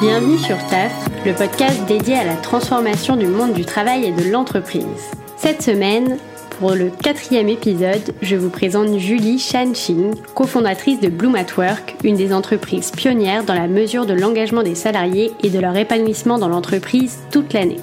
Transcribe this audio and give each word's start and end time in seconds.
Bienvenue 0.00 0.38
sur 0.38 0.56
TAF, 0.68 1.10
le 1.26 1.34
podcast 1.34 1.84
dédié 1.86 2.14
à 2.14 2.24
la 2.24 2.36
transformation 2.36 3.16
du 3.16 3.26
monde 3.26 3.52
du 3.52 3.66
travail 3.66 4.06
et 4.06 4.12
de 4.12 4.30
l'entreprise. 4.30 5.10
Cette 5.36 5.60
semaine, 5.60 6.16
pour 6.58 6.70
le 6.70 6.88
quatrième 6.88 7.50
épisode, 7.50 8.14
je 8.22 8.34
vous 8.34 8.48
présente 8.48 8.98
Julie 8.98 9.38
Shanxing, 9.38 10.14
cofondatrice 10.34 11.00
de 11.00 11.08
Bloom 11.08 11.34
at 11.34 11.54
Work, 11.58 11.96
une 12.02 12.16
des 12.16 12.32
entreprises 12.32 12.92
pionnières 12.92 13.44
dans 13.44 13.52
la 13.52 13.68
mesure 13.68 14.06
de 14.06 14.14
l'engagement 14.14 14.62
des 14.62 14.74
salariés 14.74 15.32
et 15.42 15.50
de 15.50 15.58
leur 15.58 15.76
épanouissement 15.76 16.38
dans 16.38 16.48
l'entreprise 16.48 17.18
toute 17.30 17.52
l'année. 17.52 17.80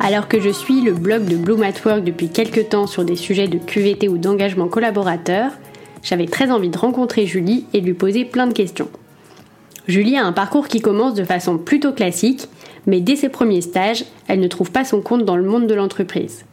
Alors 0.00 0.28
que 0.28 0.38
je 0.38 0.50
suis 0.50 0.82
le 0.82 0.92
blog 0.92 1.24
de 1.24 1.36
Bloom 1.36 1.62
at 1.62 1.82
Work 1.82 2.04
depuis 2.04 2.28
quelques 2.28 2.68
temps 2.68 2.86
sur 2.86 3.06
des 3.06 3.16
sujets 3.16 3.48
de 3.48 3.56
QVT 3.56 4.08
ou 4.08 4.18
d'engagement 4.18 4.68
collaborateur, 4.68 5.52
j'avais 6.02 6.26
très 6.26 6.50
envie 6.50 6.68
de 6.68 6.76
rencontrer 6.76 7.24
Julie 7.24 7.64
et 7.72 7.80
de 7.80 7.86
lui 7.86 7.94
poser 7.94 8.26
plein 8.26 8.46
de 8.46 8.52
questions. 8.52 8.90
Julie 9.86 10.16
a 10.16 10.24
un 10.24 10.32
parcours 10.32 10.68
qui 10.68 10.80
commence 10.80 11.14
de 11.14 11.24
façon 11.24 11.58
plutôt 11.58 11.92
classique, 11.92 12.48
mais 12.86 13.00
dès 13.00 13.16
ses 13.16 13.28
premiers 13.28 13.60
stages, 13.60 14.04
elle 14.28 14.40
ne 14.40 14.48
trouve 14.48 14.70
pas 14.70 14.84
son 14.84 15.02
compte 15.02 15.24
dans 15.24 15.36
le 15.36 15.44
monde 15.44 15.66
de 15.66 15.74
l'entreprise. 15.74 16.44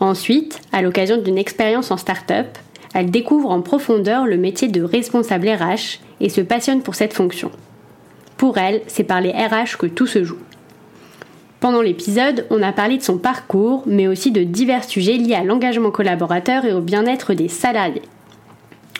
Ensuite, 0.00 0.60
à 0.72 0.80
l'occasion 0.80 1.18
d'une 1.18 1.36
expérience 1.36 1.90
en 1.90 1.98
start-up, 1.98 2.46
elle 2.94 3.10
découvre 3.10 3.50
en 3.50 3.60
profondeur 3.60 4.26
le 4.26 4.38
métier 4.38 4.68
de 4.68 4.82
responsable 4.82 5.48
RH 5.48 6.00
et 6.20 6.30
se 6.30 6.40
passionne 6.40 6.82
pour 6.82 6.94
cette 6.94 7.12
fonction. 7.12 7.50
Pour 8.38 8.56
elle, 8.56 8.80
c'est 8.86 9.04
par 9.04 9.20
les 9.20 9.32
RH 9.32 9.76
que 9.78 9.86
tout 9.86 10.06
se 10.06 10.24
joue. 10.24 10.38
Pendant 11.60 11.82
l'épisode, 11.82 12.46
on 12.48 12.62
a 12.62 12.72
parlé 12.72 12.96
de 12.96 13.02
son 13.02 13.18
parcours, 13.18 13.82
mais 13.86 14.08
aussi 14.08 14.32
de 14.32 14.42
divers 14.42 14.84
sujets 14.84 15.18
liés 15.18 15.34
à 15.34 15.44
l'engagement 15.44 15.90
collaborateur 15.90 16.64
et 16.64 16.72
au 16.72 16.80
bien-être 16.80 17.34
des 17.34 17.48
salariés. 17.48 18.00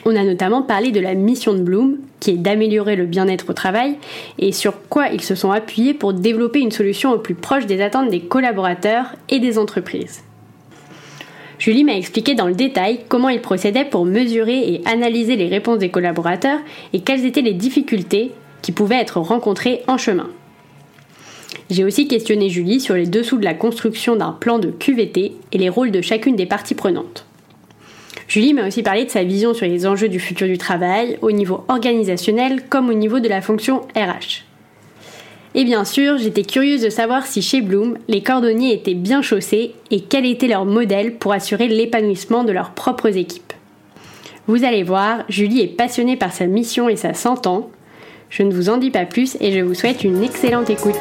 On 0.05 0.15
a 0.15 0.23
notamment 0.23 0.63
parlé 0.63 0.91
de 0.91 0.99
la 0.99 1.13
mission 1.13 1.53
de 1.53 1.61
Bloom, 1.61 1.97
qui 2.19 2.31
est 2.31 2.37
d'améliorer 2.37 2.95
le 2.95 3.05
bien-être 3.05 3.49
au 3.49 3.53
travail, 3.53 3.97
et 4.39 4.51
sur 4.51 4.87
quoi 4.89 5.09
ils 5.09 5.21
se 5.21 5.35
sont 5.35 5.51
appuyés 5.51 5.93
pour 5.93 6.13
développer 6.13 6.59
une 6.59 6.71
solution 6.71 7.11
au 7.11 7.19
plus 7.19 7.35
proche 7.35 7.67
des 7.67 7.81
attentes 7.81 8.09
des 8.09 8.21
collaborateurs 8.21 9.05
et 9.29 9.39
des 9.39 9.59
entreprises. 9.59 10.23
Julie 11.59 11.83
m'a 11.83 11.95
expliqué 11.95 12.33
dans 12.33 12.47
le 12.47 12.55
détail 12.55 13.01
comment 13.07 13.29
ils 13.29 13.41
procédaient 13.41 13.85
pour 13.85 14.05
mesurer 14.05 14.73
et 14.73 14.81
analyser 14.85 15.35
les 15.35 15.47
réponses 15.47 15.77
des 15.77 15.89
collaborateurs 15.89 16.59
et 16.93 17.01
quelles 17.01 17.25
étaient 17.25 17.41
les 17.41 17.53
difficultés 17.53 18.31
qui 18.63 18.71
pouvaient 18.71 18.95
être 18.95 19.19
rencontrées 19.19 19.83
en 19.87 19.99
chemin. 19.99 20.29
J'ai 21.69 21.83
aussi 21.83 22.07
questionné 22.07 22.49
Julie 22.49 22.79
sur 22.79 22.95
les 22.95 23.05
dessous 23.05 23.37
de 23.37 23.45
la 23.45 23.53
construction 23.53 24.15
d'un 24.15 24.31
plan 24.31 24.57
de 24.57 24.71
QVT 24.71 25.33
et 25.51 25.57
les 25.59 25.69
rôles 25.69 25.91
de 25.91 26.01
chacune 26.01 26.35
des 26.35 26.47
parties 26.47 26.75
prenantes. 26.75 27.25
Julie 28.31 28.53
m'a 28.53 28.65
aussi 28.65 28.81
parlé 28.81 29.03
de 29.03 29.09
sa 29.09 29.25
vision 29.25 29.53
sur 29.53 29.67
les 29.67 29.85
enjeux 29.85 30.07
du 30.07 30.17
futur 30.17 30.47
du 30.47 30.57
travail, 30.57 31.17
au 31.21 31.33
niveau 31.33 31.65
organisationnel 31.67 32.61
comme 32.69 32.87
au 32.87 32.93
niveau 32.93 33.19
de 33.19 33.27
la 33.27 33.41
fonction 33.41 33.81
RH. 33.93 34.45
Et 35.53 35.65
bien 35.65 35.83
sûr, 35.83 36.17
j'étais 36.17 36.43
curieuse 36.43 36.81
de 36.81 36.89
savoir 36.89 37.25
si 37.25 37.41
chez 37.41 37.59
Bloom, 37.59 37.97
les 38.07 38.23
cordonniers 38.23 38.73
étaient 38.73 38.93
bien 38.93 39.21
chaussés 39.21 39.75
et 39.91 39.99
quel 39.99 40.25
était 40.25 40.47
leur 40.47 40.63
modèle 40.63 41.15
pour 41.15 41.33
assurer 41.33 41.67
l'épanouissement 41.67 42.45
de 42.45 42.53
leurs 42.53 42.71
propres 42.71 43.17
équipes. 43.17 43.51
Vous 44.47 44.63
allez 44.63 44.83
voir, 44.83 45.25
Julie 45.27 45.59
est 45.59 45.75
passionnée 45.75 46.15
par 46.15 46.31
sa 46.31 46.45
mission 46.45 46.87
et 46.87 46.95
ça 46.95 47.13
s'entend. 47.13 47.69
Je 48.29 48.43
ne 48.43 48.53
vous 48.53 48.69
en 48.69 48.77
dis 48.77 48.91
pas 48.91 49.03
plus 49.03 49.35
et 49.41 49.51
je 49.51 49.59
vous 49.59 49.73
souhaite 49.73 50.05
une 50.05 50.23
excellente 50.23 50.69
écoute. 50.69 50.95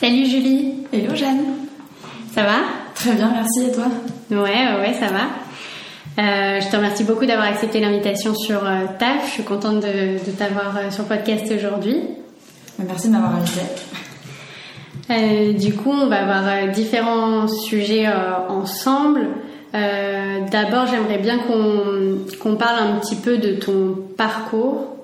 Salut 0.00 0.24
Julie. 0.24 0.72
Hello 0.90 1.14
Jeanne. 1.14 1.44
Ça 2.34 2.44
va? 2.44 2.83
Très 3.04 3.16
bien, 3.16 3.32
merci. 3.34 3.68
Et 3.68 3.70
toi? 3.70 3.84
Ouais, 4.30 4.80
ouais, 4.80 4.94
ça 4.94 5.08
va. 5.08 5.26
Euh, 6.18 6.58
je 6.58 6.70
te 6.70 6.76
remercie 6.76 7.04
beaucoup 7.04 7.26
d'avoir 7.26 7.48
accepté 7.48 7.78
l'invitation 7.78 8.34
sur 8.34 8.64
euh, 8.64 8.86
TAF. 8.98 9.26
Je 9.26 9.30
suis 9.32 9.42
contente 9.42 9.80
de, 9.80 10.16
t'avoir 10.38 10.74
euh, 10.78 10.90
sur 10.90 11.02
le 11.02 11.08
podcast 11.10 11.52
aujourd'hui. 11.54 12.00
Merci 12.78 13.08
de 13.08 13.12
m'avoir 13.12 13.34
invité. 13.34 13.60
du 15.58 15.74
coup, 15.74 15.92
on 15.92 16.06
va 16.06 16.22
avoir 16.22 16.68
différents 16.72 17.46
sujets 17.46 18.08
ensemble. 18.48 19.28
D'abord, 19.74 20.86
j'aimerais 20.86 21.18
bien 21.18 21.40
qu'on 21.40 22.56
parle 22.56 22.78
un 22.78 23.00
petit 23.00 23.16
peu 23.16 23.36
de 23.36 23.52
ton 23.52 23.98
parcours. 24.16 24.96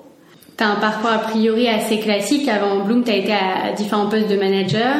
Tu 0.57 0.63
as 0.63 0.69
un 0.69 0.75
parcours 0.77 1.11
a 1.11 1.19
priori 1.19 1.67
assez 1.67 1.99
classique. 1.99 2.47
Avant 2.47 2.83
Bloom, 2.83 3.03
tu 3.03 3.11
as 3.11 3.15
été 3.15 3.31
à 3.31 3.73
différents 3.73 4.07
postes 4.07 4.27
de 4.27 4.37
manager. 4.37 4.95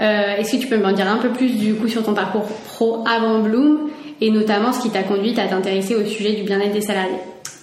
Euh, 0.00 0.36
est-ce 0.36 0.52
que 0.52 0.56
tu 0.56 0.66
peux 0.68 0.78
m'en 0.78 0.92
dire 0.92 1.08
un 1.08 1.18
peu 1.18 1.30
plus 1.30 1.50
du 1.50 1.74
coup 1.74 1.88
sur 1.88 2.02
ton 2.02 2.14
parcours 2.14 2.44
pro 2.44 3.04
avant 3.06 3.40
Bloom 3.40 3.90
et 4.20 4.30
notamment 4.30 4.72
ce 4.72 4.80
qui 4.80 4.90
t'a 4.90 5.02
conduit 5.02 5.38
à 5.38 5.48
t'intéresser 5.48 5.94
au 5.94 6.04
sujet 6.06 6.32
du 6.32 6.44
bien-être 6.44 6.72
des 6.72 6.80
salariés? 6.80 7.18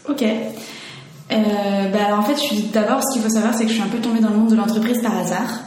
Ok. 0.08 0.24
Euh, 0.24 1.36
bah 1.92 2.00
alors 2.08 2.20
en 2.20 2.24
fait, 2.24 2.36
je 2.36 2.42
suis 2.42 2.62
d'abord, 2.74 3.02
ce 3.04 3.14
qu'il 3.14 3.22
faut 3.22 3.30
savoir, 3.30 3.54
c'est 3.54 3.64
que 3.64 3.70
je 3.70 3.76
suis 3.76 3.84
un 3.84 3.88
peu 3.88 4.00
tombée 4.00 4.20
dans 4.20 4.30
le 4.30 4.36
monde 4.36 4.50
de 4.50 4.56
l'entreprise 4.56 5.02
par 5.02 5.18
hasard. 5.18 5.62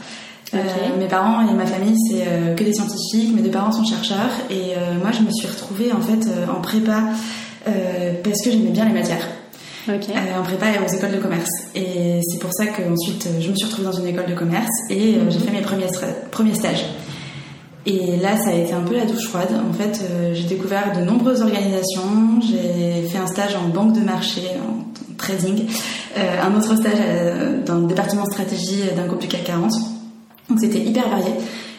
Euh, 0.53 0.59
mes 0.99 1.07
parents 1.07 1.41
et 1.41 1.53
ma 1.53 1.65
famille, 1.65 1.97
c'est 2.09 2.55
que 2.55 2.63
des 2.63 2.73
scientifiques. 2.73 3.35
Mes 3.35 3.41
deux 3.41 3.49
parents 3.49 3.71
sont 3.71 3.85
chercheurs 3.85 4.31
et 4.49 4.75
moi, 5.01 5.11
je 5.11 5.21
me 5.21 5.31
suis 5.31 5.47
retrouvée 5.47 5.91
en 5.91 6.01
fait 6.01 6.27
en 6.49 6.61
prépa 6.61 7.03
parce 8.23 8.41
que 8.41 8.51
j'aimais 8.51 8.69
bien 8.69 8.85
les 8.85 8.93
matières. 8.93 9.27
Okay. 9.87 10.13
Euh, 10.13 10.39
en 10.39 10.43
prépa 10.43 10.67
et 10.67 10.79
aux 10.79 10.87
écoles 10.87 11.11
de 11.11 11.17
commerce. 11.17 11.49
Et 11.75 12.21
c'est 12.29 12.39
pour 12.39 12.53
ça 12.53 12.67
qu'ensuite 12.67 13.27
je 13.41 13.49
me 13.49 13.55
suis 13.55 13.65
retrouvée 13.65 13.87
dans 13.87 13.91
une 13.91 14.07
école 14.07 14.27
de 14.27 14.33
commerce 14.33 14.71
et 14.89 15.15
euh, 15.15 15.29
j'ai 15.29 15.39
fait 15.39 15.51
mes 15.51 15.61
premiers, 15.61 15.87
premiers 16.31 16.53
stages. 16.53 16.85
Et 17.85 18.15
là, 18.15 18.37
ça 18.37 18.51
a 18.51 18.53
été 18.53 18.71
un 18.71 18.79
peu 18.79 18.95
la 18.95 19.05
douche 19.05 19.27
froide. 19.27 19.49
En 19.69 19.73
fait, 19.73 19.99
euh, 20.01 20.33
j'ai 20.33 20.45
découvert 20.45 20.97
de 20.97 21.03
nombreuses 21.03 21.41
organisations. 21.41 22.39
J'ai 22.41 23.09
fait 23.09 23.17
un 23.17 23.27
stage 23.27 23.57
en 23.57 23.67
banque 23.67 23.91
de 23.91 23.99
marché, 23.99 24.43
en 24.57 24.85
trading, 25.17 25.67
un 26.15 26.55
autre 26.55 26.75
stage 26.77 27.65
dans 27.65 27.75
le 27.75 27.87
département 27.87 28.25
stratégie 28.25 28.83
d'un 28.95 29.05
groupe 29.05 29.21
du 29.21 29.27
CAC 29.27 29.43
40. 29.45 29.71
Donc 30.49 30.59
c'était 30.59 30.79
hyper 30.79 31.09
varié. 31.09 31.31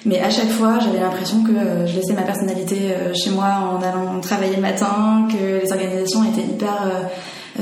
Mais 0.06 0.20
à 0.20 0.30
chaque 0.30 0.50
fois, 0.50 0.78
j'avais 0.80 1.00
l'impression 1.00 1.42
que 1.42 1.86
je 1.86 1.96
laissais 1.96 2.12
ma 2.12 2.22
personnalité 2.22 2.94
chez 3.14 3.30
moi 3.30 3.78
en 3.78 3.82
allant 3.82 4.20
travailler 4.20 4.56
le 4.56 4.62
matin, 4.62 5.28
que 5.30 5.62
les 5.62 5.72
organisations 5.72 6.24
étaient 6.24 6.46
hyper 6.46 6.82
euh, 6.84 7.04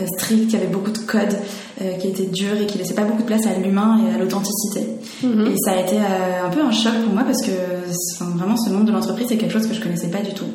strict, 0.06 0.48
qui 0.48 0.56
avait 0.56 0.66
beaucoup 0.66 0.90
de 0.90 0.98
codes, 0.98 1.36
euh, 1.80 1.92
qui 1.98 2.08
étaient 2.08 2.26
durs 2.26 2.60
et 2.60 2.66
qui 2.66 2.78
laissaient 2.78 2.94
pas 2.94 3.04
beaucoup 3.04 3.22
de 3.22 3.26
place 3.26 3.46
à 3.46 3.58
l'humain 3.58 3.98
et 4.06 4.14
à 4.14 4.18
l'authenticité. 4.18 4.86
Mhm. 5.22 5.46
Et 5.46 5.56
ça 5.64 5.72
a 5.72 5.80
été 5.80 5.96
euh, 5.96 6.46
un 6.46 6.50
peu 6.50 6.60
un 6.60 6.70
choc 6.70 6.92
pour 7.04 7.12
moi 7.12 7.24
parce 7.24 7.42
que 7.42 7.50
vraiment 8.36 8.56
ce 8.56 8.70
monde 8.70 8.86
de 8.86 8.92
l'entreprise 8.92 9.26
c'est 9.28 9.36
quelque 9.36 9.52
chose 9.52 9.66
que 9.66 9.74
je 9.74 9.80
connaissais 9.80 10.10
pas 10.10 10.20
du 10.20 10.32
tout. 10.32 10.46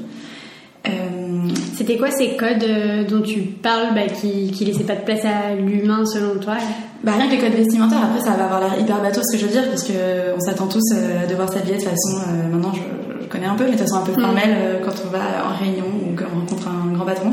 C'était 1.76 1.98
quoi 1.98 2.10
ces 2.10 2.38
codes 2.38 2.66
dont 3.10 3.22
tu 3.22 3.42
parles 3.42 3.94
bah, 3.94 4.08
qui, 4.08 4.52
qui 4.52 4.66
laissaient 4.66 4.86
pas 4.86 4.96
de 4.96 5.02
place 5.02 5.24
à 5.26 5.54
l'humain 5.54 6.06
selon 6.06 6.40
toi? 6.40 6.56
Bah, 7.04 7.12
Rien 7.18 7.28
que 7.28 7.34
les 7.34 7.40
codes 7.40 7.58
vestimentaires, 7.58 8.04
après 8.04 8.22
ça 8.22 8.38
va 8.38 8.46
avoir 8.46 8.62
l'air 8.62 8.80
hyper 8.80 9.02
bateau 9.02 9.22
ce 9.22 9.34
que 9.36 9.42
je 9.42 9.46
veux 9.46 9.52
dire, 9.52 9.68
parce 9.70 9.84
qu'on 9.84 10.40
s'attend 10.40 10.68
tous 10.68 10.84
à 10.94 11.28
devoir 11.28 11.52
s'habiller 11.52 11.78
de 11.78 11.84
façon, 11.84 12.20
maintenant 12.52 12.72
je, 12.74 13.28
connais 13.28 13.46
un 13.46 13.56
peu, 13.56 13.66
mais 13.66 13.74
de 13.74 13.78
façon 13.78 13.98
un 13.98 14.06
peu 14.06 14.14
mhm. 14.14 14.22
formelle 14.22 14.82
quand 14.84 14.94
on 15.06 15.10
va 15.10 15.20
en 15.46 15.58
réunion 15.62 15.86
ou 15.86 16.16
qu'on 16.16 16.40
rencontre 16.40 16.68
un 16.68 16.94
grand 16.94 17.06
patron. 17.06 17.32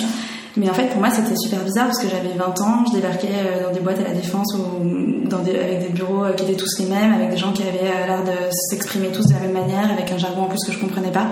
Mais 0.57 0.71
en 0.71 0.75
fait, 0.75 0.87
pour 0.87 1.01
moi, 1.01 1.11
c'était 1.11 1.37
super 1.37 1.65
bizarre 1.65 1.87
parce 1.87 1.99
que 1.99 2.09
j'avais 2.09 2.35
20 2.37 2.61
ans, 2.61 2.85
je 2.87 2.97
débarquais 2.97 3.29
euh, 3.29 3.65
dans 3.65 3.73
des 3.73 3.81
boîtes 3.81 3.99
à 3.99 4.05
la 4.05 4.15
défense 4.15 4.55
ou 4.55 5.27
dans 5.29 5.41
des, 5.41 5.59
avec 5.59 5.81
des 5.81 5.89
bureaux 5.89 6.25
euh, 6.25 6.33
qui 6.33 6.45
étaient 6.45 6.55
tous 6.55 6.79
les 6.79 6.87
mêmes, 6.87 7.13
avec 7.13 7.31
des 7.31 7.37
gens 7.37 7.53
qui 7.53 7.63
avaient 7.63 7.91
euh, 7.91 8.07
l'air 8.07 8.23
de 8.23 8.53
s'exprimer 8.71 9.09
tous 9.09 9.27
de 9.27 9.33
la 9.33 9.41
même 9.41 9.53
manière, 9.53 9.91
avec 9.91 10.13
un 10.13 10.19
jargon 10.19 10.43
en 10.43 10.47
plus 10.47 10.65
que 10.65 10.73
je 10.73 10.79
comprenais 10.79 11.11
pas. 11.11 11.27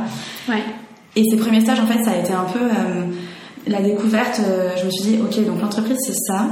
Ouais. 0.49 0.63
Et 1.15 1.23
ces 1.31 1.37
premiers 1.37 1.61
stages, 1.61 1.79
en 1.79 1.87
fait, 1.87 2.03
ça 2.03 2.11
a 2.11 2.17
été 2.17 2.33
un 2.33 2.45
peu 2.45 2.61
la 3.67 3.83
découverte. 3.83 4.41
je 4.81 4.87
me 4.87 4.91
suis 4.91 5.05
dit, 5.05 5.19
ok, 5.23 5.47
donc 5.47 5.61
l'entreprise, 5.61 5.99
c'est 6.01 6.15
ça. 6.15 6.47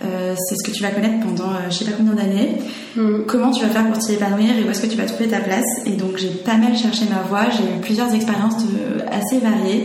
c'est 0.00 0.56
ce 0.56 0.64
que 0.64 0.74
tu 0.74 0.82
vas 0.82 0.88
connaître 0.88 1.20
pendant 1.22 1.50
je 1.68 1.74
sais 1.74 1.84
pas 1.84 1.90
combien 1.94 2.14
d'années. 2.14 2.56
Mm. 2.96 3.24
Comment 3.26 3.50
tu 3.50 3.62
vas 3.62 3.68
faire 3.68 3.86
pour 3.86 3.98
t'y 3.98 4.14
épanouir 4.14 4.56
et 4.58 4.64
où 4.66 4.70
est-ce 4.70 4.80
que 4.80 4.86
tu 4.86 4.96
vas 4.96 5.04
trouver 5.04 5.28
ta 5.28 5.40
place? 5.40 5.66
Et 5.84 5.90
donc 5.90 6.16
j'ai 6.16 6.30
pas 6.30 6.56
mal 6.56 6.74
cherché 6.74 7.04
ma 7.10 7.20
voie. 7.28 7.50
J'ai 7.50 7.64
eu 7.64 7.80
plusieurs 7.82 8.14
expériences 8.14 8.64
assez 9.12 9.40
variées. 9.40 9.84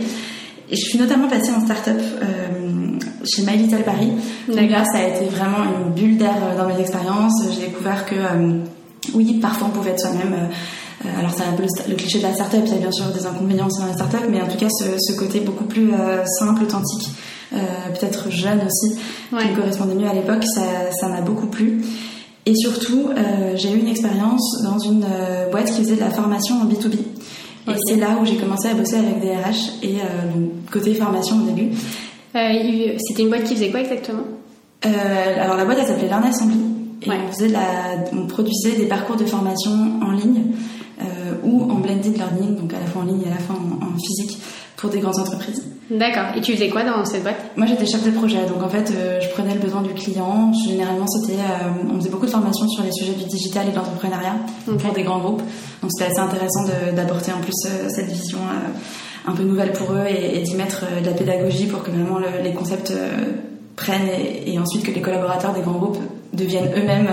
Et 0.70 0.76
je 0.76 0.84
suis 0.84 0.98
notamment 0.98 1.28
passée 1.28 1.52
en 1.52 1.60
start-up 1.60 2.00
euh, 2.00 2.98
chez 3.24 3.42
My 3.42 3.56
Little 3.56 3.82
Paris. 3.82 4.12
Donc 4.48 4.70
là, 4.70 4.84
ça 4.84 4.98
a 4.98 5.08
été 5.08 5.26
vraiment 5.26 5.64
une 5.64 5.92
bulle 5.92 6.16
d'air 6.16 6.36
euh, 6.42 6.56
dans 6.56 6.66
mes 6.66 6.80
expériences. 6.80 7.42
J'ai 7.52 7.66
découvert 7.66 8.06
que, 8.06 8.14
euh, 8.14 8.60
oui, 9.14 9.38
parfois 9.40 9.68
on 9.68 9.76
pouvait 9.76 9.90
être 9.90 10.00
soi-même. 10.00 10.34
alors, 11.18 11.32
c'est 11.36 11.44
un 11.44 11.52
peu 11.52 11.64
le, 11.88 11.94
cliché 11.94 12.18
de 12.18 12.22
la 12.22 12.32
start-up. 12.32 12.62
Il 12.64 12.72
y 12.72 12.76
a 12.76 12.80
bien 12.80 12.92
sûr 12.92 13.06
des 13.12 13.26
inconvénients 13.26 13.68
dans 13.68 13.86
la 13.86 13.92
start-up, 13.92 14.22
mais 14.30 14.40
en 14.40 14.48
tout 14.48 14.56
cas, 14.56 14.68
ce, 14.70 15.16
côté 15.16 15.40
beaucoup 15.40 15.64
plus 15.64 15.92
simple, 16.38 16.62
authentique, 16.62 17.10
peut-être 17.50 18.30
jeune 18.30 18.60
aussi, 18.66 18.98
qui 19.28 19.34
me 19.34 19.56
correspondait 19.56 19.94
mieux 19.94 20.08
à 20.08 20.14
l'époque, 20.14 20.44
ça 20.44 21.08
m'a 21.08 21.20
beaucoup 21.20 21.46
plu. 21.46 21.82
Et 22.46 22.54
surtout, 22.54 23.10
j'ai 23.56 23.72
eu 23.72 23.78
une 23.78 23.88
expérience 23.88 24.62
dans 24.62 24.78
une 24.78 25.04
boîte 25.50 25.70
qui 25.70 25.82
faisait 25.82 25.96
de 25.96 26.00
la 26.00 26.10
formation 26.10 26.56
en 26.62 26.64
B2B. 26.64 26.96
Et 27.66 27.72
c'est 27.86 27.96
là 27.96 28.18
où 28.20 28.26
j'ai 28.26 28.36
commencé 28.36 28.68
à 28.68 28.74
bosser 28.74 28.96
avec 28.96 29.20
des 29.20 29.30
RH 29.30 29.82
et 29.82 29.96
euh, 29.96 30.46
côté 30.70 30.94
formation 30.94 31.36
au 31.36 31.50
début. 31.50 31.70
Euh, 32.36 32.96
C'était 32.98 33.22
une 33.22 33.28
boîte 33.28 33.44
qui 33.44 33.54
faisait 33.54 33.70
quoi 33.70 33.80
exactement? 33.80 34.24
Euh, 34.84 35.42
Alors 35.42 35.56
la 35.56 35.64
boîte 35.64 35.78
elle 35.80 35.86
s'appelait 35.86 36.08
Learn 36.08 36.24
Assembly. 36.24 36.58
Et 37.02 37.10
on, 37.10 37.32
faisait 37.32 37.48
la, 37.48 38.04
on 38.12 38.26
produisait 38.26 38.76
des 38.76 38.86
parcours 38.86 39.16
de 39.16 39.24
formation 39.24 39.70
en 40.02 40.12
ligne 40.12 40.42
euh, 41.02 41.34
ou 41.42 41.70
en 41.70 41.76
blended 41.76 42.16
learning, 42.16 42.56
donc 42.56 42.72
à 42.72 42.80
la 42.80 42.86
fois 42.86 43.02
en 43.02 43.04
ligne 43.04 43.22
et 43.22 43.28
à 43.28 43.34
la 43.34 43.40
fois 43.40 43.56
en, 43.56 43.98
physique 43.98 44.38
pour 44.76 44.90
des 44.90 45.00
grandes 45.00 45.18
entreprises. 45.18 45.62
D'accord. 45.90 46.24
Et 46.36 46.40
tu 46.40 46.54
faisais 46.54 46.70
quoi 46.70 46.82
dans 46.82 47.04
cette 47.04 47.22
boîte? 47.22 47.36
Moi, 47.56 47.66
j'étais 47.66 47.86
chef 47.86 48.02
de 48.04 48.10
projet. 48.10 48.44
Donc, 48.46 48.62
en 48.62 48.68
fait, 48.68 48.90
je 49.22 49.28
prenais 49.30 49.54
le 49.54 49.60
besoin 49.60 49.82
du 49.82 49.92
client. 49.92 50.52
Généralement, 50.66 51.06
c'était, 51.06 51.38
on 51.92 51.96
faisait 51.96 52.08
beaucoup 52.08 52.24
de 52.24 52.30
formations 52.30 52.66
sur 52.68 52.82
les 52.82 52.92
sujets 52.92 53.12
du 53.12 53.24
digital 53.24 53.68
et 53.68 53.70
de 53.70 53.76
l'entrepreneuriat 53.76 54.36
pour 54.64 54.92
des 54.92 55.02
grands 55.02 55.18
groupes. 55.18 55.42
Donc, 55.82 55.90
c'était 55.92 56.10
assez 56.10 56.20
intéressant 56.20 56.64
d'apporter 56.94 57.32
en 57.32 57.40
plus 57.40 57.52
cette 57.88 58.06
vision 58.06 58.38
un 59.26 59.32
peu 59.32 59.42
nouvelle 59.42 59.72
pour 59.72 59.92
eux 59.92 60.06
et, 60.08 60.40
d'y 60.40 60.54
mettre 60.54 60.84
de 61.02 61.06
la 61.06 61.12
pédagogie 61.12 61.66
pour 61.66 61.82
que 61.82 61.90
vraiment 61.90 62.18
les 62.42 62.52
concepts 62.54 62.92
prennent 63.76 64.08
et, 64.46 64.58
ensuite 64.58 64.84
que 64.84 64.90
les 64.90 65.00
collaborateurs 65.00 65.52
des 65.52 65.60
grands 65.60 65.78
groupes 65.78 65.98
deviennent 66.32 66.70
eux-mêmes 66.76 67.08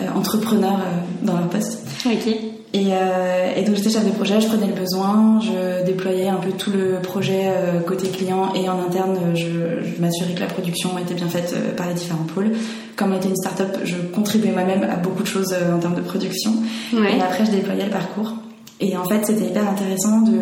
euh, 0.00 0.08
entrepreneurs 0.14 0.80
euh, 0.80 1.26
dans 1.26 1.36
leur 1.36 1.48
poste. 1.48 1.86
Ok. 2.06 2.53
Et, 2.74 2.88
euh, 2.90 3.52
et, 3.54 3.62
donc 3.62 3.76
j'étais 3.76 3.90
chef 3.90 4.04
de 4.04 4.10
projet, 4.10 4.40
je 4.40 4.48
prenais 4.48 4.66
le 4.66 4.72
besoin, 4.72 5.38
je 5.40 5.84
déployais 5.84 6.26
un 6.26 6.38
peu 6.38 6.50
tout 6.50 6.72
le 6.72 7.00
projet 7.00 7.52
côté 7.86 8.08
client 8.08 8.52
et 8.52 8.68
en 8.68 8.80
interne, 8.80 9.16
je, 9.34 9.44
je 9.44 10.00
m'assurais 10.00 10.34
que 10.34 10.40
la 10.40 10.46
production 10.46 10.98
était 10.98 11.14
bien 11.14 11.28
faite 11.28 11.54
par 11.76 11.86
les 11.86 11.94
différents 11.94 12.24
pôles. 12.34 12.50
Comme 12.96 13.12
on 13.12 13.16
était 13.16 13.28
une 13.28 13.36
start-up, 13.36 13.78
je 13.84 13.94
contribuais 14.12 14.50
moi-même 14.50 14.82
à 14.82 14.96
beaucoup 14.96 15.22
de 15.22 15.28
choses 15.28 15.54
en 15.54 15.78
termes 15.78 15.94
de 15.94 16.00
production. 16.00 16.52
Et 16.92 17.20
après, 17.22 17.46
je 17.46 17.52
déployais 17.52 17.84
le 17.84 17.90
parcours. 17.90 18.32
Et 18.80 18.96
en 18.96 19.04
fait, 19.04 19.24
c'était 19.24 19.46
hyper 19.46 19.68
intéressant, 19.68 20.22
de, 20.22 20.40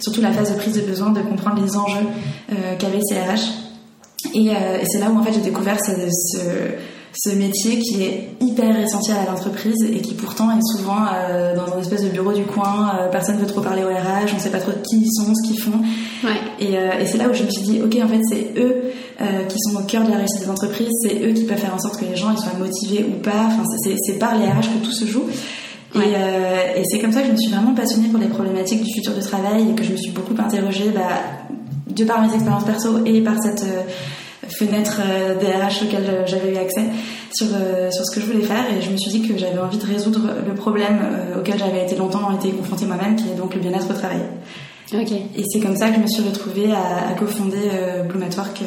surtout 0.00 0.22
la 0.22 0.32
phase 0.32 0.54
de 0.54 0.56
prise 0.56 0.74
de 0.74 0.80
besoin, 0.80 1.10
de 1.10 1.20
comprendre 1.20 1.62
les 1.62 1.76
enjeux 1.76 2.06
qu'avait 2.78 3.00
CRH. 3.00 3.50
Et, 4.32 4.46
et 4.46 4.86
c'est 4.86 5.00
là 5.00 5.10
où 5.10 5.18
en 5.18 5.22
fait 5.22 5.34
j'ai 5.34 5.42
découvert 5.42 5.78
ce, 5.84 5.90
ce 6.10 6.38
ce 7.16 7.30
métier 7.30 7.78
qui 7.78 8.02
est 8.02 8.30
hyper 8.40 8.76
essentiel 8.78 9.16
à 9.16 9.30
l'entreprise 9.30 9.84
et 9.84 10.00
qui 10.00 10.14
pourtant 10.14 10.50
est 10.50 10.62
souvent 10.76 11.06
euh, 11.14 11.54
dans 11.54 11.72
un 11.72 11.78
espèce 11.78 12.02
de 12.02 12.08
bureau 12.08 12.32
du 12.32 12.42
coin, 12.42 12.96
euh, 12.98 13.08
personne 13.08 13.36
ne 13.36 13.40
veut 13.40 13.46
trop 13.46 13.60
parler 13.60 13.84
au 13.84 13.88
RH, 13.88 14.32
on 14.32 14.34
ne 14.34 14.40
sait 14.40 14.50
pas 14.50 14.58
trop 14.58 14.72
qui 14.82 14.96
ils 14.96 15.12
sont, 15.12 15.32
ce 15.32 15.46
qu'ils 15.46 15.60
font. 15.60 15.78
Ouais. 16.24 16.30
Et, 16.58 16.76
euh, 16.76 16.98
et 17.00 17.06
c'est 17.06 17.18
là 17.18 17.28
où 17.28 17.34
je 17.34 17.44
me 17.44 17.50
suis 17.50 17.62
dit, 17.62 17.80
ok, 17.82 17.96
en 18.02 18.08
fait, 18.08 18.20
c'est 18.28 18.60
eux 18.60 18.92
qui 19.48 19.56
sont 19.60 19.76
au 19.76 19.84
cœur 19.84 20.04
de 20.04 20.10
la 20.10 20.16
réussite 20.16 20.40
des 20.40 20.50
entreprises, 20.50 20.90
c'est 21.02 21.24
eux 21.24 21.32
qui 21.32 21.44
peuvent 21.44 21.58
faire 21.58 21.74
en 21.74 21.78
sorte 21.78 21.98
que 21.98 22.04
les 22.04 22.16
gens 22.16 22.32
ils 22.32 22.38
soient 22.38 22.58
motivés 22.58 23.06
ou 23.08 23.20
pas. 23.22 23.46
Enfin, 23.46 23.62
c'est 23.78 24.18
par 24.18 24.36
les 24.36 24.44
RH 24.46 24.74
que 24.74 24.84
tout 24.84 24.90
se 24.90 25.06
joue. 25.06 25.24
Et, 25.94 26.80
et 26.80 26.82
c'est 26.90 26.98
comme 26.98 27.12
ça 27.12 27.20
que 27.20 27.28
je 27.28 27.32
me 27.32 27.36
suis 27.36 27.50
vraiment 27.50 27.74
passionnée 27.74 28.08
pour 28.08 28.18
les 28.18 28.26
problématiques 28.26 28.82
du 28.82 28.92
futur 28.92 29.14
du 29.14 29.20
travail 29.20 29.70
et 29.70 29.74
que 29.74 29.84
je 29.84 29.92
me 29.92 29.96
suis 29.96 30.10
beaucoup 30.10 30.34
interrogée, 30.36 30.90
bah, 30.92 31.20
de 31.88 32.04
par 32.04 32.26
mes 32.26 32.34
expériences 32.34 32.64
perso 32.64 33.04
et 33.06 33.20
par 33.20 33.40
cette 33.40 33.64
fenêtre 34.56 35.00
euh, 35.04 35.34
DRH 35.34 35.82
auquel 35.82 36.24
j'avais 36.26 36.52
eu 36.52 36.56
accès 36.56 36.84
sur, 37.32 37.48
euh, 37.52 37.90
sur 37.90 38.04
ce 38.04 38.14
que 38.14 38.20
je 38.20 38.26
voulais 38.26 38.44
faire 38.44 38.64
et 38.70 38.80
je 38.80 38.90
me 38.90 38.96
suis 38.96 39.10
dit 39.10 39.26
que 39.26 39.36
j'avais 39.36 39.58
envie 39.58 39.78
de 39.78 39.86
résoudre 39.86 40.30
le 40.46 40.54
problème 40.54 41.00
euh, 41.02 41.40
auquel 41.40 41.58
j'avais 41.58 41.84
été 41.84 41.96
longtemps 41.96 42.36
été 42.36 42.50
confrontée 42.50 42.86
moi-même 42.86 43.16
qui 43.16 43.28
est 43.28 43.34
donc 43.34 43.54
le 43.54 43.60
bien-être 43.60 43.90
au 43.90 43.94
travail. 43.94 44.20
Ok. 44.92 45.12
Et 45.12 45.44
c'est 45.50 45.60
comme 45.60 45.76
ça 45.76 45.88
que 45.88 45.96
je 45.96 46.00
me 46.00 46.06
suis 46.06 46.22
retrouvée 46.22 46.72
à, 46.72 47.10
à 47.10 47.12
cofonder 47.18 47.58
Bloom 48.08 48.22
at 48.22 48.36
Work 48.36 48.60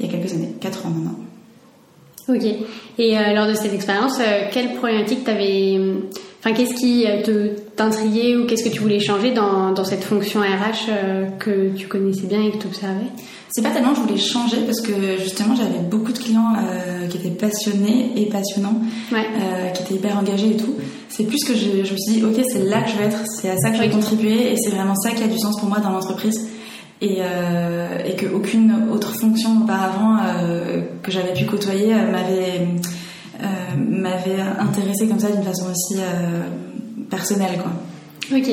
il 0.00 0.06
y 0.06 0.08
a 0.08 0.12
quelques 0.12 0.32
années, 0.32 0.54
4 0.60 0.86
ans 0.86 0.90
maintenant. 0.90 1.18
Ok. 2.26 2.44
Et 2.98 3.16
lors 3.34 3.46
de 3.46 3.54
cette 3.54 3.74
expérience, 3.74 4.18
quelle 4.50 4.74
problématique 4.74 5.22
t'avais 5.22 5.78
Enfin, 6.44 6.54
qu'est-ce 6.54 6.74
qui 6.74 7.06
te 7.24 7.58
t'intriguait 7.74 8.36
ou 8.36 8.46
qu'est-ce 8.46 8.64
que 8.64 8.68
tu 8.68 8.80
voulais 8.80 9.00
changer 9.00 9.32
dans, 9.32 9.72
dans 9.72 9.84
cette 9.84 10.04
fonction 10.04 10.40
RH 10.40 10.90
que 11.38 11.70
tu 11.74 11.88
connaissais 11.88 12.26
bien 12.26 12.42
et 12.42 12.50
que 12.50 12.58
tu 12.58 12.66
observais? 12.66 13.06
C'est 13.54 13.62
pas 13.62 13.70
tellement 13.70 13.90
que 13.90 13.98
je 13.98 14.00
voulais 14.00 14.18
changer 14.18 14.56
parce 14.66 14.80
que 14.80 15.16
justement 15.22 15.54
j'avais 15.54 15.78
beaucoup 15.88 16.12
de 16.12 16.18
clients 16.18 16.54
euh, 16.58 17.06
qui 17.06 17.18
étaient 17.18 17.30
passionnés 17.30 18.10
et 18.16 18.26
passionnants, 18.26 18.80
euh, 19.12 19.68
qui 19.68 19.82
étaient 19.84 19.94
hyper 19.94 20.18
engagés 20.18 20.50
et 20.50 20.56
tout. 20.56 20.74
C'est 21.08 21.22
plus 21.22 21.44
que 21.44 21.54
je, 21.54 21.68
me 21.68 21.84
suis 21.84 22.14
dit 22.14 22.24
ok 22.24 22.44
c'est 22.52 22.64
là 22.64 22.82
que 22.82 22.90
je 22.90 22.96
vais 22.96 23.04
être, 23.04 23.20
c'est 23.26 23.50
à 23.50 23.56
ça 23.56 23.70
que 23.70 23.76
je 23.76 23.82
vais 23.82 23.90
contribuer 23.90 24.52
et 24.52 24.56
c'est 24.56 24.70
vraiment 24.70 24.96
ça 24.96 25.12
qui 25.12 25.22
a 25.22 25.28
du 25.28 25.38
sens 25.38 25.56
pour 25.60 25.68
moi 25.68 25.78
dans 25.78 25.90
l'entreprise. 25.90 26.48
Et, 27.00 27.18
euh, 27.20 27.98
et 28.04 28.16
qu'aucune 28.16 28.88
autre 28.92 29.14
fonction 29.14 29.62
auparavant 29.62 30.16
euh, 30.26 30.80
que 31.04 31.12
j'avais 31.12 31.32
pu 31.32 31.44
côtoyer 31.44 31.94
m'avait 31.94 32.66
m'avait 34.04 34.40
intéressé 34.60 35.08
comme 35.08 35.18
ça 35.18 35.30
d'une 35.30 35.42
façon 35.42 35.66
aussi 35.70 36.00
personnelle 37.10 37.58
quoi. 37.60 37.72
Ok. 38.36 38.48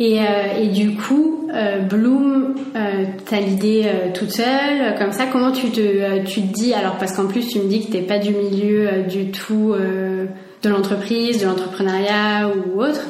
Et, 0.00 0.18
et, 0.60 0.68
du 0.68 0.96
coup, 0.96 1.48
euh, 1.54 1.80
Bloom, 1.80 2.54
euh, 2.74 3.04
t'as 3.24 3.38
l'idée 3.38 3.82
euh, 3.86 4.12
toute 4.12 4.30
seule, 4.32 4.96
comme 4.98 5.12
ça, 5.12 5.26
comment 5.30 5.52
tu 5.52 5.70
te, 5.70 5.80
euh, 5.80 6.24
tu 6.24 6.42
te 6.42 6.52
dis, 6.52 6.74
alors 6.74 6.96
parce 6.96 7.12
qu'en 7.12 7.26
plus 7.26 7.46
tu 7.46 7.60
me 7.60 7.68
dis 7.68 7.86
que 7.86 7.92
t'es 7.92 8.02
pas 8.02 8.18
du 8.18 8.32
milieu 8.32 9.04
du 9.08 9.30
tout 9.30 9.74
de 9.74 10.68
l'entreprise, 10.68 11.40
de 11.40 11.46
l'entrepreneuriat 11.46 12.48
ou 12.48 12.80
autre, 12.80 13.02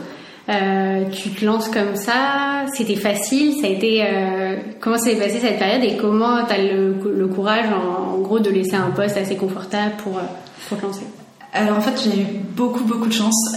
tu 1.12 1.30
te 1.30 1.44
lances 1.44 1.68
comme 1.68 1.96
ça, 1.96 2.66
c'était 2.74 2.96
facile, 2.96 3.54
ça 3.60 3.66
a 3.66 3.70
été, 3.70 4.04
comment 4.80 4.98
s'est 4.98 5.16
passé 5.16 5.38
cette 5.38 5.58
période 5.58 5.82
et 5.84 5.96
comment 5.96 6.44
t'as 6.46 6.58
le, 6.58 6.94
le 7.16 7.26
courage 7.28 7.66
en, 7.72 8.18
gros 8.18 8.38
de 8.38 8.50
laisser 8.50 8.76
un 8.76 8.90
poste 8.90 9.16
assez 9.16 9.36
confortable 9.36 9.92
pour, 10.02 10.20
alors 11.52 11.78
en 11.78 11.80
fait 11.80 12.00
j'ai 12.02 12.20
eu 12.22 12.24
beaucoup 12.56 12.84
beaucoup 12.84 13.06
de 13.06 13.12
chance 13.12 13.54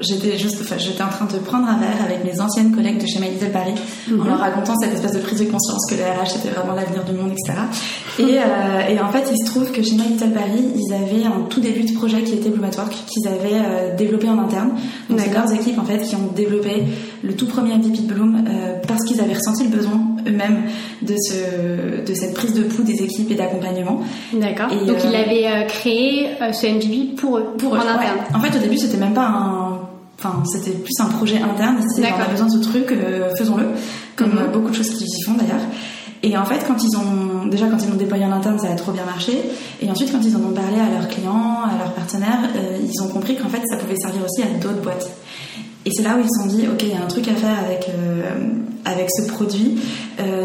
j'étais 0.00 0.36
juste, 0.36 0.58
enfin, 0.60 0.76
j'étais 0.78 1.02
en 1.02 1.08
train 1.08 1.26
de 1.26 1.38
prendre 1.38 1.68
un 1.68 1.78
verre 1.78 2.02
avec 2.04 2.24
mes 2.24 2.40
anciennes 2.40 2.74
collègues 2.74 3.00
de 3.00 3.06
chez 3.06 3.18
My 3.18 3.30
Little 3.30 3.50
Paris, 3.50 3.74
en 4.08 4.14
mhm. 4.14 4.26
leur 4.26 4.38
racontant 4.38 4.74
cette 4.76 4.92
espèce 4.92 5.12
de 5.12 5.20
prise 5.20 5.38
de 5.38 5.44
conscience 5.44 5.86
que 5.88 5.94
le 5.94 6.02
RH 6.02 6.28
c'était 6.34 6.48
vraiment 6.48 6.74
l'avenir 6.74 7.04
du 7.04 7.12
monde, 7.12 7.32
etc. 7.32 7.58
Et, 8.18 8.22
euh, 8.22 8.88
et, 8.88 9.00
en 9.00 9.10
fait, 9.10 9.24
il 9.30 9.38
se 9.38 9.50
trouve 9.50 9.70
que 9.70 9.82
chez 9.82 9.94
My 9.94 10.08
Little 10.08 10.32
Paris, 10.32 10.64
ils 10.74 10.92
avaient 10.92 11.24
un 11.24 11.42
tout 11.48 11.60
début 11.60 11.84
de 11.84 11.94
projet 11.94 12.22
qui 12.22 12.34
était 12.34 12.50
Blue 12.50 12.60
Work, 12.60 12.94
qu'ils 13.06 13.28
avaient 13.28 13.54
euh, 13.54 13.96
développé 13.96 14.28
en 14.28 14.38
interne. 14.38 14.72
Donc 15.08 15.20
c'est 15.20 15.32
leurs 15.32 15.52
équipes 15.52 15.78
en 15.78 15.84
fait 15.84 15.98
qui 15.98 16.16
ont 16.16 16.32
développé 16.34 16.84
le 17.22 17.34
tout 17.34 17.46
premier 17.46 17.76
MVP 17.76 17.98
de 17.98 18.12
Bloom 18.12 18.44
euh, 18.48 18.74
parce 18.86 19.04
qu'ils 19.04 19.20
avaient 19.20 19.34
ressenti 19.34 19.64
le 19.64 19.76
besoin 19.76 20.00
eux-mêmes 20.26 20.62
de 21.02 21.14
ce, 21.16 22.04
de 22.04 22.14
cette 22.14 22.34
prise 22.34 22.54
de 22.54 22.62
pouls 22.62 22.82
des 22.82 23.02
équipes 23.02 23.30
et 23.30 23.34
d'accompagnement. 23.34 24.00
D'accord. 24.32 24.68
Donc 24.68 24.96
ils 25.04 25.14
avaient 25.14 25.66
créé 25.68 26.28
ce 26.52 26.66
MVP 26.66 27.14
pour 27.16 27.38
eux, 27.38 27.54
pour 27.58 27.74
eux, 27.74 27.78
en 27.78 27.82
interne. 27.82 28.18
En 28.34 28.40
fait, 28.40 28.56
au 28.56 28.60
début, 28.60 28.76
c'était 28.76 28.96
même 28.96 29.14
pas 29.14 29.26
un 29.26 29.75
Enfin, 30.26 30.42
c'était 30.44 30.72
plus 30.72 30.94
un 31.00 31.06
projet 31.06 31.40
interne. 31.40 31.78
C'était 31.88 32.08
on 32.12 32.20
a 32.20 32.28
besoin 32.28 32.46
de 32.46 32.52
ce 32.52 32.58
truc, 32.58 32.92
euh, 32.92 33.34
faisons-le, 33.36 33.66
comme 34.16 34.34
mhm. 34.34 34.52
beaucoup 34.52 34.70
de 34.70 34.74
choses 34.74 34.90
qu'ils 34.90 35.06
y 35.06 35.22
font 35.22 35.34
d'ailleurs. 35.34 35.62
Et 36.22 36.36
en 36.36 36.44
fait, 36.44 36.64
quand 36.66 36.82
ils 36.82 36.96
ont 36.96 37.46
déjà 37.46 37.66
quand 37.66 37.76
ils 37.82 37.90
l'ont 37.90 37.96
déployé 37.96 38.24
en 38.24 38.32
interne, 38.32 38.58
ça 38.58 38.70
a 38.70 38.74
trop 38.74 38.92
bien 38.92 39.04
marché. 39.04 39.32
Et 39.80 39.90
ensuite, 39.90 40.10
quand 40.10 40.20
ils 40.24 40.34
en 40.36 40.40
ont 40.40 40.52
parlé 40.52 40.80
à 40.80 40.98
leurs 40.98 41.08
clients, 41.08 41.60
à 41.64 41.78
leurs 41.78 41.92
partenaires, 41.92 42.40
euh, 42.56 42.78
ils 42.82 43.02
ont 43.02 43.08
compris 43.08 43.36
qu'en 43.36 43.48
fait, 43.48 43.62
ça 43.66 43.76
pouvait 43.76 43.96
servir 43.96 44.22
aussi 44.24 44.42
à 44.42 44.58
d'autres 44.58 44.82
boîtes. 44.82 45.10
Et 45.84 45.90
c'est 45.92 46.02
là 46.02 46.16
où 46.16 46.20
ils 46.20 46.28
se 46.28 46.42
sont 46.42 46.56
dit, 46.56 46.66
ok, 46.66 46.82
il 46.82 46.88
y 46.88 46.94
a 46.94 47.02
un 47.04 47.06
truc 47.06 47.28
à 47.28 47.34
faire 47.34 47.56
avec 47.64 47.88
euh, 47.88 48.30
avec 48.84 49.08
ce 49.10 49.26
produit. 49.26 49.78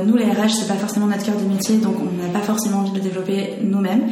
nous, 0.06 0.18
les 0.18 0.26
RH, 0.26 0.50
c'est 0.50 0.68
pas 0.68 0.74
forcément 0.74 1.06
notre 1.06 1.24
cœur 1.24 1.36
de 1.36 1.48
métier, 1.48 1.78
donc 1.78 1.94
on 2.00 2.24
n'a 2.24 2.30
pas 2.34 2.44
forcément 2.44 2.80
envie 2.80 2.90
de 2.90 2.96
le 2.96 3.04
développer 3.04 3.54
nous-mêmes. 3.62 4.08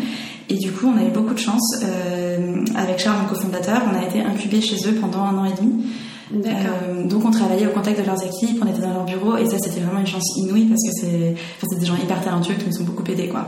Et 0.50 0.56
du 0.56 0.72
coup, 0.72 0.88
on 0.88 0.98
a 0.98 1.03
eu 1.03 1.12
beaucoup 1.12 1.34
de 1.34 1.39
chance. 1.39 1.75
Euh, 1.84 2.65
avec 2.75 3.00
Charles, 3.00 3.22
mon 3.22 3.29
cofondateur, 3.29 3.82
on 3.91 3.98
a 3.98 4.03
été 4.03 4.22
incubés 4.22 4.62
chez 4.62 4.77
eux 4.89 4.96
pendant 4.96 5.20
un 5.20 5.38
an 5.38 5.46
et 5.46 5.53
demi. 5.53 5.86
Euh, 6.34 7.08
donc 7.08 7.25
on 7.25 7.32
travaillait 7.32 7.65
au 7.65 7.72
contact 7.72 8.00
de 8.00 8.06
leurs 8.06 8.24
équipes, 8.24 8.63
on 8.63 8.68
était 8.68 8.82
dans 8.82 8.94
leur 8.94 9.06
bureau 9.06 9.36
et 9.38 9.48
ça 9.48 9.58
c'était 9.58 9.79
vraiment 9.79 10.00
une 10.00 10.06
chance 10.06 10.38
inouïe 10.38 10.65
parce 10.65 10.84
que 10.84 10.91
c'est 11.01 11.36
enfin, 11.58 11.79
des 11.79 11.86
gens 11.88 11.96
hyper 11.96 12.24
talentueux 12.24 12.53
qui 12.53 12.70
nous 12.70 12.82
ont 12.82 12.84
beaucoup 12.84 13.03
aidés 13.12 13.29
quoi. 13.29 13.48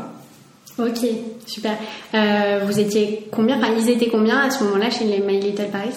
Ok, 0.79 1.05
super. 1.45 1.73
Euh, 2.15 2.61
vous 2.65 2.79
étiez 2.79 3.27
combien, 3.31 3.59
enfin 3.59 3.71
ils 3.77 3.87
étaient 3.87 4.09
combien 4.09 4.39
à 4.39 4.49
ce 4.49 4.63
moment-là 4.63 4.89
chez 4.89 5.05
les 5.05 5.19
My 5.19 5.39
Little 5.39 5.69
Paris? 5.71 5.93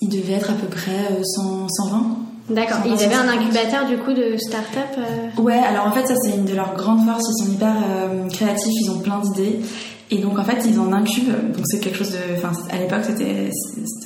Ils 0.00 0.08
devaient 0.08 0.34
être 0.34 0.50
à 0.50 0.54
peu 0.54 0.68
près 0.68 1.22
100, 1.22 1.68
120. 1.68 2.06
D'accord. 2.48 2.78
Ils 2.86 3.04
avaient 3.04 3.14
un 3.14 3.28
incubateur 3.28 3.86
du 3.86 3.98
coup 3.98 4.14
de 4.14 4.38
start-up 4.38 5.04
Ouais, 5.36 5.58
alors 5.58 5.88
en 5.88 5.92
fait 5.92 6.06
ça 6.06 6.14
c'est 6.16 6.30
une 6.30 6.46
de 6.46 6.54
leurs 6.54 6.74
grandes 6.74 7.04
forces, 7.04 7.24
ils 7.28 7.44
sont 7.44 7.52
hyper 7.52 7.74
créatifs, 8.32 8.72
ils 8.80 8.90
ont 8.90 9.00
plein 9.00 9.18
d'idées 9.18 9.60
et 10.10 10.18
donc 10.18 10.38
en 10.38 10.44
fait 10.44 10.64
ils 10.64 10.78
en 10.80 10.90
incubent, 10.92 11.52
donc 11.54 11.64
c'est 11.66 11.80
quelque 11.80 11.98
chose 11.98 12.12
de, 12.12 12.36
enfin 12.36 12.52
à 12.70 12.78
l'époque 12.78 13.00
c'était 13.02 13.50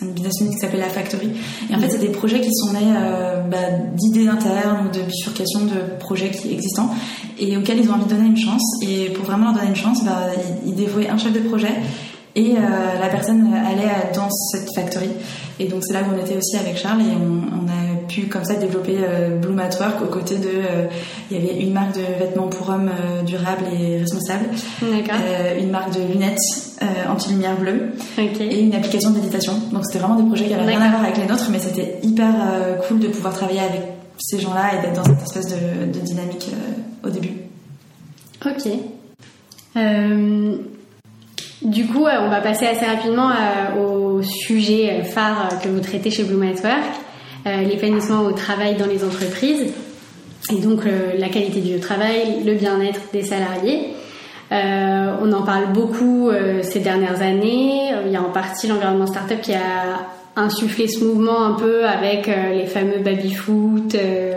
une 0.01 0.11
business 0.13 0.41
unit 0.41 0.51
qui 0.51 0.59
s'appelait 0.59 0.81
la 0.81 0.89
Factory. 0.89 1.31
Et 1.71 1.75
en 1.75 1.79
fait 1.79 1.91
c'est 1.91 2.01
des 2.01 2.09
projets 2.09 2.41
qui 2.41 2.53
sont 2.53 2.73
nés 2.73 2.93
euh, 2.97 3.41
bah, 3.43 3.59
d'idées 3.95 4.29
internes 4.29 4.87
ou 4.87 4.97
de 4.97 5.03
bifurcation 5.03 5.61
de 5.61 5.99
projets 6.01 6.31
qui 6.31 6.53
existants 6.53 6.91
et 7.39 7.57
auxquels 7.57 7.79
ils 7.79 7.89
ont 7.89 7.95
envie 7.95 8.05
de 8.05 8.11
donner 8.11 8.27
une 8.27 8.37
chance. 8.37 8.63
Et 8.83 9.11
pour 9.11 9.25
vraiment 9.25 9.47
leur 9.47 9.55
donner 9.55 9.69
une 9.69 9.77
chance, 9.77 10.05
bah, 10.05 10.29
ils, 10.67 10.75
dévouaient 10.75 11.09
un 11.09 11.19
chef 11.19 11.33
de 11.33 11.41
projet 11.41 11.73
et 12.35 12.57
euh, 12.57 13.01
la 13.01 13.09
personne 13.09 13.53
allait 13.55 13.93
dans 14.15 14.31
cette 14.31 14.75
factory. 14.75 15.11
Et 15.61 15.67
donc 15.67 15.85
c'est 15.85 15.93
là 15.93 16.01
où 16.03 16.17
on 16.17 16.21
était 16.21 16.37
aussi 16.37 16.57
avec 16.57 16.77
Charles 16.77 17.03
et 17.03 17.13
on, 17.15 17.69
a 17.69 17.82
pu 18.13 18.27
comme 18.27 18.45
ça 18.45 18.55
développer 18.55 18.99
euh, 18.99 19.37
Bloom 19.39 19.59
at 19.59 19.71
Work 19.81 20.03
aux 20.03 20.07
côtés 20.07 20.37
de... 20.37 20.49
Euh, 20.49 20.87
il 21.31 21.37
y 21.37 21.41
avait 21.41 21.61
une 21.61 21.73
marque 21.73 21.95
de 21.95 22.03
vêtements 22.19 22.49
pour 22.49 22.69
hommes 22.69 22.91
euh, 22.91 23.23
durables 23.23 23.65
et 23.73 23.99
responsables, 23.99 24.47
une 25.59 25.71
marque 25.71 25.95
de 25.95 26.13
lunettes 26.13 26.39
anti-lumière 27.09 27.57
bleue 27.57 27.93
et 28.19 28.61
une 28.61 28.75
application 28.75 29.11
de 29.11 29.17
méditation. 29.17 29.53
Donc 29.71 29.85
c'était 29.87 30.01
vraiment 30.01 30.17
des 30.17 30.27
projets 30.27 30.47
qui 30.47 30.51
n'avaient 30.51 30.67
rien 30.67 30.83
à 30.83 30.89
voir 30.89 31.05
avec 31.05 31.17
les 31.17 31.27
nôtres, 31.27 31.49
mais 31.51 31.61
c'était 31.61 31.99
hyper 32.03 32.35
cool 32.89 32.99
de 32.99 33.07
pouvoir 33.07 33.33
travailler 33.35 33.61
avec 33.61 33.83
ces 34.19 34.41
gens-là 34.41 34.75
et 34.75 34.83
d'être 34.83 34.95
dans 34.95 35.05
cette 35.05 35.23
espèce 35.23 35.47
de, 35.47 35.93
de 35.93 35.99
dynamique 36.01 36.51
au 37.05 37.09
début. 37.09 37.35
Ok. 38.45 38.69
Du 41.63 41.87
coup, 41.87 42.05
on 42.05 42.29
va 42.31 42.41
passer 42.41 42.67
assez 42.67 42.85
rapidement 42.85 43.31
au 43.81 44.21
sujet 44.23 45.05
phare 45.05 45.61
que 45.63 45.69
vous 45.69 45.81
traitez 45.81 46.11
chez 46.11 46.25
Blue 46.25 46.37
Network. 46.37 46.83
L'épanouissement 47.45 48.23
au 48.23 48.33
travail 48.33 48.77
dans 48.77 48.87
les 48.87 49.05
entreprises 49.05 49.73
et 50.51 50.61
donc 50.61 50.83
la 50.85 51.29
qualité 51.29 51.61
du 51.61 51.81
travail, 51.81 52.43
le 52.45 52.55
bien-être 52.55 53.01
des 53.13 53.23
salariés. 53.23 53.95
on 54.51 55.33
en 55.33 55.43
parle 55.43 55.73
beaucoup 55.73 56.31
ces 56.63 56.81
dernières 56.81 57.21
années. 57.23 57.91
Il 58.07 58.13
y 58.13 58.17
a 58.17 58.23
en 58.23 58.31
partie 58.31 58.69
l'environnement 58.69 59.07
startup 59.07 59.41
qui 59.41 59.55
a 59.55 60.07
insufflé 60.37 60.89
ce 60.89 61.05
mouvement 61.05 61.45
un 61.45 61.53
peu 61.53 61.85
avec 61.85 62.27
les 62.27 62.67
fameux 62.67 62.99
baby-foot, 62.99 63.97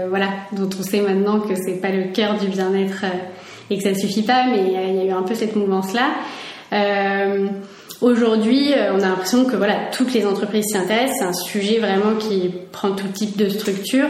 voilà, 0.09 0.27
dont 0.51 0.69
on 0.79 0.83
sait 0.83 1.01
maintenant 1.01 1.39
que 1.39 1.55
c'est 1.55 1.81
pas 1.81 1.89
le 1.89 2.11
cœur 2.11 2.37
du 2.37 2.47
bien-être 2.47 3.05
et 3.69 3.77
que 3.77 3.83
ça 3.83 3.91
ne 3.91 3.95
suffit 3.95 4.23
pas, 4.23 4.45
mais 4.49 4.59
il 4.67 4.71
y, 4.71 5.01
a 5.01 5.05
eu 5.05 5.11
un 5.11 5.23
peu 5.23 5.35
cette 5.35 5.55
mouvance-là. 5.55 6.09
Euh, 6.73 7.47
Aujourd'hui, 8.01 8.73
euh, 8.73 8.93
on 8.93 8.99
a 8.99 9.07
l'impression 9.07 9.45
que 9.45 9.55
voilà, 9.55 9.75
toutes 9.91 10.13
les 10.13 10.25
entreprises 10.25 10.65
s'y 10.65 10.77
intéressent. 10.77 11.17
C'est 11.19 11.25
un 11.25 11.33
sujet 11.33 11.79
vraiment 11.79 12.15
qui 12.19 12.51
prend 12.71 12.91
tout 12.91 13.07
type 13.07 13.37
de 13.37 13.49
structure. 13.49 14.07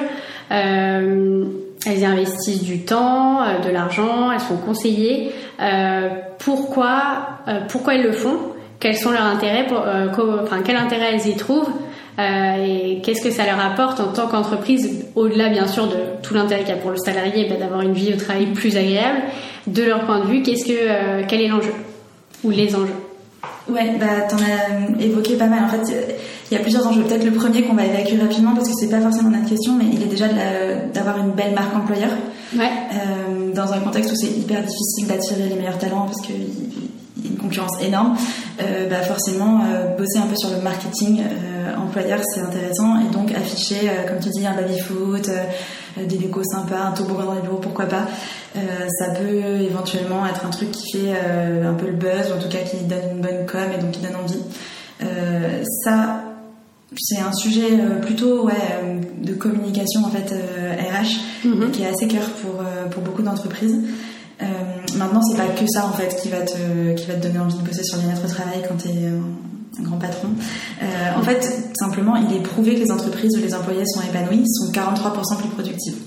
Euh, 0.52 1.46
elles 1.86 2.04
investissent 2.04 2.64
du 2.64 2.80
temps, 2.80 3.44
euh, 3.44 3.60
de 3.60 3.70
l'argent, 3.70 4.32
elles 4.32 4.40
sont 4.40 4.58
conseillées. 4.58 5.32
Euh, 5.62 6.10
pourquoi, 6.40 7.40
euh, 7.48 7.62
pourquoi 7.70 7.96
elles 7.96 8.04
le 8.04 8.12
font? 8.12 8.38
Quels 8.80 8.98
sont 8.98 9.12
leurs 9.12 9.26
intérêts 9.26 9.66
pour, 9.68 9.84
Enfin, 10.44 10.62
quel 10.64 10.76
intérêt 10.76 11.14
elles 11.14 11.28
y 11.28 11.36
trouvent? 11.36 11.70
Et 12.18 13.02
qu'est-ce 13.04 13.22
que 13.22 13.32
ça 13.32 13.46
leur 13.46 13.60
apporte 13.60 14.00
en 14.00 14.08
tant 14.14 14.28
qu'entreprise 14.28 15.06
Au-delà, 15.16 15.50
bien 15.50 15.68
sûr, 15.68 15.88
de 15.88 15.96
tout 16.22 16.34
l'intérêt 16.34 16.62
qu'il 16.62 16.70
y 16.70 16.78
a 16.78 16.78
pour 16.78 16.92
le 16.92 16.98
salarié, 16.98 17.48
bah, 17.50 17.56
d'avoir 17.60 17.82
une 17.82 17.94
vie 17.94 18.14
au 18.14 18.18
travail 18.18 18.48
plus 18.48 18.78
agréable? 18.78 19.20
De 19.68 19.84
leur 19.84 20.02
point 20.06 20.20
de 20.20 20.26
vue, 20.26 20.42
qu'est-ce 20.42 20.66
que, 20.66 21.26
quel 21.28 21.42
est 21.42 21.48
l'enjeu 21.48 21.74
ou 22.44 22.52
les 22.52 22.76
enjeux? 22.76 23.05
Ouais, 23.68 23.96
bah 24.00 24.28
t'en 24.30 24.38
as 24.38 25.02
évoqué 25.02 25.36
pas 25.36 25.48
mal. 25.48 25.64
En 25.64 25.70
fait, 25.70 25.94
il 26.52 26.54
y 26.56 26.58
a 26.58 26.62
plusieurs 26.62 26.86
enjeux. 26.86 27.02
Peut-être 27.04 27.26
le 27.26 27.32
premier 27.32 27.64
qu'on 27.64 27.74
va 27.74 27.86
évacuer 27.86 28.18
rapidement 28.18 28.54
parce 28.54 28.70
que 28.70 28.76
c'est 28.80 28.90
pas 28.90 29.02
forcément 29.02 29.30
notre 29.30 29.50
question, 29.50 29.74
mais 29.74 29.86
il 29.92 30.04
est 30.04 30.08
déjà 30.08 30.28
d'avoir 30.94 31.18
une 31.18 31.32
belle 31.32 31.54
marque 31.54 31.76
employeur. 31.76 32.12
Ouais. 32.56 32.70
Euh, 32.94 33.54
dans 33.54 33.74
un 33.74 33.80
contexte 33.80 34.12
où 34.12 34.16
c'est 34.16 34.28
hyper 34.28 34.62
difficile 34.62 35.08
d'attirer 35.08 35.50
les 35.50 35.56
meilleurs 35.56 35.80
talents 35.80 36.06
parce 36.06 36.22
qu'il 36.22 36.36
y 36.36 37.28
a 37.28 37.32
une 37.32 37.38
concurrence 37.38 37.82
énorme, 37.82 38.16
euh, 38.62 38.88
bah 38.88 39.02
forcément 39.02 39.62
euh, 39.66 39.96
bosser 39.98 40.20
un 40.20 40.28
peu 40.28 40.36
sur 40.36 40.52
le 40.52 40.62
marketing 40.62 41.22
euh, 41.22 41.76
employeur 41.76 42.20
c'est 42.34 42.42
intéressant 42.42 43.00
et 43.02 43.12
donc 43.12 43.32
afficher, 43.32 43.90
euh, 43.90 44.08
comme 44.08 44.20
tu 44.20 44.30
dis, 44.30 44.46
un 44.46 44.54
baby 44.54 44.80
foot, 44.80 45.30
des 45.98 46.18
décos 46.18 46.44
sympas, 46.44 46.88
un 46.88 46.92
toboggan 46.92 47.26
dans 47.26 47.34
les 47.34 47.42
bureaux, 47.42 47.58
pourquoi 47.58 47.86
pas. 47.86 48.08
Euh, 48.56 48.60
ça 49.00 49.12
peut 49.12 49.62
éventuellement 49.62 50.26
être 50.26 50.46
un 50.46 50.50
truc 50.50 50.72
qui 50.72 50.92
fait 50.92 51.14
euh, 51.16 51.70
un 51.70 51.74
peu 51.74 51.88
le 51.88 51.94
buzz, 51.94 52.32
ou 52.32 52.38
en 52.38 52.42
tout 52.42 52.50
cas 52.50 52.60
qui 52.60 52.78
donne 52.86 53.18
une 53.18 53.22
bonne 53.22 53.46
com 53.46 53.66
et 53.74 53.82
donc 53.82 53.92
qui 53.92 54.02
donne 54.02 54.16
envie. 54.16 54.42
Euh, 55.04 55.64
ça, 55.84 56.24
c'est 56.98 57.20
un 57.20 57.34
sujet 57.34 57.78
plutôt 58.02 58.46
ouais, 58.46 58.54
de 59.22 59.34
communication 59.34 60.06
en 60.06 60.10
fait 60.10 60.34
RH 60.34 61.48
mhm. 61.48 61.72
qui 61.72 61.84
est 61.84 61.88
assez 61.88 62.08
cœur 62.08 62.30
pour, 62.42 62.64
pour 62.92 63.04
beaucoup 63.04 63.22
d'entreprises. 63.22 63.78
Euh, 64.42 64.46
maintenant, 64.98 65.22
c'est 65.22 65.38
pas 65.38 65.48
que 65.48 65.66
ça 65.68 65.86
en 65.86 65.94
fait 65.94 66.20
qui 66.22 66.30
va 66.30 66.42
te 66.42 66.94
qui 66.96 67.08
va 67.08 67.14
te 67.14 67.26
donner 67.26 67.40
envie 67.40 67.58
de 67.58 67.64
bosser 67.64 67.84
sur 67.84 67.98
les 68.00 68.08
lettres 68.08 68.24
de 68.24 68.28
travail 68.28 68.64
quand 68.68 68.76
tu 68.76 68.90
es 68.90 69.10
grand 69.80 69.98
patron. 69.98 70.30
Euh, 70.82 70.86
en 71.18 71.24
fait, 71.24 71.72
simplement, 71.78 72.16
il 72.16 72.36
est 72.36 72.42
prouvé 72.42 72.76
que 72.76 72.80
les 72.80 72.92
entreprises 72.92 73.36
où 73.38 73.42
les 73.42 73.54
employés 73.54 73.86
sont 73.86 74.02
épanouis 74.02 74.44
sont 74.48 74.72
43% 74.72 75.38
plus 75.38 75.50
productives. 75.50 75.98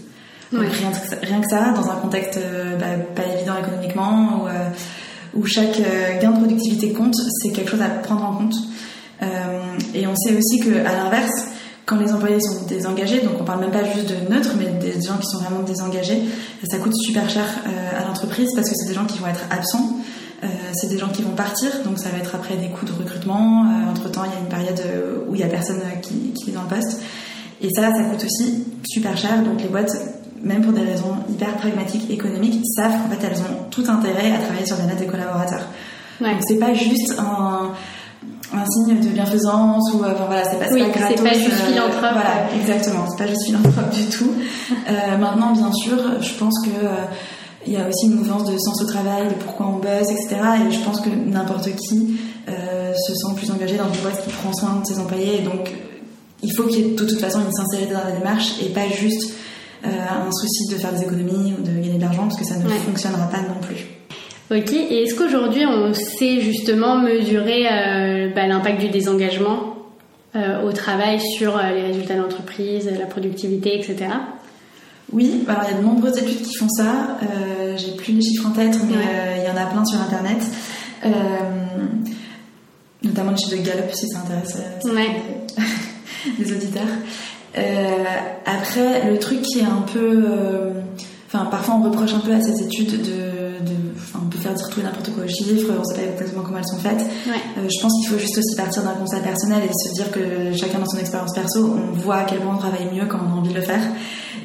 rien, 0.52 1.40
que 1.40 1.48
ça, 1.48 1.72
dans 1.72 1.90
un 1.90 1.96
contexte 1.96 2.38
euh, 2.38 2.76
bah, 2.76 2.86
pas 3.14 3.26
évident 3.34 3.54
économiquement, 3.58 4.42
où, 4.42 4.48
euh, 4.48 4.70
où 5.34 5.46
chaque 5.46 5.80
gain 6.20 6.32
de 6.32 6.38
productivité 6.38 6.92
compte, 6.92 7.16
c'est 7.42 7.50
quelque 7.50 7.70
chose 7.70 7.82
à 7.82 7.88
prendre 7.88 8.24
en 8.24 8.36
compte. 8.36 8.54
et 9.94 10.06
on 10.06 10.16
sait 10.16 10.36
aussi 10.36 10.60
que, 10.60 10.70
à 10.86 10.92
l'inverse, 10.92 11.48
quand 11.84 11.96
les 11.96 12.12
employés 12.12 12.40
sont 12.40 12.66
désengagés, 12.66 13.20
donc 13.20 13.34
on 13.40 13.44
parle 13.44 13.60
même 13.60 13.70
pas 13.70 13.84
juste 13.84 14.08
de 14.08 14.32
neutres, 14.32 14.54
mais 14.58 14.66
des 14.66 15.00
gens 15.00 15.16
qui 15.16 15.26
sont 15.26 15.38
vraiment 15.38 15.62
désengagés, 15.62 16.22
ça 16.68 16.78
coûte 16.78 16.94
super 16.94 17.28
cher 17.30 17.44
à 17.98 18.06
l'entreprise 18.06 18.48
parce 18.54 18.68
que 18.68 18.74
c'est 18.76 18.88
des 18.88 18.94
gens 18.94 19.06
qui 19.06 19.18
vont 19.18 19.26
être 19.26 19.44
absents. 19.50 19.98
Euh, 20.44 20.46
c'est 20.72 20.88
des 20.88 20.98
gens 20.98 21.08
qui 21.08 21.22
vont 21.22 21.34
partir, 21.34 21.70
donc 21.84 21.98
ça 21.98 22.10
va 22.10 22.18
être 22.18 22.34
après 22.34 22.56
des 22.56 22.68
coûts 22.68 22.86
de 22.86 22.92
recrutement. 22.92 23.64
Euh, 23.64 23.90
entre 23.90 24.08
temps, 24.10 24.22
il 24.24 24.30
y 24.30 24.36
a 24.36 24.38
une 24.38 24.48
période 24.48 24.80
euh, 24.86 25.24
où 25.28 25.34
il 25.34 25.40
y 25.40 25.44
a 25.44 25.48
personne 25.48 25.80
qui, 26.00 26.32
qui 26.32 26.50
est 26.50 26.52
dans 26.52 26.62
le 26.62 26.68
poste. 26.68 27.02
Et 27.60 27.70
ça, 27.70 27.92
ça 27.92 28.04
coûte 28.04 28.24
aussi 28.24 28.64
super 28.88 29.16
cher. 29.16 29.42
Donc 29.42 29.60
les 29.60 29.68
boîtes, 29.68 29.96
même 30.40 30.62
pour 30.62 30.72
des 30.72 30.82
raisons 30.82 31.16
hyper 31.28 31.56
pragmatiques, 31.56 32.08
économiques, 32.08 32.62
savent 32.76 32.92
qu'en 32.92 33.08
fait 33.08 33.26
elles 33.26 33.40
ont 33.40 33.64
tout 33.70 33.84
intérêt 33.88 34.32
à 34.32 34.38
travailler 34.38 34.66
sur 34.66 34.76
les 34.76 34.84
notes 34.84 34.98
des 34.98 35.06
collaborateurs. 35.06 35.66
Ouais. 36.20 36.32
Donc 36.32 36.42
c'est 36.46 36.58
pas 36.58 36.72
juste 36.72 37.14
un, 37.18 37.72
un 38.54 38.64
signe 38.66 39.00
de 39.00 39.08
bienfaisance 39.08 39.92
ou 39.92 39.98
enfin 39.98 40.24
voilà 40.26 40.44
c'est 40.44 40.58
pas, 40.58 40.72
oui, 40.72 40.82
pas 40.92 41.08
c'est 41.08 41.22
pas 41.22 41.34
juste 41.34 41.60
philanthrope 41.66 42.12
voilà 42.12 42.52
exactement 42.56 43.06
c'est 43.08 43.24
pas 43.24 43.28
juste 43.28 43.44
philanthrope 43.44 43.90
du 43.94 44.06
tout 44.06 44.32
euh, 44.88 45.18
maintenant 45.18 45.52
bien 45.52 45.70
sûr 45.72 45.96
je 46.20 46.32
pense 46.34 46.54
que 46.64 46.70
il 47.68 47.74
y 47.74 47.76
a 47.76 47.86
aussi 47.86 48.06
une 48.06 48.14
mouvance 48.14 48.50
de 48.50 48.56
sens 48.56 48.82
au 48.82 48.86
travail, 48.86 49.28
de 49.28 49.34
pourquoi 49.34 49.66
on 49.66 49.78
bosse, 49.78 50.10
etc. 50.10 50.36
Et 50.66 50.72
je 50.72 50.80
pense 50.80 51.02
que 51.02 51.10
n'importe 51.10 51.68
qui 51.76 52.16
euh, 52.48 52.94
se 52.94 53.14
sent 53.14 53.34
plus 53.36 53.50
engagé 53.50 53.76
dans 53.76 53.92
une 53.92 54.00
boîte 54.00 54.24
qui 54.24 54.30
prend 54.30 54.52
soin 54.54 54.80
de 54.80 54.86
ses 54.86 54.98
employés. 54.98 55.40
Et 55.40 55.42
donc, 55.42 55.70
il 56.42 56.50
faut 56.52 56.64
qu'il 56.64 56.78
y 56.78 56.88
ait 56.88 56.90
de 56.92 56.96
toute 56.96 57.20
façon 57.20 57.40
une 57.44 57.52
sincérité 57.52 57.92
dans 57.92 58.04
la 58.04 58.12
démarche 58.12 58.62
et 58.62 58.70
pas 58.70 58.88
juste 58.88 59.34
euh, 59.84 59.88
un 59.88 60.32
souci 60.32 60.72
de 60.72 60.78
faire 60.78 60.94
des 60.94 61.02
économies 61.02 61.54
ou 61.58 61.62
de 61.62 61.70
gagner 61.70 61.98
de 61.98 62.00
l'argent 62.00 62.22
parce 62.22 62.38
que 62.38 62.46
ça 62.46 62.56
ne 62.56 62.66
fonctionnera 62.68 63.28
pas 63.28 63.42
non 63.42 63.60
plus. 63.60 63.86
Ok, 64.50 64.72
et 64.72 65.02
est-ce 65.02 65.14
qu'aujourd'hui 65.14 65.66
on 65.66 65.92
sait 65.92 66.40
justement 66.40 66.96
mesurer 66.96 67.66
euh, 67.66 68.30
bah, 68.34 68.46
l'impact 68.46 68.80
du 68.80 68.88
désengagement 68.88 69.74
au 70.64 70.70
travail 70.70 71.20
sur 71.20 71.58
les 71.58 71.82
résultats 71.82 72.14
d'entreprise, 72.14 72.88
la 72.96 73.06
productivité, 73.06 73.76
etc. 73.76 74.06
Oui, 75.12 75.44
alors 75.48 75.62
il 75.66 75.72
y 75.72 75.74
a 75.74 75.78
de 75.78 75.84
nombreuses 75.84 76.18
études 76.18 76.42
qui 76.42 76.54
font 76.56 76.68
ça. 76.68 77.18
Euh, 77.22 77.76
J'ai 77.76 77.92
plus 77.92 78.12
les 78.12 78.20
chiffres 78.20 78.46
en 78.46 78.50
tête, 78.50 78.78
mais 78.88 78.96
euh, 78.96 79.36
il 79.38 79.44
y 79.44 79.50
en 79.50 79.56
a 79.56 79.66
plein 79.66 79.84
sur 79.84 80.00
Internet. 80.00 80.38
Euh, 81.04 81.10
notamment 83.02 83.30
les 83.30 83.36
chiffres 83.38 83.56
de 83.56 83.62
Gallup, 83.62 83.90
si 83.92 84.06
ça 84.08 84.18
intéresse 84.18 84.58
ouais. 84.84 85.22
les 86.38 86.52
auditeurs. 86.52 86.88
Après, 88.44 89.10
le 89.10 89.18
truc 89.18 89.42
qui 89.42 89.60
est 89.60 89.64
un 89.64 89.84
peu... 89.92 90.24
Enfin, 91.26 91.46
parfois 91.46 91.76
on 91.76 91.82
reproche 91.82 92.14
un 92.14 92.20
peu 92.20 92.32
à 92.32 92.40
ces 92.40 92.62
études 92.62 93.02
de... 93.02 93.37
faire 94.48 94.54
dire 94.54 94.68
tout 94.68 94.80
et 94.80 94.82
n'importe 94.82 95.10
quoi 95.14 95.24
aux 95.24 95.28
chiffres, 95.28 95.72
on 95.78 95.84
sait 95.84 95.94
pas 95.94 96.02
exactement 96.10 96.42
comment 96.42 96.58
elles 96.58 96.66
sont 96.66 96.78
faites. 96.78 97.04
Ouais. 97.26 97.68
je 97.68 97.82
pense 97.82 97.92
qu'il 98.00 98.08
faut 98.08 98.18
juste 98.18 98.38
aussi 98.38 98.56
partir 98.56 98.82
d'un 98.82 98.94
constat 98.94 99.20
personnel 99.20 99.62
et 99.64 99.72
se 99.72 99.92
dire 99.94 100.10
que 100.10 100.56
chacun 100.56 100.78
dans 100.78 100.88
son 100.88 100.98
expérience 100.98 101.32
perso, 101.34 101.76
on 101.76 101.98
voit 101.98 102.16
à 102.16 102.24
quel 102.24 102.40
point 102.40 102.54
on 102.54 102.58
travaille 102.58 102.88
mieux 102.92 103.06
quand 103.06 103.18
on 103.18 103.36
a 103.36 103.40
envie 103.40 103.50
de 103.50 103.58
le 103.58 103.62
faire 103.64 103.82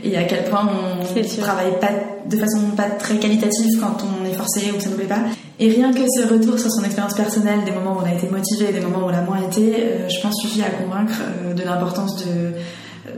et 0.04 0.18
à 0.18 0.24
quel 0.24 0.44
point 0.46 0.68
on 0.68 1.42
travaille 1.42 1.80
pas 1.80 1.92
de 2.26 2.38
façon 2.38 2.60
pas 2.76 2.90
très 2.90 3.18
qualitative 3.18 3.80
quand 3.80 3.98
on 4.04 4.26
est 4.26 4.34
forcé 4.34 4.72
ou 4.72 4.78
que 4.78 4.84
ça 4.84 4.90
ne 4.90 4.96
plaît 4.96 5.06
pas. 5.06 5.22
Et 5.60 5.70
rien 5.70 5.94
que 5.94 6.02
ce 6.08 6.28
retour 6.28 6.60
sur 6.60 6.72
son 6.72 6.84
expérience 6.84 7.14
personnelle, 7.14 7.64
des 7.64 7.72
moments 7.72 7.98
où 7.98 8.02
on 8.02 8.06
a 8.06 8.14
été 8.14 8.28
motivé, 8.28 8.74
des 8.74 8.82
moments 8.82 9.06
où 9.06 9.10
on 9.10 9.12
l'a 9.12 9.22
moins 9.22 9.42
été, 9.42 9.76
euh, 9.76 10.10
je 10.10 10.20
pense 10.22 10.36
suffit 10.42 10.62
à 10.62 10.70
convaincre 10.70 11.14
euh, 11.22 11.54
de 11.54 11.64
l'importance 11.64 12.26
de 12.26 12.54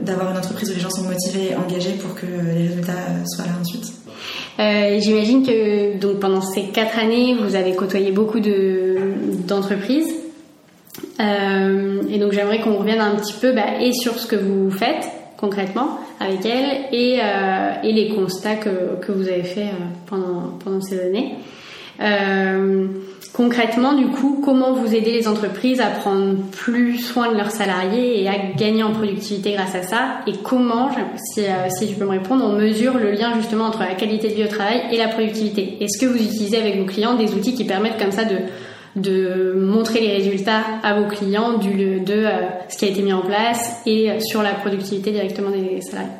d'avoir 0.02 0.30
une 0.32 0.36
entreprise 0.36 0.70
où 0.70 0.74
les 0.74 0.80
gens 0.80 0.90
sont 0.90 1.04
motivés 1.04 1.52
et 1.52 1.56
engagés 1.56 1.92
pour 1.92 2.14
que 2.14 2.26
les 2.26 2.68
résultats 2.68 2.92
soient 3.24 3.46
là. 3.46 3.52
Euh, 4.58 4.98
J'imagine 5.00 5.44
que 5.46 5.98
donc 5.98 6.20
pendant 6.20 6.40
ces 6.40 6.64
quatre 6.68 6.98
années, 6.98 7.34
vous 7.34 7.54
avez 7.54 7.74
côtoyé 7.74 8.10
beaucoup 8.10 8.40
de 8.40 8.96
d'entreprises. 9.46 10.14
Euh, 11.20 12.02
et 12.10 12.18
donc 12.18 12.32
j'aimerais 12.32 12.60
qu'on 12.60 12.76
revienne 12.76 13.00
un 13.00 13.16
petit 13.16 13.34
peu 13.34 13.52
bah, 13.52 13.80
et 13.80 13.92
sur 13.92 14.18
ce 14.18 14.26
que 14.26 14.36
vous 14.36 14.70
faites 14.70 15.10
concrètement 15.36 15.98
avec 16.20 16.44
elle 16.46 16.86
et, 16.92 17.18
euh, 17.22 17.72
et 17.82 17.92
les 17.92 18.08
constats 18.14 18.56
que, 18.56 18.96
que, 19.00 19.12
vous 19.12 19.28
avez 19.28 19.42
fait 19.42 19.64
euh, 19.64 19.86
pendant, 20.06 20.54
pendant 20.64 20.80
ces 20.80 21.00
années. 21.00 21.34
Concrètement, 23.36 23.92
du 23.92 24.06
coup, 24.06 24.40
comment 24.42 24.72
vous 24.72 24.94
aidez 24.94 25.12
les 25.12 25.28
entreprises 25.28 25.82
à 25.82 25.88
prendre 25.88 26.36
plus 26.52 26.96
soin 26.96 27.30
de 27.30 27.36
leurs 27.36 27.50
salariés 27.50 28.22
et 28.22 28.28
à 28.28 28.38
gagner 28.56 28.82
en 28.82 28.92
productivité 28.92 29.52
grâce 29.52 29.74
à 29.74 29.82
ça 29.82 30.20
Et 30.26 30.32
comment, 30.42 30.88
si, 31.16 31.40
euh, 31.40 31.68
si 31.68 31.86
tu 31.86 31.96
peux 31.96 32.06
me 32.06 32.12
répondre, 32.12 32.42
on 32.46 32.52
mesure 32.52 32.96
le 32.96 33.10
lien 33.10 33.34
justement 33.34 33.66
entre 33.66 33.80
la 33.80 33.94
qualité 33.94 34.30
de 34.30 34.34
vie 34.34 34.44
au 34.44 34.48
travail 34.48 34.84
et 34.90 34.96
la 34.96 35.08
productivité 35.08 35.76
Est-ce 35.82 36.00
que 36.00 36.06
vous 36.06 36.16
utilisez 36.16 36.56
avec 36.56 36.78
vos 36.78 36.86
clients 36.86 37.14
des 37.14 37.34
outils 37.34 37.54
qui 37.54 37.64
permettent 37.64 37.98
comme 37.98 38.12
ça 38.12 38.24
de 38.24 38.36
de 38.96 39.52
montrer 39.54 40.00
les 40.00 40.14
résultats 40.14 40.62
à 40.82 40.98
vos 40.98 41.06
clients 41.06 41.58
du, 41.58 42.00
de 42.00 42.14
euh, 42.14 42.30
ce 42.70 42.78
qui 42.78 42.86
a 42.86 42.88
été 42.88 43.02
mis 43.02 43.12
en 43.12 43.20
place 43.20 43.82
et 43.84 44.18
sur 44.20 44.42
la 44.42 44.54
productivité 44.54 45.10
directement 45.10 45.50
des 45.50 45.82
salariés 45.82 46.12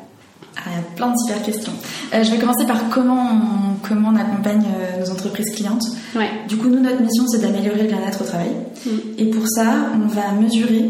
ah, 0.57 0.69
il 0.71 0.73
y 0.73 0.79
a 0.79 0.95
plein 0.95 1.11
de 1.11 1.17
super 1.17 1.41
questions. 1.41 1.73
Euh, 2.13 2.23
je 2.23 2.31
vais 2.31 2.37
commencer 2.37 2.65
par 2.65 2.89
comment 2.89 3.29
on, 3.31 3.87
comment 3.87 4.09
on 4.09 4.15
accompagne 4.15 4.65
nos 4.99 5.11
entreprises 5.11 5.53
clientes. 5.55 5.83
Ouais. 6.15 6.29
Du 6.47 6.57
coup, 6.57 6.67
nous, 6.67 6.79
notre 6.79 7.01
mission, 7.01 7.25
c'est 7.27 7.39
d'améliorer 7.39 7.83
le 7.83 7.87
bien-être 7.87 8.21
au 8.21 8.25
travail. 8.25 8.51
Mm. 8.85 8.89
Et 9.17 9.25
pour 9.25 9.47
ça, 9.47 9.73
on 9.95 10.07
va 10.07 10.31
mesurer 10.39 10.85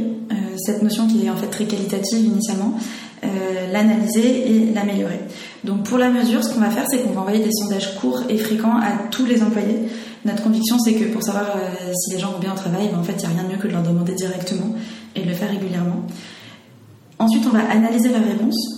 cette 0.58 0.82
notion 0.82 1.08
qui 1.08 1.26
est 1.26 1.30
en 1.30 1.36
fait 1.36 1.48
très 1.48 1.66
qualitative 1.66 2.26
initialement, 2.26 2.74
l'analyser 3.72 4.52
et 4.52 4.74
l'améliorer. 4.74 5.20
Donc 5.64 5.84
pour 5.84 6.00
la 6.00 6.10
mesure, 6.10 6.44
ce 6.44 6.52
qu'on 6.52 6.60
va 6.60 6.72
faire, 6.72 6.86
c'est 6.90 7.04
qu'on 7.04 7.12
va 7.12 7.22
envoyer 7.22 7.44
des 7.44 7.52
sondages 7.52 7.96
courts 7.96 8.24
et 8.28 8.38
fréquents 8.38 8.78
à 8.78 9.08
tous 9.12 9.26
les 9.26 9.44
employés 9.44 9.88
notre 10.28 10.44
conviction, 10.44 10.78
c'est 10.80 10.94
que 10.94 11.06
pour 11.06 11.24
savoir 11.24 11.56
euh, 11.56 11.94
si 11.94 12.12
les 12.12 12.20
gens 12.20 12.32
vont 12.32 12.40
bien 12.40 12.52
au 12.52 12.56
travail, 12.56 12.90
ben, 12.92 13.00
en 13.00 13.04
fait, 13.04 13.14
il 13.14 13.20
n'y 13.20 13.26
a 13.26 13.30
rien 13.30 13.44
de 13.44 13.54
mieux 13.54 13.58
que 13.58 13.68
de 13.68 13.74
leur 13.74 13.82
demander 13.82 14.14
directement 14.14 14.76
et 15.16 15.22
de 15.22 15.28
le 15.28 15.34
faire 15.34 15.50
régulièrement. 15.50 16.04
Ensuite, 17.20 17.46
on 17.48 17.50
va 17.50 17.70
analyser 17.70 18.10
leurs 18.10 18.24
réponses 18.24 18.78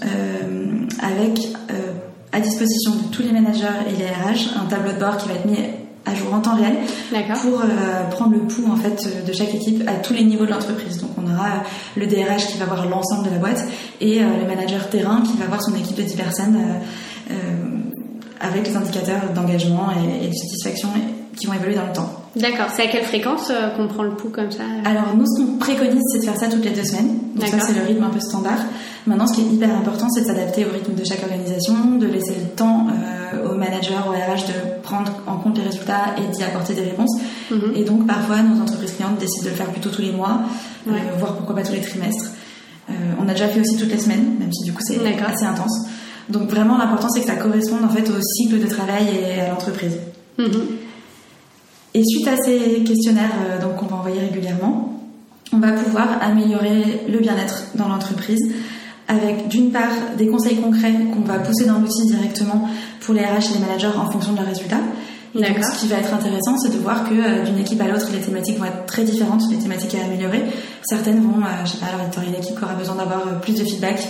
avec 1.01 1.49
à 2.31 2.39
disposition 2.39 2.91
de 2.91 3.11
tous 3.11 3.23
les 3.23 3.31
managers 3.31 3.65
et 3.87 3.97
les 3.97 4.05
RH 4.05 4.57
un 4.61 4.65
tableau 4.65 4.93
de 4.93 4.99
bord 4.99 5.17
qui 5.17 5.27
va 5.27 5.33
être 5.35 5.45
mis 5.45 5.57
à 6.05 6.15
jour 6.15 6.33
en 6.33 6.39
temps 6.39 6.55
réel 6.55 6.77
pour 7.41 7.61
prendre 8.11 8.33
le 8.33 8.41
pouls 8.41 8.71
en 8.71 8.75
fait 8.75 9.25
de 9.25 9.33
chaque 9.33 9.53
équipe 9.53 9.83
à 9.87 9.95
tous 9.95 10.13
les 10.13 10.23
niveaux 10.23 10.45
de 10.45 10.51
l'entreprise. 10.51 10.99
Donc 11.01 11.11
on 11.17 11.25
aura 11.25 11.63
le 11.97 12.07
DRH 12.07 12.47
qui 12.47 12.57
va 12.57 12.65
voir 12.65 12.87
l'ensemble 12.87 13.27
de 13.27 13.31
la 13.31 13.39
boîte 13.39 13.65
et 13.99 14.19
le 14.19 14.47
manager 14.47 14.89
terrain 14.89 15.21
qui 15.21 15.35
va 15.37 15.45
voir 15.45 15.61
son 15.61 15.75
équipe 15.75 15.97
de 15.97 16.03
10 16.03 16.15
personnes 16.15 16.57
avec 18.39 18.67
les 18.67 18.75
indicateurs 18.75 19.33
d'engagement 19.35 19.89
et, 19.91 20.27
de 20.27 20.33
satisfaction 20.33 20.89
qui 21.35 21.47
vont 21.47 21.53
évoluer 21.53 21.75
dans 21.75 21.87
le 21.87 21.93
temps. 21.93 22.23
D'accord. 22.35 22.67
C'est 22.75 22.83
à 22.83 22.87
quelle 22.87 23.03
fréquence 23.03 23.49
euh, 23.49 23.69
qu'on 23.69 23.87
prend 23.87 24.03
le 24.03 24.11
pouls 24.11 24.29
comme 24.29 24.51
ça 24.51 24.63
Alors 24.85 25.15
nous, 25.15 25.25
ce 25.25 25.41
qu'on 25.41 25.57
préconise, 25.57 26.01
c'est 26.11 26.19
de 26.19 26.23
faire 26.25 26.37
ça 26.37 26.47
toutes 26.47 26.63
les 26.63 26.71
deux 26.71 26.83
semaines. 26.83 27.17
Donc 27.35 27.47
ça, 27.47 27.59
c'est 27.59 27.73
le 27.73 27.85
rythme 27.85 28.03
un 28.03 28.09
peu 28.09 28.19
standard. 28.19 28.59
Maintenant, 29.07 29.25
ce 29.25 29.33
qui 29.33 29.41
est 29.41 29.51
hyper 29.51 29.75
important, 29.75 30.07
c'est 30.09 30.21
de 30.21 30.25
s'adapter 30.27 30.65
au 30.65 30.69
rythme 30.71 30.93
de 30.93 31.03
chaque 31.03 31.23
organisation, 31.23 31.97
de 31.97 32.05
laisser 32.05 32.35
le 32.35 32.49
temps 32.55 32.87
euh, 32.87 33.49
aux 33.49 33.55
managers, 33.57 33.95
aux 34.07 34.11
RH 34.11 34.47
de 34.47 34.81
prendre 34.83 35.11
en 35.25 35.37
compte 35.37 35.57
les 35.57 35.63
résultats 35.63 36.15
et 36.17 36.31
d'y 36.31 36.43
apporter 36.43 36.73
des 36.73 36.83
réponses. 36.83 37.19
Mhm. 37.49 37.73
Et 37.75 37.83
donc, 37.83 38.05
parfois, 38.05 38.41
nos 38.41 38.61
entreprises 38.61 38.93
clientes 38.93 39.17
décident 39.17 39.45
de 39.45 39.49
le 39.49 39.55
faire 39.55 39.71
plutôt 39.71 39.89
tous 39.89 40.01
les 40.01 40.11
mois, 40.11 40.41
euh, 40.87 40.91
voire 41.17 41.35
pourquoi 41.35 41.55
pas 41.55 41.63
tous 41.63 41.73
les 41.73 41.81
trimestres. 41.81 42.31
on 43.19 43.27
a 43.27 43.33
déjà 43.33 43.47
fait 43.47 43.59
aussi 43.59 43.77
toutes 43.77 43.91
les 43.91 43.99
semaines, 43.99 44.35
même 44.39 44.51
si 44.51 44.63
du 44.63 44.73
coup 44.73 44.81
c'est 44.83 44.97
assez 44.97 45.45
intense. 45.45 45.87
Donc 46.29 46.49
vraiment, 46.49 46.77
l'important, 46.77 47.09
c'est 47.09 47.21
que 47.21 47.27
ça 47.27 47.35
corresponde 47.35 47.83
en 47.83 47.89
fait 47.89 48.07
au 48.09 48.21
cycle 48.21 48.59
de 48.59 48.67
travail 48.67 49.05
et 49.07 49.41
à 49.41 49.49
l'entreprise. 49.49 49.97
Mhm. 50.37 50.49
Et 51.93 52.03
suite 52.05 52.27
à 52.27 52.37
ces 52.37 52.83
questionnaires 52.83 53.31
euh, 53.49 53.61
donc 53.61 53.77
qu'on 53.77 53.87
va 53.87 53.97
envoyer 53.97 54.19
régulièrement, 54.19 55.01
on 55.51 55.57
va 55.57 55.71
pouvoir 55.71 56.21
améliorer 56.21 57.01
le 57.07 57.19
bien-être 57.19 57.63
dans 57.75 57.87
l'entreprise 57.87 58.53
avec 59.07 59.47
d'une 59.47 59.71
part 59.71 59.89
des 60.17 60.27
conseils 60.27 60.57
concrets 60.57 60.93
qu'on 61.11 61.21
va 61.21 61.39
pousser 61.39 61.65
dans 61.65 61.79
l'outil 61.79 62.05
directement 62.05 62.69
pour 63.01 63.15
les 63.15 63.21
RH 63.21 63.51
et 63.51 63.53
les 63.55 63.65
managers 63.65 63.97
en 63.97 64.11
fonction 64.11 64.33
de 64.33 64.37
leurs 64.37 64.47
résultats. 64.47 64.81
Et 65.35 65.39
donc, 65.39 65.63
ce 65.63 65.79
qui 65.79 65.87
va 65.87 65.97
être 65.97 66.13
intéressant, 66.13 66.57
c'est 66.57 66.71
de 66.71 66.77
voir 66.77 67.07
que 67.07 67.13
euh, 67.13 67.43
d'une 67.43 67.57
équipe 67.59 67.81
à 67.81 67.87
l'autre, 67.87 68.07
les 68.11 68.19
thématiques 68.19 68.57
vont 68.57 68.65
être 68.65 68.85
très 68.85 69.03
différentes, 69.03 69.41
les 69.49 69.57
thématiques 69.57 69.95
à 69.95 70.05
améliorer. 70.05 70.43
Certaines 70.83 71.21
vont, 71.21 71.41
euh, 71.41 71.65
je 71.65 71.71
sais 71.71 71.77
pas, 71.77 71.87
alors 71.87 72.01
une 72.27 72.35
équipe 72.35 72.57
qui 72.57 72.63
aura 72.63 72.73
besoin 72.73 72.95
d'avoir 72.95 73.39
plus 73.41 73.53
de 73.53 73.63
feedback 73.63 74.07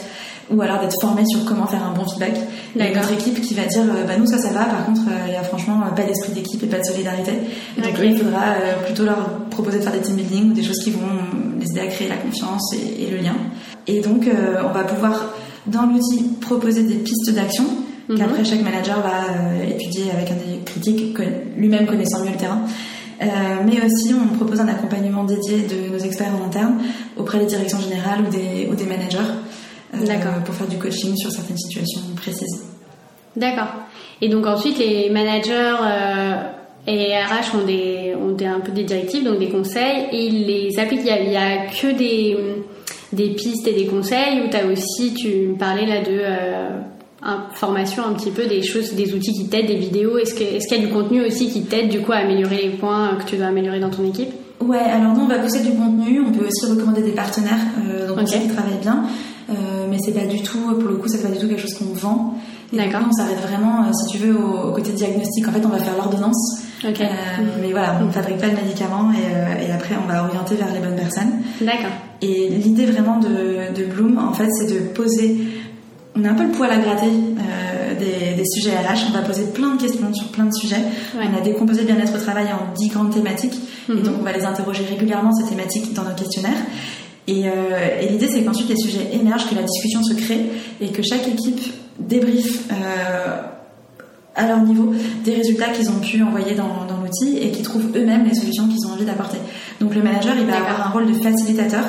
ou 0.51 0.61
alors 0.61 0.79
d'être 0.79 0.99
formé 0.99 1.23
sur 1.27 1.45
comment 1.45 1.67
faire 1.67 1.83
un 1.83 1.93
bon 1.93 2.07
feedback. 2.07 2.35
Et 2.75 2.95
notre 2.95 3.11
équipe 3.13 3.41
qui 3.41 3.53
va 3.53 3.65
dire 3.65 3.83
euh, 3.83 4.03
bah 4.05 4.13
nous 4.17 4.25
ça 4.25 4.37
ça 4.37 4.49
va, 4.49 4.65
par 4.65 4.85
contre 4.85 5.01
euh, 5.07 5.27
il 5.27 5.33
y 5.33 5.35
a 5.35 5.43
franchement 5.43 5.79
pas 5.95 6.03
d'esprit 6.03 6.33
d'équipe 6.33 6.63
et 6.63 6.67
pas 6.67 6.79
de 6.79 6.83
solidarité. 6.83 7.33
donc 7.77 7.93
il 8.03 8.17
faudra 8.17 8.41
euh, 8.41 8.85
plutôt 8.85 9.05
leur 9.05 9.45
proposer 9.49 9.79
de 9.79 9.83
faire 9.83 9.93
des 9.93 9.99
team 9.99 10.15
building 10.15 10.51
ou 10.51 10.53
des 10.53 10.63
choses 10.63 10.79
qui 10.79 10.91
vont 10.91 10.99
les 11.59 11.69
aider 11.71 11.81
à 11.81 11.87
créer 11.87 12.09
la 12.09 12.17
confiance 12.17 12.73
et, 12.73 13.09
le 13.09 13.17
lien. 13.17 13.35
Et 13.87 14.01
donc 14.01 14.27
on 14.27 14.73
va 14.73 14.83
pouvoir 14.83 15.33
dans 15.65 15.85
l'outil 15.85 16.31
proposer 16.41 16.83
des 16.83 16.95
pistes 16.95 17.31
d'action 17.33 17.65
mhm. 18.07 18.17
qu'après 18.17 18.45
chaque 18.45 18.61
manager 18.61 19.01
va 19.01 19.65
étudier 19.67 20.11
avec 20.11 20.31
un 20.31 20.35
des 20.35 20.63
critiques 20.63 21.17
lui-même 21.57 21.85
connaissant 21.85 22.23
mieux 22.23 22.31
le 22.31 22.37
terrain. 22.37 22.61
mais 23.19 23.83
aussi, 23.83 24.13
on 24.13 24.35
propose 24.35 24.61
un 24.61 24.67
accompagnement 24.67 25.23
dédié 25.23 25.63
de 25.63 25.91
nos 25.91 25.99
experts 25.99 26.31
en 26.39 26.45
interne 26.45 26.75
auprès 27.17 27.39
des 27.39 27.45
directions 27.45 27.79
générales 27.79 28.21
ou 28.27 28.31
des, 28.31 28.69
ou 28.71 28.75
des 28.75 28.85
managers 28.85 29.17
euh, 29.93 30.39
pour 30.46 30.55
faire 30.55 30.67
du 30.67 30.77
coaching 30.77 31.15
sur 31.15 31.31
certaines 31.31 31.58
situations 31.58 32.01
précises. 32.15 32.63
D'accord. 33.36 33.69
Et 34.22 34.29
donc 34.29 34.46
ensuite, 34.46 34.77
les 34.79 35.10
managers 35.10 35.75
euh, 35.81 36.36
et 36.88 37.15
RH 37.15 37.55
ont, 37.55 37.65
des, 37.65 38.15
ont 38.15 38.31
des, 38.31 38.46
un 38.46 38.60
peu 38.60 38.72
des 38.72 38.84
directives, 38.84 39.24
donc 39.24 39.39
des 39.39 39.50
conseils, 39.50 40.08
et 40.12 40.25
ils 40.25 40.46
les 40.46 40.79
appliquent. 40.79 41.01
Il 41.05 41.29
n'y 41.29 41.38
a, 41.38 41.67
que 41.67 41.98
des, 41.98 42.38
des 43.13 43.29
pistes 43.29 43.67
et 43.67 43.74
des 43.74 43.86
conseils, 43.86 44.41
ou 44.41 44.50
tu 44.50 44.58
as 44.58 44.65
aussi, 44.65 45.13
tu 45.13 45.27
me 45.50 45.58
parlais 45.58 45.86
là 45.86 46.01
de 46.01 46.19
euh, 46.19 46.69
formation 47.53 48.03
un 48.05 48.13
petit 48.13 48.31
peu, 48.31 48.46
des 48.46 48.62
choses, 48.62 48.93
des 48.93 49.13
outils 49.13 49.34
qui 49.34 49.48
t'aident, 49.48 49.67
des 49.67 49.75
vidéos. 49.75 50.17
Est-ce 50.17 50.34
qu'il 50.34 50.48
est 50.48 50.60
qu'il 50.60 50.77
y 50.77 50.84
a 50.84 50.88
du 50.88 50.91
contenu 50.91 51.25
aussi 51.25 51.50
qui 51.50 51.63
t'aide 51.63 51.89
du 51.89 52.01
coup 52.01 52.12
à 52.12 52.17
améliorer 52.17 52.62
les 52.63 52.69
points 52.69 53.15
que 53.19 53.29
tu 53.29 53.38
dois 53.38 53.48
améliorer 53.48 53.79
dans 53.79 53.89
ton 53.89 54.05
équipe? 54.08 54.30
Ouais, 54.62 54.78
alors 54.78 55.13
nous 55.13 55.21
on 55.21 55.28
va 55.28 55.39
pousser 55.39 55.62
du 55.62 55.71
contenu, 55.71 56.21
on 56.21 56.32
peut 56.32 56.45
aussi 56.45 56.65
recommander 56.65 57.02
des 57.02 57.12
partenaires, 57.12 57.60
euh, 57.88 58.08
donc 58.08 58.19
okay. 58.19 58.39
qui 58.41 58.47
travaillent 58.49 58.82
bien. 58.82 59.04
Euh, 59.49 59.88
mais 59.89 59.97
c'est 59.99 60.12
pas 60.12 60.25
du 60.25 60.41
tout, 60.41 60.59
pour 60.59 60.89
le 60.89 60.95
coup, 60.95 61.07
c'est 61.07 61.21
pas 61.21 61.29
du 61.29 61.39
tout 61.39 61.47
quelque 61.47 61.62
chose 61.62 61.73
qu'on 61.73 61.93
vend. 61.93 62.35
D'accord. 62.71 63.01
On 63.07 63.12
s'arrête 63.12 63.39
vraiment, 63.39 63.83
euh, 63.83 63.93
si 63.93 64.12
tu 64.12 64.17
veux, 64.19 64.35
au, 64.35 64.71
côté 64.71 64.91
diagnostic. 64.91 65.47
En 65.47 65.51
fait, 65.51 65.65
on 65.65 65.69
va 65.69 65.79
faire 65.79 65.95
l'ordonnance. 65.95 66.62
Okay. 66.88 67.03
Euh, 67.03 67.07
mais 67.62 67.71
voilà, 67.71 67.97
on 68.01 68.05
ne 68.05 68.12
fabrique 68.12 68.38
pas 68.38 68.47
le 68.47 68.55
médicament 68.55 69.12
et, 69.12 69.65
et, 69.65 69.71
après, 69.71 69.95
on 70.01 70.07
va 70.07 70.23
orienter 70.23 70.55
vers 70.55 70.71
les 70.73 70.79
bonnes 70.79 70.95
personnes. 70.95 71.41
D'accord. 71.62 71.91
Et 72.21 72.49
l'idée 72.49 72.85
vraiment 72.85 73.17
de, 73.17 73.73
de, 73.75 73.85
Bloom, 73.85 74.17
en 74.17 74.33
fait, 74.33 74.49
c'est 74.51 74.71
de 74.71 74.79
poser. 74.79 75.38
On 76.15 76.23
a 76.23 76.29
un 76.29 76.35
peu 76.35 76.43
le 76.43 76.51
poil 76.51 76.69
à 76.71 76.77
gratter 76.77 77.09
des, 77.99 78.35
des, 78.35 78.45
sujets 78.45 78.71
RH. 78.71 79.07
On 79.09 79.13
va 79.13 79.21
poser 79.21 79.43
plein 79.45 79.75
de 79.75 79.81
questions 79.81 80.13
sur 80.13 80.27
plein 80.27 80.45
de 80.45 80.53
sujets. 80.53 80.83
On 81.15 81.38
a 81.38 81.41
décomposé 81.41 81.81
le 81.81 81.88
bien-être 81.88 82.15
au 82.15 82.19
travail 82.19 82.47
en 82.47 82.73
10 82.75 82.88
grandes 82.89 83.13
thématiques. 83.13 83.59
Et 83.89 83.93
mhm. 83.93 84.03
donc, 84.03 84.15
on 84.19 84.23
va 84.23 84.31
les 84.31 84.45
interroger 84.45 84.85
régulièrement, 84.85 85.33
ces 85.33 85.49
thématiques, 85.49 85.93
dans 85.93 86.03
nos 86.03 86.15
questionnaires. 86.15 86.59
Euh, 87.29 88.01
et, 88.01 88.09
l'idée, 88.09 88.27
c'est 88.29 88.43
qu'ensuite 88.43 88.69
les 88.69 88.77
sujets 88.77 89.09
émergent, 89.13 89.49
que 89.49 89.55
la 89.55 89.63
discussion 89.63 90.03
se 90.03 90.13
crée 90.13 90.45
et 90.81 90.87
que 90.89 91.01
chaque 91.01 91.27
équipe 91.27 91.61
débriefe 91.99 92.63
euh, 92.71 93.41
à 94.35 94.47
leur 94.47 94.61
niveau 94.61 94.93
des 95.23 95.35
résultats 95.35 95.69
qu'ils 95.69 95.89
ont 95.89 95.99
pu 95.99 96.23
envoyer 96.23 96.55
dans, 96.55 96.87
l'outil 97.03 97.37
et 97.39 97.51
qui 97.51 97.61
trouvent 97.61 97.89
eux-mêmes 97.95 98.25
les 98.25 98.35
solutions 98.35 98.67
qu'ils 98.67 98.85
ont 98.87 98.93
envie 98.93 99.05
d'apporter. 99.05 99.37
Donc 99.81 99.95
le 99.95 100.01
manager, 100.01 100.35
il 100.37 100.45
va 100.45 100.57
avoir 100.57 100.87
un 100.87 100.89
rôle 100.91 101.07
de 101.07 101.13
facilitateur. 101.13 101.83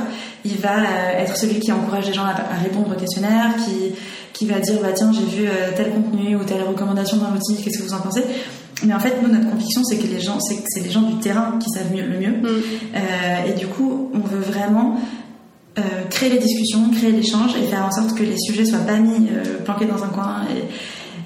Il 0.45 0.57
va 0.57 0.79
euh, 0.79 1.19
être 1.19 1.37
celui 1.37 1.61
qui 1.61 1.71
encourage 1.71 2.07
les 2.07 2.15
gens 2.15 2.25
à, 2.25 2.35
répondre 2.63 2.95
au 2.95 2.99
questionnaire, 2.99 3.55
qui, 3.65 3.95
qui 4.33 4.47
va 4.47 4.59
dire 4.59 4.81
bah 4.83 4.93
tiens 4.95 5.13
j'ai 5.13 5.25
vu 5.25 5.49
tel 5.77 5.91
contenu 5.91 6.37
ou 6.37 6.45
telle 6.45 6.63
recommandation 6.63 7.19
dans 7.19 7.31
l'outil, 7.31 7.63
qu'est-ce 7.63 7.79
que 7.79 7.85
vous 7.85 7.95
en 7.95 8.01
pensez? 8.01 8.23
Mais 8.83 8.95
en 8.95 8.99
fait, 8.99 9.17
nous, 9.23 9.29
notre 9.29 9.51
conviction, 9.51 9.85
c'est 9.85 9.99
que 9.99 10.07
les 10.07 10.21
gens, 10.21 10.39
c'est 10.41 10.83
les 10.83 10.91
gens 10.91 11.03
du 11.03 11.17
terrain 11.17 11.59
qui 11.61 11.69
savent 11.69 11.93
mieux, 11.95 12.07
le 12.07 12.19
mieux. 12.19 12.31
Mm. 12.31 12.63
et 13.47 13.53
du 13.53 13.67
coup, 13.67 14.11
on 14.15 14.21
veut 14.21 14.41
vraiment 14.41 14.97
euh, 15.81 16.05
créer 16.09 16.31
les 16.31 16.39
discussions, 16.39 16.91
créer 16.91 17.13
l'échange 17.13 17.57
et 17.57 17.67
faire 17.67 17.85
en 17.85 17.91
sorte 17.91 18.15
que 18.17 18.23
les 18.23 18.39
sujets 18.39 18.65
soient 18.65 18.79
pas 18.81 18.99
mis, 18.99 19.29
euh, 19.29 19.59
planqués 19.65 19.87
dans 19.87 20.03
un 20.03 20.09
coin 20.09 20.43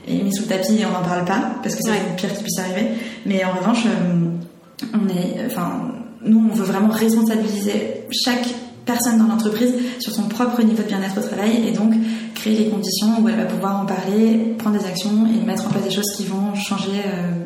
et, 0.08 0.22
mis 0.22 0.34
sous 0.34 0.42
le 0.42 0.48
tapis 0.48 0.76
et 0.80 0.86
on 0.86 0.90
n'en 0.90 1.06
parle 1.06 1.24
pas 1.24 1.52
parce 1.62 1.74
que 1.74 1.82
c'est 1.82 1.90
le 1.90 2.16
pire 2.16 2.32
qui 2.34 2.42
puisse 2.42 2.58
arriver. 2.58 2.88
Mais 3.26 3.44
en 3.44 3.52
revanche, 3.52 3.84
euh, 3.86 4.86
on 4.92 5.08
est, 5.08 5.46
enfin, 5.46 5.92
nous, 6.24 6.48
on 6.50 6.54
veut 6.54 6.64
vraiment 6.64 6.88
responsabiliser 6.88 8.04
chaque 8.10 8.46
personne 8.84 9.18
dans 9.18 9.26
l'entreprise 9.26 9.72
sur 9.98 10.12
son 10.12 10.24
propre 10.28 10.62
niveau 10.62 10.82
de 10.82 10.88
bien-être 10.88 11.18
au 11.18 11.22
travail 11.22 11.66
et 11.66 11.72
donc 11.72 11.94
créer 12.34 12.64
les 12.64 12.68
conditions 12.68 13.20
où 13.22 13.28
elle 13.28 13.36
va 13.36 13.44
pouvoir 13.44 13.80
en 13.80 13.86
parler, 13.86 14.54
prendre 14.58 14.78
des 14.78 14.84
actions 14.84 15.26
et 15.26 15.44
mettre 15.44 15.66
en 15.66 15.70
place 15.70 15.84
des 15.84 15.90
choses 15.90 16.12
qui 16.16 16.24
vont 16.24 16.54
changer 16.54 17.00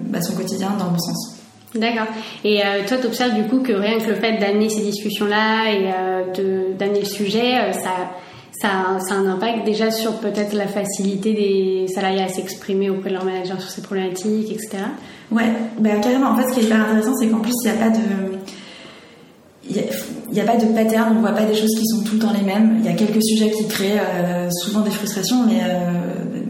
bah, 0.06 0.20
son 0.20 0.34
quotidien 0.34 0.72
dans 0.76 0.86
le 0.86 0.90
bon 0.90 0.98
sens. 0.98 1.37
D'accord. 1.74 2.06
Et 2.44 2.60
euh, 2.60 2.86
toi, 2.86 2.96
tu 2.98 3.06
observes 3.06 3.34
du 3.34 3.44
coup 3.44 3.60
que 3.60 3.72
rien 3.72 3.98
que 3.98 4.08
le 4.08 4.14
fait 4.14 4.38
d'amener 4.38 4.68
ces 4.70 4.80
discussions-là 4.80 5.70
et 5.70 5.90
euh, 5.92 6.74
d'amener 6.78 7.00
le 7.00 7.06
sujet, 7.06 7.58
euh, 7.58 7.72
ça, 7.72 8.10
ça, 8.52 8.98
ça, 9.06 9.14
a 9.14 9.18
un 9.18 9.26
impact 9.26 9.66
déjà 9.66 9.90
sur 9.90 10.14
peut-être 10.14 10.54
la 10.54 10.66
facilité 10.66 11.34
des 11.34 11.86
salariés 11.88 12.22
à 12.22 12.28
s'exprimer 12.28 12.88
auprès 12.88 13.10
de 13.10 13.14
leur 13.14 13.24
manager 13.24 13.60
sur 13.60 13.70
ces 13.70 13.82
problématiques, 13.82 14.50
etc. 14.50 14.78
Ouais, 15.30 15.52
bah, 15.78 15.90
carrément. 16.02 16.30
En 16.30 16.36
fait, 16.36 16.48
ce 16.48 16.54
qui 16.54 16.60
est 16.60 16.64
hyper 16.64 16.80
intéressant, 16.80 17.14
c'est 17.16 17.28
qu'en 17.28 17.40
plus, 17.40 17.52
il 17.64 17.70
n'y 17.70 17.76
a 17.76 17.80
pas 17.80 17.90
de. 17.90 17.98
Il 19.70 20.34
n'y 20.34 20.40
a, 20.40 20.44
pas 20.44 20.56
de 20.56 20.64
pattern, 20.72 21.10
on 21.10 21.14
ne 21.16 21.20
voit 21.20 21.32
pas 21.32 21.44
des 21.44 21.54
choses 21.54 21.74
qui 21.74 21.86
sont 21.86 22.02
tout 22.02 22.14
le 22.14 22.20
temps 22.20 22.32
les 22.32 22.44
mêmes. 22.44 22.78
Il 22.78 22.86
y 22.86 22.88
a 22.88 22.94
quelques 22.94 23.22
sujets 23.22 23.50
qui 23.50 23.68
créent 23.68 24.00
souvent 24.50 24.80
des 24.80 24.90
frustrations, 24.90 25.44
mais 25.46 25.60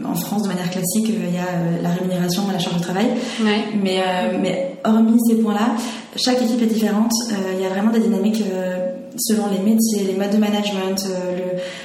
en 0.09 0.15
France, 0.15 0.43
de 0.43 0.47
manière 0.47 0.69
classique, 0.69 1.07
il 1.07 1.33
y 1.33 1.37
a 1.37 1.81
la 1.81 1.89
rémunération, 1.89 2.43
la 2.51 2.59
charge 2.59 2.77
de 2.77 2.81
travail. 2.81 3.07
Mais, 3.41 4.01
euh, 4.01 4.37
mais 4.41 4.68
hormis 4.83 5.19
ces 5.27 5.35
points-là, 5.35 5.75
chaque 6.15 6.41
équipe 6.41 6.61
est 6.61 6.67
différente. 6.67 7.11
Euh, 7.31 7.53
il 7.55 7.61
y 7.61 7.65
a 7.65 7.69
vraiment 7.69 7.91
des 7.91 7.99
dynamiques 7.99 8.43
selon 9.17 9.43
les 9.51 9.59
métiers, 9.59 10.03
les 10.03 10.13
modes 10.13 10.31
de 10.31 10.37
management, 10.37 11.07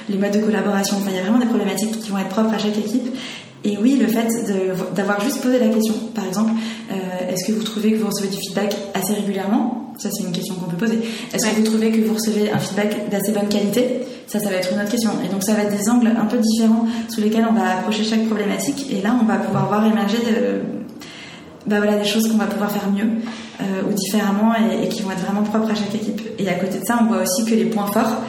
les 0.09 0.17
modes 0.17 0.31
de 0.31 0.39
collaboration. 0.39 0.97
Enfin, 0.97 1.09
il 1.11 1.15
y 1.15 1.19
a 1.19 1.23
vraiment 1.23 1.39
des 1.39 1.47
problématiques 1.47 1.99
qui 1.99 2.09
vont 2.09 2.17
être 2.17 2.29
propres 2.29 2.53
à 2.53 2.57
chaque 2.57 2.77
équipe. 2.77 3.13
Et 3.63 3.77
oui, 3.81 3.97
le 3.99 4.07
fait 4.07 4.27
d'avoir 4.95 5.19
juste 5.21 5.41
posé 5.41 5.59
la 5.59 5.67
question, 5.69 5.95
par 6.13 6.25
exemple, 6.25 6.51
est-ce 7.29 7.45
que 7.45 7.51
vous 7.51 7.63
trouvez 7.63 7.93
que 7.93 7.97
vous 7.97 8.07
recevez 8.07 8.29
du 8.29 8.37
feedback 8.37 8.75
assez 8.93 9.13
régulièrement? 9.13 9.85
Ça, 9.97 10.09
c'est 10.11 10.23
une 10.23 10.31
question 10.31 10.55
qu'on 10.55 10.69
peut 10.69 10.77
poser. 10.77 10.99
Est-ce 11.33 11.45
que 11.45 11.55
vous 11.55 11.63
trouvez 11.63 11.91
que 11.91 12.05
vous 12.05 12.15
recevez 12.15 12.51
un 12.51 12.59
feedback 12.59 13.09
d'assez 13.09 13.31
bonne 13.31 13.47
qualité? 13.47 14.01
Ça, 14.27 14.39
ça 14.39 14.49
va 14.49 14.55
être 14.55 14.71
une 14.73 14.79
autre 14.79 14.91
question. 14.91 15.11
Et 15.25 15.29
donc, 15.29 15.43
ça 15.43 15.53
va 15.53 15.63
être 15.63 15.75
des 15.75 15.89
angles 15.89 16.11
un 16.19 16.25
peu 16.25 16.37
différents 16.37 16.85
sous 17.09 17.21
lesquels 17.21 17.45
on 17.49 17.53
va 17.53 17.79
approcher 17.79 18.03
chaque 18.03 18.25
problématique. 18.25 18.87
Et 18.91 19.01
là, 19.01 19.15
on 19.21 19.25
va 19.25 19.37
pouvoir 19.37 19.67
voir 19.67 19.85
émerger 19.85 20.17
de, 20.17 20.61
bah 21.67 21.77
voilà, 21.77 21.97
des 21.97 22.05
choses 22.05 22.27
qu'on 22.27 22.37
va 22.37 22.45
pouvoir 22.45 22.71
faire 22.71 22.89
mieux 22.91 23.09
euh, 23.61 23.89
ou 23.89 23.93
différemment 23.93 24.53
et, 24.55 24.87
qui 24.89 25.01
vont 25.01 25.11
être 25.11 25.25
vraiment 25.25 25.43
propres 25.43 25.71
à 25.71 25.75
chaque 25.75 25.95
équipe. 25.95 26.21
Et 26.37 26.47
à 26.47 26.53
côté 26.53 26.79
de 26.79 26.85
ça, 26.85 26.99
on 27.01 27.05
voit 27.05 27.23
aussi 27.23 27.45
que 27.45 27.55
les 27.55 27.65
points 27.65 27.87
forts, 27.87 28.21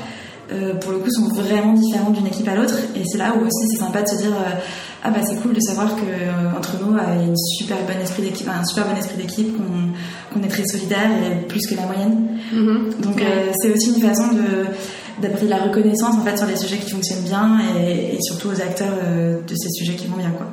euh, 0.53 0.75
pour 0.75 0.93
le 0.93 0.99
coup, 0.99 1.11
sont 1.11 1.29
vraiment 1.29 1.73
différents 1.73 2.11
d'une 2.11 2.27
équipe 2.27 2.49
à 2.49 2.55
l'autre. 2.55 2.77
Et 2.95 3.03
c'est 3.05 3.19
là 3.19 3.35
où 3.37 3.45
aussi 3.45 3.69
c'est 3.71 3.79
sympa 3.79 4.03
de 4.03 4.09
se 4.09 4.17
dire 4.17 4.31
euh, 4.31 4.61
ah 5.03 5.11
bah 5.11 5.19
c'est 5.23 5.37
cool 5.37 5.53
de 5.53 5.61
savoir 5.61 5.95
que 5.97 6.03
euh, 6.03 6.57
entre 6.57 6.77
nous 6.81 6.97
il 6.97 7.21
y 7.21 7.25
a 7.25 7.27
une 7.27 7.37
super 7.37 7.77
bon 7.79 8.01
esprit 8.01 8.23
d'équipe, 8.23 8.49
un 8.49 8.65
super 8.65 8.87
bon 8.87 8.97
esprit 8.97 9.17
d'équipe, 9.17 9.57
qu'on 10.33 10.43
est 10.43 10.49
très 10.49 10.65
solidaire 10.65 11.11
et 11.11 11.47
plus 11.47 11.67
que 11.67 11.75
la 11.75 11.87
moyenne. 11.87 12.29
Mm-hmm. 12.55 13.01
Donc 13.03 13.23
c'est 13.61 13.73
aussi 13.73 13.95
une 13.95 14.03
façon 14.03 14.29
de 14.29 14.67
d'apporter 15.21 15.47
de 15.47 15.51
la 15.51 15.63
reconnaissance 15.63 16.15
en 16.15 16.23
fait 16.23 16.37
sur 16.37 16.47
les 16.47 16.57
sujets 16.57 16.77
qui 16.77 16.91
fonctionnent 16.91 17.25
bien 17.25 17.59
et, 17.81 18.19
surtout 18.21 18.49
aux 18.49 18.61
acteurs 18.61 18.93
de 19.47 19.55
ces 19.55 19.71
sujets 19.71 19.95
qui 19.95 20.07
vont 20.09 20.19
bien 20.19 20.31
quoi. 20.31 20.47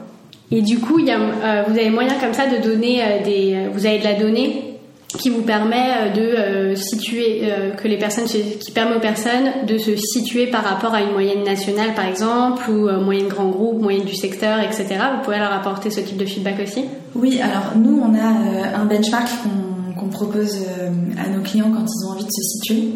Et 0.52 0.62
du 0.62 0.80
coup, 0.80 1.00
il 1.00 1.06
y 1.06 1.12
a, 1.12 1.64
vous 1.64 1.78
avez 1.78 1.90
moyen 1.90 2.14
comme 2.20 2.34
ça 2.34 2.48
de 2.48 2.62
donner 2.62 3.02
des, 3.24 3.68
vous 3.74 3.86
avez 3.86 4.00
de 4.00 4.04
la 4.04 4.14
donnée 4.14 4.78
qui 5.18 5.30
vous 5.30 5.42
permet 5.42 6.12
de 6.16 6.76
situer 6.76 7.44
que 7.78 7.88
les 7.88 7.98
personnes 7.98 8.26
qui 8.26 8.72
permet 8.72 8.96
aux 8.96 9.00
personnes 9.00 9.66
de 9.68 9.78
se 9.78 9.96
situer 9.96 10.48
par 10.48 10.64
rapport 10.64 10.94
à 10.94 11.02
une 11.02 11.12
moyenne 11.12 11.44
nationale 11.44 11.94
par 11.96 12.06
exemple 12.06 12.70
ou 12.70 12.90
moyenne 13.00 13.28
grand 13.28 13.50
groupe, 13.50 13.82
moyenne 13.82 14.06
du 14.06 14.16
secteur, 14.16 14.60
etc. 14.60 14.88
Vous 15.16 15.24
pouvez 15.24 15.38
leur 15.38 15.54
apporter 15.54 15.92
ce 15.92 16.02
type 16.02 16.18
de 16.18 16.26
feedback 16.26 16.60
aussi? 16.64 16.86
Oui, 17.16 17.40
alors 17.42 17.74
nous 17.76 18.02
on 18.04 18.14
a 18.16 18.78
un 18.78 18.86
benchmark 18.86 19.28
qu'on 19.44 20.10
propose 20.10 20.58
euh, 20.58 20.90
à 21.18 21.30
nos 21.30 21.42
clients 21.42 21.72
quand 21.72 21.86
ils 21.86 22.06
ont 22.06 22.12
envie 22.12 22.26
de 22.26 22.32
se 22.32 22.42
situer. 22.42 22.90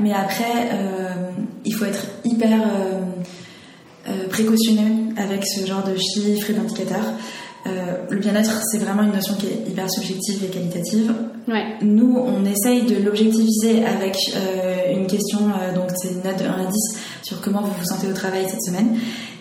Mais 0.00 0.12
après, 0.12 0.70
euh, 0.72 1.30
il 1.64 1.74
faut 1.74 1.84
être 1.84 2.06
hyper 2.24 2.60
euh, 2.62 3.00
précautionneux 4.30 5.14
avec 5.16 5.46
ce 5.46 5.66
genre 5.66 5.84
de 5.84 5.96
chiffres 5.96 6.50
et 6.50 6.54
d'indicateurs. 6.54 7.12
le 7.66 8.18
bien-être, 8.18 8.62
c'est 8.70 8.78
vraiment 8.78 9.02
une 9.02 9.12
notion 9.12 9.34
qui 9.34 9.46
est 9.46 9.68
hyper 9.68 9.90
subjective 9.90 10.44
et 10.44 10.48
qualitative. 10.48 11.12
Nous, 11.82 12.16
on 12.16 12.44
essaye 12.44 12.82
de 12.82 13.02
l'objectiviser 13.02 13.84
avec 13.84 14.16
une 14.94 15.06
question, 15.06 15.40
donc 15.74 15.90
c'est 15.96 16.10
une 16.10 16.22
note 16.22 16.38
de 16.38 16.44
1 16.44 16.52
à 16.52 16.64
10 16.64 16.72
sur 17.22 17.40
comment 17.40 17.60
vous 17.60 17.72
vous 17.78 17.84
sentez 17.84 18.06
au 18.08 18.14
travail 18.14 18.46
cette 18.48 18.62
semaine 18.62 18.98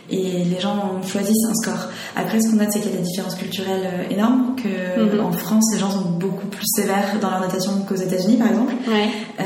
et 0.09 0.43
les 0.45 0.59
gens 0.59 1.01
choisissent 1.05 1.45
un 1.49 1.53
score. 1.53 1.89
Après, 2.15 2.39
ce 2.39 2.49
qu'on 2.49 2.57
note, 2.57 2.69
c'est 2.71 2.79
qu'il 2.79 2.91
y 2.91 2.93
a 2.93 2.97
des 2.97 3.03
différences 3.03 3.35
culturelles 3.35 3.83
euh, 3.85 4.13
énormes, 4.13 4.55
que 4.55 5.15
mhm. 5.15 5.25
en 5.25 5.31
France, 5.31 5.65
les 5.73 5.79
gens 5.79 5.91
sont 5.91 6.09
beaucoup 6.11 6.47
plus 6.47 6.65
sévères 6.65 7.17
dans 7.21 7.29
leur 7.29 7.41
notation 7.41 7.71
qu'aux 7.87 7.95
États-Unis, 7.95 8.37
par 8.37 8.47
exemple. 8.47 8.73
Ouais. 8.87 9.09
Euh, 9.39 9.43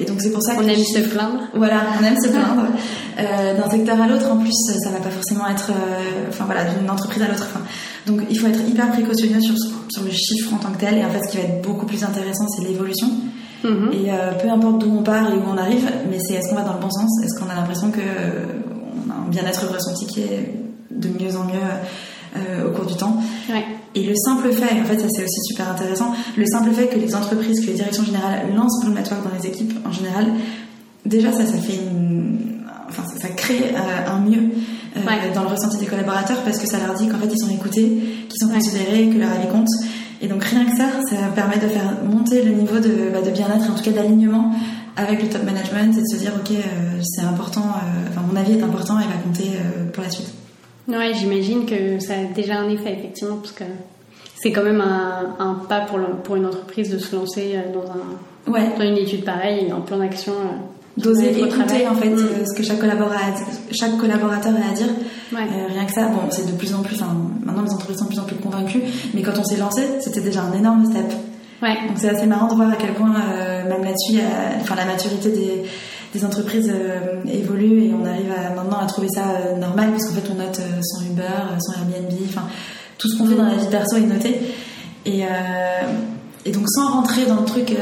et 0.00 0.04
donc 0.04 0.20
c'est 0.20 0.30
pour 0.30 0.42
ça 0.42 0.54
qu'on 0.56 0.66
aime 0.66 0.76
se 0.76 1.00
plaindre. 1.00 1.40
Voilà, 1.54 1.82
on 2.00 2.04
aime 2.04 2.20
se 2.20 2.28
plaindre. 2.28 2.66
euh, 3.18 3.56
d'un 3.56 3.70
secteur 3.70 4.00
à 4.00 4.06
l'autre, 4.06 4.30
en 4.30 4.38
plus, 4.38 4.52
ça 4.52 4.90
va 4.90 4.98
pas 4.98 5.10
forcément 5.10 5.48
être, 5.48 5.70
euh, 5.70 6.28
enfin 6.28 6.44
voilà, 6.44 6.64
d'une 6.64 6.90
entreprise 6.90 7.22
à 7.22 7.28
l'autre. 7.28 7.46
Enfin, 7.50 7.64
donc 8.06 8.22
il 8.30 8.38
faut 8.38 8.46
être 8.46 8.60
hyper 8.68 8.90
précautionneux 8.90 9.40
sur 9.40 9.54
sur 9.88 10.02
le 10.02 10.10
chiffre 10.10 10.52
en 10.52 10.58
tant 10.58 10.70
que 10.72 10.78
tel. 10.78 10.98
Et 10.98 11.04
en 11.04 11.10
fait, 11.10 11.22
ce 11.24 11.30
qui 11.30 11.36
va 11.38 11.44
être 11.44 11.62
beaucoup 11.62 11.86
plus 11.86 12.02
intéressant, 12.04 12.46
c'est 12.48 12.64
l'évolution. 12.64 13.08
Mhm. 13.64 13.90
Et 13.92 14.12
euh, 14.12 14.32
peu 14.40 14.48
importe 14.48 14.78
d'où 14.78 14.98
on 14.98 15.02
part 15.02 15.30
et 15.32 15.36
où 15.36 15.42
on 15.46 15.56
arrive, 15.56 15.88
mais 16.10 16.18
c'est 16.18 16.34
est-ce 16.34 16.50
qu'on 16.50 16.56
va 16.56 16.62
dans 16.62 16.74
le 16.74 16.80
bon 16.80 16.90
sens? 16.90 17.10
Est-ce 17.24 17.40
qu'on 17.40 17.50
a 17.50 17.54
l'impression 17.54 17.90
que 17.90 18.00
un 19.10 19.28
bien-être 19.28 19.66
ressenti 19.72 20.06
qui 20.06 20.20
est 20.20 20.54
de 20.90 21.08
mieux 21.08 21.36
en 21.36 21.44
mieux 21.44 21.60
euh, 22.36 22.68
au 22.68 22.72
cours 22.72 22.86
du 22.86 22.94
temps. 22.96 23.16
Et 23.94 24.02
le 24.02 24.14
simple 24.14 24.52
fait, 24.52 24.80
en 24.80 24.84
fait 24.84 24.98
ça 24.98 25.08
c'est 25.08 25.24
aussi 25.24 25.40
super 25.48 25.70
intéressant, 25.70 26.12
le 26.36 26.44
simple 26.46 26.70
fait 26.72 26.88
que 26.88 26.98
les 26.98 27.14
entreprises, 27.14 27.60
que 27.60 27.66
les 27.66 27.74
directions 27.74 28.04
générales 28.04 28.46
lancent 28.54 28.80
Bloom 28.82 28.94
Network 28.94 29.22
dans 29.24 29.34
les 29.38 29.46
équipes 29.46 29.72
en 29.86 29.92
général, 29.92 30.26
déjà 31.04 31.32
ça, 31.32 31.46
ça 31.46 31.58
fait 31.58 31.76
une... 31.76 32.38
Enfin, 32.88 33.02
ça, 33.20 33.28
crée 33.28 33.74
euh, 33.74 34.10
un 34.10 34.20
mieux 34.20 34.50
euh, 34.96 35.34
dans 35.34 35.42
le 35.42 35.48
ressenti 35.48 35.78
des 35.78 35.86
collaborateurs 35.86 36.42
parce 36.44 36.58
que 36.58 36.66
ça 36.66 36.78
leur 36.78 36.94
dit 36.94 37.08
qu'en 37.08 37.18
fait 37.18 37.28
ils 37.32 37.38
sont 37.38 37.50
écoutés, 37.50 37.90
qu'ils 38.28 38.38
sont 38.38 38.52
considérés, 38.52 39.08
que 39.08 39.18
leur 39.18 39.30
avis 39.30 39.48
compte. 39.48 39.68
Et 40.20 40.28
donc 40.28 40.44
rien 40.44 40.64
que 40.64 40.76
ça, 40.76 40.84
ça 41.10 41.16
permet 41.34 41.56
de 41.56 41.68
faire 41.68 41.96
monter 42.04 42.42
le 42.42 42.52
niveau 42.52 42.78
de, 42.78 43.10
bah, 43.12 43.22
de 43.22 43.30
bien-être, 43.30 43.70
en 43.70 43.74
tout 43.74 43.82
cas 43.82 43.90
d'alignement 43.92 44.52
avec 44.96 45.22
le 45.22 45.28
top 45.28 45.44
management 45.44 45.96
et 45.96 46.00
de 46.00 46.06
se 46.06 46.16
dire 46.16 46.32
ok 46.34 46.50
euh, 46.50 47.00
c'est 47.02 47.22
important, 47.22 47.60
euh, 47.60 48.08
enfin 48.08 48.22
mon 48.28 48.36
avis 48.36 48.58
est 48.58 48.62
important 48.62 48.98
et 48.98 49.04
va 49.04 49.20
compter 49.22 49.50
euh, 49.54 49.90
pour 49.92 50.02
la 50.02 50.10
suite. 50.10 50.32
Ouais, 50.88 51.12
j'imagine 51.14 51.66
que 51.66 51.98
ça 52.00 52.14
a 52.14 52.24
déjà 52.34 52.58
un 52.58 52.68
effet 52.70 52.92
effectivement 52.92 53.36
parce 53.36 53.52
que 53.52 53.64
c'est 54.36 54.52
quand 54.52 54.62
même 54.62 54.80
un, 54.80 55.36
un 55.38 55.54
pas 55.68 55.80
pour, 55.80 55.98
pour 56.22 56.36
une 56.36 56.46
entreprise 56.46 56.90
de 56.90 56.98
se 56.98 57.14
lancer 57.14 57.56
dans, 57.74 57.90
un, 57.90 58.52
ouais. 58.52 58.70
dans 58.78 58.84
une 58.84 58.98
étude 58.98 59.24
pareille, 59.24 59.72
en 59.72 59.80
plan 59.80 59.98
d'action. 59.98 60.32
D'oser 60.96 61.38
écouter 61.38 61.86
en 61.86 61.94
fait 61.94 62.08
mm. 62.08 62.46
ce 62.46 62.56
que 62.56 62.62
chaque 62.62 62.78
collaborateur, 62.78 63.46
chaque 63.70 63.98
collaborateur 63.98 64.54
a 64.54 64.70
à 64.70 64.74
dire. 64.74 64.86
rien 65.30 65.84
que 65.84 65.92
ça, 65.92 66.08
bon, 66.08 66.20
c'est 66.30 66.46
de 66.46 66.56
plus 66.56 66.72
en 66.74 66.82
plus. 66.82 66.98
maintenant, 67.44 67.62
les 67.62 67.70
entreprises 67.70 67.98
sont 67.98 68.04
de 68.04 68.10
plus 68.10 68.18
en 68.18 68.24
plus 68.24 68.36
convaincues, 68.36 68.80
mais 69.12 69.20
quand 69.20 69.38
on 69.38 69.44
s'est 69.44 69.58
lancé, 69.58 69.82
c'était 70.00 70.22
déjà 70.22 70.42
un 70.42 70.56
énorme 70.56 70.86
step. 70.86 71.12
Ouais. 71.62 71.74
Donc 71.88 71.96
c'est 71.96 72.10
assez 72.10 72.26
marrant 72.26 72.48
de 72.48 72.54
voir 72.54 72.70
à 72.70 72.76
quel 72.76 72.92
point, 72.92 73.14
euh, 73.14 73.62
même 73.64 73.82
là-dessus, 73.82 74.20
enfin 74.60 74.74
la 74.74 74.84
maturité 74.84 75.30
des, 75.30 75.62
des 76.12 76.24
entreprises 76.24 76.70
euh, 76.70 77.22
évolue 77.32 77.84
et 77.84 77.94
on 77.94 78.04
arrive 78.04 78.30
à, 78.30 78.54
maintenant 78.54 78.78
à 78.78 78.86
trouver 78.86 79.08
ça 79.08 79.22
euh, 79.22 79.56
normal 79.56 79.90
parce 79.90 80.04
qu'en 80.06 80.14
fait 80.14 80.30
on 80.30 80.34
note 80.34 80.60
son 80.82 81.04
Uber, 81.06 81.22
son 81.60 81.72
Airbnb, 81.72 82.12
enfin 82.28 82.46
tout 82.98 83.08
ce 83.08 83.16
qu'on 83.16 83.26
fait 83.26 83.36
dans 83.36 83.46
la 83.46 83.54
vie 83.54 83.68
perso 83.70 83.96
est 83.96 84.00
noté. 84.00 84.38
Et, 85.06 85.22
et 86.44 86.50
donc 86.50 86.68
sans 86.68 86.90
rentrer 86.90 87.26
dans 87.26 87.36
le 87.36 87.44
truc 87.44 87.76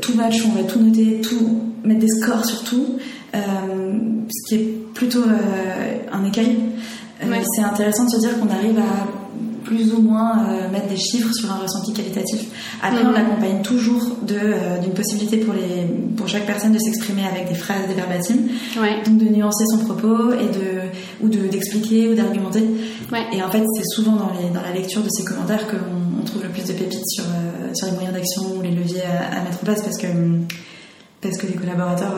tout 0.00 0.14
match, 0.14 0.36
on 0.46 0.58
va 0.58 0.66
tout 0.66 0.78
noter, 0.78 1.20
tout 1.20 1.62
mettre 1.84 2.00
des 2.00 2.08
scores 2.08 2.46
sur 2.46 2.64
tout, 2.64 2.98
ce 3.34 4.48
qui 4.48 4.54
est 4.54 4.92
plutôt 4.94 5.24
un 6.10 6.24
écueil. 6.24 6.56
C'est 7.20 7.62
intéressant 7.62 8.04
de 8.04 8.10
se 8.10 8.18
dire 8.18 8.38
qu'on 8.38 8.48
arrive 8.48 8.78
à 8.78 9.25
plus 9.66 9.92
ou 9.92 10.00
moins 10.00 10.46
euh, 10.48 10.70
mettre 10.70 10.86
des 10.86 10.96
chiffres 10.96 11.32
sur 11.34 11.50
un 11.50 11.56
ressenti 11.56 11.92
qualitatif. 11.92 12.46
Après, 12.82 13.04
on 13.04 13.10
mhm. 13.10 13.16
accompagne 13.16 13.62
toujours 13.62 14.02
euh, 14.30 14.78
d'une 14.78 14.92
possibilité 14.92 15.38
pour, 15.38 15.54
les, 15.54 15.84
pour 16.16 16.28
chaque 16.28 16.46
personne 16.46 16.72
de 16.72 16.78
s'exprimer 16.78 17.22
avec 17.26 17.48
des 17.48 17.54
phrases, 17.54 17.86
des 17.88 17.94
verbatims, 17.94 18.48
donc 19.04 19.18
de 19.18 19.24
nuancer 19.24 19.64
son 19.66 19.78
propos 19.78 20.32
et 20.32 20.46
de, 20.46 21.24
ou 21.24 21.28
d'expliquer 21.28 22.08
ou 22.08 22.14
d'argumenter. 22.14 22.62
Et 23.32 23.42
en 23.42 23.50
fait, 23.50 23.62
c'est 23.76 23.94
souvent 23.94 24.12
dans, 24.12 24.30
les, 24.40 24.50
dans 24.50 24.62
la 24.62 24.72
lecture 24.72 25.02
de 25.02 25.10
ces 25.10 25.24
commentaires 25.24 25.66
qu'on 25.66 26.20
on 26.20 26.24
trouve 26.24 26.44
le 26.44 26.48
plus 26.48 26.64
de 26.64 26.72
pépites 26.72 27.08
sur, 27.08 27.24
euh, 27.24 27.74
sur 27.74 27.86
les 27.86 27.92
moyens 27.92 28.14
d'action 28.14 28.42
ou 28.56 28.62
les 28.62 28.70
leviers 28.70 29.02
à, 29.02 29.42
mettre 29.42 29.58
en 29.62 29.64
place 29.64 29.82
parce 29.82 29.98
que, 29.98 30.06
parce 31.20 31.36
que 31.38 31.46
les 31.46 31.54
collaborateurs 31.54 32.14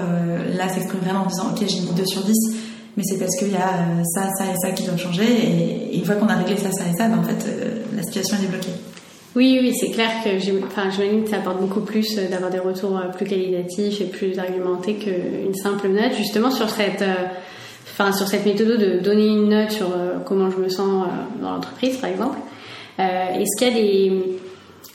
là 0.54 0.68
s'expriment 0.68 1.00
vraiment 1.00 1.22
en 1.22 1.26
disant 1.26 1.50
Ok, 1.50 1.64
j'ai 1.66 1.80
mis 1.80 1.92
2 1.96 2.04
sur 2.04 2.22
10 2.22 2.67
mais 2.98 3.04
c'est 3.04 3.16
parce 3.16 3.36
qu'il 3.36 3.52
y 3.52 3.56
a 3.56 3.60
euh, 3.60 4.02
ça, 4.12 4.28
ça 4.36 4.44
et 4.44 4.56
ça 4.60 4.72
qui 4.72 4.82
doivent 4.82 4.98
changer. 4.98 5.22
Et, 5.22 5.96
une 5.96 6.04
fois 6.04 6.16
qu'on 6.16 6.26
a 6.26 6.34
réglé 6.34 6.56
ça, 6.56 6.72
ça 6.72 6.82
et 6.82 6.96
ça, 6.96 7.06
ben 7.06 7.20
en 7.20 7.22
fait, 7.22 7.46
euh, 7.46 7.82
la 7.96 8.02
situation 8.02 8.36
est 8.36 8.46
débloquée. 8.46 8.72
Oui, 9.36 9.58
oui, 9.62 9.72
c'est 9.78 9.90
clair 9.90 10.10
que 10.24 10.38
j'imagine 10.40 11.22
que 11.22 11.30
ça 11.30 11.36
apporte 11.36 11.60
beaucoup 11.60 11.82
plus 11.82 12.18
euh, 12.18 12.28
d'avoir 12.28 12.50
des 12.50 12.58
retours 12.58 13.00
plus 13.16 13.24
qualitatifs 13.24 14.00
et 14.00 14.06
plus 14.06 14.36
argumentés 14.40 14.94
qu'une 14.94 15.54
simple 15.54 15.88
note, 15.90 16.12
justement 16.16 16.50
sur 16.50 16.68
cette, 16.68 17.04
enfin, 17.92 18.10
sur 18.10 18.26
cette 18.26 18.44
méthode 18.44 18.80
de 18.80 18.98
donner 18.98 19.28
une 19.28 19.48
note 19.48 19.70
sur 19.70 19.90
comment 20.24 20.50
je 20.50 20.56
me 20.56 20.68
sens 20.68 21.06
dans 21.40 21.52
l'entreprise, 21.52 21.98
par 21.98 22.10
exemple. 22.10 22.38
est-ce 22.98 23.56
qu'il 23.58 23.68
y 23.68 23.70
a 23.70 23.74
des 23.74 24.12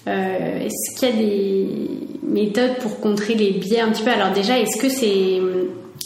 est-ce 0.05 0.99
qu'il 0.99 1.09
y 1.09 1.11
a 1.11 1.15
des 1.15 1.67
méthodes 2.21 2.75
pour 2.81 2.99
contrer 2.99 3.35
les 3.35 3.51
biais 3.51 3.79
un 3.79 3.91
petit 3.91 4.03
peu? 4.03 4.11
Alors 4.11 4.33
déjà, 4.33 4.59
est-ce 4.59 4.77
que 4.77 4.89
c'est 4.89 5.39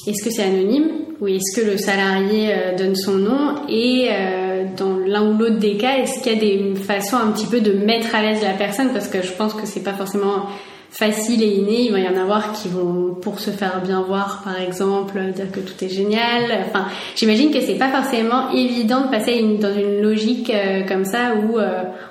est-ce 0.07 0.23
que 0.23 0.31
c'est 0.31 0.43
anonyme 0.43 0.89
ou 1.19 1.27
est-ce 1.27 1.59
que 1.59 1.65
le 1.65 1.77
salarié 1.77 2.49
euh, 2.51 2.75
donne 2.77 2.95
son 2.95 3.13
nom 3.13 3.55
Et 3.69 4.09
euh, 4.11 4.65
dans 4.77 4.97
l'un 4.97 5.27
ou 5.27 5.37
l'autre 5.37 5.57
des 5.57 5.77
cas, 5.77 5.97
est-ce 5.97 6.21
qu'il 6.21 6.33
y 6.33 6.35
a 6.35 6.39
des 6.39 6.75
façons 6.75 7.17
un 7.17 7.31
petit 7.31 7.47
peu 7.47 7.59
de 7.59 7.73
mettre 7.73 8.13
à 8.13 8.21
l'aise 8.21 8.41
la 8.43 8.53
personne? 8.53 8.93
Parce 8.93 9.07
que 9.07 9.21
je 9.23 9.31
pense 9.31 9.53
que 9.53 9.65
c'est 9.65 9.83
pas 9.83 9.93
forcément 9.93 10.45
facile 10.91 11.41
et 11.41 11.47
inné. 11.47 11.85
Il 11.85 11.91
va 11.91 11.99
y 11.99 12.07
en 12.07 12.21
avoir 12.21 12.53
qui 12.53 12.67
vont, 12.67 13.15
pour 13.15 13.39
se 13.39 13.49
faire 13.49 13.81
bien 13.81 14.03
voir, 14.03 14.43
par 14.43 14.61
exemple, 14.61 15.19
dire 15.35 15.51
que 15.51 15.59
tout 15.59 15.83
est 15.83 15.89
génial. 15.89 16.65
Enfin, 16.67 16.85
j'imagine 17.15 17.51
que 17.51 17.61
c'est 17.61 17.75
pas 17.79 17.89
forcément 17.89 18.51
évident 18.51 19.01
de 19.01 19.07
passer 19.07 19.41
dans 19.59 19.73
une 19.73 20.01
logique 20.01 20.51
euh, 20.51 20.83
comme 20.87 21.03
ça 21.03 21.33
où 21.35 21.57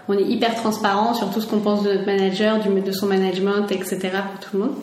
on 0.09 0.18
est 0.18 0.24
hyper 0.24 0.54
transparent 0.56 1.14
sur 1.14 1.30
tout 1.30 1.40
ce 1.40 1.46
qu'on 1.46 1.61
pense 1.61 1.85
de 1.85 1.92
notre 1.92 2.06
manager, 2.06 2.59
du, 2.59 2.80
de 2.80 2.92
son 2.92 3.06
management, 3.06 3.70
etc. 3.70 3.98
pour 4.32 4.40
tout 4.40 4.56
le 4.56 4.64
monde. 4.64 4.74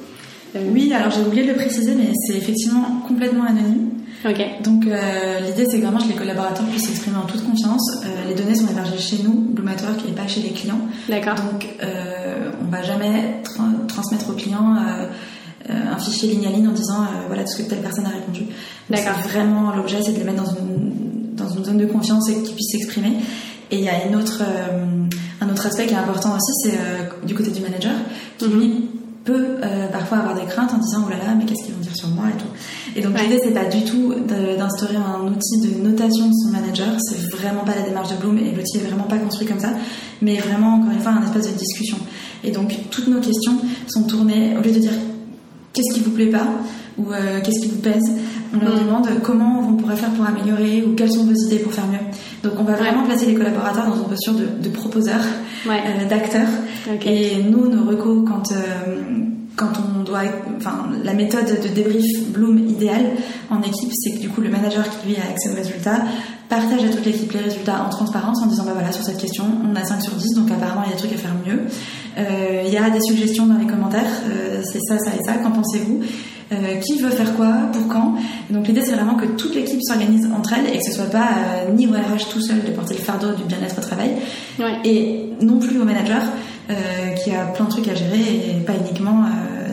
Oui, 0.56 0.94
alors 0.94 1.12
j'ai 1.12 1.22
oublié 1.22 1.44
de 1.44 1.50
le 1.50 1.56
préciser, 1.56 1.96
mais 1.96 2.12
c'est 2.28 2.38
effectivement 2.38 3.02
complètement 3.08 3.46
anonyme. 3.46 3.89
Donc 4.63 4.88
euh, 4.88 5.39
l'idée 5.42 5.66
c'est 5.70 5.80
que 5.80 5.86
vraiment 5.86 6.00
que 6.00 6.08
les 6.08 6.16
collaborateurs 6.16 6.66
puissent 6.68 6.88
s'exprimer 6.88 7.18
en 7.18 7.26
toute 7.26 7.46
confiance. 7.46 8.04
Euh, 8.06 8.30
les 8.30 8.36
données 8.36 8.56
sont 8.56 8.68
hébergées 8.68 8.98
chez 8.98 9.22
nous, 9.22 9.34
Bloomatwork, 9.34 10.00
et 10.08 10.12
pas 10.13 10.28
chez 10.28 10.42
les 10.42 10.52
clients. 10.52 10.80
D'accord. 11.10 11.36
Donc 11.36 11.68
euh, 11.84 12.52
on 12.62 12.72
va 12.72 12.82
jamais 12.84 13.42
transmettre 13.88 14.30
aux 14.30 14.34
clients 14.34 14.76
un 15.70 15.98
fichier 15.98 16.30
ligne 16.30 16.48
à 16.48 16.50
ligne 16.52 16.68
en 16.68 16.74
disant 16.74 17.06
voilà 17.28 17.44
tout 17.44 17.52
ce 17.52 17.63
que 17.63 17.70
telle 17.70 17.82
personne 17.82 18.06
a 18.06 18.10
répondu. 18.10 18.44
D'accord. 18.89 19.20
Vraiment 19.28 19.76
l'objet 19.76 20.02
c'est 20.02 20.13
de 20.13 20.20
les 20.20 20.24
mettre 20.24 20.44
dans 20.44 20.52
une, 20.52 21.36
dans 21.36 21.50
une 21.50 21.66
zone 21.66 21.78
de 21.78 21.86
confiance 21.86 22.30
et 22.30 22.42
qu'ils 22.44 22.56
puissent 22.56 22.72
s'exprimer. 22.72 23.18
Et 23.72 23.78
il 23.78 23.84
y 23.84 23.89
a 23.89 24.06
une 24.08 24.16
autre, 24.16 24.42
un 25.42 25.50
autre 25.50 25.66
aspect 25.66 25.88
qui 25.88 25.94
est 25.94 25.98
important 25.98 26.36
aussi, 26.36 26.54
c'est 26.63 27.26
du 27.26 27.34
côté 27.34 27.50
du 27.50 27.60
manager, 27.60 27.94
qui 28.38 28.46
mhm. 28.46 28.60
lui 28.60 28.89
peut 29.24 29.58
euh, 29.64 29.88
parfois 29.88 30.20
avoir 30.20 30.36
des 30.36 30.46
craintes 30.46 30.74
en 30.74 30.78
disant 30.78 31.06
oh 31.08 31.10
là 31.10 31.18
là 31.18 31.36
mais 31.38 31.46
qu'est-ce 31.46 31.66
qu'ils 31.66 31.74
vont 31.74 31.82
dire 31.82 31.96
sur 31.96 32.10
moi 32.10 32.26
et 32.30 32.38
tout. 32.38 32.48
Et 32.96 33.02
donc 33.02 33.20
l'idée 33.20 33.40
c'est 33.44 33.54
pas 33.54 33.66
du 33.66 33.84
tout 33.84 34.14
d'instaurer 34.28 34.98
un 34.98 35.28
outil 35.28 35.62
de 35.62 35.82
notation 35.82 36.28
de 36.28 36.34
son 36.34 36.50
manager. 36.50 36.88
C'est 37.00 37.30
vraiment 37.32 37.64
pas 37.64 37.76
la 37.76 37.84
démarche 37.84 38.10
de 38.10 38.16
Bloom 38.16 38.38
et 38.38 38.52
l'outil 38.52 38.78
est 38.78 38.88
vraiment 38.88 39.06
pas 39.06 39.18
construit 39.18 39.48
comme 39.48 39.60
ça 39.60 39.70
mais 40.22 40.38
vraiment 40.40 40.76
encore 40.76 40.92
une 40.92 41.00
fois 41.00 41.14
un 41.14 41.24
espace 41.24 41.52
de 41.52 41.58
discussion. 41.58 41.98
Et 42.44 42.52
donc 42.52 42.76
toutes 42.90 43.08
nos 43.08 43.22
questions 43.22 43.58
sont 43.88 44.04
tournées 44.04 44.58
au 44.58 44.62
lieu 44.62 44.72
de 44.72 44.80
dire 44.80 44.94
qu'est-ce 45.74 45.94
qui 45.94 46.02
vous 46.02 46.12
plaît 46.12 46.30
pas 46.30 46.48
ou 46.97 47.12
euh, 47.12 47.39
qu'est-ce 47.43 47.62
qui 47.62 47.69
vous 47.69 47.82
pèse? 47.82 48.12
On 48.53 48.63
leur 48.63 48.75
mm. 48.75 48.86
demande 48.86 49.10
comment 49.23 49.67
on 49.67 49.73
pourrait 49.73 49.95
faire 49.95 50.12
pour 50.12 50.25
améliorer 50.25 50.84
ou 50.84 50.93
quelles 50.95 51.12
sont 51.12 51.25
vos 51.25 51.34
idées 51.34 51.60
pour 51.60 51.73
faire 51.73 51.88
mieux. 51.88 51.99
Donc 52.43 52.53
on 52.60 52.63
va 52.63 52.73
vraiment 52.73 53.03
placer 53.03 53.25
les 53.25 53.34
collaborateurs 53.34 53.88
dans 53.88 53.95
une 53.95 54.08
posture 54.08 54.34
de, 54.34 54.45
de 54.62 54.69
proposeur, 54.69 55.19
euh, 55.67 56.10
d'acteur. 56.10 56.47
Et 57.06 57.43
nous, 57.43 57.69
nos 57.69 57.89
recos, 57.89 58.27
quand, 58.27 58.51
euh, 58.51 59.01
quand 59.56 59.71
on 59.79 60.03
doit, 60.03 60.21
enfin, 60.58 60.89
la 61.03 61.13
méthode 61.13 61.45
de 61.45 61.67
débrief 61.69 62.29
Bloom 62.29 62.58
idéale 62.67 63.12
en 63.49 63.62
équipe, 63.62 63.91
c'est 63.93 64.12
que 64.12 64.19
du 64.19 64.29
coup 64.29 64.41
le 64.41 64.49
manager 64.49 64.84
qui 64.89 65.10
lui 65.10 65.15
a 65.15 65.29
accès 65.29 65.49
aux 65.51 65.56
résultats 65.56 66.03
partage 66.49 66.84
à 66.84 66.89
toute 66.89 67.06
l'équipe 67.06 67.32
les 67.32 67.39
résultats 67.39 67.84
en 67.84 67.89
transparence 67.89 68.43
en 68.43 68.47
disant 68.47 68.63
bah 68.65 68.73
voilà 68.73 68.91
sur 68.91 69.03
cette 69.03 69.17
question 69.17 69.45
on 69.63 69.75
a 69.75 69.84
5 69.84 70.01
sur 70.01 70.13
10 70.13 70.36
donc 70.36 70.51
apparemment 70.51 70.84
il 70.86 70.89
y 70.89 70.91
a 70.91 70.95
des 70.95 70.99
trucs 70.99 71.13
à 71.13 71.17
faire 71.17 71.36
mieux. 71.45 71.62
Euh, 72.17 72.63
il 72.65 72.71
y 72.71 72.77
a 72.77 72.89
des 72.89 73.01
suggestions 73.01 73.47
dans 73.47 73.58
les 73.58 73.65
commentaires, 73.65 74.12
euh, 74.29 74.62
c'est 74.63 74.79
ça, 74.82 74.99
ça 74.99 75.12
et 75.15 75.23
ça, 75.23 75.34
qu'en 75.38 75.51
pensez-vous? 75.51 76.01
Euh, 76.51 76.75
qui 76.77 76.99
veut 76.99 77.10
faire 77.10 77.36
quoi, 77.36 77.53
pour 77.71 77.88
quand. 77.88 78.15
donc 78.49 78.67
l'idée 78.67 78.82
c'est 78.82 78.93
vraiment 78.93 79.15
que 79.15 79.25
toute 79.25 79.56
l'équipe 79.56 79.82
s'organise 79.82 80.27
entre 80.36 80.53
elles 80.53 80.73
et 80.73 80.77
que 80.77 80.86
ce 80.86 80.91
soit 80.91 81.10
pas 81.10 81.29
ni 81.73 81.88
au 81.88 81.91
RH 81.91 82.29
tout 82.32 82.41
seul 82.41 82.63
de 82.63 82.71
porter 82.71 82.95
le 82.95 83.01
fardeau 83.01 83.34
du 83.34 83.43
bien-être 83.43 83.77
au 83.77 83.82
travail 83.82 84.12
et 84.84 85.25
non 85.41 85.60
plus 85.60 85.79
au 85.79 85.86
manager 85.86 86.21
qui 87.23 87.32
a 87.32 87.45
plein 87.45 87.65
de 87.65 87.69
trucs 87.69 87.88
à 87.88 87.95
gérer 87.95 88.19
et 88.19 88.63
pas 88.65 88.73
uniquement 88.73 89.25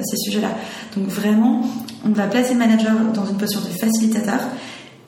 ces 0.02 0.16
sujets-là. 0.16 0.50
Donc 0.96 1.06
vraiment, 1.08 1.62
on 2.04 2.10
va 2.10 2.26
placer 2.26 2.54
le 2.54 2.58
manager 2.58 2.92
dans 3.14 3.26
une 3.26 3.36
posture 3.36 3.60
de 3.60 3.68
facilitateur 3.68 4.40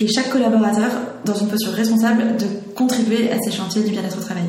chaque 0.09 0.31
collaborateur 0.31 0.91
dans 1.25 1.35
une 1.35 1.49
posture 1.49 1.73
responsable 1.73 2.37
de 2.37 2.47
contribuer 2.75 3.31
à 3.31 3.38
ces 3.38 3.53
chantiers 3.53 3.83
du 3.83 3.91
bien-être 3.91 4.19
au 4.19 4.23
travail. 4.23 4.45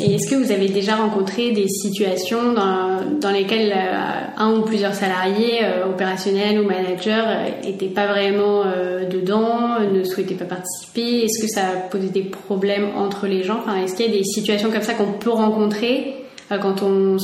Et 0.00 0.14
est-ce 0.14 0.28
que 0.28 0.34
vous 0.34 0.52
avez 0.52 0.68
déjà 0.68 0.96
rencontré 0.96 1.52
des 1.52 1.68
situations 1.68 2.52
dans, 2.52 3.30
lesquelles 3.30 3.72
euh, 3.72 4.20
un 4.36 4.56
ou 4.56 4.62
plusieurs 4.62 4.94
salariés, 4.94 5.60
euh, 5.62 5.88
opérationnels 5.88 6.60
ou 6.60 6.64
managers, 6.64 7.24
n'étaient 7.64 7.86
euh, 7.86 7.94
pas 7.94 8.06
vraiment 8.06 8.64
dedans, 9.10 9.80
ne 9.80 10.04
souhaitaient 10.04 10.34
pas 10.34 10.44
participer? 10.44 11.24
Est-ce 11.24 11.40
que 11.40 11.48
ça 11.48 11.62
a 11.62 11.76
posé 11.88 12.08
des 12.08 12.24
problèmes 12.24 12.90
entre 12.96 13.26
les 13.26 13.42
gens? 13.42 13.60
Enfin, 13.60 13.76
Est-ce 13.82 13.94
qu'il 13.94 14.06
y 14.06 14.14
a 14.14 14.18
des 14.18 14.24
situations 14.24 14.70
comme 14.70 14.82
ça 14.82 14.94
qu'on 14.94 15.12
peut 15.12 15.30
rencontrer 15.30 16.14
quand 16.50 16.82
on 16.82 17.16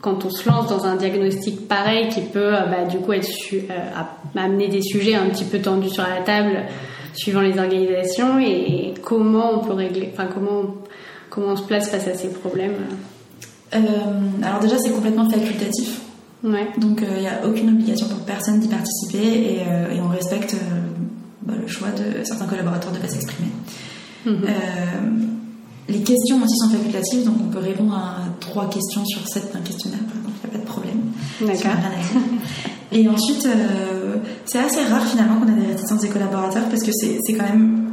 quand 0.00 0.26
on 0.26 0.30
se 0.30 0.46
lance 0.46 0.68
dans 0.68 0.84
un 0.84 0.96
diagnostic 0.96 1.66
pareil 1.66 2.08
qui 2.08 2.20
peut 2.20 2.50
bah, 2.50 2.84
du 2.86 2.98
coup 2.98 3.12
amener 4.36 4.68
des 4.68 4.82
sujets 4.82 5.14
un 5.14 5.30
petit 5.30 5.44
peu 5.44 5.58
tendus 5.60 5.88
sur 5.88 6.02
la 6.02 6.22
table 6.22 6.58
suivant 7.14 7.40
les 7.40 7.58
organisations 7.58 8.38
et 8.38 8.94
comment 9.02 9.60
on 9.60 9.64
peut 9.64 9.72
régler 9.72 10.10
enfin 10.12 10.28
comment 10.32 10.74
Comment 11.34 11.48
on 11.48 11.56
se 11.56 11.64
place 11.64 11.90
face 11.90 12.06
à 12.06 12.14
ces 12.14 12.28
problèmes 12.28 12.76
euh, 13.74 13.78
Alors 14.40 14.60
déjà, 14.60 14.78
c'est 14.78 14.90
complètement 14.90 15.28
facultatif. 15.28 16.00
Ouais. 16.44 16.68
Donc 16.78 17.00
il 17.02 17.08
euh, 17.08 17.20
n'y 17.20 17.26
a 17.26 17.44
aucune 17.44 17.70
obligation 17.70 18.06
pour 18.06 18.20
personne 18.20 18.60
d'y 18.60 18.68
participer 18.68 19.54
et, 19.56 19.62
euh, 19.68 20.00
on 20.00 20.08
respecte 20.08 20.54
bah, 21.42 21.54
le 21.60 21.66
choix 21.66 21.88
de 21.88 22.22
certains 22.22 22.46
collaborateurs 22.46 22.92
de 22.92 22.98
ne 22.98 23.02
pas 23.02 23.08
s'exprimer. 23.08 23.48
Mhm. 24.26 24.46
les 25.86 26.02
questions 26.02 26.42
aussi 26.42 26.56
sont 26.56 26.70
facultatives, 26.70 27.24
donc 27.26 27.34
on 27.44 27.50
peut 27.50 27.58
répondre 27.58 27.94
à 27.94 28.20
trois 28.40 28.70
questions 28.70 29.04
sur 29.04 29.26
sept 29.28 29.52
d'un 29.52 29.60
questionnaire, 29.60 30.00
donc 30.00 30.32
il 30.42 30.48
n'y 30.48 30.54
a 30.54 30.58
pas 30.58 30.64
de 30.64 30.70
problème. 30.70 31.00
D'accord. 31.42 31.72
Et 32.94 33.08
ensuite, 33.08 33.46
c'est 34.44 34.58
assez 34.58 34.84
rare 34.84 35.04
finalement 35.04 35.40
qu'on 35.40 35.48
ait 35.48 35.60
des 35.60 35.66
réticences 35.66 36.00
des 36.00 36.08
collaborateurs 36.08 36.64
parce 36.70 36.82
que 36.82 36.92
c'est 36.92 37.34
quand 37.34 37.44
même 37.44 37.84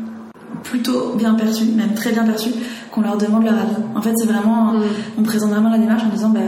plutôt 0.63 1.15
bien 1.15 1.33
perçu, 1.33 1.65
même 1.65 1.93
très 1.93 2.11
bien 2.11 2.23
perçu, 2.23 2.49
qu'on 2.91 3.01
leur 3.01 3.17
demande 3.17 3.43
leur 3.43 3.55
avis. 3.55 3.75
En 3.95 4.01
fait, 4.01 4.13
c'est 4.15 4.27
vraiment, 4.27 4.73
mm. 4.73 4.83
on 5.17 5.23
présente 5.23 5.51
vraiment 5.51 5.69
la 5.69 5.77
démarche 5.77 6.03
en 6.03 6.09
disant, 6.09 6.29
bah, 6.29 6.39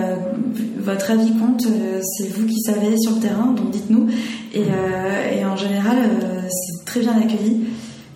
votre 0.79 1.11
avis 1.11 1.31
compte, 1.37 1.65
euh, 1.65 1.99
c'est 2.01 2.27
vous 2.29 2.45
qui 2.45 2.59
savez 2.61 2.97
sur 2.97 3.13
le 3.13 3.19
terrain, 3.19 3.51
donc 3.51 3.71
dites-nous. 3.71 4.07
Et, 4.53 4.63
euh, 4.63 5.47
en 5.47 5.55
général, 5.55 5.97
euh, 5.97 6.41
c'est 6.49 6.85
très 6.85 6.99
bien 7.01 7.17
accueilli. 7.17 7.65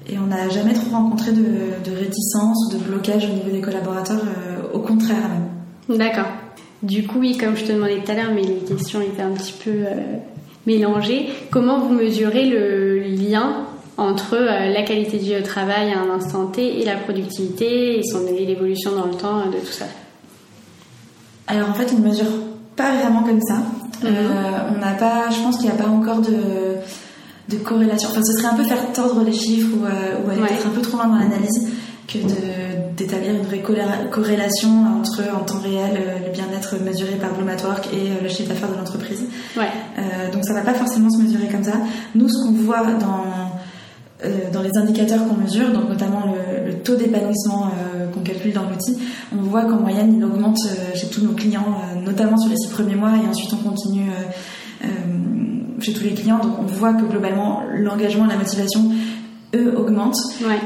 Et 0.09 0.17
on 0.17 0.27
n'a 0.27 0.47
jamais 0.49 0.73
trop 0.73 0.91
rencontré 0.91 1.31
de, 1.31 1.43
de, 1.83 1.97
réticence 1.97 2.57
ou 2.67 2.77
de 2.77 2.83
blocage 2.83 3.25
au 3.25 3.33
niveau 3.33 3.49
des 3.51 3.59
collaborateurs, 3.59 4.21
au 4.73 4.79
contraire 4.79 5.17
même. 5.27 5.97
D'accord. 5.97 6.27
Du 6.83 7.07
coup, 7.07 7.19
oui, 7.19 7.37
comme 7.37 7.55
je 7.57 7.65
te 7.65 7.71
demandais 7.71 8.01
tout 8.03 8.11
à 8.11 8.15
l'heure, 8.15 8.31
mais 8.33 8.43
les 8.43 8.59
questions 8.67 9.01
étaient 9.01 9.23
un 9.23 9.31
petit 9.31 9.53
peu 9.53 9.71
mélangées. 10.67 11.29
Comment 11.49 11.79
vous 11.79 11.93
mesurez 11.93 12.45
le 12.45 12.99
lien 12.99 13.65
entre 13.97 14.35
euh, 14.35 14.71
la 14.71 14.83
qualité 14.83 15.17
de 15.17 15.23
vie 15.23 15.37
au 15.37 15.41
travail 15.41 15.91
à 15.91 16.01
un 16.01 16.09
instant 16.11 16.45
T 16.45 16.79
et 16.79 16.85
la 16.85 16.95
productivité 16.95 17.97
et, 17.97 18.03
son, 18.03 18.25
l'évolution 18.25 18.91
dans 18.91 19.07
le 19.07 19.15
temps 19.15 19.47
de 19.47 19.57
tout 19.57 19.71
ça? 19.71 19.85
Alors 21.47 21.69
en 21.69 21.73
fait, 21.73 21.91
on 21.95 21.99
ne 21.99 22.09
mesure 22.09 22.27
pas 22.75 22.93
vraiment 22.97 23.23
comme 23.23 23.41
ça. 23.41 23.55
Mhm. 23.55 24.05
Euh, 24.05 24.75
on 24.75 24.79
n'a 24.79 24.93
pas, 24.93 25.29
je 25.31 25.41
pense 25.41 25.57
qu'il 25.57 25.65
n'y 25.65 25.71
a 25.71 25.81
pas 25.81 25.89
encore 25.89 26.19
de, 26.19 26.75
de 27.49 27.57
corrélation. 27.57 28.09
Enfin, 28.11 28.21
ce 28.23 28.33
serait 28.33 28.53
un 28.53 28.55
peu 28.55 28.63
faire 28.63 28.91
tordre 28.91 29.23
les 29.23 29.33
chiffres 29.33 29.75
ou, 29.75 29.85
euh, 29.85 30.25
ou 30.25 30.29
aller 30.29 30.41
peut-être 30.41 30.67
un 30.67 30.71
peu 30.71 30.81
trop 30.81 30.97
loin 30.97 31.07
dans 31.07 31.15
l'analyse 31.15 31.69
que 32.07 32.17
d'établir 32.95 33.31
une 33.31 33.41
vraie 33.41 33.61
corrélation 34.11 34.69
entre 34.99 35.23
en 35.35 35.43
temps 35.43 35.59
réel 35.59 36.01
le 36.25 36.31
bien-être 36.31 36.81
mesuré 36.81 37.15
par 37.15 37.33
Bloom 37.33 37.49
et 37.49 38.23
le 38.23 38.29
chiffre 38.29 38.49
d'affaires 38.49 38.71
de 38.71 38.77
l'entreprise. 38.77 39.25
Ouais. 39.57 39.67
donc 40.31 40.45
ça 40.45 40.53
va 40.53 40.61
pas 40.61 40.73
forcément 40.73 41.09
se 41.09 41.21
mesurer 41.21 41.47
comme 41.47 41.63
ça. 41.63 41.73
Nous, 42.15 42.29
ce 42.29 42.45
qu'on 42.45 42.53
voit 42.53 42.83
dans 42.99 43.25
euh, 44.25 44.49
dans 44.51 44.63
les 44.63 44.75
indicateurs 44.75 45.27
qu'on 45.27 45.35
mesure, 45.35 45.71
donc 45.71 45.89
notamment 45.89 46.23
le, 46.65 46.73
taux 46.79 46.95
d'épanouissement 46.95 47.67
euh, 47.67 48.07
qu'on 48.07 48.21
calcule 48.21 48.51
dans 48.51 48.63
l'outil, 48.63 48.97
on 49.31 49.43
voit 49.43 49.65
qu'en 49.65 49.79
moyenne 49.79 50.15
il 50.17 50.25
augmente 50.25 50.57
euh, 50.65 50.95
chez 50.95 51.07
tous 51.07 51.21
nos 51.21 51.33
clients, 51.33 51.77
notamment 52.03 52.35
sur 52.35 52.49
les 52.49 52.57
six 52.57 52.69
premiers 52.69 52.95
mois, 52.95 53.11
et 53.11 53.27
ensuite 53.27 53.53
on 53.53 53.69
continue 53.69 54.09
chez 55.79 55.93
tous 55.93 56.03
les 56.03 56.15
clients. 56.15 56.39
Donc 56.39 56.53
on 56.59 56.63
voit 56.65 56.93
que 56.93 57.03
globalement 57.03 57.61
l'engagement 57.75 58.25
et 58.25 58.29
la 58.29 58.37
motivation, 58.37 58.89
eux, 59.57 59.73
augmentent. 59.77 60.15
Ouais. 60.41 60.59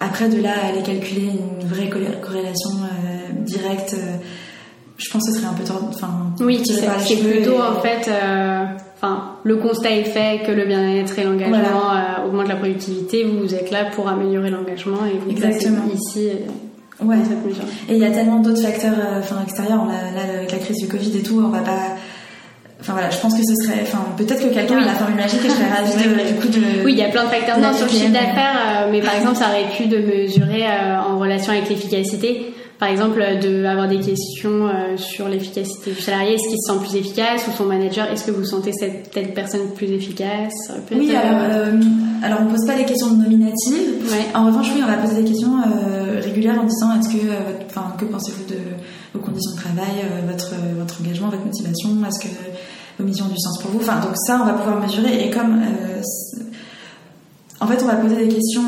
après 0.00 0.28
de 0.28 0.40
là 0.40 0.52
à 0.62 0.68
aller 0.68 0.82
calculer 0.82 1.30
une 1.30 1.68
vraie 1.68 1.88
corrélation 1.88 2.70
directe, 3.44 3.96
je 4.96 5.10
pense 5.10 5.26
que 5.26 5.32
ce 5.32 5.38
serait 5.38 5.50
un 5.50 5.54
peu 5.54 5.64
tort. 5.64 5.84
Enfin, 5.88 6.32
oui, 6.40 6.60
c'est 6.64 7.16
plutôt 7.16 7.60
en 7.60 7.80
fait 7.80 8.08
enfin, 9.00 9.36
le 9.44 9.56
constat 9.56 9.90
est 9.90 10.04
fait 10.04 10.42
que 10.46 10.52
le 10.52 10.66
bien-être 10.66 11.18
et 11.18 11.24
l'engagement 11.24 11.56
euh, 11.92 12.26
augmentent 12.26 12.48
la 12.48 12.56
productivité. 12.56 13.24
Vous, 13.24 13.38
vous 13.38 13.54
êtes 13.54 13.70
là 13.70 13.86
pour 13.86 14.08
améliorer 14.08 14.50
l'engagement 14.50 15.06
et 15.06 15.18
vous 15.18 15.30
Exactement. 15.30 15.84
ici. 15.92 16.28
Euh, 16.28 17.04
ouais. 17.04 17.16
Et 17.88 17.94
il 17.94 17.98
y 17.98 18.04
a 18.04 18.10
tellement 18.10 18.40
d'autres 18.40 18.62
facteurs 18.62 18.94
euh, 18.98 19.20
enfin, 19.20 19.36
extérieurs. 19.42 19.86
Là, 19.86 19.94
avec 20.38 20.52
la 20.52 20.58
crise 20.58 20.76
du 20.76 20.88
Covid 20.88 21.16
et 21.16 21.22
tout, 21.22 21.40
on 21.42 21.48
va 21.48 21.60
pas. 21.60 21.96
Enfin 22.80 22.92
voilà, 22.92 23.10
je 23.10 23.18
pense 23.18 23.34
que 23.34 23.42
ce 23.44 23.54
serait. 23.64 23.80
Enfin, 23.82 24.04
peut-être 24.16 24.48
que 24.48 24.54
quelqu'un 24.54 24.78
a 24.78 24.84
la 24.84 24.94
formule 24.94 25.16
magique 25.16 25.40
et 25.44 25.48
je 25.48 25.54
serais 25.54 25.68
ravie 25.68 25.92
de, 25.92 26.32
du 26.32 26.40
coup 26.40 26.48
de. 26.48 26.84
Oui, 26.84 26.92
il 26.92 26.98
y 26.98 27.02
a 27.02 27.08
plein 27.08 27.24
de 27.24 27.28
facteurs 27.28 27.58
non, 27.58 27.74
sur 27.74 27.86
le 27.86 27.92
chiffre 27.92 28.12
d'affaires, 28.12 28.88
mais 28.90 29.00
par 29.00 29.14
exemple, 29.18 29.36
ça 29.36 29.48
aurait 29.48 29.68
pu 29.76 29.86
de 29.86 29.98
mesurer 29.98 30.64
en 31.06 31.18
relation 31.18 31.52
avec 31.52 31.68
l'efficacité 31.68 32.54
par 32.80 32.88
exemple, 32.88 33.22
d'avoir 33.42 33.88
des 33.88 33.98
questions 33.98 34.66
euh, 34.66 34.96
sur 34.96 35.28
l'efficacité 35.28 35.90
du 35.90 36.00
salarié. 36.00 36.32
Est-ce 36.32 36.48
qu'il 36.48 36.58
se 36.58 36.72
sent 36.72 36.78
plus 36.80 36.96
efficace 36.96 37.46
ou 37.46 37.52
son 37.54 37.66
manager 37.66 38.10
Est-ce 38.10 38.24
que 38.24 38.30
vous 38.30 38.46
sentez 38.46 38.72
cette 38.72 39.10
telle 39.10 39.34
personne 39.34 39.68
plus 39.76 39.90
efficace 39.90 40.54
Oui, 40.90 41.14
alors, 41.14 41.42
euh, 41.42 41.78
alors 42.22 42.38
on 42.40 42.46
pose 42.46 42.66
pas 42.66 42.76
les 42.76 42.86
questions 42.86 43.14
nominatives. 43.14 44.00
En 44.34 44.46
revanche, 44.46 44.68
oui, 44.74 44.80
on 44.82 44.86
va 44.86 44.96
poser 44.96 45.22
des 45.22 45.28
questions 45.28 45.58
euh, 45.58 46.20
régulières 46.22 46.58
en 46.58 46.64
disant 46.64 46.98
est-ce 46.98 47.10
que, 47.10 47.26
enfin, 47.66 47.94
que 47.98 48.06
pensez-vous 48.06 48.44
de 48.48 48.58
vos 49.12 49.20
conditions 49.20 49.52
de 49.56 49.60
travail, 49.60 50.06
votre 50.26 50.54
votre 50.78 51.02
engagement, 51.02 51.28
votre 51.28 51.44
motivation? 51.44 51.90
Est-ce 52.08 52.20
que 52.20 52.34
vos 52.98 53.04
missions 53.04 53.26
ont 53.26 53.28
du 53.28 53.38
sens 53.38 53.58
pour 53.62 53.70
vous 53.70 53.80
Enfin, 53.80 54.00
donc 54.00 54.16
ça, 54.16 54.40
on 54.42 54.46
va 54.46 54.52
pouvoir 54.52 54.80
mesurer. 54.80 55.26
Et 55.26 55.30
comme 55.30 55.60
en 57.60 57.66
fait, 57.66 57.82
on 57.82 57.86
va 57.86 57.96
poser 57.96 58.16
des 58.16 58.28
questions. 58.28 58.62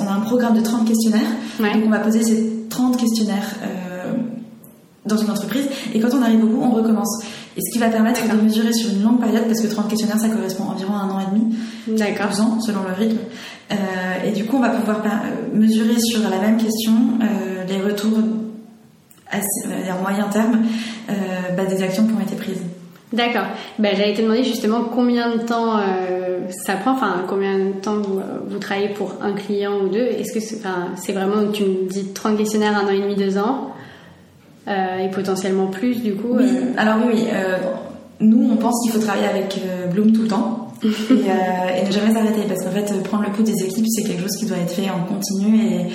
on 0.00 0.06
a 0.06 0.12
un 0.12 0.20
programme 0.20 0.56
de 0.56 0.62
30 0.62 0.86
questionnaires. 0.86 1.30
Donc, 1.58 1.82
on 1.86 1.90
va 1.90 2.00
poser 2.00 2.22
ces 2.22 2.54
30 2.74 2.96
questionnaires 2.96 3.54
euh, 3.62 4.12
dans 5.06 5.16
une 5.16 5.30
entreprise 5.30 5.68
et 5.94 6.00
quand 6.00 6.12
on 6.14 6.22
arrive 6.22 6.42
au 6.42 6.48
bout, 6.48 6.62
on 6.62 6.70
recommence. 6.70 7.22
Et 7.56 7.60
ce 7.60 7.72
qui 7.72 7.78
va 7.78 7.88
permettre 7.88 8.20
de 8.28 8.40
mesurer 8.40 8.72
sur 8.72 8.90
une 8.90 9.02
longue 9.02 9.20
période, 9.20 9.44
parce 9.46 9.60
que 9.60 9.68
30 9.68 9.88
questionnaires, 9.88 10.18
ça 10.18 10.28
correspond 10.28 10.64
environ 10.64 10.94
à 10.94 11.02
un 11.02 11.10
an 11.10 11.20
et 11.20 11.34
demi, 11.34 11.56
deux 11.86 12.40
ans, 12.40 12.60
selon 12.60 12.80
le 12.82 12.94
rythme. 12.94 13.18
Euh, 13.70 13.74
et 14.24 14.32
du 14.32 14.44
coup, 14.44 14.56
on 14.56 14.60
va 14.60 14.70
pouvoir 14.70 15.02
euh, 15.04 15.56
mesurer 15.56 16.00
sur 16.00 16.28
la 16.28 16.38
même 16.40 16.56
question 16.56 16.92
les 17.68 17.80
retours 17.80 18.18
à 19.30 19.38
moyen 20.02 20.28
terme 20.28 20.62
bah, 21.56 21.64
des 21.64 21.82
actions 21.82 22.06
qui 22.06 22.12
ont 22.12 22.20
été 22.20 22.36
prises. 22.36 22.60
D'accord. 23.14 23.46
Bah, 23.78 23.90
J'allais 23.96 24.14
te 24.14 24.20
demander 24.22 24.44
justement 24.44 24.82
combien 24.82 25.34
de 25.34 25.40
temps 25.42 25.80
ça 26.50 26.74
prend, 26.74 26.92
enfin 26.92 27.24
combien 27.28 27.58
de 27.58 27.72
temps 27.80 27.96
vous, 27.96 28.20
vous, 28.48 28.58
travaillez 28.58 28.90
pour 28.90 29.14
un 29.22 29.32
client 29.32 29.78
ou 29.82 29.88
deux 29.88 30.04
Est-ce 30.04 30.32
que 30.32 30.40
c'est 30.40 31.12
vraiment, 31.12 31.50
tu 31.52 31.62
me 31.62 31.88
dis 31.88 32.12
30 32.12 32.36
questionnaires, 32.36 32.76
un 32.76 32.86
an 32.86 32.90
et 32.90 33.00
demi, 33.00 33.14
deux 33.14 33.38
ans, 33.38 33.74
euh, 34.66 34.98
et 34.98 35.10
potentiellement 35.10 35.66
plus 35.66 36.02
du 36.02 36.14
coup 36.14 36.36
Oui, 36.38 36.46
euh? 36.48 36.72
alors 36.78 36.96
oui. 37.06 37.26
Euh, 37.32 37.58
nous 38.20 38.50
on 38.50 38.56
pense 38.56 38.80
qu'il 38.82 38.92
faut 38.92 39.04
travailler 39.04 39.26
avec 39.26 39.60
Bloom 39.92 40.12
tout 40.12 40.22
le 40.22 40.28
temps. 40.28 40.60
et, 40.84 41.86
ne 41.86 41.90
jamais 41.90 42.12
s'arrêter 42.12 42.42
parce 42.46 42.62
qu'en 42.62 42.70
fait 42.70 43.02
prendre 43.02 43.24
le 43.24 43.30
coup 43.30 43.42
des 43.42 43.54
équipes 43.64 43.86
c'est 43.88 44.02
quelque 44.02 44.22
chose 44.22 44.36
qui 44.36 44.46
doit 44.46 44.58
être 44.58 44.72
fait 44.72 44.90
en 44.90 45.04
continu 45.04 45.56
et 45.56 45.86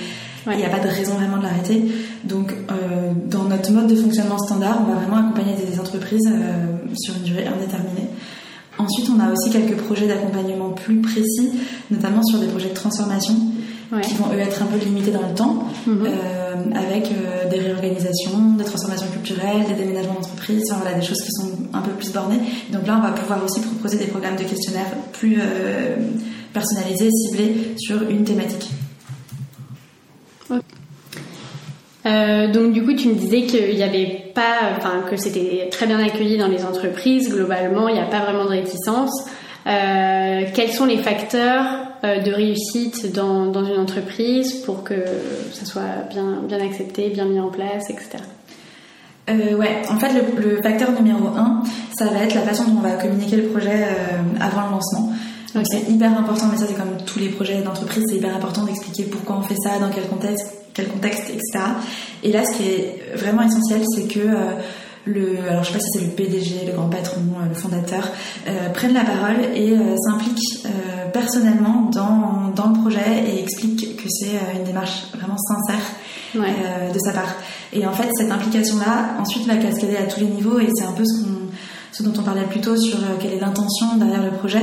il 0.46 0.56
n'y 0.56 0.64
a 0.64 0.70
pas 0.70 0.78
de 0.78 0.88
raison 0.88 1.14
vraiment 1.14 1.36
de 1.38 1.42
l'arrêter 1.42 1.82
donc 2.24 2.54
dans 3.26 3.44
notre 3.44 3.70
mode 3.72 3.88
de 3.88 3.96
fonctionnement 3.96 4.38
standard 4.38 4.78
on 4.80 4.92
va 4.92 5.00
vraiment 5.00 5.28
accompagner 5.28 5.54
des 5.54 5.78
entreprises 5.78 6.30
sur 6.96 7.14
une 7.16 7.22
durée 7.22 7.46
indéterminée 7.46 8.08
Ensuite, 8.80 9.10
on 9.14 9.20
a 9.20 9.30
aussi 9.30 9.50
quelques 9.50 9.76
projets 9.76 10.06
d'accompagnement 10.06 10.70
plus 10.70 11.02
précis, 11.02 11.50
notamment 11.90 12.22
sur 12.22 12.38
des 12.38 12.46
projets 12.46 12.70
de 12.70 12.74
transformation 12.74 13.34
qui 14.02 14.14
vont 14.14 14.32
eux 14.32 14.38
être 14.38 14.62
un 14.62 14.66
peu 14.66 14.78
limités 14.78 15.10
dans 15.10 15.26
le 15.26 15.34
temps, 15.34 15.64
mhm. 15.86 16.06
euh, 16.06 16.54
avec 16.74 17.10
euh, 17.10 17.50
des 17.50 17.58
réorganisations, 17.58 18.54
des 18.56 18.64
transformations 18.64 19.08
culturelles, 19.08 19.66
des 19.68 19.74
déménagements 19.74 20.14
d'entreprise, 20.14 20.62
enfin, 20.70 20.80
voilà, 20.80 20.96
des 20.96 21.04
choses 21.04 21.20
qui 21.20 21.32
sont 21.32 21.50
un 21.74 21.80
peu 21.80 21.90
plus 21.90 22.12
bornées. 22.12 22.38
Donc 22.72 22.86
là, 22.86 22.96
on 22.98 23.02
va 23.02 23.10
pouvoir 23.10 23.44
aussi 23.44 23.60
proposer 23.60 23.98
des 23.98 24.06
programmes 24.06 24.36
de 24.36 24.44
questionnaires 24.44 24.90
plus 25.12 25.40
personnalisés, 26.52 27.10
ciblés 27.10 27.74
sur 27.76 28.08
une 28.08 28.24
thématique. 28.24 28.70
Euh, 32.06 32.50
donc 32.50 32.72
du 32.72 32.82
coup, 32.82 32.94
tu 32.94 33.08
me 33.08 33.14
disais 33.14 33.42
qu'il 33.42 33.74
n'y 33.74 33.82
avait 33.82 34.32
pas, 34.34 34.72
enfin 34.76 35.02
que 35.08 35.16
c'était 35.16 35.68
très 35.70 35.86
bien 35.86 36.00
accueilli 36.00 36.38
dans 36.38 36.48
les 36.48 36.64
entreprises. 36.64 37.28
Globalement, 37.28 37.88
il 37.88 37.94
n'y 37.94 38.00
a 38.00 38.06
pas 38.06 38.20
vraiment 38.20 38.44
de 38.44 38.50
réticence. 38.50 39.26
Euh, 39.66 40.42
quels 40.54 40.72
sont 40.72 40.86
les 40.86 40.98
facteurs 40.98 41.66
euh, 42.04 42.20
de 42.20 42.32
réussite 42.32 43.12
dans, 43.12 43.46
dans, 43.46 43.64
une 43.64 43.78
entreprise 43.78 44.54
pour 44.54 44.82
que 44.82 44.94
ça 45.52 45.66
soit 45.66 46.08
bien, 46.08 46.38
bien 46.48 46.60
accepté, 46.64 47.10
bien 47.10 47.26
mis 47.26 47.38
en 47.38 47.50
place, 47.50 47.90
etc. 47.90 48.24
Euh, 49.28 49.54
ouais, 49.56 49.82
en 49.90 49.98
fait, 49.98 50.12
le, 50.14 50.40
le, 50.40 50.62
facteur 50.62 50.90
numéro 50.92 51.28
un, 51.36 51.62
ça 51.96 52.06
va 52.06 52.22
être 52.22 52.34
la 52.34 52.40
façon 52.40 52.64
dont 52.64 52.78
on 52.78 52.82
va 52.82 52.92
communiquer 52.92 53.36
le 53.36 53.48
projet 53.48 53.86
avant 54.40 54.66
le 54.66 54.70
lancement. 54.70 55.12
Donc 55.54 55.64
c'est 55.68 55.90
hyper 55.90 56.16
important, 56.16 56.46
mais 56.50 56.58
ça 56.58 56.66
c'est 56.68 56.74
comme 56.74 56.96
tous 57.04 57.18
les 57.18 57.28
projets 57.28 57.60
d'entreprise, 57.62 58.04
c'est 58.08 58.16
hyper 58.16 58.34
important 58.34 58.64
d'expliquer 58.64 59.04
pourquoi 59.04 59.36
on 59.36 59.42
fait 59.42 59.56
ça, 59.62 59.78
dans 59.78 59.90
quel 59.90 60.06
contexte, 60.08 60.46
quel 60.74 60.88
contexte, 60.88 61.24
etc. 61.30 61.64
Et 62.22 62.32
là, 62.32 62.44
ce 62.44 62.56
qui 62.56 62.68
est 62.68 63.16
vraiment 63.16 63.42
essentiel, 63.42 63.82
c'est 63.94 64.06
que 64.06 64.20
euh, 64.20 64.52
le, 65.06 65.38
alors 65.48 65.64
je 65.64 65.68
sais 65.68 65.78
pas 65.78 65.80
si 65.80 65.98
c'est 65.98 66.04
le 66.04 66.10
PDG, 66.10 66.66
le 66.66 66.72
grand 66.72 66.88
patron, 66.88 67.20
euh, 67.40 67.48
le 67.48 67.54
fondateur, 67.54 68.08
euh, 68.48 68.68
prenne 68.70 68.92
la 68.92 69.04
parole 69.04 69.44
et 69.54 69.72
euh, 69.72 69.96
s'implique 69.96 70.66
personnellement 71.12 71.90
dans, 71.92 72.52
dans 72.54 72.68
le 72.68 72.80
projet 72.80 73.24
et 73.26 73.42
explique 73.42 73.96
que 73.96 74.08
c'est 74.08 74.38
une 74.56 74.64
démarche 74.64 75.06
vraiment 75.14 75.36
sincère 75.38 75.80
de 76.34 76.98
sa 76.98 77.12
part. 77.12 77.34
Et 77.72 77.84
en 77.84 77.92
fait, 77.92 78.08
cette 78.16 78.30
implication-là, 78.30 79.16
ensuite, 79.18 79.46
va 79.46 79.56
cascader 79.56 79.96
à 79.96 80.04
tous 80.04 80.20
les 80.20 80.26
niveaux 80.26 80.60
et 80.60 80.68
c'est 80.76 80.84
un 80.84 80.92
peu 80.92 81.04
ce 81.04 81.24
qu'on 81.24 81.30
ce 81.92 82.02
dont 82.02 82.12
on 82.18 82.22
parlait 82.22 82.44
plus 82.44 82.60
tôt 82.60 82.76
sur 82.76 82.98
quelle 83.20 83.32
est 83.32 83.40
l'intention 83.40 83.96
derrière 83.96 84.22
le 84.22 84.30
projet. 84.32 84.62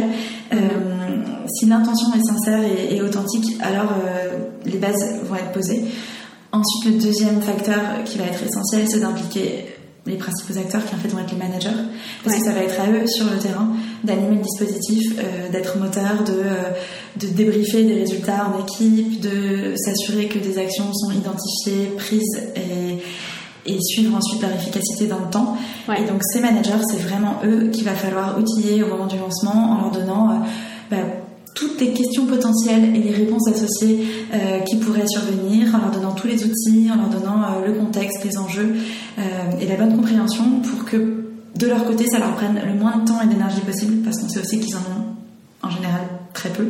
si 1.47 1.65
l'intention 1.65 2.07
est 2.15 2.23
sincère 2.23 2.61
et, 2.63 2.95
et 2.95 3.01
authentique, 3.01 3.57
alors 3.61 3.91
les 4.65 4.77
bases 4.77 5.21
vont 5.23 5.35
être 5.35 5.51
posées. 5.51 5.85
Ensuite, 6.51 6.93
le 6.93 6.99
deuxième 7.01 7.41
facteur 7.41 8.03
qui 8.05 8.17
va 8.17 8.25
être 8.25 8.43
essentiel, 8.43 8.87
c'est 8.87 8.99
d'impliquer 8.99 9.65
les 10.07 10.15
principaux 10.15 10.57
acteurs 10.57 10.83
qui 10.85 10.95
en 10.95 10.97
fait 10.97 11.09
vont 11.09 11.19
être 11.19 11.31
les 11.31 11.37
managers, 11.37 11.83
parce 12.23 12.37
que 12.37 12.43
ça 12.43 12.53
va 12.53 12.61
être 12.61 12.79
à 12.79 12.89
eux 12.89 13.05
sur 13.05 13.25
le 13.29 13.37
terrain 13.37 13.69
d'animer 14.03 14.37
le 14.37 14.41
dispositif, 14.41 15.13
euh, 15.19 15.49
d'être 15.51 15.77
moteur, 15.77 16.23
de, 16.25 16.33
euh, 16.33 16.71
de 17.19 17.27
débriefer 17.27 17.83
des 17.83 17.95
résultats 17.95 18.49
en 18.53 18.63
équipe, 18.63 19.19
de 19.19 19.75
s'assurer 19.75 20.27
que 20.27 20.39
des 20.39 20.57
actions 20.57 20.93
sont 20.93 21.11
identifiées, 21.11 21.91
prises 21.97 22.41
et, 22.55 22.97
et 23.67 23.79
suivre 23.81 24.15
ensuite 24.15 24.41
leur 24.41 24.51
efficacité 24.51 25.07
dans 25.07 25.19
le 25.19 25.29
temps. 25.29 25.57
Et 25.97 26.05
donc 26.05 26.21
ces 26.23 26.39
managers, 26.39 26.81
c'est 26.89 27.01
vraiment 27.01 27.39
eux 27.45 27.69
qu'il 27.71 27.83
va 27.83 27.93
falloir 27.93 28.37
outiller 28.37 28.83
au 28.83 28.87
moment 28.87 29.07
du 29.07 29.17
lancement 29.17 29.71
en 29.71 29.81
leur 29.81 29.91
donnant 29.91 30.29
euh, 30.29 30.33
bah, 30.89 30.97
toutes 31.53 31.79
les 31.79 31.91
questions 31.91 32.25
potentielles 32.25 32.95
et 32.95 32.99
les 32.99 33.11
réponses 33.11 33.47
associées 33.47 34.05
euh, 34.33 34.59
qui 34.59 34.77
pourraient 34.77 35.07
survenir, 35.07 35.73
en 35.73 35.79
leur 35.79 35.91
donnant 35.91 36.11
tous 36.11 36.27
les 36.27 36.43
outils, 36.43 36.89
en 36.91 36.97
leur 36.97 37.09
donnant 37.09 37.41
euh, 37.41 37.67
le 37.67 37.73
contexte, 37.73 38.23
les 38.23 38.37
enjeux 38.37 38.75
et 39.59 39.65
la 39.65 39.75
bonne 39.75 39.95
compréhension 39.95 40.43
pour 40.61 40.85
que 40.85 41.23
de 41.55 41.67
leur 41.67 41.85
côté 41.85 42.05
ça 42.05 42.19
leur 42.19 42.35
prenne 42.35 42.61
le 42.63 42.79
moins 42.79 42.97
de 42.97 43.07
temps 43.07 43.19
et 43.23 43.27
d'énergie 43.27 43.61
possible 43.61 44.03
parce 44.03 44.19
qu'on 44.19 44.29
sait 44.29 44.39
aussi 44.39 44.59
qu'ils 44.59 44.75
en 44.75 44.79
ont 44.79 45.63
en 45.63 45.71
général 45.71 46.01
très 46.35 46.49
peu 46.49 46.67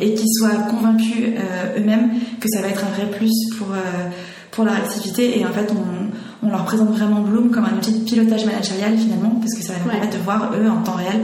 et 0.00 0.14
qu'ils 0.14 0.32
soient 0.38 0.56
convaincus 0.68 1.28
eux-mêmes 1.78 2.14
que 2.40 2.48
ça 2.48 2.60
va 2.62 2.68
être 2.68 2.82
un 2.84 2.90
vrai 2.96 3.16
plus 3.16 3.30
pour, 3.56 3.68
pour 4.54 4.64
leur 4.64 4.74
activité 4.74 5.38
et 5.38 5.44
en 5.44 5.50
fait 5.50 5.70
on, 5.72 6.46
on 6.46 6.50
leur 6.50 6.64
présente 6.64 6.90
vraiment 6.90 7.20
Bloom 7.20 7.50
comme 7.50 7.64
un 7.64 7.76
outil 7.76 7.92
de 7.92 8.04
pilotage 8.04 8.44
managérial 8.44 8.96
finalement 8.96 9.36
parce 9.40 9.54
que 9.54 9.62
ça 9.62 9.72
va 9.72 9.78
leur 9.80 9.88
permettre 9.88 10.18
de 10.18 10.22
voir 10.22 10.52
eux 10.54 10.68
en 10.68 10.82
temps 10.82 10.92
réel 10.92 11.20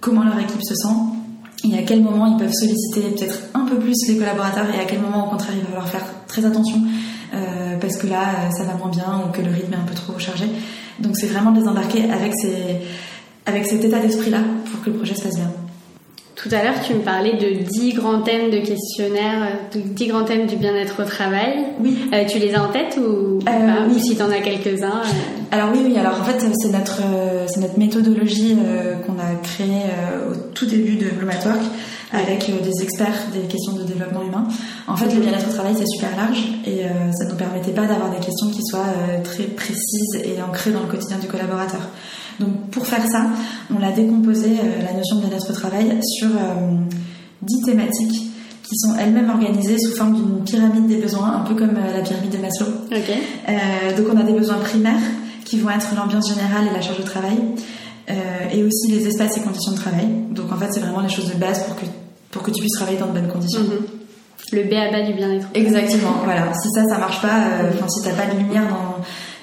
comment 0.00 0.24
leur 0.24 0.38
équipe 0.38 0.62
se 0.62 0.74
sent 0.74 0.96
et 1.64 1.78
à 1.78 1.82
quel 1.82 2.02
moment 2.02 2.26
ils 2.26 2.36
peuvent 2.36 2.52
solliciter 2.52 3.00
peut-être 3.00 3.38
un 3.54 3.64
peu 3.64 3.76
plus 3.76 3.96
les 4.08 4.16
collaborateurs 4.16 4.66
et 4.74 4.80
à 4.80 4.84
quel 4.84 5.00
moment 5.00 5.26
au 5.26 5.30
contraire 5.30 5.54
il 5.56 5.62
va 5.62 5.68
falloir 5.68 5.88
faire 5.88 6.04
très 6.26 6.44
attention 6.44 6.82
euh, 7.34 7.76
parce 7.80 7.96
que 7.96 8.06
là 8.06 8.50
ça 8.50 8.64
va 8.64 8.74
moins 8.74 8.90
bien 8.90 9.22
ou 9.26 9.32
que 9.32 9.42
le 9.42 9.50
rythme 9.50 9.72
est 9.72 9.76
un 9.76 9.86
peu 9.86 9.94
trop 9.94 10.18
chargé. 10.18 10.46
Donc 11.00 11.16
c'est 11.16 11.26
vraiment 11.26 11.52
de 11.52 11.60
les 11.60 11.68
embarquer 11.68 12.10
avec, 12.10 12.32
ces, 12.36 12.78
avec 13.44 13.66
cet 13.66 13.84
état 13.84 13.98
d'esprit-là 13.98 14.38
pour 14.70 14.82
que 14.82 14.90
le 14.90 14.96
projet 14.96 15.14
se 15.14 15.22
passe 15.22 15.36
bien. 15.36 15.50
Tout 16.36 16.50
à 16.52 16.62
l'heure, 16.62 16.74
tu 16.86 16.92
me 16.92 17.00
parlais 17.00 17.32
de 17.32 17.62
10 17.64 17.94
grands 17.94 18.20
thèmes 18.20 18.50
de 18.50 18.58
questionnaire, 18.58 19.48
de 19.74 19.80
10 19.80 20.06
grands 20.08 20.24
thèmes 20.24 20.46
du 20.46 20.56
bien-être 20.56 21.02
au 21.02 21.06
travail. 21.06 21.64
Oui. 21.80 21.96
Euh, 22.12 22.26
tu 22.28 22.38
les 22.38 22.54
as 22.54 22.62
en 22.62 22.68
tête 22.68 22.98
ou, 22.98 23.38
pas 23.42 23.52
euh, 23.52 23.88
oui. 23.88 23.98
si 23.98 24.16
tu 24.16 24.22
en 24.22 24.30
as 24.30 24.40
quelques-uns 24.40 25.00
euh. 25.00 25.50
Alors 25.50 25.70
oui, 25.72 25.80
oui. 25.82 25.96
Alors 25.96 26.20
en 26.20 26.24
fait, 26.24 26.38
c'est 26.38 26.68
notre, 26.68 27.00
c'est 27.46 27.60
notre 27.60 27.78
méthodologie 27.78 28.54
qu'on 29.06 29.14
a 29.14 29.34
créée 29.42 29.84
au 30.30 30.36
tout 30.52 30.66
début 30.66 30.96
de 30.96 31.08
Bloom 31.08 31.30
Work 31.30 31.62
avec 32.12 32.50
des 32.62 32.82
experts 32.82 33.28
des 33.32 33.48
questions 33.48 33.72
de 33.72 33.84
développement 33.84 34.22
humain. 34.22 34.46
En 34.86 34.96
fait, 34.96 35.12
le 35.14 35.20
bien-être 35.22 35.48
au 35.48 35.52
travail, 35.52 35.74
c'est 35.76 35.86
super 35.86 36.14
large 36.16 36.44
et 36.66 36.82
ça 37.12 37.24
ne 37.24 37.30
nous 37.30 37.36
permettait 37.36 37.72
pas 37.72 37.86
d'avoir 37.86 38.10
des 38.10 38.18
questions 38.24 38.50
qui 38.50 38.62
soient 38.62 38.92
très 39.24 39.44
précises 39.44 40.16
et 40.16 40.42
ancrées 40.42 40.72
dans 40.72 40.80
le 40.80 40.86
quotidien 40.86 41.18
du 41.18 41.28
collaborateur. 41.28 41.80
Donc 42.40 42.70
pour 42.70 42.86
faire 42.86 43.06
ça, 43.06 43.26
on 43.74 43.82
a 43.82 43.92
décomposé 43.92 44.48
euh, 44.48 44.84
la 44.84 44.92
notion 44.92 45.16
de 45.16 45.26
bien-être 45.26 45.50
au 45.50 45.52
travail 45.52 45.98
sur 46.02 46.28
euh, 46.28 46.76
dix 47.42 47.62
thématiques 47.64 48.30
qui 48.62 48.76
sont 48.76 48.96
elles-mêmes 48.98 49.30
organisées 49.30 49.78
sous 49.78 49.94
forme 49.94 50.14
d'une 50.14 50.44
pyramide 50.44 50.86
des 50.86 50.96
besoins, 50.96 51.36
un 51.36 51.44
peu 51.44 51.54
comme 51.54 51.76
euh, 51.76 51.96
la 51.96 52.02
pyramide 52.02 52.30
de 52.30 52.38
Maslow. 52.38 52.66
donc 53.96 54.06
on 54.12 54.18
a 54.18 54.22
des 54.22 54.32
besoins 54.32 54.58
primaires 54.58 55.00
qui 55.44 55.60
vont 55.60 55.70
être 55.70 55.94
l'ambiance 55.96 56.28
générale 56.28 56.66
et 56.68 56.74
la 56.74 56.80
charge 56.80 56.98
de 56.98 57.04
travail, 57.04 57.38
et 58.52 58.64
aussi 58.64 58.90
les 58.90 59.06
espaces 59.06 59.36
et 59.36 59.40
conditions 59.40 59.72
de 59.72 59.76
travail. 59.76 60.08
Donc 60.32 60.52
en 60.52 60.56
fait 60.56 60.66
c'est 60.72 60.80
vraiment 60.80 61.00
les 61.00 61.08
choses 61.08 61.32
de 61.32 61.38
base 61.38 61.62
pour 61.64 61.76
que, 61.76 61.84
pour 62.32 62.42
que 62.42 62.50
tu 62.50 62.60
puisses 62.60 62.72
travailler 62.72 62.98
dans 62.98 63.06
de 63.06 63.12
bonnes 63.12 63.28
conditions. 63.28 63.60
Mm-hmm. 63.60 64.56
Le 64.56 64.62
B 64.64 64.72
à 64.72 64.90
bas 64.90 65.06
du 65.06 65.12
bien-être. 65.12 65.46
Exactement, 65.54 66.16
voilà. 66.24 66.52
Si 66.54 66.68
ça, 66.70 66.84
ça 66.88 66.98
marche 66.98 67.22
pas, 67.22 67.38
enfin, 67.72 67.88
si 67.88 68.02
t'as 68.02 68.14
pas 68.14 68.32
de 68.32 68.38
lumière 68.38 68.68
dans, 68.68 68.96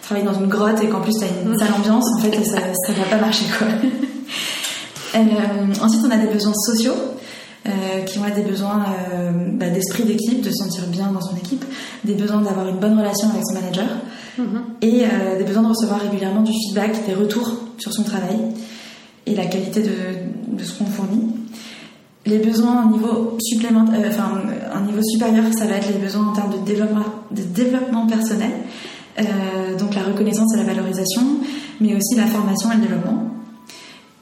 travailler 0.04 0.26
dans 0.26 0.40
une 0.40 0.48
grotte 0.48 0.82
et 0.84 0.90
qu'en 0.90 1.02
plus 1.02 1.14
tu 1.18 1.24
as 1.24 1.28
une 1.28 1.58
sale 1.58 1.74
ambiance, 1.74 2.06
en 2.18 2.20
fait, 2.20 2.44
ça, 2.44 2.58
ça 2.58 2.94
va 2.94 3.06
pas 3.10 3.22
marcher, 3.22 3.46
quoi. 3.58 3.68
Euh, 5.16 5.20
ensuite, 5.80 6.02
on 6.08 6.10
a 6.10 6.18
des 6.18 6.34
besoins 6.34 6.56
sociaux. 6.56 6.96
Euh, 7.66 8.02
qui 8.02 8.18
vont 8.18 8.26
être 8.26 8.36
des 8.36 8.42
besoins 8.42 8.84
euh, 9.14 9.32
bah, 9.54 9.70
d'esprit 9.70 10.04
d'équipe, 10.04 10.42
de 10.42 10.50
se 10.50 10.58
sentir 10.58 10.88
bien 10.88 11.12
dans 11.12 11.22
son 11.22 11.38
équipe, 11.38 11.64
des 12.04 12.16
besoins 12.16 12.42
d'avoir 12.42 12.68
une 12.68 12.78
bonne 12.78 12.98
relation 12.98 13.30
avec 13.30 13.44
son 13.46 13.54
manager 13.54 13.88
mm-hmm. 14.38 14.82
et 14.82 15.06
des 15.38 15.44
besoins 15.46 15.62
de 15.62 15.70
recevoir 15.70 16.02
régulièrement 16.02 16.42
du 16.42 16.52
feedback, 16.52 17.06
des 17.06 17.14
retours 17.14 17.54
sur 17.78 17.94
son 17.94 18.04
travail 18.04 18.38
et 19.28 19.36
la 19.36 19.46
qualité 19.46 19.82
de, 19.82 20.58
de 20.58 20.64
ce 20.64 20.78
qu'on 20.78 20.88
fournit. 20.88 21.24
Les 22.26 22.40
besoins 22.40 22.86
au 22.86 22.98
niveau 22.98 23.38
supplémentaire, 23.40 24.02
enfin 24.10 24.42
un 24.74 24.82
niveau 24.82 25.02
supérieur, 25.02 25.46
ça 25.58 25.66
va 25.66 25.76
être 25.76 25.88
les 25.88 26.00
besoins 26.00 26.28
en 26.28 26.34
termes 26.34 26.52
de 26.52 26.66
développement, 26.66 27.06
de 27.32 27.44
développement 27.44 28.08
personnel. 28.08 28.52
Euh, 29.20 29.78
donc 29.78 29.96
la 29.96 30.04
reconnaissance 30.04 30.54
et 30.56 30.58
la 30.58 30.64
valorisation, 30.64 31.22
mais 31.80 31.96
aussi 31.96 32.16
la 32.16 32.28
formation 32.28 32.72
et 32.72 32.76
le 32.76 32.82
développement. 32.82 33.30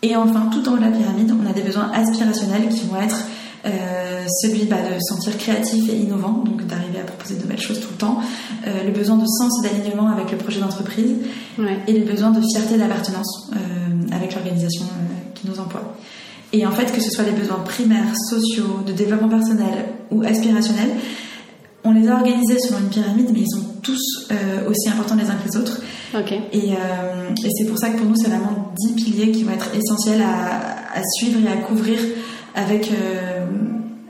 Et 0.01 0.15
enfin, 0.15 0.49
tout 0.51 0.67
en 0.67 0.73
haut 0.73 0.77
de 0.77 0.81
la 0.81 0.91
pyramide, 0.91 1.31
on 1.31 1.49
a 1.49 1.53
des 1.53 1.61
besoins 1.61 1.91
aspirationnels 1.93 2.69
qui 2.69 2.87
vont 2.87 2.99
être 2.99 3.23
euh, 3.63 4.25
celui 4.41 4.65
bah, 4.65 4.77
de 4.77 4.99
se 4.99 5.13
sentir 5.13 5.37
créatif 5.37 5.87
et 5.89 5.95
innovant, 5.95 6.43
donc 6.43 6.65
d'arriver 6.65 6.99
à 6.99 7.03
proposer 7.03 7.35
de 7.35 7.41
nouvelles 7.41 7.61
choses 7.61 7.79
tout 7.79 7.89
le 7.91 7.97
temps, 7.97 8.19
euh, 8.65 8.83
le 8.83 8.91
besoin 8.91 9.17
de 9.17 9.25
sens 9.27 9.63
et 9.63 9.69
d'alignement 9.69 10.07
avec 10.07 10.31
le 10.31 10.37
projet 10.37 10.59
d'entreprise, 10.59 11.15
et 11.87 11.93
le 11.93 12.05
besoin 12.05 12.31
de 12.31 12.41
fierté 12.41 12.75
et 12.75 12.77
d'appartenance 12.79 13.51
euh, 13.53 14.15
avec 14.15 14.33
l'organisation 14.33 14.85
qui 15.35 15.47
nous 15.47 15.59
emploie. 15.59 15.95
Et 16.53 16.65
en 16.65 16.71
fait, 16.71 16.91
que 16.91 17.01
ce 17.01 17.11
soit 17.11 17.23
les 17.23 17.31
besoins 17.31 17.59
primaires, 17.59 18.15
sociaux, 18.29 18.81
de 18.85 18.93
développement 18.93 19.29
personnel 19.29 19.85
ou 20.09 20.23
aspirationnels, 20.23 20.89
on 21.83 21.91
les 21.91 22.07
a 22.07 22.15
organisés 22.15 22.59
selon 22.59 22.79
une 22.79 22.89
pyramide, 22.89 23.29
mais 23.33 23.39
ils 23.41 23.49
sont 23.49 23.65
tous 23.81 24.27
euh, 24.31 24.69
aussi 24.69 24.89
importants 24.89 25.15
les 25.15 25.29
uns 25.29 25.35
que 25.35 25.49
les 25.49 25.57
autres. 25.57 25.81
Et, 26.13 26.73
euh, 26.73 27.29
et 27.43 27.49
c'est 27.57 27.65
pour 27.65 27.77
ça 27.77 27.89
que 27.89 27.97
pour 27.97 28.05
nous, 28.05 28.15
c'est 28.15 28.27
vraiment 28.27 28.73
10 28.77 28.93
piliers 28.93 29.31
qui 29.31 29.43
vont 29.43 29.53
être 29.53 29.73
essentiels 29.73 30.21
à, 30.21 30.97
à 30.97 31.01
suivre 31.15 31.39
et 31.47 31.51
à 31.51 31.57
couvrir 31.57 31.99
avec 32.53 32.91
euh, 32.91 33.45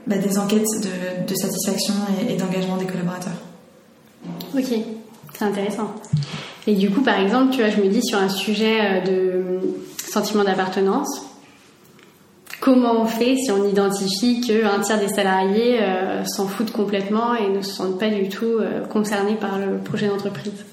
bah, 0.06 0.18
des 0.18 0.38
enquêtes 0.38 0.66
de, 0.82 1.26
de 1.26 1.34
satisfaction 1.34 1.94
et, 2.20 2.32
et 2.32 2.36
d'engagement 2.36 2.76
des 2.76 2.86
collaborateurs. 2.86 3.40
Ok, 4.54 4.74
c'est 5.34 5.44
intéressant. 5.44 5.94
Et 6.66 6.74
du 6.74 6.90
coup, 6.90 7.02
par 7.02 7.18
exemple, 7.18 7.52
tu 7.52 7.60
vois, 7.60 7.70
je 7.70 7.80
me 7.80 7.88
dis 7.88 8.02
sur 8.02 8.18
un 8.18 8.28
sujet 8.28 9.02
de 9.02 9.60
sentiment 10.12 10.44
d'appartenance, 10.44 11.22
comment 12.62 13.02
on 13.02 13.06
fait 13.06 13.34
si 13.36 13.50
on 13.50 13.68
identifie 13.68 14.40
qu'un 14.40 14.78
tiers 14.80 15.00
des 15.00 15.08
salariés 15.08 15.80
euh, 15.82 16.24
s'en 16.24 16.46
foutent 16.46 16.70
complètement 16.70 17.34
et 17.34 17.48
ne 17.50 17.60
se 17.60 17.74
sentent 17.74 17.98
pas 17.98 18.08
du 18.08 18.28
tout 18.28 18.44
euh, 18.46 18.86
concernés 18.86 19.34
par 19.34 19.58
le 19.58 19.78
projet 19.78 20.06
d'entreprise? 20.06 20.64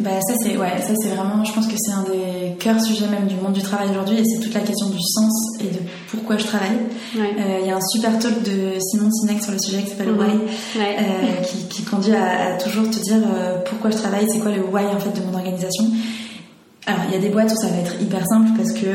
Bah 0.00 0.10
ça 0.26 0.34
c'est 0.42 0.56
ouais 0.56 0.76
ça 0.80 0.92
c'est 1.00 1.10
vraiment 1.10 1.44
je 1.44 1.52
pense 1.52 1.68
que 1.68 1.76
c'est 1.76 1.92
un 1.92 2.02
des 2.02 2.56
cœurs 2.58 2.80
sujets 2.80 3.06
même 3.06 3.26
du 3.26 3.36
monde 3.36 3.52
du 3.52 3.62
travail 3.62 3.90
aujourd'hui 3.90 4.18
et 4.18 4.24
c'est 4.24 4.40
toute 4.40 4.52
la 4.52 4.60
question 4.60 4.88
du 4.88 4.98
sens 5.00 5.60
et 5.60 5.68
de 5.68 5.78
pourquoi 6.10 6.36
je 6.36 6.46
travaille. 6.46 6.78
Euh, 7.16 7.60
il 7.60 7.68
y 7.68 7.70
a 7.70 7.76
un 7.76 7.86
super 7.92 8.18
talk 8.18 8.42
de 8.42 8.80
Simon 8.80 9.08
Sinek 9.12 9.40
sur 9.40 9.52
le 9.52 9.58
sujet 9.60 9.82
qui 9.82 9.90
s'appelle. 9.90 10.10
Why 10.10 10.32
euh, 10.76 11.42
qui, 11.42 11.68
qui, 11.68 11.84
conduit 11.84 12.12
à, 12.12 12.56
toujours 12.56 12.90
te 12.90 12.98
dire 12.98 13.18
euh, 13.18 13.58
pourquoi 13.64 13.90
je 13.90 13.98
travaille, 13.98 14.26
c'est 14.28 14.40
quoi 14.40 14.50
le 14.50 14.62
why 14.64 14.84
en 14.84 14.98
fait 14.98 15.12
de 15.12 15.24
mon 15.24 15.34
organisation. 15.34 15.84
Alors 16.86 17.00
il 17.08 17.14
y 17.14 17.16
a 17.16 17.20
des 17.20 17.30
boîtes 17.30 17.50
où 17.50 17.56
ça 17.56 17.68
va 17.68 17.78
être 17.78 18.00
hyper 18.00 18.26
simple 18.26 18.50
parce 18.56 18.72
que 18.72 18.86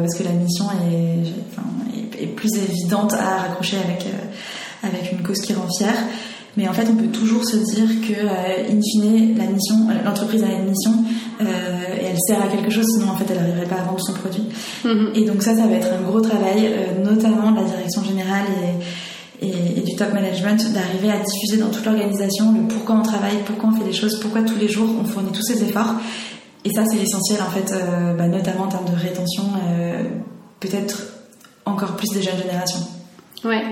parce 0.00 0.14
que 0.14 0.22
la 0.22 0.30
mission 0.30 0.66
est, 0.70 1.28
enfin, 1.50 1.68
est, 1.92 2.22
est, 2.22 2.26
plus 2.26 2.54
évidente 2.56 3.14
à 3.14 3.42
raccrocher 3.42 3.78
avec 3.84 4.06
avec 4.82 5.12
une 5.12 5.22
cause 5.22 5.40
qui 5.40 5.52
rend 5.54 5.68
fière. 5.76 5.96
Mais 6.56 6.68
en 6.68 6.72
fait, 6.72 6.86
on 6.90 6.96
peut 6.96 7.06
toujours 7.06 7.44
se 7.44 7.56
dire 7.56 7.88
que, 8.06 8.12
euh, 8.12 8.70
in 8.70 8.80
fine, 8.82 9.38
la 9.38 9.46
mission, 9.46 9.88
l'entreprise 10.04 10.42
a 10.42 10.48
une 10.48 10.68
mission 10.68 10.92
euh, 11.40 11.44
et 11.98 12.04
elle 12.04 12.18
sert 12.26 12.42
à 12.42 12.46
quelque 12.46 12.70
chose, 12.70 12.84
sinon 12.86 13.10
en 13.10 13.16
fait, 13.16 13.24
elle 13.30 13.38
n'arriverait 13.38 13.66
pas 13.66 13.76
à 13.76 13.84
vendre 13.84 14.00
son 14.00 14.12
produit. 14.12 14.44
Mm-hmm. 14.84 15.14
Et 15.14 15.24
donc 15.24 15.42
ça, 15.42 15.56
ça 15.56 15.66
va 15.66 15.74
être 15.74 15.88
un 15.90 16.02
gros 16.02 16.20
travail, 16.20 16.66
euh, 16.66 17.02
notamment 17.02 17.52
de 17.52 17.56
la 17.56 17.64
direction 17.64 18.04
générale 18.04 18.44
et, 19.40 19.48
et, 19.48 19.80
du 19.80 19.96
top 19.96 20.12
management, 20.12 20.72
d'arriver 20.72 21.10
à 21.10 21.18
diffuser 21.18 21.56
dans 21.56 21.70
toute 21.70 21.84
l'organisation 21.86 22.52
le 22.52 22.68
pourquoi 22.68 22.96
on 22.96 23.02
travaille, 23.02 23.38
pourquoi 23.46 23.70
on 23.70 23.72
fait 23.72 23.86
les 23.86 23.94
choses, 23.94 24.20
pourquoi 24.20 24.42
tous 24.42 24.58
les 24.58 24.68
jours 24.68 24.88
on 25.00 25.04
fournit 25.04 25.32
tous 25.32 25.42
ces 25.42 25.64
efforts. 25.64 25.94
Et 26.64 26.70
ça, 26.70 26.84
c'est 26.86 26.96
l'essentiel 26.96 27.40
en 27.42 27.50
fait, 27.50 27.74
bah, 28.16 28.28
notamment 28.28 28.64
en 28.64 28.68
termes 28.68 28.88
de 28.88 28.96
rétention, 28.96 29.44
peut-être 30.60 31.12
encore 31.64 31.96
plus 31.96 32.08
des 32.10 32.22
jeunes 32.22 32.38
générations. 32.38 32.80
Ouais, 33.44 33.62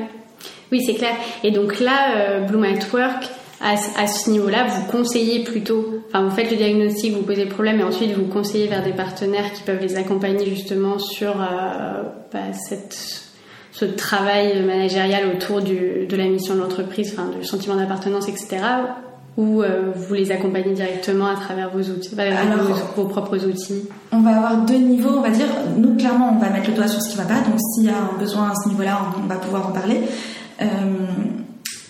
oui, 0.72 0.82
c'est 0.84 0.94
clair. 0.94 1.14
Et 1.42 1.50
donc 1.50 1.80
là, 1.80 2.16
euh, 2.16 2.40
Bloom 2.40 2.64
at 2.64 2.86
Work, 2.92 3.28
à, 3.62 3.76
ce 4.06 4.30
niveau-là, 4.30 4.64
vous 4.64 4.90
conseillez 4.90 5.44
plutôt, 5.44 6.02
enfin 6.08 6.24
vous 6.24 6.30
faites 6.30 6.50
le 6.50 6.56
diagnostic, 6.56 7.12
vous 7.12 7.22
posez 7.22 7.44
le 7.44 7.50
problème 7.50 7.80
et 7.80 7.82
ensuite 7.82 8.12
vous 8.12 8.24
conseillez 8.24 8.68
vers 8.68 8.82
des 8.82 8.92
partenaires 8.92 9.52
qui 9.52 9.62
peuvent 9.62 9.82
les 9.82 9.96
accompagner 9.96 10.46
justement 10.46 10.98
sur 10.98 11.32
euh, 11.42 12.02
bah, 12.32 12.54
cette, 12.54 13.28
ce 13.70 13.84
travail 13.84 14.62
managérial 14.62 15.26
autour 15.26 15.60
de 15.60 16.16
la 16.16 16.24
mission 16.24 16.54
de 16.54 16.60
l'entreprise, 16.60 17.12
enfin 17.12 17.28
du 17.38 17.44
sentiment 17.44 17.76
d'appartenance, 17.76 18.28
etc. 18.28 18.56
Ou 19.36 19.62
euh, 19.62 19.92
vous 19.94 20.14
les 20.14 20.32
accompagnez 20.32 20.74
directement 20.74 21.26
à 21.26 21.34
travers 21.34 21.70
vos 21.70 21.80
outils, 21.80 22.14
bah, 22.14 22.24
vos, 22.96 23.04
propres 23.04 23.44
outils? 23.46 23.82
On 24.12 24.20
va 24.20 24.36
avoir 24.36 24.64
deux 24.64 24.76
niveaux, 24.76 25.18
on 25.18 25.20
va 25.22 25.30
dire. 25.30 25.46
Nous, 25.76 25.94
clairement, 25.96 26.36
on 26.36 26.40
va 26.40 26.50
mettre 26.50 26.68
le 26.68 26.76
doigt 26.76 26.88
sur 26.88 27.00
ce 27.00 27.10
qui 27.10 27.18
ne 27.18 27.22
va 27.22 27.28
pas. 27.28 27.40
Donc, 27.40 27.58
s'il 27.58 27.84
y 27.84 27.88
a 27.88 27.96
un 27.96 28.18
besoin 28.18 28.50
à 28.50 28.54
ce 28.62 28.68
niveau-là, 28.68 28.98
on 29.22 29.26
va 29.26 29.36
pouvoir 29.36 29.68
en 29.68 29.72
parler. 29.72 30.00
Euh, 30.60 30.66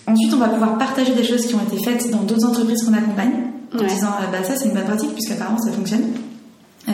ensuite, 0.07 0.33
on 0.33 0.37
va 0.37 0.49
pouvoir 0.49 0.77
partager 0.77 1.13
des 1.13 1.23
choses 1.23 1.45
qui 1.45 1.55
ont 1.55 1.61
été 1.61 1.83
faites 1.83 2.09
dans 2.11 2.23
d'autres 2.23 2.45
entreprises 2.45 2.83
qu'on 2.83 2.93
accompagne, 2.93 3.33
en 3.73 3.83
disant 3.83 4.07
euh, 4.21 4.31
bah, 4.31 4.43
ça 4.43 4.55
c'est 4.55 4.65
une 4.65 4.73
bonne 4.73 4.85
pratique 4.85 5.13
puisqu'apparemment 5.13 5.59
ça 5.59 5.71
fonctionne. 5.71 6.03
Euh, 6.89 6.91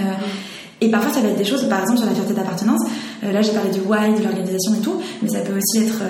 et 0.80 0.90
parfois, 0.90 1.12
ça 1.12 1.22
va 1.22 1.30
être 1.30 1.38
des 1.38 1.46
choses, 1.46 1.68
par 1.68 1.82
exemple, 1.82 2.00
sur 2.00 2.08
la 2.08 2.14
fierté 2.14 2.34
d'appartenance. 2.34 2.82
là, 3.22 3.42
j'ai 3.42 3.52
parlé 3.52 3.72
du 3.72 3.80
why, 3.82 4.14
de 4.18 4.24
l'organisation 4.24 4.76
et 4.76 4.82
tout, 4.82 5.02
mais 5.22 5.30
ça 5.30 5.40
peut 5.40 5.58
aussi 5.58 5.84
être 5.84 6.02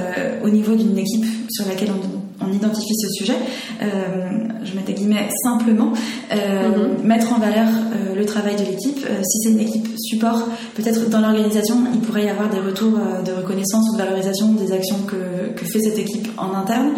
au 0.43 0.49
niveau 0.49 0.75
d'une 0.75 0.97
équipe 0.97 1.25
sur 1.49 1.65
laquelle 1.67 1.91
on, 1.91 2.26
on 2.39 2.51
identifie 2.53 2.95
ce 2.95 3.09
sujet. 3.09 3.35
je 3.81 4.75
mets 4.75 4.83
des 4.85 4.93
guillemets 4.93 5.29
simplement. 5.43 5.91
Mm-hmm. 6.31 7.03
Mettre 7.03 7.33
en 7.33 7.39
valeur 7.39 7.67
le 8.15 8.25
travail 8.25 8.55
de 8.55 8.63
l'équipe. 8.63 8.99
si 9.23 9.39
c'est 9.39 9.49
une 9.49 9.59
équipe 9.59 9.87
support, 9.97 10.47
peut-être 10.75 11.09
dans 11.09 11.19
l'organisation, 11.19 11.75
il 11.93 11.99
pourrait 12.01 12.25
y 12.25 12.29
avoir 12.29 12.49
des 12.49 12.59
retours 12.59 12.99
de 13.25 13.31
reconnaissance 13.31 13.89
ou 13.89 13.97
de 13.97 14.03
valorisation 14.03 14.53
des 14.53 14.71
actions 14.71 14.99
que, 15.07 15.53
que 15.55 15.65
fait 15.65 15.79
cette 15.79 15.97
équipe 15.97 16.29
en 16.37 16.53
interne. 16.55 16.91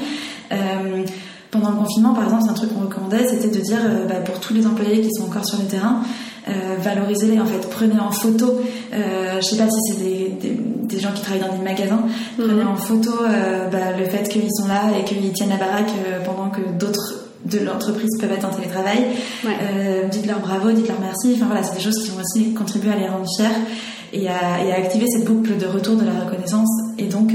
Euh, 0.52 1.04
pendant 1.52 1.72
le 1.72 1.78
confinement, 1.78 2.14
par 2.14 2.26
exemple, 2.26 2.44
c'est 2.46 2.52
un 2.52 2.54
truc 2.54 2.74
qu'on 2.74 2.82
recommandait, 2.82 3.28
c'était 3.28 3.48
de 3.48 3.62
dire 3.62 3.80
euh, 3.84 4.06
bah, 4.06 4.16
pour 4.16 4.40
tous 4.40 4.54
les 4.54 4.68
employés 4.68 5.02
qui 5.02 5.12
sont 5.12 5.24
encore 5.24 5.46
sur 5.46 5.58
le 5.58 5.66
terrain, 5.66 6.02
euh, 6.48 6.76
valorisez-les 6.80 7.40
en 7.40 7.46
fait, 7.46 7.68
prenez 7.70 8.00
en 8.00 8.12
photo. 8.12 8.62
Euh, 8.94 9.42
je 9.42 9.46
sais 9.46 9.58
pas 9.58 9.68
si 9.70 9.80
c'est 9.88 10.04
des, 10.04 10.29
des, 11.00 11.06
gens 11.06 11.12
qui 11.12 11.22
travaillent 11.22 11.42
dans 11.42 11.56
des 11.56 11.64
magasins, 11.64 12.04
mhm. 12.38 12.48
prenez 12.48 12.64
en 12.64 12.76
photo 12.76 13.12
euh, 13.22 13.68
bah, 13.70 13.98
le 13.98 14.06
fait 14.06 14.28
qu'ils 14.28 14.52
sont 14.52 14.68
là 14.68 14.92
et 14.98 15.04
qu'ils 15.04 15.32
tiennent 15.34 15.50
la 15.50 15.58
baraque 15.58 15.92
pendant 16.26 16.50
que 16.50 16.62
d'autres 16.78 17.26
de 17.46 17.60
l'entreprise 17.60 18.10
peuvent 18.20 18.34
être 18.34 18.46
en 18.46 18.50
télétravail. 18.50 19.06
dites-leur 20.12 20.40
bravo, 20.40 20.72
dites-leur 20.72 21.00
merci. 21.00 21.34
Enfin 21.36 21.46
voilà, 21.46 21.64
c'est 21.64 21.76
des 21.76 21.82
choses 21.82 22.04
qui 22.04 22.10
vont 22.10 22.22
aussi 22.22 22.54
contribuer 22.54 22.92
à 22.92 22.98
les 22.98 23.08
rendre 23.08 23.26
fiers 23.38 23.46
et 24.12 24.28
à, 24.28 24.64
et 24.66 24.74
à 24.74 24.76
activer 24.76 25.06
cette 25.08 25.24
boucle 25.24 25.58
de 25.58 25.66
retour 25.66 25.96
de 25.96 26.04
la 26.04 26.26
reconnaissance 26.26 26.70
et 26.98 27.06
donc, 27.06 27.32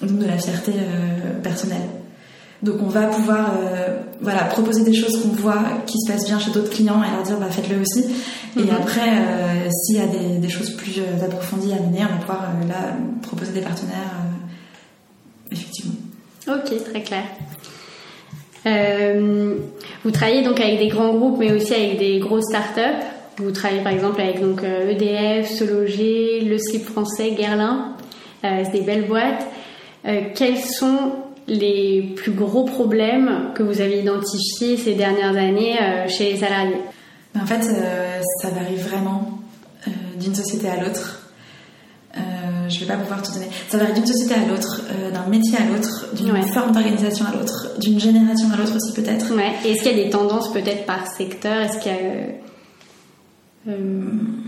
donc 0.00 0.18
de 0.18 0.26
la 0.26 0.38
fierté 0.38 0.72
personnelle. 1.42 1.97
Donc 2.62 2.76
on 2.82 2.88
va 2.88 3.06
pouvoir 3.06 3.52
euh, 3.56 3.98
voilà, 4.20 4.44
proposer 4.44 4.82
des 4.82 4.94
choses 4.94 5.22
qu'on 5.22 5.28
voit 5.28 5.62
qui 5.86 5.96
se 6.00 6.10
passent 6.10 6.26
bien 6.26 6.40
chez 6.40 6.50
d'autres 6.50 6.70
clients 6.70 7.00
et 7.04 7.10
leur 7.14 7.22
dire 7.22 7.36
bah, 7.38 7.50
faites-le 7.50 7.80
aussi. 7.80 8.04
Et 8.56 8.62
mhm. 8.62 8.70
après, 8.70 9.08
euh, 9.08 9.70
s'il 9.70 9.96
y 9.96 10.00
a 10.00 10.06
des, 10.06 10.38
des, 10.38 10.48
choses 10.48 10.70
plus 10.70 10.98
euh, 10.98 11.24
approfondies 11.24 11.72
à 11.72 11.76
mener, 11.76 12.00
on 12.00 12.14
va 12.14 12.20
pouvoir 12.20 12.42
là 12.68 12.96
proposer 13.22 13.52
des 13.52 13.60
partenaires, 13.60 14.16
effectivement. 15.52 15.94
Ok, 16.48 16.72
très 16.90 17.02
clair. 17.02 17.22
vous 20.02 20.10
travaillez 20.10 20.42
donc 20.42 20.58
avec 20.58 20.78
des 20.78 20.88
grands 20.88 21.14
groupes, 21.14 21.38
mais 21.38 21.52
aussi 21.52 21.74
avec 21.74 21.98
des 21.98 22.18
grosses 22.18 22.46
startups. 22.46 23.04
Vous 23.36 23.52
travaillez 23.52 23.82
par 23.82 23.92
exemple 23.92 24.20
avec 24.20 24.40
donc 24.40 24.64
EDF, 24.64 25.48
e 25.48 25.54
Sologer, 25.54 26.40
Le 26.40 26.58
Slip 26.58 26.86
Français, 26.86 27.30
Guerlain. 27.38 27.94
c'est 28.42 28.72
des 28.72 28.80
belles 28.80 29.06
boîtes. 29.06 29.46
quels 30.34 30.58
sont 30.58 31.12
les 31.48 32.02
plus 32.16 32.32
gros 32.32 32.64
problèmes 32.64 33.52
que 33.54 33.62
vous 33.62 33.80
avez 33.80 34.00
identifiés 34.00 34.76
ces 34.76 34.94
dernières 34.94 35.36
années 35.36 35.76
euh, 35.80 36.08
chez 36.08 36.32
les 36.32 36.38
salariés 36.38 36.80
En 37.40 37.46
fait, 37.46 37.66
euh, 37.68 38.20
ça 38.42 38.50
varie 38.50 38.76
vraiment 38.76 39.38
euh, 39.86 39.90
d'une 40.20 40.34
société 40.34 40.68
à 40.68 40.76
l'autre. 40.76 41.22
je 42.68 42.74
ne 42.74 42.80
vais 42.80 42.86
pas 42.86 42.98
pouvoir 42.98 43.22
te 43.22 43.32
donner. 43.32 43.48
Ça 43.68 43.78
varie 43.78 43.94
d'une 43.94 44.06
société 44.06 44.34
à 44.34 44.46
l'autre, 44.46 44.82
d'un 45.12 45.26
métier 45.30 45.56
à 45.56 45.64
l'autre, 45.72 46.08
d'une 46.14 46.42
forme 46.48 46.72
d'organisation 46.72 47.24
à 47.26 47.34
l'autre, 47.34 47.78
d'une 47.78 47.98
génération 47.98 48.48
à 48.52 48.56
l'autre 48.56 48.76
aussi 48.76 48.92
peut-être. 48.92 49.34
Ouais. 49.34 49.52
Est-ce 49.64 49.82
qu'il 49.82 49.96
y 49.96 50.00
a 50.00 50.04
des 50.04 50.10
tendances 50.10 50.52
peut-être 50.52 50.84
par 50.84 51.06
secteur? 51.06 51.62
Est-ce 51.62 51.78
qu'il 51.78 51.92
y 51.92 51.94
a 51.94 52.47
euh, 53.66 54.00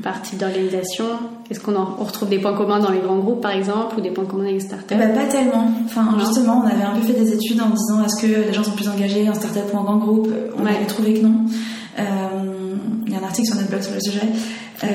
par 0.02 0.22
type 0.22 0.38
d'organisation 0.38 1.04
Est-ce 1.50 1.60
qu'on 1.60 1.72
retrouve 1.74 2.28
des 2.28 2.38
points 2.38 2.56
communs 2.56 2.78
dans 2.78 2.90
les 2.90 3.00
grands 3.00 3.18
groupes, 3.18 3.40
par 3.40 3.50
exemple, 3.50 3.96
ou 3.98 4.00
des 4.00 4.10
points 4.10 4.24
communs 4.24 4.44
avec 4.44 4.54
les 4.54 4.60
startups? 4.60 4.94
Bah, 4.94 5.08
Pas 5.08 5.26
tellement. 5.26 5.70
Enfin, 5.84 6.16
justement, 6.18 6.62
on 6.64 6.66
avait 6.66 6.84
un 6.84 6.94
peu 6.94 7.02
fait 7.02 7.18
des 7.18 7.32
études 7.32 7.60
en 7.60 7.70
disant 7.70 8.04
est-ce 8.04 8.22
que 8.22 8.46
les 8.46 8.52
gens 8.52 8.62
sont 8.62 8.72
plus 8.72 8.88
engagés 8.88 9.28
en 9.28 9.34
startup 9.34 9.64
ou 9.72 9.76
en 9.78 9.82
grand 9.82 9.96
groupe? 9.96 10.28
On 10.56 10.64
avait 10.64 10.86
trouvé 10.86 11.14
que 11.14 11.26
non. 11.26 11.44
Euh, 11.98 12.02
il 13.06 13.12
y 13.12 13.16
a 13.16 13.18
un 13.18 13.24
article 13.24 13.48
sur 13.48 13.56
notre 13.56 13.68
blog 13.68 13.82
sur 13.82 13.94
le 13.94 14.00
sujet. 14.00 14.28
Euh, 14.84 14.86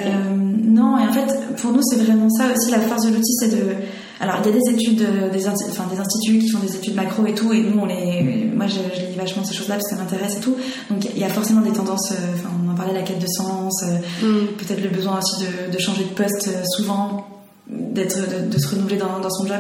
non, 0.64 0.98
et 0.98 1.08
en 1.08 1.12
fait, 1.14 1.56
pour 1.58 1.72
nous, 1.72 1.82
c'est 1.84 1.98
vraiment 1.98 2.30
ça 2.30 2.46
aussi 2.56 2.72
la 2.72 2.80
force 2.80 3.06
de 3.06 3.14
l'outil, 3.14 3.34
c'est 3.40 3.50
de 3.50 3.74
alors, 4.20 4.38
il 4.42 4.46
y 4.46 4.50
a 4.50 4.60
des 4.60 4.72
études, 4.72 5.02
euh, 5.02 5.30
des, 5.30 5.48
enfin, 5.48 5.88
des 5.92 6.00
instituts 6.00 6.40
qui 6.40 6.50
font 6.50 6.60
des 6.60 6.76
études 6.76 6.96
macro 6.96 7.26
et 7.26 7.34
tout, 7.34 7.52
et 7.52 7.62
nous, 7.62 7.80
on 7.82 7.86
les, 7.86 8.50
moi, 8.56 8.66
je, 8.68 8.76
je 8.96 9.06
lis 9.08 9.16
vachement 9.18 9.44
ces 9.44 9.54
choses-là 9.54 9.76
parce 9.76 9.90
que 9.90 9.96
ça 9.96 10.02
m'intéresse 10.02 10.38
et 10.38 10.40
tout. 10.40 10.56
Donc, 10.90 11.06
il 11.06 11.20
y 11.20 11.24
a 11.24 11.30
forcément 11.30 11.62
des 11.62 11.72
tendances, 11.72 12.12
euh, 12.12 12.34
enfin, 12.36 12.50
on 12.66 12.72
en 12.72 12.76
parlait, 12.76 12.94
la 12.94 13.02
quête 13.02 13.20
de 13.20 13.28
sens, 13.28 13.84
euh, 13.84 13.98
mm. 14.26 14.48
peut-être 14.58 14.82
le 14.82 14.90
besoin 14.90 15.20
aussi 15.20 15.44
de, 15.44 15.72
de, 15.72 15.80
changer 15.80 16.06
de 16.06 16.10
poste 16.10 16.50
souvent, 16.66 17.28
d'être, 17.68 18.50
de, 18.50 18.58
se 18.58 18.70
renouveler 18.70 18.98
dans, 18.98 19.20
dans 19.20 19.30
son 19.30 19.46
job. 19.48 19.58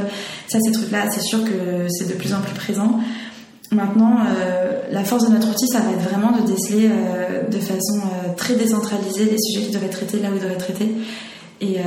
Ça, 0.48 0.60
ces 0.62 0.72
trucs-là, 0.72 1.12
c'est 1.12 1.22
sûr 1.22 1.44
que 1.44 1.88
c'est 1.90 2.08
de 2.08 2.14
plus 2.14 2.34
en 2.34 2.40
plus 2.40 2.54
présent. 2.54 3.00
Maintenant, 3.72 4.20
la 4.92 5.04
force 5.04 5.28
de 5.28 5.34
notre 5.34 5.50
outil, 5.50 5.68
ça 5.68 5.80
va 5.80 5.92
être 5.92 6.08
vraiment 6.08 6.32
de 6.32 6.46
déceler 6.46 6.88
de 7.52 7.58
façon 7.58 8.00
très 8.38 8.56
décentralisée 8.56 9.26
les 9.26 9.40
sujets 9.40 9.66
qui 9.66 9.72
doivent 9.72 9.86
être 9.86 9.98
traités 9.98 10.20
là 10.20 10.30
où 10.30 10.36
ils 10.36 10.40
doivent 10.40 10.52
être 10.52 10.66
traités. 10.66 10.92
Et, 11.62 11.80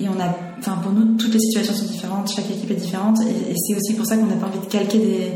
et 0.00 0.08
on 0.08 0.20
a, 0.20 0.28
enfin 0.58 0.78
pour 0.82 0.92
nous, 0.92 1.16
toutes 1.16 1.34
les 1.34 1.40
situations 1.40 1.74
sont 1.74 1.86
différentes, 1.86 2.30
chaque 2.30 2.50
équipe 2.50 2.70
est 2.70 2.74
différente, 2.74 3.18
et, 3.22 3.54
c'est 3.56 3.76
aussi 3.76 3.94
pour 3.94 4.06
ça 4.06 4.16
qu'on 4.16 4.26
n'a 4.26 4.36
pas 4.36 4.46
envie 4.46 4.60
de 4.60 4.70
calquer 4.70 4.98
des, 4.98 5.30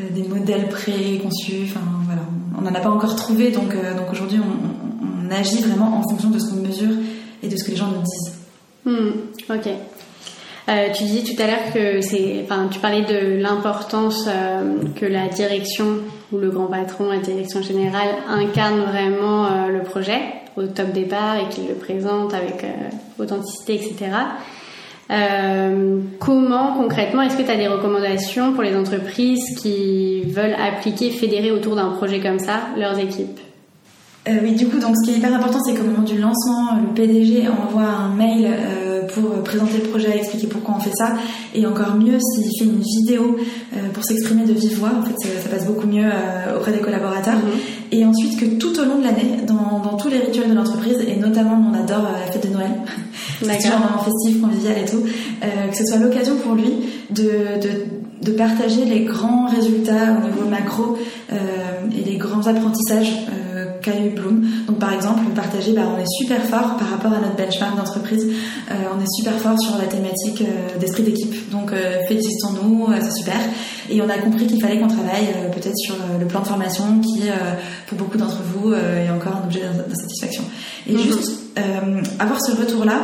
euh, 0.00 0.10
des 0.10 0.28
modèles 0.28 0.68
préconçus. 0.68 1.64
Enfin 1.64 1.80
voilà, 2.04 2.22
on 2.58 2.62
n'en 2.62 2.74
a 2.74 2.80
pas 2.80 2.90
encore 2.90 3.16
trouvé, 3.16 3.50
donc 3.50 3.74
euh, 3.74 3.96
donc 3.96 4.10
aujourd'hui 4.12 4.38
on, 4.40 4.84
agit 5.30 5.62
vraiment 5.62 5.98
en 5.98 6.02
fonction 6.02 6.28
de 6.28 6.38
ce 6.38 6.50
qu'on 6.50 6.60
mesure 6.60 6.92
et 7.42 7.48
de 7.48 7.56
ce 7.56 7.64
que 7.64 7.70
les 7.70 7.76
gens 7.76 7.88
nous 7.88 8.02
disent. 8.02 8.38
Hmm, 8.84 9.52
ok. 9.52 9.68
Euh, 10.68 10.92
tu 10.94 11.04
disais 11.04 11.22
tout 11.22 11.42
à 11.42 11.46
l'heure 11.46 11.72
que 11.72 12.02
c'est, 12.02 12.44
enfin, 12.44 12.68
tu 12.70 12.78
parlais 12.78 13.02
de 13.02 13.40
l'importance 13.40 14.28
que 14.94 15.06
la 15.06 15.28
direction 15.28 15.86
ou 16.30 16.38
le 16.38 16.50
grand 16.50 16.66
patron, 16.66 17.08
la 17.08 17.18
direction 17.18 17.62
générale 17.62 18.10
incarne 18.28 18.80
vraiment 18.82 19.66
le 19.66 19.82
projet 19.82 20.20
au 20.56 20.62
top 20.64 20.92
départ 20.92 21.36
et 21.36 21.48
qu'il 21.48 21.68
le 21.68 21.74
présente 21.74 22.34
avec 22.34 22.64
authenticité, 23.18 23.74
etc. 23.74 24.10
comment 26.18 26.74
concrètement 26.76 27.22
est-ce 27.22 27.36
que 27.36 27.42
tu 27.42 27.50
as 27.50 27.56
des 27.56 27.68
recommandations 27.68 28.52
pour 28.52 28.62
les 28.62 28.76
entreprises 28.76 29.44
qui 29.60 30.22
veulent 30.22 30.56
appliquer, 30.60 31.10
fédérer 31.10 31.50
autour 31.50 31.76
d'un 31.76 31.90
projet 31.90 32.20
comme 32.20 32.38
ça 32.38 32.60
leurs 32.76 32.98
équipes? 32.98 33.40
Oui, 34.26 34.52
du 34.52 34.68
coup, 34.68 34.78
donc 34.78 34.96
ce 34.96 35.04
qui 35.04 35.14
est 35.14 35.18
hyper 35.18 35.34
important, 35.34 35.58
c'est 35.60 35.74
qu'au 35.74 35.84
moment 35.84 36.02
du 36.02 36.18
lancement, 36.18 36.76
le 36.80 36.94
PDG 36.94 37.46
envoie 37.48 37.82
un 37.82 38.08
mail 38.14 38.48
pour 39.14 39.42
présenter 39.42 39.78
le 39.78 39.88
projet, 39.88 40.16
expliquer 40.16 40.46
pourquoi 40.46 40.74
on 40.76 40.80
fait 40.80 40.94
ça, 40.94 41.14
et 41.54 41.66
encore 41.66 41.94
mieux 41.94 42.18
s'il 42.18 42.44
fait 42.58 42.64
une 42.64 42.80
vidéo 42.80 43.36
pour 43.92 44.04
s'exprimer 44.04 44.44
de 44.44 44.52
vive 44.52 44.78
voix. 44.78 44.92
En 44.98 45.02
fait, 45.02 45.14
ça, 45.18 45.48
passe 45.48 45.66
beaucoup 45.66 45.86
mieux 45.86 46.08
auprès 46.56 46.72
des 46.72 46.78
collaborateurs. 46.78 47.36
Mhm. 47.36 47.52
Et 47.92 48.04
ensuite 48.04 48.38
que 48.38 48.46
tout 48.56 48.78
au 48.80 48.84
long 48.84 48.98
de 48.98 49.04
l'année, 49.04 49.38
dans, 49.46 49.78
dans, 49.78 49.96
tous 49.96 50.08
les 50.08 50.18
rituels 50.18 50.50
de 50.50 50.54
l'entreprise, 50.54 50.98
et 51.06 51.16
notamment 51.16 51.70
on 51.70 51.74
adore 51.74 52.02
la 52.02 52.32
fête 52.32 52.46
de 52.46 52.52
Noël, 52.52 52.70
c'est 53.42 53.56
toujours 53.56 53.76
un 53.76 53.90
moment 53.90 54.02
festif, 54.02 54.40
convivial 54.40 54.76
et 54.78 54.84
tout, 54.84 55.02
que 55.40 55.76
ce 55.76 55.84
soit 55.84 55.98
l'occasion 55.98 56.36
pour 56.36 56.54
lui 56.54 56.72
de, 57.10 57.60
de, 57.60 58.30
de, 58.30 58.36
partager 58.36 58.84
les 58.84 59.04
grands 59.04 59.46
résultats 59.46 60.16
au 60.18 60.26
niveau 60.26 60.48
macro 60.48 60.96
et 61.30 62.04
les 62.04 62.16
grands 62.16 62.46
apprentissages 62.46 63.12
eu 63.92 64.10
Bloom. 64.10 64.44
Donc 64.66 64.78
par 64.78 64.92
exemple, 64.92 65.22
partager, 65.34 65.72
bah, 65.72 65.82
on 65.94 66.00
est 66.00 66.08
super 66.18 66.42
fort 66.42 66.76
par 66.76 66.90
rapport 66.90 67.12
à 67.12 67.20
notre 67.20 67.36
benchmark 67.36 67.76
d'entreprise, 67.76 68.26
euh, 68.70 68.74
on 68.96 69.02
est 69.02 69.10
super 69.16 69.34
fort 69.34 69.60
sur 69.60 69.76
la 69.78 69.84
thématique 69.84 70.42
euh, 70.42 70.78
d'esprit 70.78 71.02
d'équipe. 71.02 71.50
Donc 71.50 71.72
euh, 71.72 72.02
félicitons-nous, 72.08 72.88
c'est 73.00 73.12
super. 73.12 73.36
Et 73.90 74.00
on 74.00 74.08
a 74.08 74.18
compris 74.18 74.46
qu'il 74.46 74.60
fallait 74.60 74.78
qu'on 74.78 74.88
travaille 74.88 75.28
peut-être 75.52 75.76
sur 75.76 75.96
le 76.18 76.26
plan 76.26 76.40
de 76.40 76.46
formation 76.46 77.00
qui, 77.00 77.24
pour 77.86 77.98
beaucoup 77.98 78.16
d'entre 78.16 78.40
vous, 78.42 78.72
est 78.72 79.10
encore 79.10 79.36
un 79.36 79.44
objet 79.44 79.60
d'insatisfaction. 79.60 80.42
Et 80.86 80.94
mhm. 80.94 81.00
juste 81.00 81.42
avoir 82.18 82.40
ce 82.42 82.56
retour-là, 82.56 83.02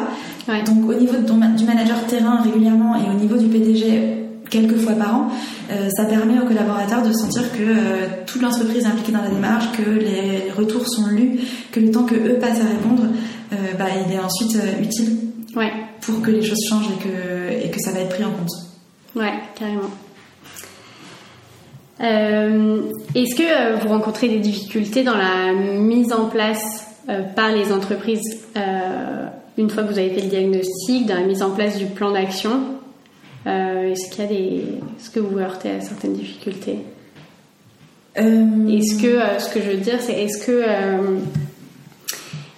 donc 0.65 0.89
au 0.89 0.95
niveau 0.95 1.17
du 1.19 1.65
manager 1.65 2.07
terrain 2.07 2.41
régulièrement 2.41 2.97
et 2.97 3.11
au 3.11 3.13
niveau 3.13 3.37
du 3.37 3.47
PDG 3.49 4.20
quelques 4.51 4.77
fois 4.77 4.93
par 4.93 5.15
an, 5.15 5.29
euh, 5.71 5.89
ça 5.97 6.05
permet 6.05 6.39
aux 6.39 6.45
collaborateurs 6.45 7.03
de 7.03 7.13
sentir 7.13 7.51
que 7.53 7.63
euh, 7.63 8.07
toute 8.27 8.43
l'entreprise 8.43 8.85
est 8.85 8.89
impliquée 8.89 9.13
dans 9.13 9.23
la 9.23 9.31
démarche, 9.31 9.67
que 9.73 9.89
les 9.89 10.51
retours 10.51 10.87
sont 10.87 11.07
lus, 11.07 11.41
que 11.73 11.81
le 11.81 11.91
temps 11.91 12.05
que 12.05 12.15
eux 12.15 12.39
passent 12.39 12.61
à 12.61 12.69
répondre, 12.69 13.05
euh, 13.53 13.57
bah, 13.79 13.87
il 14.07 14.13
est 14.13 14.19
ensuite 14.19 14.59
utile 14.81 15.19
ouais. 15.57 15.73
pour 16.01 16.21
que 16.21 16.31
les 16.31 16.43
choses 16.43 16.63
changent 16.69 16.91
et 16.91 17.03
que, 17.03 17.67
et 17.67 17.71
que 17.71 17.81
ça 17.81 17.93
va 17.93 18.01
être 18.01 18.11
pris 18.11 18.25
en 18.25 18.31
compte. 18.31 18.51
Ouais, 19.17 19.33
carrément. 19.55 19.91
Est-ce 23.15 23.35
que 23.35 23.83
vous 23.83 23.89
rencontrez 23.89 24.29
des 24.29 24.39
difficultés 24.39 25.03
dans 25.03 25.17
la 25.17 25.53
mise 25.53 26.15
en 26.15 26.27
place 26.27 26.87
par 27.37 27.53
les 27.53 27.73
entreprises 27.73 28.23
une 29.59 29.69
fois 29.69 29.83
que 29.83 29.93
vous 29.93 29.99
avez 29.99 30.09
fait 30.09 30.23
le 30.23 30.29
diagnostic, 30.29 31.05
dans 31.07 31.17
la 31.17 31.27
mise 31.27 31.43
en 31.43 31.51
place 31.51 31.77
du 31.77 31.85
plan 31.85 32.13
d'action? 32.13 32.80
Est-ce 33.47 34.11
qu'il 34.11 34.25
y 34.25 34.27
a 34.27 34.29
des, 34.29 34.65
est-ce 34.99 35.11
que 35.11 35.21
vous 35.21 35.39
heurtez 35.39 35.71
à 35.71 35.81
certaines 35.81 36.15
difficultés 36.15 36.79
euh, 38.19 38.69
Est-ce 38.69 39.01
que, 39.01 39.07
euh, 39.07 39.39
ce 39.39 39.53
que 39.53 39.61
je 39.61 39.71
veux 39.71 39.77
dire, 39.79 39.99
c'est 40.01 40.13
est-ce 40.13 40.45
que, 40.45 40.63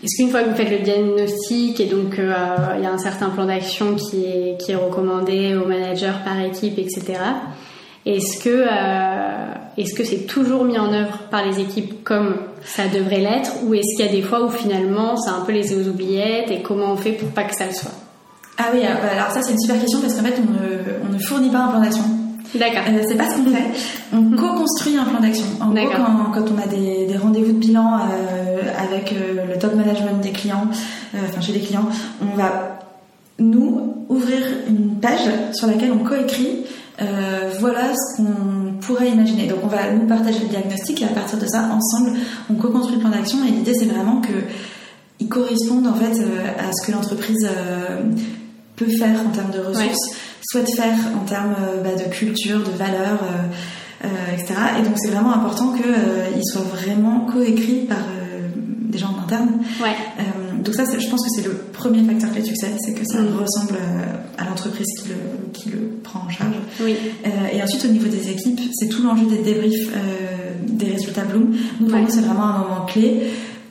est-ce 0.03 0.17
qu'une 0.17 0.31
fois 0.31 0.43
que 0.43 0.51
vous 0.51 0.57
faites 0.57 0.71
le 0.71 0.81
diagnostic 0.81 1.79
et 1.81 1.87
donc 1.87 2.15
il 2.19 2.83
y 2.83 2.87
a 2.87 2.93
un 2.93 2.99
certain 2.99 3.31
plan 3.31 3.47
d'action 3.47 3.95
qui 3.95 4.25
est, 4.25 4.61
qui 4.61 4.73
est 4.73 4.77
recommandé 4.77 5.55
aux 5.55 5.67
managers 5.67 6.15
par 6.25 6.41
équipe, 6.41 6.79
etc. 6.79 7.19
Est-ce 8.05 8.43
que, 8.43 8.67
est-ce 9.81 9.95
que 9.95 10.03
c'est 10.03 10.27
toujours 10.27 10.65
mis 10.65 10.77
en 10.77 10.93
œuvre 10.93 11.19
par 11.31 11.47
les 11.47 11.61
équipes 11.61 12.03
comme 12.03 12.35
ça 12.65 12.89
devrait 12.89 13.21
l'être, 13.21 13.53
ou 13.65 13.75
est-ce 13.75 13.97
qu'il 13.97 14.07
y 14.07 14.09
a 14.09 14.13
des 14.13 14.23
fois 14.23 14.45
où 14.45 14.51
finalement 14.51 15.17
c'est 15.17 15.31
un 15.31 15.41
peu 15.45 15.53
laissé 15.53 15.77
aux 15.77 15.89
oubliettes 15.89 16.51
et 16.51 16.63
comment 16.63 16.93
on 16.93 16.97
fait 16.97 17.13
pour 17.13 17.29
pas 17.29 17.45
que 17.45 17.55
ça 17.55 17.67
le 17.67 17.73
soit? 17.73 18.02
Ah 18.59 18.65
oui, 18.73 18.81
euh, 18.85 19.19
alors 19.19 19.33
ça 19.33 19.43
c'est 19.43 19.53
une 19.53 19.59
super 19.59 19.81
question 19.81 20.01
parce 20.01 20.15
qu'en 20.15 20.23
fait 20.23 20.35
on 20.39 21.13
ne, 21.13 21.19
fournit 21.19 21.51
pas 21.51 21.61
un 21.61 21.69
plan 21.69 21.81
d'action. 21.81 22.05
D'accord. 22.55 22.83
Euh, 22.89 23.03
c'est 23.09 23.15
pas 23.15 23.31
ce 23.31 23.37
qu'on 23.37 23.51
fait. 23.51 23.65
On 24.13 24.37
co-construit 24.37 24.99
un 24.99 25.05
plan 25.05 25.21
d'action. 25.21 25.47
En 25.61 25.71
gros, 25.71 25.89
quand, 26.35 26.45
on 26.55 26.63
a 26.63 26.67
des, 26.67 27.17
rendez-vous 27.17 27.53
de 27.53 27.59
bilan 27.59 27.95
euh, 27.97 28.61
avec 28.79 29.13
le 29.13 29.59
top 29.59 29.75
management 29.75 30.21
des 30.21 30.33
clients, 30.33 30.67
enfin 31.15 31.41
chez 31.41 31.53
les 31.53 31.61
clients, 31.61 31.89
on 32.21 32.37
va 32.37 32.79
nous 33.39 34.05
ouvrir 34.11 34.41
une 34.69 34.97
page 35.01 35.31
sur 35.55 35.67
laquelle 35.67 35.93
on 35.93 36.05
coécrit 36.05 36.65
voilà 37.59 37.95
ce 37.95 38.19
qu'on 38.19 38.75
pourrait 38.81 39.09
imaginer. 39.09 39.47
Donc 39.47 39.61
on 39.65 39.69
va 39.69 39.91
nous 39.91 40.07
partager 40.07 40.41
le 40.41 40.49
diagnostic 40.49 41.01
et 41.01 41.07
à 41.07 41.09
partir 41.09 41.39
de 41.39 41.47
ça, 41.47 41.71
ensemble, 41.73 42.19
on 42.51 42.55
co-construit 42.55 42.97
le 42.97 43.01
plan 43.01 43.11
d'action 43.11 43.39
et 43.49 43.51
l'idée 43.51 43.73
c'est 43.75 43.87
vraiment 43.87 44.21
que 44.21 44.33
ils 45.21 45.29
correspondent 45.29 45.87
en 45.87 45.95
fait 45.95 46.23
à 46.59 46.71
ce 46.73 46.87
que 46.87 46.93
l'entreprise 46.93 47.49
peut 48.83 48.91
faire 48.91 49.21
en 49.21 49.31
termes 49.31 49.51
de 49.51 49.61
ressources, 49.61 50.17
souhaite 50.51 50.71
faire 50.75 50.97
en 51.21 51.25
termes 51.25 51.55
euh, 51.61 51.83
bah, 51.83 51.95
de 51.97 52.11
culture, 52.11 52.59
de 52.59 52.77
valeurs, 52.77 53.21
euh, 53.23 54.07
euh, 54.07 54.09
etc. 54.35 54.55
Et 54.79 54.83
donc 54.83 54.95
c'est 54.97 55.11
vraiment 55.11 55.33
important 55.33 55.73
qu'il 55.73 56.45
soit 56.45 56.63
vraiment 56.63 57.27
coécrit 57.33 57.87
par 57.89 57.99
des 58.57 58.99
gens 58.99 59.15
en 59.19 59.23
interne. 59.23 59.61
Ouais. 59.83 59.97
donc 60.63 60.75
ça, 60.75 60.85
je 60.85 61.09
pense 61.09 61.23
que 61.23 61.31
c'est 61.35 61.47
le 61.47 61.55
premier 61.73 62.05
facteur 62.05 62.31
clé 62.31 62.43
de 62.43 62.47
succès, 62.47 62.69
c'est 62.79 62.93
que 62.93 63.07
ça 63.07 63.21
mm. 63.23 63.37
ressemble 63.39 63.79
à 64.37 64.45
l'entreprise 64.45 64.87
qui 65.01 65.09
le, 65.09 65.15
qui 65.55 65.71
le 65.71 66.01
prend 66.03 66.25
en 66.27 66.29
charge. 66.29 66.57
Oui. 66.83 66.95
et 67.55 67.63
ensuite, 67.63 67.87
au 67.87 67.89
niveau 67.89 68.09
des 68.09 68.29
équipes, 68.29 68.61
c'est 68.75 68.89
tout 68.89 69.03
l'enjeu 69.03 69.25
des 69.25 69.39
débriefs 69.39 69.89
des 70.67 70.91
résultats 70.91 71.25
Bloom. 71.25 71.57
Nous, 71.81 71.87
pour 71.87 71.99
nous, 71.99 72.11
c'est 72.11 72.21
vraiment 72.21 72.45
un 72.45 72.59
moment 72.59 72.85
clé 72.87 73.23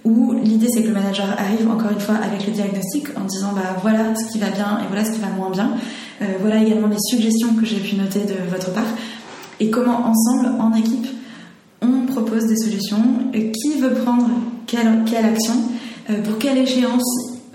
où 0.04 0.34
l'idée 0.34 0.68
c'est 0.74 0.82
que 0.82 0.88
le 0.88 0.94
manager 0.94 1.28
arrive 1.38 1.70
encore 1.70 1.92
une 1.92 2.00
fois 2.00 2.16
avec 2.16 2.46
le 2.48 2.54
diagnostic 2.54 3.08
en 3.18 3.26
disant 3.26 3.54
bah 3.54 3.78
voilà 3.82 4.16
ce 4.16 4.32
qui 4.32 4.40
va 4.40 4.50
bien 4.50 4.80
et 4.84 4.88
voilà 4.88 5.06
ce 5.06 5.12
qui 5.12 5.20
va 5.20 5.28
moins 5.28 5.52
bien. 5.52 5.74
Euh, 6.22 6.26
voilà 6.40 6.62
également 6.62 6.88
les 6.88 7.00
suggestions 7.00 7.54
que 7.54 7.66
j'ai 7.66 7.80
pu 7.80 7.96
noter 7.96 8.22
de 8.22 8.50
votre 8.50 8.74
part 8.74 8.84
et 9.60 9.70
comment 9.70 10.06
ensemble 10.06 10.50
en 10.60 10.74
équipe 10.74 11.08
on 11.82 12.06
propose 12.06 12.46
des 12.46 12.58
solutions. 12.58 13.04
Et 13.34 13.52
qui 13.52 13.80
veut 13.80 13.94
prendre 13.94 14.30
quelle, 14.68 15.04
quelle 15.06 15.26
action 15.26 15.54
euh, 16.10 16.22
pour 16.22 16.38
quelle 16.38 16.58
échéance 16.58 17.04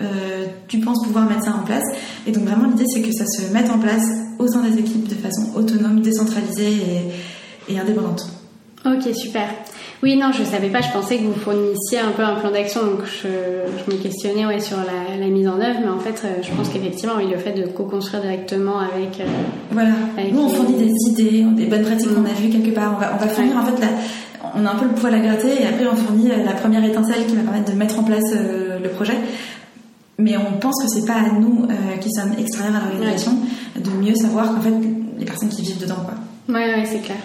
euh, 0.01 0.47
tu 0.69 0.81
penses 0.81 1.03
pouvoir 1.05 1.27
mettre 1.29 1.45
ça 1.45 1.55
en 1.55 1.65
place. 1.65 1.85
Et 2.27 2.33
donc 2.33 2.45
vraiment 2.45 2.69
l'idée 2.69 2.87
c'est 2.93 3.03
que 3.03 3.13
ça 3.13 3.27
se 3.27 3.53
mette 3.53 3.71
en 3.71 3.79
place 3.79 4.05
au 4.39 4.47
sein 4.47 4.63
des 4.63 4.79
équipes 4.79 5.09
de 5.09 5.15
façon 5.15 5.55
autonome, 5.55 6.01
décentralisée 6.01 6.73
et, 7.69 7.73
et 7.73 7.79
indépendante. 7.79 8.29
Ok 8.85 9.15
super. 9.15 9.49
Oui, 10.03 10.17
non, 10.17 10.31
je 10.33 10.45
savais 10.45 10.69
pas. 10.69 10.83
Je 10.83 10.93
pensais 10.93 11.19
que 11.19 11.25
vous 11.25 11.35
fournissiez 11.35 11.99
un 11.99 12.11
peu 12.11 12.23
un 12.23 12.35
plan 12.35 12.51
d'action, 12.51 12.85
donc 12.85 13.01
je, 13.05 13.91
me 13.91 14.01
questionnais 14.01 14.45
ouais, 14.45 14.61
sur 14.61 14.77
la, 14.77 15.27
mise 15.27 15.49
en 15.49 15.59
œuvre. 15.59 15.79
Mais 15.83 15.89
en 15.89 15.99
fait, 15.99 16.23
euh, 16.25 16.43
je 16.43 16.51
pense 16.53 16.69
qu'effectivement, 16.69 17.15
oui, 17.17 17.29
le 17.31 17.39
fait 17.39 17.53
de 17.53 17.67
co-construire 17.67 18.23
directement 18.23 18.79
avec. 18.79 19.21
Euh, 19.21 19.25
voilà. 19.71 19.93
Nous, 20.31 20.41
on 20.41 20.49
fournit 20.49 20.75
des 20.75 20.93
idées, 21.11 21.43
des 21.43 21.67
bonnes 21.67 21.85
pratiques 21.85 22.15
qu'on 22.15 22.25
a 22.25 22.35
vues 22.35 22.51
quelque 22.51 22.75
part. 22.75 22.95
On 22.97 23.01
va, 23.01 23.15
on 23.15 23.25
va 23.25 23.29
fournir 23.29 23.57
en 23.57 23.65
fait 23.65 23.81
la, 23.81 23.89
on 24.55 24.67
a 24.67 24.71
un 24.71 24.77
peu 24.77 24.87
le 24.87 24.95
poil 24.95 25.15
à 25.15 25.19
gratter 25.19 25.63
et 25.63 25.67
après 25.67 25.87
on 25.87 25.97
fournit 25.97 26.31
euh, 26.31 26.45
la 26.45 26.53
première 26.53 26.85
étincelle 26.85 27.27
qui 27.27 27.35
va 27.35 27.43
permettre 27.43 27.73
de 27.73 27.77
mettre 27.77 27.99
en 27.99 28.05
place 28.05 28.33
le 28.35 28.89
projet. 28.91 29.17
Mais 30.19 30.37
on 30.37 30.59
pense 30.59 30.83
que 30.83 30.89
c'est 30.89 31.07
pas 31.07 31.15
à 31.15 31.33
nous 31.39 31.69
qui 32.01 32.11
sommes 32.11 32.33
extérieurs 32.39 32.77
à 32.77 32.91
l'organisation 32.91 33.33
de 33.79 33.91
mieux 33.91 34.15
savoir 34.15 34.55
qu'en 34.55 34.63
fait 34.63 34.73
les 35.19 35.27
personnes 35.27 35.51
qui 35.51 35.61
vivent 35.61 35.79
dedans 35.79 35.97
quoi. 35.97 36.15
Ouais, 36.55 36.75
ouais, 36.75 36.85
c'est 36.87 37.01
clair. 37.01 37.19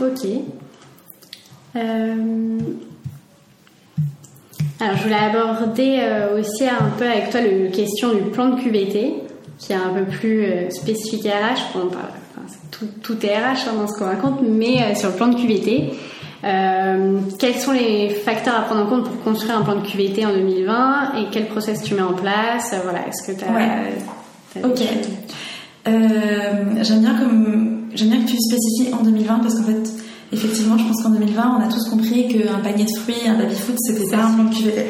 Ok. 0.00 0.28
Euh, 1.76 2.58
alors, 4.80 4.96
je 4.96 5.02
voulais 5.02 5.14
aborder 5.14 5.98
euh, 6.00 6.40
aussi 6.40 6.64
un 6.64 6.90
peu 6.98 7.06
avec 7.06 7.30
toi 7.30 7.40
la 7.40 7.70
question 7.70 8.14
du 8.14 8.22
plan 8.30 8.50
de 8.50 8.60
QVT, 8.60 9.14
qui 9.58 9.72
est 9.72 9.76
un 9.76 9.90
peu 9.94 10.04
plus 10.04 10.44
euh, 10.44 10.70
spécifique 10.70 11.26
RH. 11.26 11.78
Bon, 11.78 11.90
tout, 13.02 13.26
est 13.26 13.34
RH 13.34 13.68
hein, 13.68 13.72
dans 13.78 13.86
ce 13.86 13.98
qu'on 13.98 14.04
raconte, 14.04 14.40
mais 14.42 14.94
sur 14.94 15.08
le 15.08 15.14
plan 15.14 15.28
de 15.28 15.36
QVT, 15.36 15.94
quels 17.38 17.54
sont 17.54 17.72
les 17.72 18.10
facteurs 18.10 18.54
à 18.54 18.62
prendre 18.62 18.82
en 18.82 18.86
compte 18.86 19.04
pour 19.04 19.24
construire 19.24 19.58
un 19.58 19.62
plan 19.62 19.76
de 19.76 19.86
QVT 19.86 20.26
en 20.26 20.32
2020 20.32 21.14
et 21.16 21.26
quel 21.32 21.46
process 21.46 21.82
tu 21.82 21.94
mets 21.94 22.02
en 22.02 22.12
place? 22.12 22.74
Voilà, 22.84 23.00
est-ce 23.08 23.32
que 23.32 23.38
tu 23.38 23.44
as. 23.44 24.66
ok. 24.66 24.78
j'aime 25.86 27.00
bien 27.00 27.14
comme 27.18 27.88
j'aime 27.94 28.10
bien 28.10 28.20
que 28.20 28.28
tu 28.28 28.36
spécifies 28.36 28.92
en 28.92 29.02
2020 29.02 29.38
parce 29.38 29.54
qu'en 29.54 29.64
fait 29.64 29.90
effectivement, 30.32 30.76
je 30.78 30.84
pense 30.84 31.02
qu'en 31.02 31.10
2020, 31.10 31.58
on 31.58 31.62
a 31.62 31.72
tous 31.72 31.88
compris 31.88 32.28
qu'un 32.28 32.58
panier 32.58 32.84
de 32.84 32.98
fruits, 33.00 33.28
un 33.28 33.38
baby-foot, 33.38 33.76
c'était 33.78 34.08
pas 34.10 34.24
un 34.24 34.34
plan 34.34 34.50
QVT. 34.50 34.86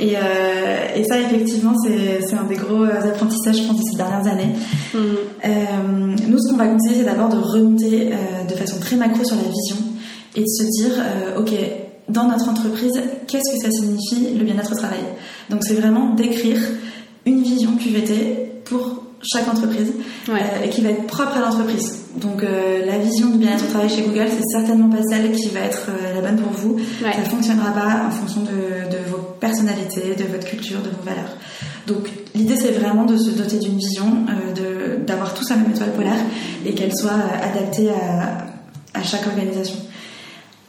Et, 0.00 0.16
euh, 0.16 0.96
et 0.96 1.04
ça, 1.04 1.20
effectivement, 1.20 1.74
c'est 1.84 2.34
un 2.34 2.44
des 2.44 2.56
gros 2.56 2.84
apprentissages, 2.84 3.58
je 3.58 3.68
pense, 3.68 3.78
de 3.78 3.90
ces 3.90 3.96
dernières 3.96 4.26
années. 4.26 4.52
Mm. 4.94 4.98
Euh, 4.98 6.16
nous, 6.28 6.38
ce 6.38 6.50
qu'on 6.50 6.56
va 6.56 6.66
conseiller, 6.66 6.98
c'est 6.98 7.04
d'abord 7.04 7.28
de 7.28 7.38
remonter 7.38 8.10
euh, 8.12 8.44
de 8.48 8.54
façon 8.54 8.80
très 8.80 8.96
macro 8.96 9.24
sur 9.24 9.36
la 9.36 9.42
vision 9.42 9.76
et 10.34 10.40
de 10.40 10.46
se 10.46 10.64
dire, 10.64 10.92
OK, 11.38 11.52
dans 12.08 12.26
notre 12.26 12.48
entreprise, 12.48 12.98
qu'est-ce 13.26 13.54
que 13.54 13.62
ça 13.62 13.70
signifie 13.70 14.34
le 14.34 14.44
bien-être 14.44 14.72
au 14.72 14.76
travail? 14.76 15.04
Donc, 15.50 15.62
c'est 15.62 15.74
vraiment 15.74 16.14
d'écrire 16.14 16.58
une 17.26 17.42
vision 17.42 17.72
QVT 17.76 18.62
pour 18.64 19.04
chaque 19.22 19.46
entreprise 19.46 19.92
et 20.64 20.70
qui 20.70 20.80
va 20.80 20.90
être 20.90 21.06
propre 21.06 21.36
à 21.36 21.40
l'entreprise. 21.40 22.01
Donc 22.16 22.42
euh, 22.42 22.84
la 22.84 22.98
vision 22.98 23.30
du 23.30 23.38
bien-être 23.38 23.64
au 23.64 23.68
travail 23.68 23.88
chez 23.88 24.02
Google, 24.02 24.26
c'est 24.28 24.58
certainement 24.58 24.90
pas 24.90 25.02
celle 25.08 25.32
qui 25.32 25.48
va 25.48 25.60
être 25.60 25.88
euh, 25.88 26.14
la 26.14 26.20
bonne 26.20 26.40
pour 26.40 26.52
vous. 26.52 26.78
Ça 27.00 27.12
Ça 27.12 27.22
fonctionnera 27.22 27.72
pas 27.72 28.06
en 28.06 28.10
fonction 28.10 28.42
de, 28.42 28.90
de, 28.90 28.98
vos 29.10 29.18
personnalités, 29.40 30.14
de 30.14 30.24
votre 30.24 30.46
culture, 30.46 30.80
de 30.82 30.90
vos 30.90 31.02
valeurs. 31.04 31.36
Donc 31.86 32.10
l'idée 32.34 32.56
c'est 32.56 32.72
vraiment 32.72 33.06
de 33.06 33.16
se 33.16 33.30
doter 33.30 33.58
d'une 33.58 33.78
vision, 33.78 34.26
d'avoir 35.06 35.34
tous 35.34 35.48
la 35.50 35.56
même 35.56 35.72
étoile 35.72 35.92
polaire 35.92 36.20
et 36.64 36.74
qu'elle 36.74 36.94
soit 36.94 37.18
adaptée 37.42 37.90
à, 37.90 38.46
à 38.98 39.02
chaque 39.02 39.26
organisation. 39.26 39.76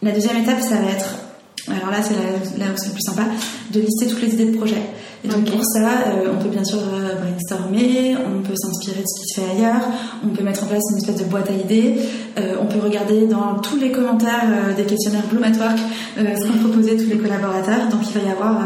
La 0.01 0.11
deuxième 0.11 0.37
étape, 0.37 0.61
ça 0.61 0.75
va 0.75 0.89
être 0.89 1.19
alors 1.67 1.91
là 1.91 1.97
c'est 2.01 2.13
là, 2.59 2.65
où 2.73 2.77
c'est 2.77 2.87
le 2.87 2.93
plus 2.93 3.01
sympa, 3.01 3.23
de 3.71 3.79
lister 3.79 4.07
toutes 4.07 4.21
les 4.21 4.33
idées 4.33 4.51
de 4.51 4.57
projet. 4.57 4.81
Et 5.23 5.29
donc 5.29 5.49
pour 5.49 5.63
ça, 5.63 5.89
euh, 6.07 6.33
on 6.33 6.43
peut 6.43 6.49
bien 6.49 6.65
sûr 6.65 6.79
euh, 6.79 7.15
brainstormer, 7.15 8.17
on 8.17 8.41
peut 8.41 8.55
s'inspirer 8.55 9.01
de 9.01 9.07
ce 9.07 9.21
qui 9.21 9.27
se 9.27 9.39
fait 9.39 9.51
ailleurs, 9.57 9.81
on 10.25 10.29
peut 10.29 10.43
mettre 10.43 10.63
en 10.63 10.67
place 10.67 10.83
une 10.91 10.97
espèce 10.97 11.15
de 11.15 11.23
boîte 11.23 11.49
à 11.49 11.53
idées, 11.53 11.95
euh, 12.37 12.55
on 12.61 12.65
peut 12.65 12.79
regarder 12.79 13.25
dans 13.27 13.55
tous 13.59 13.77
les 13.77 13.91
commentaires 13.91 14.75
des 14.75 14.83
questionnaires 14.83 15.25
Bloom 15.31 15.43
at 15.43 15.53
ce 15.53 16.47
qu'ont 16.47 16.57
proposé 16.59 16.97
tous 16.97 17.09
les 17.09 17.17
collaborateurs. 17.17 17.87
Donc 17.89 18.01
il 18.05 18.19
va 18.19 18.27
y 18.27 18.31
avoir 18.31 18.59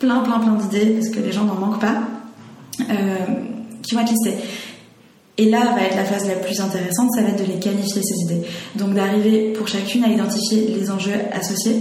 plein 0.00 0.20
plein 0.20 0.40
plein 0.40 0.54
d'idées, 0.54 0.96
parce 0.98 1.10
que 1.10 1.20
les 1.20 1.30
gens 1.30 1.44
n'en 1.44 1.54
manquent 1.54 1.80
pas, 1.80 2.02
qui 3.82 3.94
vont 3.94 4.00
être 4.00 4.10
listées. 4.10 4.36
Et 5.36 5.50
là 5.50 5.74
va 5.74 5.82
être 5.82 5.96
la 5.96 6.04
phase 6.04 6.28
la 6.28 6.36
plus 6.36 6.60
intéressante, 6.60 7.10
ça 7.16 7.22
va 7.22 7.30
être 7.30 7.44
de 7.44 7.52
les 7.52 7.58
qualifier 7.58 8.02
ces 8.02 8.22
idées. 8.22 8.46
Donc 8.76 8.94
d'arriver 8.94 9.52
pour 9.52 9.66
chacune 9.66 10.04
à 10.04 10.08
identifier 10.08 10.68
les 10.78 10.90
enjeux 10.90 11.12
associés. 11.32 11.80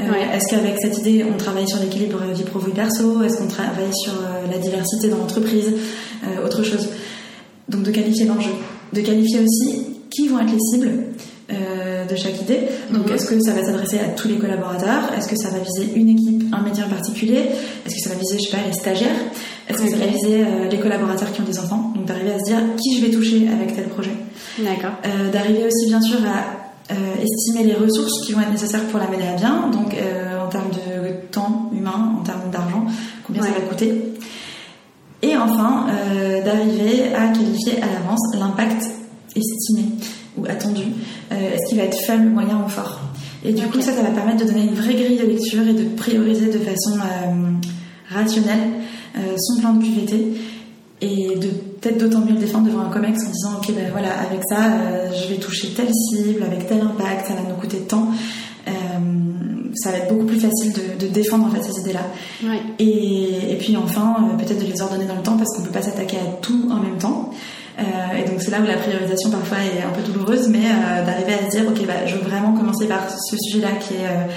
Euh, 0.00 0.04
est-ce 0.34 0.48
qu'avec 0.48 0.78
cette 0.80 0.98
idée, 0.98 1.24
on 1.30 1.36
travaille 1.36 1.68
sur 1.68 1.78
l'équilibre 1.80 2.18
vie 2.32 2.44
pro 2.44 2.60
vie 2.60 2.72
perso? 2.72 3.22
Est-ce 3.22 3.36
qu'on 3.36 3.48
travaille 3.48 3.92
sur 3.92 4.14
euh, 4.14 4.50
la 4.50 4.56
diversité 4.56 5.08
dans 5.08 5.18
l'entreprise? 5.18 5.70
Euh, 6.24 6.46
Autre 6.46 6.62
chose. 6.62 6.88
Donc 7.68 7.82
de 7.82 7.90
qualifier 7.90 8.24
l'enjeu. 8.24 8.52
De 8.94 9.02
qualifier 9.02 9.40
aussi 9.40 9.86
qui 10.10 10.28
vont 10.28 10.38
être 10.38 10.52
les 10.52 10.60
cibles 10.60 10.92
de 12.10 12.16
chaque 12.16 12.40
idée. 12.40 12.60
Donc, 12.90 13.06
mhm. 13.06 13.14
est-ce 13.14 13.26
que 13.26 13.40
ça 13.40 13.52
va 13.52 13.64
s'adresser 13.64 13.98
à 13.98 14.08
tous 14.08 14.28
les 14.28 14.36
collaborateurs? 14.36 15.12
Est-ce 15.16 15.28
que 15.28 15.36
ça 15.36 15.48
va 15.48 15.58
viser 15.58 15.92
une 15.94 16.08
équipe, 16.08 16.44
un 16.52 16.62
métier 16.62 16.82
en 16.82 16.88
particulier? 16.88 17.50
Est-ce 17.86 17.94
que 17.94 18.00
ça 18.00 18.10
va 18.10 18.14
viser, 18.16 18.38
je 18.38 18.44
sais 18.44 18.56
pas, 18.56 18.62
les 18.66 18.72
stagiaires? 18.72 19.10
Est-ce 19.68 19.82
que 19.82 19.88
ça 19.88 19.96
va 19.96 20.06
viser 20.06 20.44
les 20.70 20.78
collaborateurs 20.78 21.32
qui 21.32 21.40
ont 21.40 21.44
des 21.44 21.58
enfants 21.58 21.92
Donc, 21.94 22.04
d'arriver 22.04 22.32
à 22.32 22.38
se 22.38 22.44
dire 22.44 22.58
qui 22.76 22.98
je 22.98 23.06
vais 23.06 23.10
toucher 23.10 23.48
avec 23.48 23.74
tel 23.74 23.84
projet? 23.88 24.12
D'accord. 24.58 24.92
d'arriver 25.32 25.64
aussi, 25.66 25.86
bien 25.86 26.00
sûr, 26.00 26.18
à 26.26 26.94
estimer 27.22 27.64
les 27.64 27.74
ressources 27.74 28.26
qui 28.26 28.32
vont 28.32 28.40
être 28.40 28.52
nécessaires 28.52 28.84
pour 28.88 29.00
la 29.00 29.06
mener 29.08 29.26
à 29.26 29.36
bien. 29.36 29.70
Donc, 29.72 29.96
en 30.38 30.48
termes 30.48 30.70
de 30.70 31.30
temps 31.30 31.70
humain, 31.74 32.14
en 32.20 32.22
termes 32.22 32.50
d'argent, 32.52 32.84
combien 33.26 33.42
ça 33.42 33.50
va 33.52 33.60
coûter? 33.60 34.12
Et 35.22 35.34
enfin, 35.34 35.86
d'arriver 36.44 37.14
à 37.14 37.28
qualifier 37.28 37.82
à 37.82 37.86
l'avance 37.86 38.20
l'impact 38.38 38.84
estimé 39.36 39.86
ou 40.36 40.46
attendu 40.46 40.82
euh, 41.32 41.54
Est-ce 41.54 41.68
qu'il 41.68 41.78
va 41.78 41.84
être 41.84 41.98
faible, 42.06 42.28
moyen 42.28 42.62
ou 42.64 42.68
fort? 42.68 43.00
Et 43.44 43.52
du 43.52 43.66
coup, 43.66 43.80
ça, 43.80 43.92
ça 43.92 44.02
va 44.02 44.10
permettre 44.10 44.44
de 44.44 44.50
donner 44.50 44.64
une 44.64 44.74
vraie 44.74 44.94
grille 44.94 45.18
de 45.18 45.26
lecture 45.26 45.66
et 45.66 45.74
de 45.74 45.84
prioriser 45.96 46.46
de 46.46 46.58
façon 46.58 46.98
euh, 46.98 48.14
rationnelle 48.14 48.58
euh, 48.58 48.80
son 49.14 49.60
plan 49.60 49.74
de 49.74 49.84
QVT 49.84 50.26
et 51.00 51.36
de 51.36 51.48
peut-être 51.80 51.98
d'autant 51.98 52.20
mieux 52.20 52.32
le 52.32 52.40
défendre 52.40 52.66
devant 52.66 52.82
un 52.82 52.90
COMEX 52.90 53.24
en 53.26 53.30
disant 53.30 53.50
ok 53.58 53.74
ben 53.74 53.90
voilà 53.92 54.18
avec 54.20 54.40
ça 54.48 55.12
je 55.12 55.28
vais 55.28 55.36
toucher 55.38 55.68
telle 55.68 55.92
cible 55.92 56.42
avec 56.42 56.66
tel 56.66 56.80
impact 56.80 57.26
ça 57.26 57.34
va 57.34 57.42
nous 57.48 57.56
coûter 57.56 57.78
tant. 57.78 58.08
Ça 59.76 59.90
va 59.90 59.98
être 59.98 60.08
beaucoup 60.08 60.26
plus 60.26 60.38
facile 60.38 60.72
de, 60.72 61.06
défendre 61.08 61.46
en 61.46 61.50
fait 61.50 61.62
ces 61.62 61.80
idées 61.80 61.94
là 61.94 62.06
et, 62.78 63.52
et, 63.52 63.56
puis 63.58 63.76
enfin 63.76 64.16
peut-être 64.38 64.60
de 64.64 64.70
les 64.70 64.80
ordonner 64.80 65.04
dans 65.04 65.16
le 65.16 65.22
temps 65.22 65.36
parce 65.36 65.50
qu'on 65.56 65.62
peut 65.62 65.72
pas 65.72 65.82
s'attaquer 65.82 66.16
à 66.16 66.40
tout 66.40 66.70
en 66.70 66.76
même 66.76 66.98
temps. 66.98 67.32
Euh, 67.78 67.82
et 68.16 68.28
donc 68.28 68.40
c'est 68.40 68.50
là 68.50 68.60
où 68.60 68.66
la 68.66 68.76
priorisation 68.76 69.30
parfois 69.30 69.58
est 69.58 69.82
un 69.82 69.90
peu 69.90 70.02
douloureuse, 70.02 70.48
mais 70.48 70.58
euh, 70.58 71.04
d'arriver 71.04 71.34
à 71.34 71.50
se 71.50 71.56
dire, 71.56 71.68
ok, 71.68 71.86
bah, 71.86 72.06
je 72.06 72.14
veux 72.14 72.22
vraiment 72.22 72.52
commencer 72.52 72.86
par 72.86 73.10
ce 73.10 73.36
sujet-là 73.36 73.72
qui 73.80 73.94
est 73.94 74.06
euh, 74.06 74.30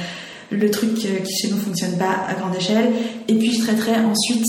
le 0.51 0.71
truc 0.71 0.93
qui 0.95 1.07
chez 1.07 1.49
nous 1.49 1.57
fonctionne 1.57 1.97
pas 1.97 2.25
à 2.27 2.33
grande 2.33 2.55
échelle, 2.55 2.91
et 3.27 3.35
puis 3.35 3.53
je 3.53 3.61
traiterai 3.61 3.93
ensuite 3.95 4.45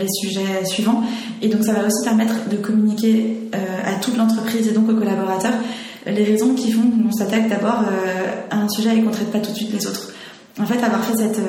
les 0.00 0.08
sujets 0.20 0.64
suivants. 0.64 1.02
Et 1.42 1.48
donc 1.48 1.64
ça 1.64 1.72
va 1.72 1.86
aussi 1.86 2.04
permettre 2.04 2.48
de 2.48 2.56
communiquer 2.56 3.36
à 3.84 3.94
toute 3.94 4.16
l'entreprise 4.16 4.68
et 4.68 4.72
donc 4.72 4.88
aux 4.88 4.94
collaborateurs 4.94 5.54
les 6.06 6.24
raisons 6.24 6.54
qui 6.54 6.70
font 6.70 6.82
qu'on 6.82 7.10
s'attaque 7.10 7.48
d'abord 7.48 7.82
à 8.50 8.56
un 8.56 8.68
sujet 8.68 8.96
et 8.96 9.02
qu'on 9.02 9.10
traite 9.10 9.32
pas 9.32 9.40
tout 9.40 9.50
de 9.50 9.56
suite 9.56 9.72
les 9.72 9.86
autres. 9.86 10.12
En 10.60 10.66
fait, 10.66 10.82
avoir 10.82 11.04
fait 11.04 11.16
cette 11.16 11.40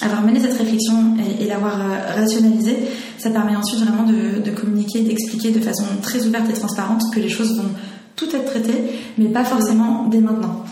avoir 0.00 0.22
mené 0.22 0.40
cette 0.40 0.56
réflexion 0.58 1.16
et, 1.40 1.46
l'avoir 1.46 1.80
euh, 1.80 2.20
rationalisée, 2.20 2.76
ça 3.18 3.30
permet 3.30 3.56
ensuite 3.56 3.80
vraiment 3.80 4.04
de, 4.04 4.50
communiquer, 4.50 5.02
d'expliquer 5.02 5.50
de 5.50 5.60
façon 5.60 5.84
très 6.02 6.24
ouverte 6.26 6.48
et 6.50 6.52
transparente 6.52 7.02
que 7.12 7.20
les 7.20 7.28
choses 7.28 7.56
vont 7.56 7.70
tout 8.16 8.28
être 8.34 8.46
traitées, 8.46 8.84
mais 9.16 9.26
pas 9.26 9.44
forcément 9.44 10.06
dès 10.08 10.18
maintenant. 10.18 10.64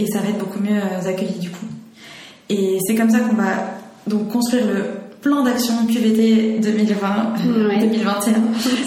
Et 0.00 0.06
ça 0.06 0.20
va 0.20 0.30
être 0.30 0.38
beaucoup 0.38 0.60
mieux 0.60 0.78
euh, 0.78 1.08
accueilli 1.08 1.38
du 1.38 1.50
coup. 1.50 1.66
Et 2.48 2.78
c'est 2.86 2.94
comme 2.94 3.10
ça 3.10 3.20
qu'on 3.20 3.36
va 3.36 3.78
donc 4.06 4.28
construire 4.28 4.66
le 4.66 4.84
plan 5.20 5.44
d'action 5.44 5.74
QVT 5.86 6.60
2020-2021 6.60 6.66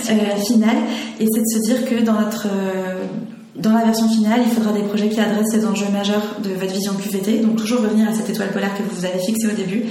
euh, 0.09 0.35
final. 0.37 0.75
Et 1.19 1.27
c'est 1.31 1.41
de 1.41 1.47
se 1.47 1.59
dire 1.61 1.85
que 1.85 2.03
dans 2.03 2.19
notre 2.19 2.47
dans 3.55 3.71
la 3.71 3.85
version 3.85 4.09
finale, 4.09 4.41
il 4.43 4.51
faudra 4.51 4.73
des 4.73 4.81
projets 4.81 5.09
qui 5.09 5.19
adressent 5.19 5.51
ces 5.51 5.65
enjeux 5.65 5.89
majeurs 5.91 6.37
de 6.43 6.49
votre 6.49 6.73
vision 6.73 6.93
QVT, 6.93 7.39
donc 7.39 7.55
toujours 7.55 7.81
revenir 7.81 8.09
à 8.09 8.13
cette 8.13 8.29
étoile 8.29 8.51
polaire 8.51 8.75
que 8.75 8.83
vous 8.83 9.05
avez 9.05 9.19
fixée 9.19 9.47
au 9.47 9.55
début, 9.55 9.83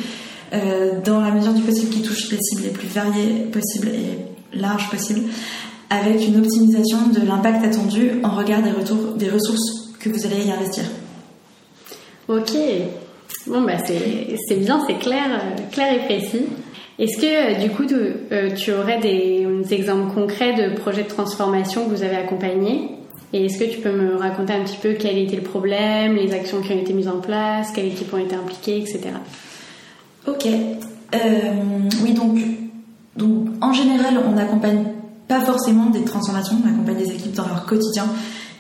euh, 0.53 1.01
dans 1.05 1.21
la 1.21 1.31
mesure 1.31 1.55
du 1.55 1.63
possible 1.63 1.91
qui 1.91 2.03
touche 2.03 2.31
les 2.31 2.39
cibles 2.41 2.63
les 2.65 2.71
plus 2.71 2.89
variées 2.89 3.47
possibles 3.53 3.89
et 3.89 4.59
larges 4.59 4.91
possibles, 4.91 5.23
avec 5.91 6.27
une 6.27 6.39
optimisation 6.39 7.09
de 7.09 7.25
l'impact 7.25 7.65
attendu 7.65 8.13
en 8.25 8.35
regard 8.35 8.63
des, 8.63 8.73
retours, 8.73 9.15
des 9.17 9.31
ressources 9.31 9.93
que 10.01 10.09
vous 10.09 10.27
allez 10.27 10.45
y 10.45 10.51
investir. 10.51 10.85
Ok, 12.35 12.57
bon 13.47 13.61
bah 13.61 13.73
c'est 13.85 14.57
bien, 14.57 14.83
c'est 14.87 14.99
clair, 14.99 15.27
euh, 15.31 15.71
clair 15.71 15.93
et 15.93 15.99
précis. 16.07 16.47
Est-ce 16.99 17.21
que 17.21 17.27
euh, 17.27 17.63
du 17.63 17.69
coup 17.71 17.85
tu, 17.85 18.73
aurais 18.73 19.01
des, 19.01 19.47
des 19.63 19.75
exemples 19.75 20.15
concrets 20.15 20.55
de 20.55 20.75
projets 20.75 21.03
de 21.03 21.09
transformation 21.09 21.85
que 21.85 21.91
vous 21.91 22.03
avez 22.03 22.17
accompagnés? 22.17 22.89
Et 23.35 23.47
est-ce 23.47 23.59
que 23.59 23.65
tu 23.65 23.81
peux 23.81 23.93
me 23.93 24.17
raconter 24.17 24.55
un 24.55 24.63
petit 24.63 24.79
peu 24.79 24.95
quel 24.99 25.19
était 25.19 25.37
le 25.37 25.43
problème, 25.43 26.17
les 26.17 26.33
actions 26.33 26.63
qui 26.63 26.73
ont 26.73 26.79
été 26.79 26.95
mises 26.95 27.09
en 27.09 27.21
place, 27.21 27.71
quelles 27.75 27.89
équipes 27.89 28.15
ont 28.15 28.19
été 28.19 28.35
impliquées, 28.35 28.79
etc. 28.79 29.01
Ok. 30.27 30.47
Euh, 30.47 31.19
oui, 32.03 32.15
donc, 32.15 32.39
donc 33.17 33.49
en 33.61 33.75
général, 33.75 34.15
on 34.27 34.33
n'accompagne 34.33 34.85
pas 35.29 35.41
forcément 35.41 35.91
des 35.91 36.05
transformations, 36.05 36.57
on 36.65 36.69
accompagne 36.69 36.97
des 36.97 37.11
équipes 37.11 37.35
dans 37.35 37.47
leur 37.47 37.67
quotidien 37.67 38.07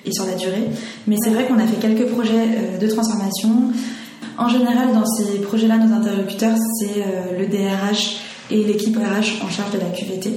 et 0.05 0.12
sur 0.12 0.26
la 0.26 0.34
durée. 0.34 0.68
Mais 1.07 1.16
c'est 1.22 1.30
vrai 1.30 1.46
qu'on 1.46 1.59
a 1.59 1.66
fait 1.66 1.80
quelques 1.80 2.09
projets 2.11 2.32
euh, 2.34 2.78
de 2.78 2.86
transformation. 2.88 3.72
En 4.38 4.48
général, 4.48 4.92
dans 4.94 5.07
ces 5.07 5.40
projets-là, 5.40 5.78
nos 5.78 5.94
interlocuteurs, 5.94 6.57
c'est 6.78 7.03
euh, 7.03 7.38
le 7.38 7.46
DRH 7.46 8.18
et 8.50 8.64
l'équipe 8.64 8.96
RH 8.96 9.44
en 9.44 9.48
charge 9.48 9.72
de 9.72 9.78
la 9.78 9.86
QVT. 9.86 10.30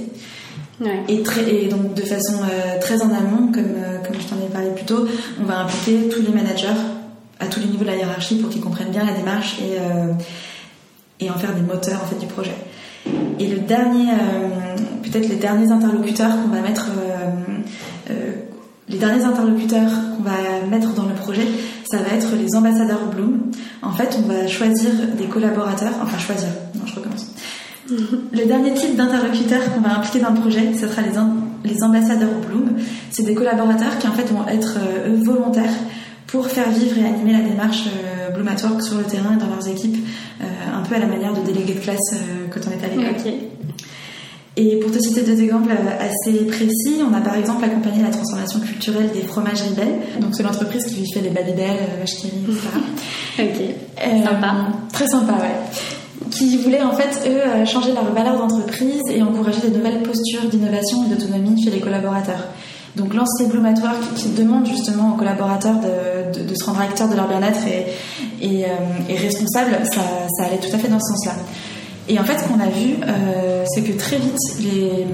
Et, 1.08 1.24
très, 1.24 1.50
et 1.50 1.68
donc 1.68 1.94
de 1.94 2.02
façon 2.02 2.34
euh, 2.44 2.80
très 2.82 3.02
en 3.02 3.10
amont, 3.10 3.52
comme, 3.52 3.64
euh, 3.78 4.00
comme 4.06 4.16
je 4.20 4.28
t'en 4.28 4.36
ai 4.46 4.50
parlé 4.52 4.72
plus 4.72 4.84
tôt, 4.84 5.08
on 5.42 5.46
va 5.46 5.60
impliquer 5.60 6.10
tous 6.10 6.22
les 6.22 6.34
managers 6.34 6.68
à 7.40 7.48
tous 7.48 7.62
les 7.62 7.68
niveaux 7.68 7.86
de 7.86 7.90
la 7.90 7.96
hiérarchie 7.96 8.36
pour 8.36 8.50
qu'ils 8.50 8.62
comprennent 8.62 8.90
bien 8.90 9.06
la 9.06 9.14
démarche 9.14 9.58
et, 9.60 9.78
euh, 9.80 10.12
et 11.22 11.30
en 11.30 11.36
faire 11.36 11.54
des 11.54 11.62
moteurs 11.62 12.02
en 12.04 12.08
fait 12.08 12.20
du 12.20 12.26
projet. 12.26 12.56
Et 13.40 13.48
le 13.48 13.60
dernier, 13.60 14.08
peut-être 15.04 15.30
les 15.30 15.36
derniers 15.36 15.72
interlocuteurs 15.72 16.32
qu'on 16.42 16.50
va 16.50 16.62
mettre, 16.62 16.88
les 18.88 18.98
derniers 18.98 19.24
interlocuteurs 19.24 19.92
qu'on 20.16 20.24
va 20.24 20.66
mettre 20.70 20.94
dans 20.94 21.06
le 21.06 21.16
projet, 21.16 21.48
ça 21.90 21.98
va 21.98 22.16
être 22.16 22.36
les 22.36 22.56
ambassadeurs 22.56 23.06
Bloom. 23.08 23.52
En 23.82 23.92
fait, 23.92 24.18
on 24.24 24.28
va 24.28 24.48
choisir 24.48 24.92
des 25.18 25.26
collaborateurs, 25.26 25.94
enfin 26.02 26.18
choisir, 26.18 26.50
non 26.76 26.86
je 26.86 26.96
recommence 26.96 27.28
le 28.34 28.46
dernier 28.46 28.74
type 28.74 28.96
d'interlocuteur 28.96 29.62
qu'on 29.74 29.82
va 29.82 29.98
impliquer 29.98 30.20
dans 30.20 30.32
le 30.32 30.40
projet, 30.40 30.74
ce 30.74 30.88
sera 30.88 31.02
les, 31.04 31.72
les 31.72 31.84
ambassadeurs 31.84 32.34
Bloom. 32.48 32.78
C'est 33.12 33.24
des 33.24 33.36
collaborateurs 33.36 33.98
qui 34.00 34.08
en 34.08 34.12
fait 34.12 34.24
vont 34.24 34.48
être 34.48 34.78
euh, 34.80 35.18
volontaires 35.24 35.74
pour 36.28 36.48
faire 36.48 36.70
vivre 36.72 36.98
et 36.98 37.06
animer 37.06 37.34
la 37.34 37.48
démarche 37.48 37.84
euh, 37.86 38.32
Bloom 38.32 38.48
at 38.48 38.64
Work 38.64 38.82
sur 38.82 38.98
le 38.98 39.04
terrain 39.04 39.36
et 39.36 39.40
dans 39.40 39.50
leurs 39.50 39.68
équipes, 39.68 39.98
euh, 40.42 40.46
un 40.74 40.82
peu 40.82 40.96
à 40.96 41.00
la 41.00 41.06
manière 41.06 41.34
de 41.34 41.42
délégués 41.42 41.76
de 41.76 41.80
classe 41.80 42.16
quand 42.52 42.62
on 42.68 42.72
est 42.72 42.84
à 42.84 42.88
l'école. 42.88 43.34
Et 44.58 44.78
pour 44.78 44.90
te 44.90 45.00
citer 45.00 45.22
deux 45.22 45.42
exemples 45.42 45.72
assez 46.00 46.46
précis, 46.46 47.02
on 47.10 47.14
a 47.14 47.20
par 47.20 47.36
exemple 47.36 47.66
accompagné 47.66 48.02
la 48.02 48.10
transformation 48.10 48.62
culturelle 48.62 49.10
des 49.14 49.22
fromages 49.22 49.64
Belle, 49.76 50.22
donc 50.22 50.34
c'est 50.34 50.44
l'entreprise 50.44 50.86
qui 50.86 51.12
fait 51.12 51.20
les 51.20 51.30
Babybel, 51.30 51.78
Vache 52.00 52.14
etc. 52.14 52.32
ok. 53.40 54.24
sympa. 54.24 54.56
Très 54.94 55.08
sympa, 55.08 55.34
ouais 55.34 55.76
qui 56.32 56.58
voulaient 56.58 56.82
en 56.82 56.94
fait, 56.94 57.30
eux, 57.30 57.40
euh, 57.40 57.66
changer 57.66 57.94
leur 57.94 58.12
valeur 58.14 58.38
d'entreprise 58.38 59.04
et 59.10 59.22
encourager 59.22 59.62
des 59.62 59.78
nouvelles 59.78 60.02
postures 60.04 60.50
d'innovation 60.50 61.06
et 61.06 61.16
d'autonomie 61.16 61.62
chez 61.64 61.72
les 61.72 61.80
collaborateurs. 61.80 62.48
Donc 62.96 63.14
lancer 63.14 63.48
Bloom 63.48 63.66
at 63.66 63.80
Work 63.82 64.14
qui 64.16 64.30
demande 64.30 64.66
justement 64.66 65.14
aux 65.14 65.18
collaborateurs 65.18 65.76
de, 65.82 66.44
de, 66.44 66.56
se 66.56 66.64
rendre 66.64 66.82
acteurs 66.82 67.10
de 67.10 67.16
leur 67.16 67.28
bien-être 67.28 67.60
et, 67.68 68.46
et, 68.46 68.66
euh, 68.66 69.16
responsable, 69.18 69.78
ça, 69.84 70.02
ça, 70.38 70.46
allait 70.46 70.60
tout 70.60 70.74
à 70.74 70.78
fait 70.78 70.88
dans 70.88 71.00
ce 71.00 71.14
sens-là. 71.14 71.34
Et 72.08 72.20
en 72.20 72.24
fait, 72.24 72.38
ce 72.38 72.44
qu'on 72.44 72.60
a 72.60 72.68
vu, 72.68 72.96
euh, 73.04 73.66
c'est 73.74 73.82
que 73.82 73.98
très 73.98 74.18
vite, 74.18 74.38
les, 74.60 75.06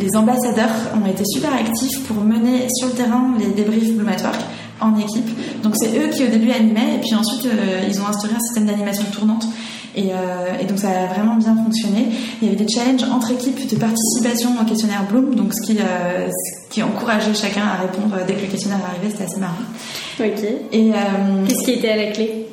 les, 0.00 0.16
ambassadeurs 0.16 0.70
ont 0.94 1.08
été 1.08 1.24
super 1.24 1.52
actifs 1.52 2.04
pour 2.04 2.22
mener 2.22 2.68
sur 2.72 2.88
le 2.88 2.94
terrain 2.94 3.34
les 3.38 3.48
débriefs 3.48 3.94
Bloom 3.94 4.08
at 4.08 4.22
Work 4.22 4.40
en 4.80 4.96
équipe. 4.98 5.28
Donc 5.62 5.74
c'est 5.76 5.88
eux 5.98 6.08
qui 6.08 6.24
au 6.24 6.28
début 6.28 6.52
animaient 6.52 6.96
et 6.96 7.00
puis 7.00 7.14
ensuite 7.14 7.46
ils 7.88 8.00
ont 8.00 8.06
instauré 8.06 8.32
un 8.34 8.40
système 8.40 8.66
d'animation 8.66 9.04
tournante 9.12 9.44
euh, 9.98 10.60
et, 10.60 10.64
donc 10.66 10.78
ça 10.78 10.88
a 10.88 11.06
vraiment 11.06 11.36
bien 11.36 11.56
fonctionné. 11.56 12.08
Il 12.40 12.48
y 12.48 12.50
avait 12.50 12.64
des 12.64 12.70
challenges 12.70 13.04
entre 13.04 13.32
équipes 13.32 13.66
de 13.68 13.76
participation 13.76 14.50
au 14.60 14.64
questionnaire 14.64 15.04
Bloom, 15.08 15.34
donc 15.34 15.52
ce 15.54 15.62
qui, 15.62 15.78
euh, 15.78 16.28
qui 16.70 16.82
encourageait 16.82 17.34
chacun 17.34 17.62
à 17.62 17.82
répondre 17.82 18.16
dès 18.26 18.34
que 18.34 18.42
le 18.42 18.46
questionnaire 18.48 18.80
arrivait, 18.88 19.10
c'était 19.10 19.24
assez 19.24 19.40
marrant. 19.40 19.54
Ok. 20.20 20.44
Et 20.72 20.92
euh, 20.92 21.46
qu'est-ce 21.48 21.64
qui 21.64 21.72
était 21.72 21.90
à 21.90 21.96
la 21.96 22.12
clé? 22.12 22.46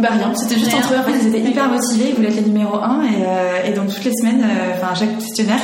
Bah 0.00 0.10
rien, 0.12 0.32
c'était 0.34 0.58
juste 0.58 0.74
entre 0.74 0.94
eux. 0.94 0.98
En 0.98 1.02
fait, 1.02 1.18
ils 1.20 1.28
étaient 1.28 1.50
hyper 1.50 1.68
motivés, 1.68 2.10
ils 2.10 2.14
voulaient 2.14 2.28
être 2.28 2.36
les 2.36 2.42
numéro 2.42 2.76
1 2.76 3.02
et, 3.04 3.70
et 3.70 3.74
donc 3.74 3.92
toutes 3.92 4.04
les 4.04 4.14
semaines, 4.14 4.44
enfin 4.76 4.94
chaque 4.94 5.18
questionnaire, 5.18 5.60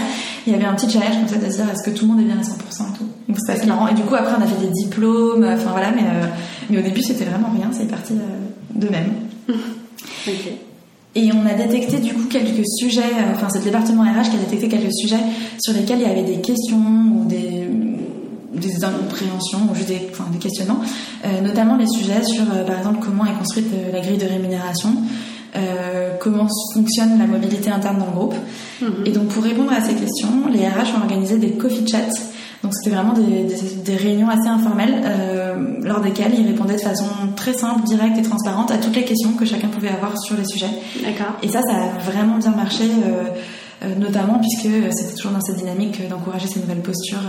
il 0.46 0.52
y 0.52 0.56
avait 0.56 0.64
un 0.64 0.74
petit 0.74 0.90
challenge 0.90 1.16
comme 1.16 1.28
ça 1.28 1.36
de 1.36 1.50
se 1.50 1.56
dire 1.56 1.66
est-ce 1.72 1.88
que 1.88 1.96
tout 1.96 2.06
le 2.06 2.12
monde 2.12 2.20
est 2.20 2.24
bien 2.24 2.38
à 2.38 2.42
100% 2.42 2.48
et 2.48 2.98
tout. 2.98 3.04
Donc 3.28 3.38
c'était 3.38 3.58
assez 3.58 3.66
marrant. 3.66 3.88
Et 3.88 3.94
du 3.94 4.02
coup 4.02 4.14
après 4.14 4.34
on 4.38 4.42
a 4.42 4.46
fait 4.46 4.60
des 4.60 4.72
diplômes, 4.72 5.44
enfin 5.44 5.70
voilà, 5.70 5.92
mais, 5.92 6.02
mais 6.68 6.78
au 6.78 6.82
début 6.82 7.02
c'était 7.02 7.24
vraiment 7.24 7.50
rien, 7.54 7.70
c'est 7.72 7.88
parti 7.88 8.14
de 8.74 8.88
même. 8.88 9.12
Et 11.16 11.30
on 11.32 11.46
a 11.46 11.54
détecté 11.54 11.98
du 11.98 12.12
coup 12.12 12.24
quelques 12.28 12.66
sujets, 12.78 13.02
enfin 13.34 13.48
c'est 13.48 13.60
le 13.60 13.66
département 13.66 14.02
RH 14.02 14.30
qui 14.30 14.36
a 14.36 14.40
détecté 14.40 14.68
quelques 14.68 14.92
sujets 14.92 15.22
sur 15.60 15.72
lesquels 15.72 16.00
il 16.00 16.08
y 16.08 16.10
avait 16.10 16.24
des 16.24 16.40
questions 16.40 16.76
ou 16.76 17.24
des, 17.26 17.68
des 18.54 18.84
incompréhensions 18.84 19.60
ou 19.70 19.74
juste 19.74 19.88
des, 19.88 20.08
enfin, 20.10 20.26
des 20.32 20.38
questionnements, 20.38 20.80
euh, 21.24 21.40
notamment 21.40 21.76
les 21.76 21.86
sujets 21.86 22.22
sur 22.22 22.42
euh, 22.42 22.64
par 22.64 22.78
exemple 22.78 22.98
comment 23.02 23.24
est 23.24 23.36
construite 23.38 23.66
euh, 23.74 23.92
la 23.92 24.00
grille 24.00 24.18
de 24.18 24.26
rémunération, 24.26 24.90
comment 26.18 26.48
fonctionne 26.72 27.16
la 27.16 27.26
mobilité 27.26 27.70
interne 27.70 27.98
dans 27.98 28.06
le 28.06 28.10
groupe. 28.10 28.34
Mhm. 28.82 28.88
Et 29.06 29.10
donc 29.10 29.28
pour 29.28 29.44
répondre 29.44 29.70
à 29.70 29.80
ces 29.80 29.94
questions, 29.94 30.48
les 30.50 30.66
RH 30.66 30.96
ont 30.98 31.02
organisé 31.02 31.38
des 31.38 31.52
coffee 31.52 31.86
chats. 31.86 32.12
Donc 32.64 32.72
c'était 32.74 32.96
vraiment 32.96 33.12
des, 33.12 33.46
des, 33.84 33.96
réunions 33.96 34.28
assez 34.28 34.48
informelles 34.48 35.04
lors 35.82 36.00
desquelles 36.00 36.32
ils 36.36 36.46
répondaient 36.46 36.74
de 36.74 36.80
façon 36.80 37.04
très 37.36 37.52
simple, 37.52 37.84
directe 37.84 38.18
et 38.18 38.22
transparente 38.22 38.72
à 38.72 38.78
toutes 38.78 38.96
les 38.96 39.04
questions 39.04 39.34
que 39.34 39.44
chacun 39.44 39.68
pouvait 39.68 39.90
avoir 39.90 40.18
sur 40.18 40.36
les 40.36 40.44
sujets. 40.44 40.70
D'accord. 41.04 41.36
Et 41.42 41.48
ça, 41.48 41.60
ça 41.62 41.76
a 41.76 42.10
vraiment 42.10 42.38
bien 42.38 42.50
marché. 42.50 42.84
notamment 44.00 44.40
puisque 44.40 44.74
c'était 44.92 45.14
toujours 45.14 45.32
dans 45.32 45.42
cette 45.42 45.58
dynamique 45.58 46.08
d'encourager 46.08 46.48
ces 46.48 46.58
nouvelles 46.58 46.82
postures 46.82 47.22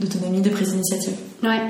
d'autonomie, 0.00 0.40
de 0.40 0.50
prise 0.50 0.70
d'initiative. 0.70 1.14
Ouais. 1.42 1.60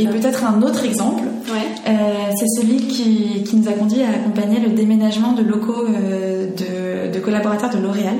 Et 0.00 0.06
peut-être 0.06 0.44
un 0.44 0.62
autre 0.62 0.84
exemple, 0.84 1.24
ouais. 1.52 1.66
euh, 1.88 2.30
c'est 2.38 2.46
celui 2.60 2.76
qui, 2.86 3.42
qui, 3.42 3.56
nous 3.56 3.68
a 3.68 3.72
conduit 3.72 4.02
à 4.02 4.10
accompagner 4.10 4.60
le 4.60 4.68
déménagement 4.68 5.32
de 5.32 5.42
locaux 5.42 5.86
euh, 5.88 6.46
de, 6.46 7.12
de, 7.12 7.18
collaborateurs 7.18 7.70
de 7.70 7.78
L'Oréal, 7.78 8.14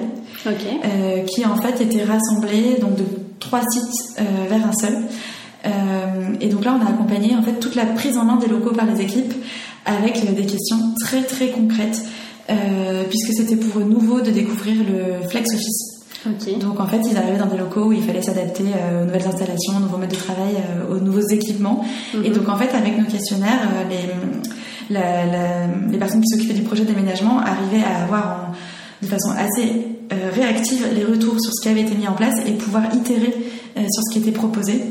okay. 0.44 0.80
euh, 0.84 1.22
qui 1.22 1.46
en 1.46 1.54
fait 1.54 1.80
étaient 1.80 2.02
rassemblés 2.02 2.78
donc 2.80 2.96
de 2.96 3.04
trois 3.38 3.62
sites 3.62 4.20
vers 4.50 4.66
un 4.66 4.72
seul. 4.72 4.98
Et 6.40 6.48
donc 6.48 6.64
là, 6.64 6.76
on 6.80 6.84
a 6.84 6.88
accompagné 6.90 7.36
en 7.36 7.42
fait 7.42 7.60
toute 7.60 7.76
la 7.76 7.84
prise 7.84 8.16
en 8.18 8.24
main 8.24 8.36
des 8.36 8.48
locaux 8.48 8.72
par 8.72 8.86
les 8.86 9.00
équipes 9.00 9.32
avec 9.86 10.34
des 10.34 10.46
questions 10.46 10.78
très 11.00 11.22
très 11.22 11.50
concrètes, 11.50 12.02
puisque 13.08 13.34
c'était 13.34 13.56
pour 13.56 13.80
eux 13.80 13.84
nouveau 13.84 14.20
de 14.20 14.30
découvrir 14.30 14.76
le 14.78 15.28
flex 15.28 15.54
office. 15.54 15.97
Donc 16.60 16.80
en 16.80 16.86
fait, 16.86 17.00
ils 17.08 17.16
arrivaient 17.16 17.38
dans 17.38 17.46
des 17.46 17.56
locaux 17.56 17.86
où 17.86 17.92
il 17.92 18.02
fallait 18.02 18.22
s'adapter 18.22 18.64
euh, 18.76 19.02
aux 19.02 19.06
nouvelles 19.06 19.26
installations, 19.26 19.76
aux 19.76 19.80
nouveaux 19.80 19.98
modes 19.98 20.10
de 20.10 20.16
travail, 20.16 20.56
euh, 20.56 20.94
aux 20.94 21.00
nouveaux 21.00 21.26
équipements. 21.28 21.84
Mhm. 22.14 22.24
Et 22.24 22.30
donc 22.30 22.48
en 22.48 22.56
fait, 22.56 22.74
avec 22.76 22.98
nos 22.98 23.06
questionnaires, 23.06 23.68
euh, 23.76 23.88
les, 23.88 24.94
la, 24.94 25.26
la, 25.26 25.66
les 25.90 25.98
personnes 25.98 26.20
qui 26.20 26.28
s'occupaient 26.28 26.58
du 26.58 26.62
projet 26.62 26.84
d'aménagement 26.84 27.38
arrivaient 27.38 27.84
à 27.84 28.02
avoir 28.02 28.50
en, 28.50 29.04
de 29.04 29.06
façon 29.06 29.30
assez 29.30 29.86
réactive 30.34 30.86
les 30.94 31.04
retours 31.04 31.38
sur 31.40 31.52
ce 31.52 31.62
qui 31.62 31.68
avait 31.68 31.82
été 31.82 31.94
mis 31.94 32.08
en 32.08 32.14
place 32.14 32.34
et 32.46 32.52
pouvoir 32.52 32.82
itérer 32.94 33.32
sur 33.76 34.02
ce 34.02 34.12
qui 34.12 34.18
était 34.18 34.32
proposé 34.32 34.82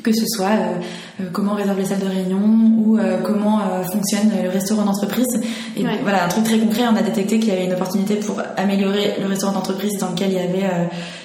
que 0.00 0.12
ce 0.12 0.24
soit 0.26 0.46
euh, 0.46 0.80
euh, 1.20 1.24
comment 1.32 1.52
on 1.52 1.56
réserve 1.56 1.78
les 1.78 1.84
salles 1.84 2.00
de 2.00 2.06
réunion 2.06 2.40
ou 2.84 2.98
euh, 2.98 3.18
comment 3.22 3.60
fonctionne 3.92 4.30
le 4.42 4.48
restaurant 4.48 4.84
d'entreprise. 4.84 5.40
Et 5.76 5.84
voilà, 6.02 6.24
un 6.24 6.28
truc 6.28 6.44
très 6.44 6.58
concret, 6.58 6.82
on 6.90 6.96
a 6.96 7.02
détecté 7.02 7.38
qu'il 7.38 7.48
y 7.48 7.52
avait 7.52 7.66
une 7.66 7.72
opportunité 7.72 8.16
pour 8.16 8.40
améliorer 8.56 9.16
le 9.20 9.26
restaurant 9.26 9.52
d'entreprise 9.52 9.98
dans 9.98 10.10
lequel 10.10 10.30
il 10.30 10.36
y 10.36 10.38
avait, 10.38 10.68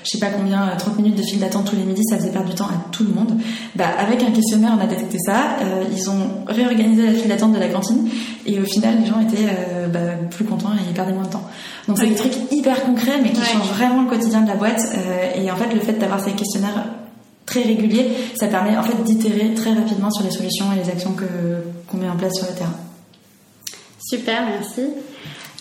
je 0.04 0.10
sais 0.10 0.20
pas 0.20 0.28
combien, 0.28 0.68
30 0.78 0.98
minutes 0.98 1.16
de 1.16 1.24
file 1.24 1.40
d'attente 1.40 1.70
tous 1.70 1.76
les 1.76 1.84
midis, 1.84 2.04
ça 2.10 2.18
faisait 2.18 2.32
perdre 2.32 2.50
du 2.50 2.56
temps 2.56 2.66
à 2.66 2.92
tout 2.92 3.04
le 3.04 3.14
monde. 3.14 3.38
Bah, 3.76 3.86
avec 4.00 4.24
un 4.24 4.32
questionnaire, 4.32 4.72
on 4.78 4.84
a 4.84 4.88
détecté 4.88 5.18
ça. 5.20 5.58
ils 5.92 6.10
ont 6.10 6.46
réorganisé 6.48 7.06
la 7.06 7.14
file 7.14 7.28
d'attente 7.28 7.54
de 7.54 7.60
la 7.60 7.68
cantine 7.68 8.08
et 8.46 8.60
au 8.60 8.66
final, 8.66 9.00
les 9.00 9.06
gens 9.06 9.20
étaient 9.20 9.48
bah, 9.92 10.00
plus 10.30 10.46
contents 10.46 10.74
et 10.74 10.82
ils 10.88 10.94
perdaient 10.94 11.14
moins 11.14 11.26
de 11.26 11.30
temps. 11.30 11.48
Donc 11.88 11.98
c'est 11.98 12.08
des 12.08 12.16
trucs 12.16 12.36
hyper 12.52 12.84
concrets 12.84 13.20
mais 13.22 13.32
qui 13.32 13.42
changent 13.44 13.72
vraiment 13.74 14.04
le 14.04 14.10
quotidien 14.10 14.42
de 14.42 14.48
la 14.48 14.56
boîte. 14.56 14.82
et 15.36 15.52
en 15.52 15.56
fait, 15.56 15.74
le 15.74 15.80
fait 15.80 15.94
d'avoir 15.94 16.20
ces 16.20 16.32
questionnaires 16.32 16.86
très 17.48 17.64
régulier, 17.64 18.10
ça 18.36 18.48
permet 18.48 18.78
en 18.78 18.84
fait 18.84 19.02
d'itérer 19.04 19.56
très 19.56 19.74
rapidement 19.74 20.12
sur 20.12 20.24
les 20.24 20.32
solutions 20.32 20.66
et 20.74 20.84
les 20.84 20.90
actions 20.90 21.14
que 21.14 21.26
qu'on 21.88 21.98
met 21.98 22.10
en 22.10 22.16
place 22.16 22.36
sur 22.36 22.46
le 22.46 22.54
terrain. 22.54 22.76
Super, 24.00 24.44
merci. 24.46 24.94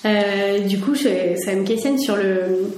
Euh, 0.04 0.60
du 0.60 0.78
coup, 0.78 0.94
ça 0.94 1.08
me 1.54 1.64
questionne 1.64 1.98
sur 1.98 2.14
euh, 2.14 2.68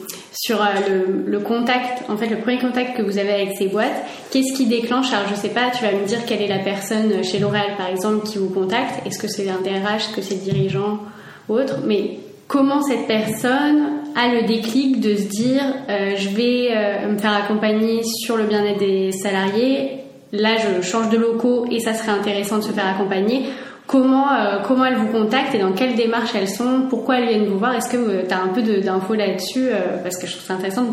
le, 1.27 1.39
contact, 1.41 2.09
en 2.09 2.17
fait, 2.17 2.29
le 2.29 2.39
premier 2.39 2.59
contact 2.59 2.97
que 2.97 3.03
vous 3.03 3.19
avez 3.19 3.33
avec 3.33 3.57
ces 3.59 3.69
boîtes. 3.69 4.05
Qu'est-ce 4.31 4.57
qui 4.57 4.67
déclenche 4.67 5.13
Alors, 5.13 5.29
je 5.29 5.35
sais 5.35 5.51
pas, 5.51 5.71
tu 5.71 5.83
vas 5.83 5.93
me 5.93 6.07
dire 6.07 6.25
quelle 6.27 6.43
est 6.43 6.49
la 6.49 6.61
personne 6.61 7.23
chez 7.25 7.39
L'Oréal, 7.39 7.77
par 7.77 7.89
exemple, 7.89 8.27
qui 8.27 8.39
vous 8.39 8.49
contacte. 8.49 9.07
Est-ce 9.07 9.19
que 9.19 9.29
c'est 9.29 9.49
un 9.51 9.61
DRH, 9.61 10.05
est-ce 10.05 10.17
que 10.17 10.23
c'est 10.23 10.43
dirigeant 10.43 11.01
ou 11.49 11.55
autre 11.55 11.79
Mais 11.87 12.19
comment 12.49 12.83
cette 12.83 13.07
personne 13.07 13.99
a 14.17 14.29
le 14.29 14.47
déclic 14.47 15.01
de 15.01 15.15
se 15.15 15.29
dire 15.29 15.63
euh, 15.89 16.17
je 16.17 16.31
vais 16.31 16.71
euh, 16.71 17.13
me 17.13 17.19
faire 17.19 17.35
accompagner 17.35 18.03
sur 18.03 18.37
le 18.37 18.45
bien-être 18.45 18.81
des 18.81 19.13
salariés, 19.13 19.99
là 20.33 20.57
je 20.57 20.83
change 20.83 21.11
de 21.11 21.19
locaux 21.19 21.67
et 21.71 21.79
ça 21.79 21.95
serait 21.95 22.11
intéressant 22.11 22.57
de 22.57 22.63
se 22.63 22.73
faire 22.73 22.89
accompagner. 22.89 23.45
Comment, 23.87 24.31
euh, 24.33 24.59
comment 24.67 24.85
elles 24.85 24.97
vous 24.97 25.07
contactent 25.07 25.55
et 25.55 25.59
dans 25.59 25.73
quelle 25.73 25.95
démarche 25.95 26.35
elles 26.35 26.49
sont? 26.49 26.87
Pourquoi 26.91 27.21
elles 27.21 27.29
viennent 27.29 27.47
vous 27.47 27.59
voir? 27.59 27.75
Est-ce 27.75 27.89
que 27.89 28.27
tu 28.27 28.35
as 28.35 28.43
un 28.43 28.49
peu 28.49 28.61
d'infos 28.61 29.15
là-dessus? 29.15 29.69
Parce 30.03 30.19
que 30.19 30.27
je 30.27 30.33
trouve 30.33 30.45
ça 30.45 30.55
intéressant 30.55 30.85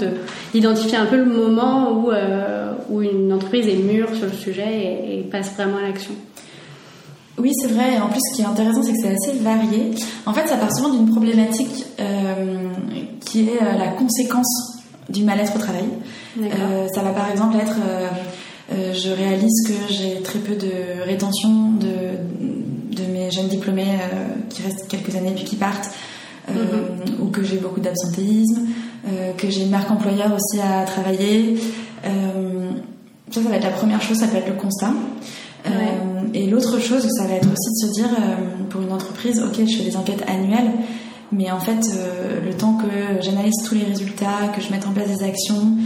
d'identifier 0.54 0.98
un 0.98 1.06
peu 1.06 1.18
le 1.18 1.26
moment 1.26 1.92
où, 1.92 2.12
où 2.90 3.02
une 3.02 3.34
entreprise 3.34 3.68
est 3.68 3.84
mûre 3.84 4.16
sur 4.16 4.28
le 4.28 4.32
sujet 4.32 4.64
et, 4.64 5.20
et 5.20 5.22
passe 5.24 5.54
vraiment 5.56 5.80
à 5.80 5.82
l'action. 5.82 6.14
Oui, 7.38 7.52
c'est 7.54 7.68
vrai. 7.68 8.00
En 8.00 8.08
plus, 8.08 8.22
ce 8.32 8.36
qui 8.36 8.42
est 8.42 8.46
intéressant, 8.46 8.82
c'est 8.82 8.94
que 8.94 9.00
c'est 9.02 9.14
assez 9.14 9.38
varié. 9.40 9.92
En 10.26 10.34
fait, 10.34 10.48
ça 10.48 10.56
part 10.56 10.74
souvent 10.74 10.90
d'une 10.90 11.10
problématique 11.10 11.86
euh, 12.00 12.70
qui 13.20 13.50
est 13.50 13.62
euh, 13.62 13.78
la 13.78 13.90
conséquence 13.90 14.78
du 15.10 15.24
mal-être 15.24 15.56
au 15.56 15.60
travail. 15.60 15.86
Euh, 16.42 16.88
ça 16.94 17.02
va 17.02 17.12
par 17.12 17.30
exemple 17.30 17.58
être, 17.58 17.78
je 18.72 19.10
réalise 19.12 19.68
que 19.68 19.94
j'ai 19.94 20.22
très 20.22 20.40
peu 20.40 20.56
de 20.56 21.04
rétention 21.06 21.72
de, 21.72 22.96
de 22.96 23.12
mes 23.12 23.30
jeunes 23.30 23.48
diplômés 23.48 24.00
qui 24.50 24.64
restent 24.64 24.88
quelques 24.88 25.16
années 25.16 25.34
puis 25.36 25.44
qui 25.44 25.56
partent, 25.58 25.92
mm-hmm. 26.50 27.22
ou 27.22 27.28
que 27.28 27.44
j'ai 27.44 27.58
beaucoup 27.58 27.80
d'absentéisme, 27.80 28.68
que 29.38 29.50
j'ai 29.50 29.62
une 29.62 29.70
marque 29.70 29.92
employeur 29.92 30.34
aussi 30.34 30.60
à 30.60 30.84
travailler. 30.86 31.58
ça, 32.04 33.44
ça 33.44 33.50
va 33.50 33.58
être 33.58 33.64
la 33.64 33.70
première 33.70 34.02
chose, 34.02 34.18
ça 34.18 34.28
peut 34.28 34.38
être 34.38 34.50
le 34.50 34.56
constat. 34.56 34.92
Et 36.36 36.48
l'autre 36.48 36.80
chose, 36.80 37.08
ça 37.18 37.28
va 37.28 37.36
être 37.36 37.48
aussi 37.48 37.70
de 37.72 37.88
se 37.88 37.94
dire, 37.94 38.10
euh, 38.20 38.36
pour 38.70 38.82
une 38.82 38.92
entreprise, 38.92 39.42
ok, 39.42 39.66
je 39.66 39.78
fais 39.78 39.84
des 39.84 39.96
enquêtes 39.96 40.22
annuelles, 40.28 40.70
mais 41.32 41.50
en 41.50 41.62
fait, 41.62 41.80
euh, 41.96 42.42
le 42.46 42.54
temps 42.54 42.78
que 42.78 43.22
j'analyse 43.22 43.56
tous 43.66 43.74
les 43.74 43.86
résultats, 43.86 44.50
que 44.54 44.62
je 44.62 44.70
mette 44.70 44.86
en 44.86 44.92
place 44.92 45.08
des 45.08 45.24
actions, 45.24 45.78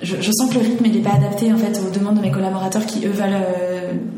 je, 0.00 0.16
je, 0.20 0.32
sens 0.32 0.48
que 0.48 0.54
le 0.54 0.60
rythme 0.60 0.84
n'est 0.84 1.02
pas 1.02 1.14
adapté 1.14 1.52
en 1.52 1.56
fait 1.56 1.78
aux 1.78 1.90
demandes 1.90 2.16
de 2.16 2.22
mes 2.22 2.30
collaborateurs 2.30 2.86
qui 2.86 3.06
eux 3.06 3.10
veulent 3.10 3.36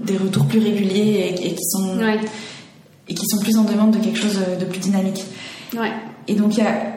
des 0.04 0.16
retours 0.16 0.46
plus 0.46 0.60
réguliers 0.60 1.34
et, 1.42 1.54
qui 1.54 1.64
sont 1.64 1.98
et 3.06 3.14
qui 3.14 3.26
sont 3.26 3.38
plus 3.38 3.58
en 3.58 3.64
demande 3.64 3.90
de 3.90 3.98
quelque 3.98 4.16
chose 4.16 4.38
de 4.58 4.64
plus 4.64 4.78
dynamique. 4.78 5.24
Ouais. 5.76 5.92
Et 6.28 6.34
donc 6.34 6.56
il 6.56 6.64
y 6.64 6.66
a 6.66 6.94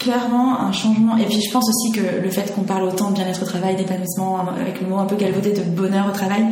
clairement 0.00 0.58
un 0.58 0.72
changement. 0.72 1.16
Et 1.16 1.26
puis 1.26 1.40
je 1.40 1.52
pense 1.52 1.68
aussi 1.68 1.92
que 1.92 2.22
le 2.22 2.30
fait 2.30 2.52
qu'on 2.54 2.62
parle 2.62 2.84
autant 2.84 3.10
de 3.10 3.14
bien-être 3.14 3.42
au 3.42 3.46
travail, 3.46 3.76
d'épanouissement, 3.76 4.38
avec 4.58 4.80
le 4.80 4.88
mot 4.88 4.98
un 4.98 5.04
peu 5.04 5.16
galvaudé 5.16 5.52
de 5.52 5.62
bonheur 5.62 6.06
au 6.08 6.12
travail, 6.12 6.44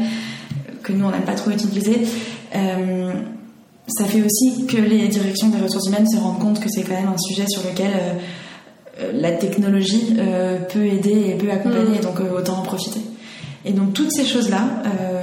que 0.89 0.93
nous 0.93 1.05
on 1.05 1.11
n'aime 1.11 1.23
pas 1.23 1.35
trop 1.35 1.51
utiliser, 1.51 2.07
euh, 2.57 3.13
ça 3.87 4.05
fait 4.05 4.23
aussi 4.23 4.67
que 4.67 4.77
les 4.77 5.09
directions 5.09 5.49
des 5.49 5.61
ressources 5.61 5.89
humaines 5.89 6.09
se 6.09 6.19
rendent 6.19 6.39
compte 6.39 6.61
que 6.61 6.69
c'est 6.69 6.83
quand 6.83 6.95
même 6.95 7.09
un 7.09 7.19
sujet 7.19 7.47
sur 7.49 7.63
lequel 7.63 7.91
euh, 7.95 8.15
euh, 9.01 9.13
la 9.15 9.33
technologie 9.33 10.17
peut 10.73 10.85
aider 10.85 11.27
et 11.29 11.35
peut 11.35 11.51
accompagner, 11.51 11.99
mm. 11.99 12.03
donc 12.03 12.21
autant 12.37 12.59
en 12.59 12.63
profiter. 12.63 13.01
Et 13.65 13.73
donc 13.73 13.93
toutes 13.93 14.13
ces 14.13 14.25
choses-là 14.25 14.61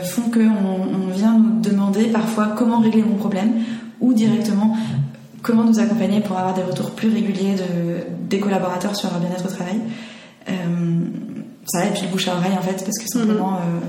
font 0.03 0.29
qu'on 0.29 0.41
on 0.41 1.11
vient 1.13 1.37
nous 1.39 1.61
demander 1.61 2.05
parfois 2.05 2.53
comment 2.55 2.79
régler 2.79 3.01
mon 3.01 3.15
problème 3.15 3.53
ou 4.01 4.13
directement 4.13 4.75
comment 5.41 5.63
nous 5.63 5.79
accompagner 5.79 6.21
pour 6.21 6.37
avoir 6.37 6.53
des 6.53 6.63
retours 6.63 6.91
plus 6.91 7.09
réguliers 7.09 7.55
de, 7.55 8.03
des 8.27 8.39
collaborateurs 8.39 8.95
sur 8.95 9.09
leur 9.09 9.19
bien-être 9.19 9.45
au 9.45 9.53
travail. 9.53 9.79
Euh, 10.49 10.53
ça 11.65 11.85
et 11.85 11.91
puis 11.91 12.03
le 12.03 12.09
bouche 12.09 12.27
à 12.27 12.35
oreille 12.35 12.57
en 12.57 12.61
fait, 12.61 12.83
parce 12.83 12.97
que 12.97 13.07
simplement, 13.07 13.51
mhm. 13.51 13.81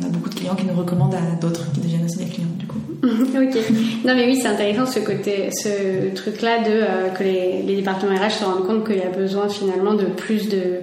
On 0.00 0.06
a 0.06 0.08
beaucoup 0.08 0.28
de 0.28 0.34
clients 0.34 0.54
qui 0.54 0.64
nous 0.64 0.74
recommandent 0.74 1.14
à 1.14 1.40
d'autres 1.40 1.70
qui 1.72 1.80
deviennent 1.80 2.04
aussi 2.04 2.18
des 2.18 2.30
clients 2.30 2.48
du 2.58 2.66
coup. 2.66 2.78
ok. 3.02 3.56
Non 4.04 4.14
mais 4.14 4.26
oui, 4.26 4.38
c'est 4.40 4.48
intéressant 4.48 4.86
ce 4.86 5.00
côté, 5.00 5.50
ce 5.50 6.14
truc-là 6.14 6.58
de 6.60 6.70
euh, 6.70 7.08
que 7.10 7.22
les, 7.22 7.62
les, 7.62 7.76
départements 7.76 8.14
RH 8.14 8.30
se 8.30 8.44
rendent 8.44 8.66
compte 8.66 8.86
qu'il 8.86 8.98
y 8.98 9.02
a 9.02 9.10
besoin 9.10 9.48
finalement 9.48 9.94
de 9.94 10.06
plus 10.06 10.48
de 10.48 10.80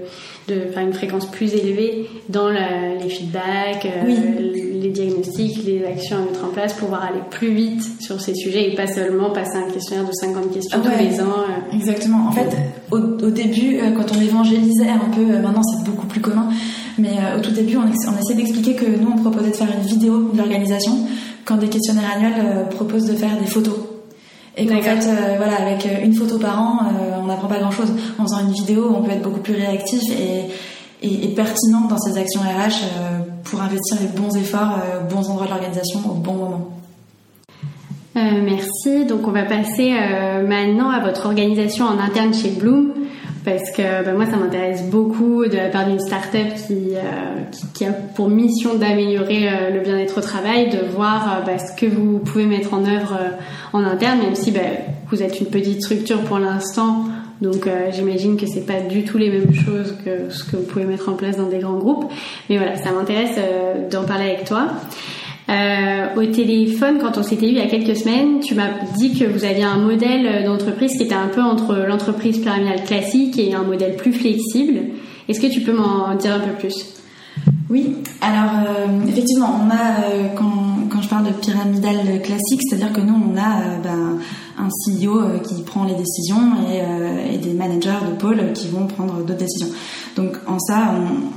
de 0.47 0.80
une 0.80 0.93
fréquence 0.93 1.30
plus 1.30 1.53
élevée 1.53 2.09
dans 2.30 2.49
les 2.49 3.09
feedbacks, 3.09 3.86
euh, 3.86 4.66
les 4.82 4.89
diagnostics, 4.89 5.63
les 5.65 5.84
actions 5.86 6.17
à 6.17 6.21
mettre 6.21 6.45
en 6.45 6.49
place 6.49 6.73
pour 6.73 6.88
pouvoir 6.88 7.03
aller 7.03 7.21
plus 7.30 7.53
vite 7.53 8.01
sur 8.01 8.21
ces 8.21 8.34
sujets 8.34 8.71
et 8.71 8.75
pas 8.75 8.88
seulement 8.88 9.32
passer 9.32 9.57
un 9.57 9.71
questionnaire 9.71 10.07
de 10.07 10.13
50 10.13 10.53
questions 10.53 10.80
tous 10.82 11.03
les 11.03 11.19
ans. 11.21 11.25
Euh. 11.25 11.75
Exactement. 11.75 12.28
En 12.28 12.32
fait, 12.32 12.55
au, 12.91 13.30
début, 13.30 13.78
euh, 13.78 13.91
quand 13.91 14.15
on 14.15 14.21
évangélisait 14.21 14.89
un 14.89 15.09
peu, 15.13 15.25
maintenant 15.25 15.63
c'est 15.63 15.84
beaucoup 15.89 16.07
plus 16.07 16.21
commun, 16.21 16.49
mais 16.97 17.17
au 17.38 17.41
tout 17.41 17.51
début, 17.51 17.78
on, 17.78 17.82
on 17.82 18.19
essayait 18.19 18.36
d'expliquer 18.36 18.75
que 18.75 18.86
nous, 18.86 19.11
on 19.13 19.21
proposait 19.21 19.51
de 19.51 19.55
faire 19.55 19.69
une 19.71 19.88
vidéo 19.88 20.32
de 20.34 20.38
l'organisation 20.38 21.07
quand 21.45 21.57
des 21.57 21.67
questionnaires 21.67 22.11
annuels 22.15 22.69
proposent 22.71 23.05
de 23.05 23.15
faire 23.15 23.38
des 23.39 23.47
photos. 23.47 23.75
Et 24.59 24.65
qu'en 24.65 24.82
fait, 24.82 25.07
voilà, 25.38 25.61
avec 25.61 25.88
une 26.03 26.15
photo 26.15 26.39
par 26.39 26.59
an, 26.59 26.80
on 27.21 27.28
n'apprend 27.28 27.47
pas 27.47 27.59
grand-chose. 27.59 27.93
En 28.17 28.23
faisant 28.23 28.39
une 28.39 28.53
vidéo, 28.53 28.91
on 28.97 29.03
peut 29.03 29.11
être 29.11 29.21
beaucoup 29.21 29.39
plus 29.39 29.53
réactif 29.53 30.01
et, 30.11 30.49
et, 31.03 31.28
pertinent 31.30 31.88
dans 31.88 31.97
ses 31.99 32.17
actions 32.17 32.41
RH 32.41 33.16
pour 33.49 33.61
investir 33.61 33.97
les 34.01 34.07
bons 34.07 34.35
efforts 34.35 34.79
aux 34.99 35.13
bons 35.13 35.29
endroits 35.29 35.45
de 35.45 35.51
l'organisation 35.51 35.99
au 36.09 36.13
bon 36.13 36.33
moment. 36.33 36.69
merci. 38.15 39.05
Donc 39.05 39.27
on 39.27 39.31
va 39.31 39.43
passer 39.43 39.93
maintenant 40.47 40.89
à 40.89 40.99
votre 40.99 41.25
organisation 41.25 41.85
en 41.85 41.99
interne 41.99 42.33
chez 42.33 42.49
Bloom 42.49 42.93
parce 43.47 43.71
que 43.71 44.03
bah, 44.03 44.11
moi 44.11 44.25
ça 44.25 44.35
m'intéresse 44.35 44.83
beaucoup 44.89 45.45
de 45.45 45.55
la 45.55 45.69
part 45.69 45.87
d'une 45.87 46.01
start-up 46.01 46.53
qui, 46.67 46.95
euh, 46.95 47.43
qui, 47.73 47.85
a 47.85 47.93
pour 47.93 48.27
mission 48.27 48.75
d'améliorer 48.75 49.47
euh, 49.47 49.69
le 49.69 49.79
bien-être 49.79 50.17
au 50.17 50.21
travail, 50.21 50.69
de 50.69 50.79
voir 50.93 51.37
euh, 51.37 51.45
bah, 51.45 51.57
ce 51.57 51.73
que 51.79 51.89
vous 51.89 52.19
pouvez 52.19 52.45
mettre 52.45 52.73
en 52.73 52.83
œuvre 52.85 53.17
en 53.71 53.85
interne, 53.85 54.19
même 54.19 54.35
si 54.35 54.51
bah, 54.51 54.59
vous 55.09 55.23
êtes 55.23 55.39
une 55.39 55.45
petite 55.45 55.81
structure 55.81 56.19
pour 56.23 56.39
l'instant. 56.39 57.05
Donc 57.41 57.69
j'imagine 57.91 58.35
que 58.35 58.47
c'est 58.47 58.65
pas 58.65 58.81
du 58.81 59.03
tout 59.03 59.17
les 59.17 59.29
mêmes 59.29 59.53
choses 59.53 59.95
que 60.03 60.33
ce 60.33 60.43
que 60.43 60.57
vous 60.57 60.63
pouvez 60.63 60.85
mettre 60.85 61.09
en 61.09 61.13
place 61.13 61.38
dans 61.38 61.47
des 61.47 61.59
grands 61.59 61.77
groupes. 61.77 62.05
Mais 62.49 62.57
voilà, 62.57 62.75
ça 62.75 62.91
m'intéresse 62.91 63.38
d'en 63.91 64.03
parler 64.05 64.31
avec 64.31 64.45
toi. 64.45 64.69
Euh, 65.49 66.07
au 66.17 66.25
téléphone, 66.25 66.97
quand 66.99 67.17
on 67.17 67.23
s'était 67.23 67.45
eu 67.45 67.49
il 67.49 67.57
y 67.57 67.61
a 67.61 67.67
quelques 67.67 67.95
semaines, 67.95 68.41
tu 68.41 68.53
m'as 68.53 68.69
dit 68.97 69.17
que 69.17 69.23
vous 69.23 69.45
aviez 69.45 69.63
un 69.63 69.77
modèle 69.77 70.43
d'entreprise 70.43 70.97
qui 70.97 71.03
était 71.03 71.15
un 71.15 71.27
peu 71.27 71.41
entre 71.41 71.75
l'entreprise 71.88 72.39
pyramidale 72.39 72.83
classique 72.83 73.39
et 73.39 73.53
un 73.53 73.63
modèle 73.63 73.95
plus 73.95 74.11
flexible. 74.11 74.79
Est-ce 75.29 75.39
que 75.39 75.47
tu 75.47 75.61
peux 75.61 75.71
m'en 75.71 76.15
dire 76.15 76.33
un 76.33 76.39
peu 76.39 76.51
plus? 76.59 76.95
Oui, 77.69 77.95
alors 78.21 78.65
euh, 78.67 79.07
effectivement, 79.07 79.61
on 79.65 79.69
a, 79.69 80.03
euh, 80.05 80.27
quand, 80.35 80.76
quand, 80.89 81.01
je 81.01 81.09
parle 81.09 81.27
de 81.27 81.31
pyramidale 81.31 82.21
classique, 82.21 82.61
c'est-à-dire 82.67 82.93
que 82.93 83.01
nous, 83.01 83.13
on 83.13 83.38
a 83.38 83.77
ben, 83.83 84.17
un 84.57 84.67
CEO 84.67 85.39
qui 85.43 85.61
prend 85.63 85.85
les 85.85 85.95
décisions 85.95 86.53
et, 86.69 87.33
et, 87.33 87.38
des 87.38 87.53
managers 87.53 87.99
de 88.09 88.15
pôle 88.19 88.53
qui 88.53 88.67
vont 88.67 88.88
prendre 88.88 89.23
d'autres 89.23 89.39
décisions. 89.39 89.69
Donc 90.15 90.38
en 90.47 90.59
ça, 90.59 90.93
on, 90.95 91.29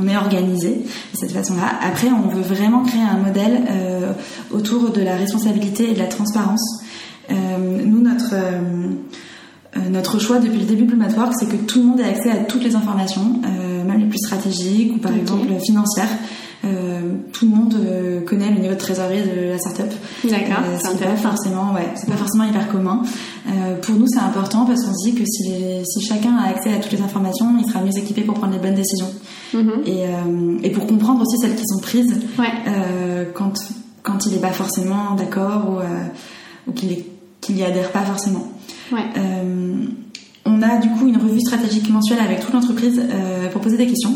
on 0.00 0.08
est 0.08 0.16
organisé 0.16 0.84
de 1.12 1.18
cette 1.18 1.32
façon-là. 1.32 1.78
Après, 1.82 2.08
on 2.08 2.28
veut 2.28 2.42
vraiment 2.42 2.82
créer 2.82 3.02
un 3.02 3.18
modèle 3.18 3.62
euh, 3.70 4.12
autour 4.50 4.90
de 4.90 5.00
la 5.00 5.16
responsabilité 5.16 5.90
et 5.90 5.94
de 5.94 5.98
la 5.98 6.06
transparence. 6.06 6.82
Euh, 7.30 7.34
nous, 7.84 8.00
notre 8.00 8.34
euh, 8.34 8.90
notre 9.90 10.18
choix 10.18 10.38
depuis 10.38 10.58
le 10.58 10.66
début 10.66 10.84
de 10.84 10.94
Blue 10.94 11.06
c'est 11.38 11.48
que 11.48 11.56
tout 11.56 11.78
le 11.78 11.86
monde 11.86 12.00
ait 12.00 12.04
accès 12.04 12.30
à 12.30 12.36
toutes 12.44 12.62
les 12.62 12.76
informations, 12.76 13.40
même 13.40 14.00
les 14.00 14.04
plus 14.04 14.18
stratégiques 14.18 14.96
ou 14.96 14.98
par 14.98 15.16
exemple 15.16 15.46
financières. 15.64 16.10
Tout 17.32 17.44
le 17.44 17.50
monde 17.50 17.76
connaît 18.26 18.50
le 18.50 18.60
niveau 18.60 18.74
de 18.74 18.78
trésorerie 18.78 19.22
de 19.22 19.48
la 19.50 19.58
startup. 19.58 19.92
D'accord. 20.24 20.64
c'est 20.78 21.00
pas 21.00 21.16
forcément, 21.16 21.72
ouais, 21.74 21.88
c'est 21.96 22.08
pas 22.08 22.16
forcément 22.16 22.44
hyper 22.44 22.68
commun. 22.68 23.02
pour 23.82 23.96
nous, 23.96 24.06
c'est 24.06 24.20
important 24.20 24.64
parce 24.64 24.84
qu'on 24.84 24.94
se 24.94 25.10
dit 25.10 25.14
que 25.14 25.24
si, 25.24 25.84
si 25.84 26.06
chacun 26.06 26.36
a 26.36 26.50
accès 26.50 26.72
à 26.72 26.76
toutes 26.76 26.92
les 26.92 27.02
informations, 27.02 27.46
il 27.58 27.66
sera 27.66 27.82
mieux 27.82 27.96
équipé 27.96 28.22
pour 28.22 28.34
prendre 28.34 28.52
les 28.52 28.60
bonnes 28.60 28.76
décisions. 28.76 29.10
Mhm. 29.54 29.82
et, 29.84 30.06
euh, 30.06 30.58
et, 30.62 30.70
pour 30.70 30.86
comprendre 30.86 31.22
aussi 31.22 31.36
celles 31.38 31.54
qui 31.54 31.66
sont 31.66 31.80
prises 31.80 32.20
euh, 32.66 33.24
quand, 33.34 33.52
quand 34.02 34.26
il 34.26 34.32
n'est 34.32 34.40
pas 34.40 34.52
forcément 34.52 35.14
d'accord 35.14 35.68
ou, 35.68 35.78
euh, 35.78 36.06
ou 36.66 36.72
qu'il 36.72 37.54
n'y 37.54 37.62
adhère 37.62 37.90
pas 37.90 38.02
forcément. 38.02 38.48
on 40.44 40.60
a 40.60 40.76
du 40.78 40.88
coup 40.90 41.06
une 41.06 41.18
revue 41.18 41.40
stratégique 41.40 41.88
mensuelle 41.90 42.20
avec 42.20 42.40
toute 42.40 42.52
l'entreprise 42.52 43.00
pour 43.52 43.60
poser 43.60 43.76
des 43.76 43.86
questions. 43.86 44.12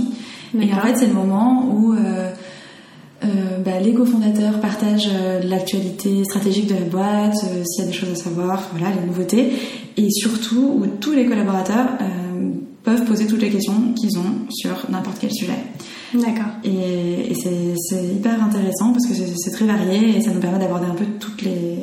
Et 0.55 0.73
en 0.73 0.81
fait, 0.81 0.97
c'est 0.97 1.07
le 1.07 1.15
moment 1.15 1.69
où 1.73 1.95
bah, 3.23 3.81
les 3.83 3.93
cofondateurs 3.95 4.61
partagent 4.61 5.11
l'actualité 5.45 6.23
stratégique 6.25 6.69
de 6.69 6.75
la 6.75 6.81
boîte, 6.81 7.37
s'il 7.65 7.85
y 7.85 7.87
a 7.87 7.91
des 7.91 7.97
choses 7.97 8.11
à 8.11 8.15
savoir, 8.15 8.63
voilà, 8.73 8.95
les 8.95 9.07
nouveautés, 9.07 9.53
et 9.97 10.11
surtout 10.11 10.79
où 10.79 10.87
tous 11.01 11.13
les 11.13 11.27
collaborateurs 11.27 11.89
peuvent 12.85 13.05
poser 13.05 13.27
toutes 13.27 13.43
les 13.43 13.51
questions 13.51 13.93
qu'ils 13.95 14.17
ont 14.19 14.49
sur 14.51 14.89
n'importe 14.91 15.19
quel 15.21 15.33
sujet. 15.33 15.59
D'accord. 16.15 16.53
Et, 16.65 17.35
c'est 17.35 18.05
hyper 18.05 18.43
intéressant 18.43 18.93
parce 18.93 19.07
que 19.07 19.15
c'est 19.15 19.51
très 19.51 19.67
varié 19.67 20.17
et 20.17 20.21
ça 20.21 20.31
nous 20.31 20.41
permet 20.41 20.59
d'aborder 20.59 20.87
un 20.87 20.95
peu 20.95 21.05
toutes 21.19 21.43
les, 21.43 21.77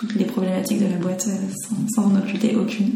toutes 0.00 0.14
les 0.16 0.24
problématiques 0.24 0.80
de 0.80 0.90
la 0.90 0.96
boîte 0.96 1.28
euh, 1.28 1.84
sans, 1.94 2.04
en 2.04 2.16
occulter 2.16 2.56
aucune. 2.56 2.90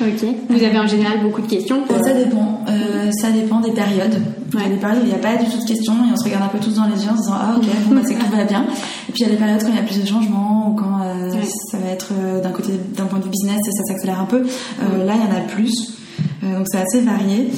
Ok. 0.00 0.24
Vous 0.48 0.64
avez 0.64 0.78
en 0.78 0.86
général 0.86 1.20
beaucoup 1.22 1.42
de 1.42 1.46
questions 1.46 1.84
Ça 1.86 2.14
dépend. 2.14 2.64
Euh, 2.68 3.10
ça 3.12 3.30
dépend 3.30 3.60
des 3.60 3.72
périodes. 3.72 4.20
Il 4.54 4.60
y 4.60 4.64
a 4.64 4.68
des 4.68 4.76
périodes 4.76 5.00
où 5.02 5.04
il 5.04 5.08
n'y 5.08 5.14
a 5.14 5.18
pas 5.18 5.36
du 5.36 5.50
tout 5.50 5.58
de 5.58 5.68
questions 5.68 5.94
et 5.94 6.12
on 6.12 6.16
se 6.16 6.24
regarde 6.24 6.44
un 6.44 6.48
peu 6.48 6.58
tous 6.58 6.74
dans 6.74 6.86
les 6.86 7.04
yeux 7.04 7.10
en 7.10 7.16
se 7.16 7.22
disant 7.22 7.34
Ah, 7.34 7.54
ok, 7.56 7.64
bon, 7.88 7.94
bah, 7.96 8.00
c'est 8.04 8.14
que 8.14 8.24
tout 8.24 8.36
va 8.36 8.44
bien. 8.44 8.64
Et 9.08 9.12
puis 9.12 9.22
il 9.22 9.26
y 9.26 9.26
a 9.26 9.32
des 9.32 9.36
périodes 9.36 9.62
quand 9.62 9.70
il 9.70 9.76
y 9.76 9.78
a 9.78 9.82
plus 9.82 10.00
de 10.00 10.06
changements 10.06 10.70
ou 10.70 10.74
quand 10.74 11.00
euh, 11.02 11.30
ça 11.70 11.78
va 11.78 11.90
être 11.90 12.12
d'un 12.42 12.50
côté, 12.50 12.72
d'un 12.96 13.04
point 13.04 13.18
de 13.18 13.24
vue 13.24 13.30
business 13.30 13.60
et 13.66 13.72
ça 13.72 13.84
s'accélère 13.84 14.20
un 14.20 14.26
peu. 14.26 14.42
Là, 14.80 15.14
il 15.14 15.20
y 15.20 15.34
en 15.34 15.36
a 15.36 15.40
plus. 15.40 15.98
Euh, 16.44 16.58
donc 16.58 16.66
c'est 16.70 16.78
assez 16.78 17.00
varié. 17.00 17.50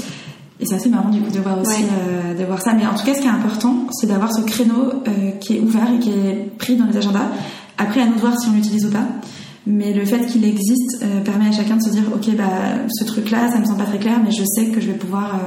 Et 0.62 0.66
c'est 0.66 0.74
assez 0.74 0.90
marrant 0.90 1.08
du 1.08 1.20
coup 1.20 1.30
de 1.30 1.38
voir 1.38 1.58
aussi 1.58 1.84
euh, 1.84 2.34
de 2.34 2.44
voir 2.44 2.60
ça. 2.60 2.74
Mais 2.74 2.86
en 2.86 2.94
tout 2.94 3.04
cas, 3.04 3.14
ce 3.14 3.20
qui 3.20 3.26
est 3.26 3.30
important, 3.30 3.86
c'est 3.92 4.06
d'avoir 4.06 4.30
ce 4.30 4.42
créneau 4.42 4.92
euh, 5.08 5.30
qui 5.40 5.56
est 5.56 5.60
ouvert 5.60 5.88
et 5.94 5.98
qui 5.98 6.10
est 6.10 6.50
pris 6.58 6.76
dans 6.76 6.84
les 6.84 6.96
agendas. 6.98 7.30
Après, 7.80 8.02
à 8.02 8.06
nous 8.06 8.14
de 8.14 8.20
voir 8.20 8.38
si 8.38 8.48
on 8.48 8.52
l'utilise 8.52 8.86
ou 8.86 8.90
pas. 8.90 9.06
Mais 9.66 9.92
le 9.92 10.04
fait 10.04 10.26
qu'il 10.26 10.44
existe 10.44 11.04
permet 11.24 11.48
à 11.48 11.52
chacun 11.52 11.76
de 11.76 11.82
se 11.82 11.90
dire, 11.90 12.04
ok, 12.14 12.34
bah 12.36 12.44
ce 12.88 13.04
truc-là, 13.04 13.50
ça 13.50 13.58
me 13.58 13.64
semble 13.64 13.78
pas 13.78 13.84
très 13.84 13.98
clair, 13.98 14.18
mais 14.24 14.30
je 14.30 14.44
sais 14.44 14.66
que 14.66 14.80
je 14.80 14.86
vais 14.86 14.98
pouvoir 14.98 15.38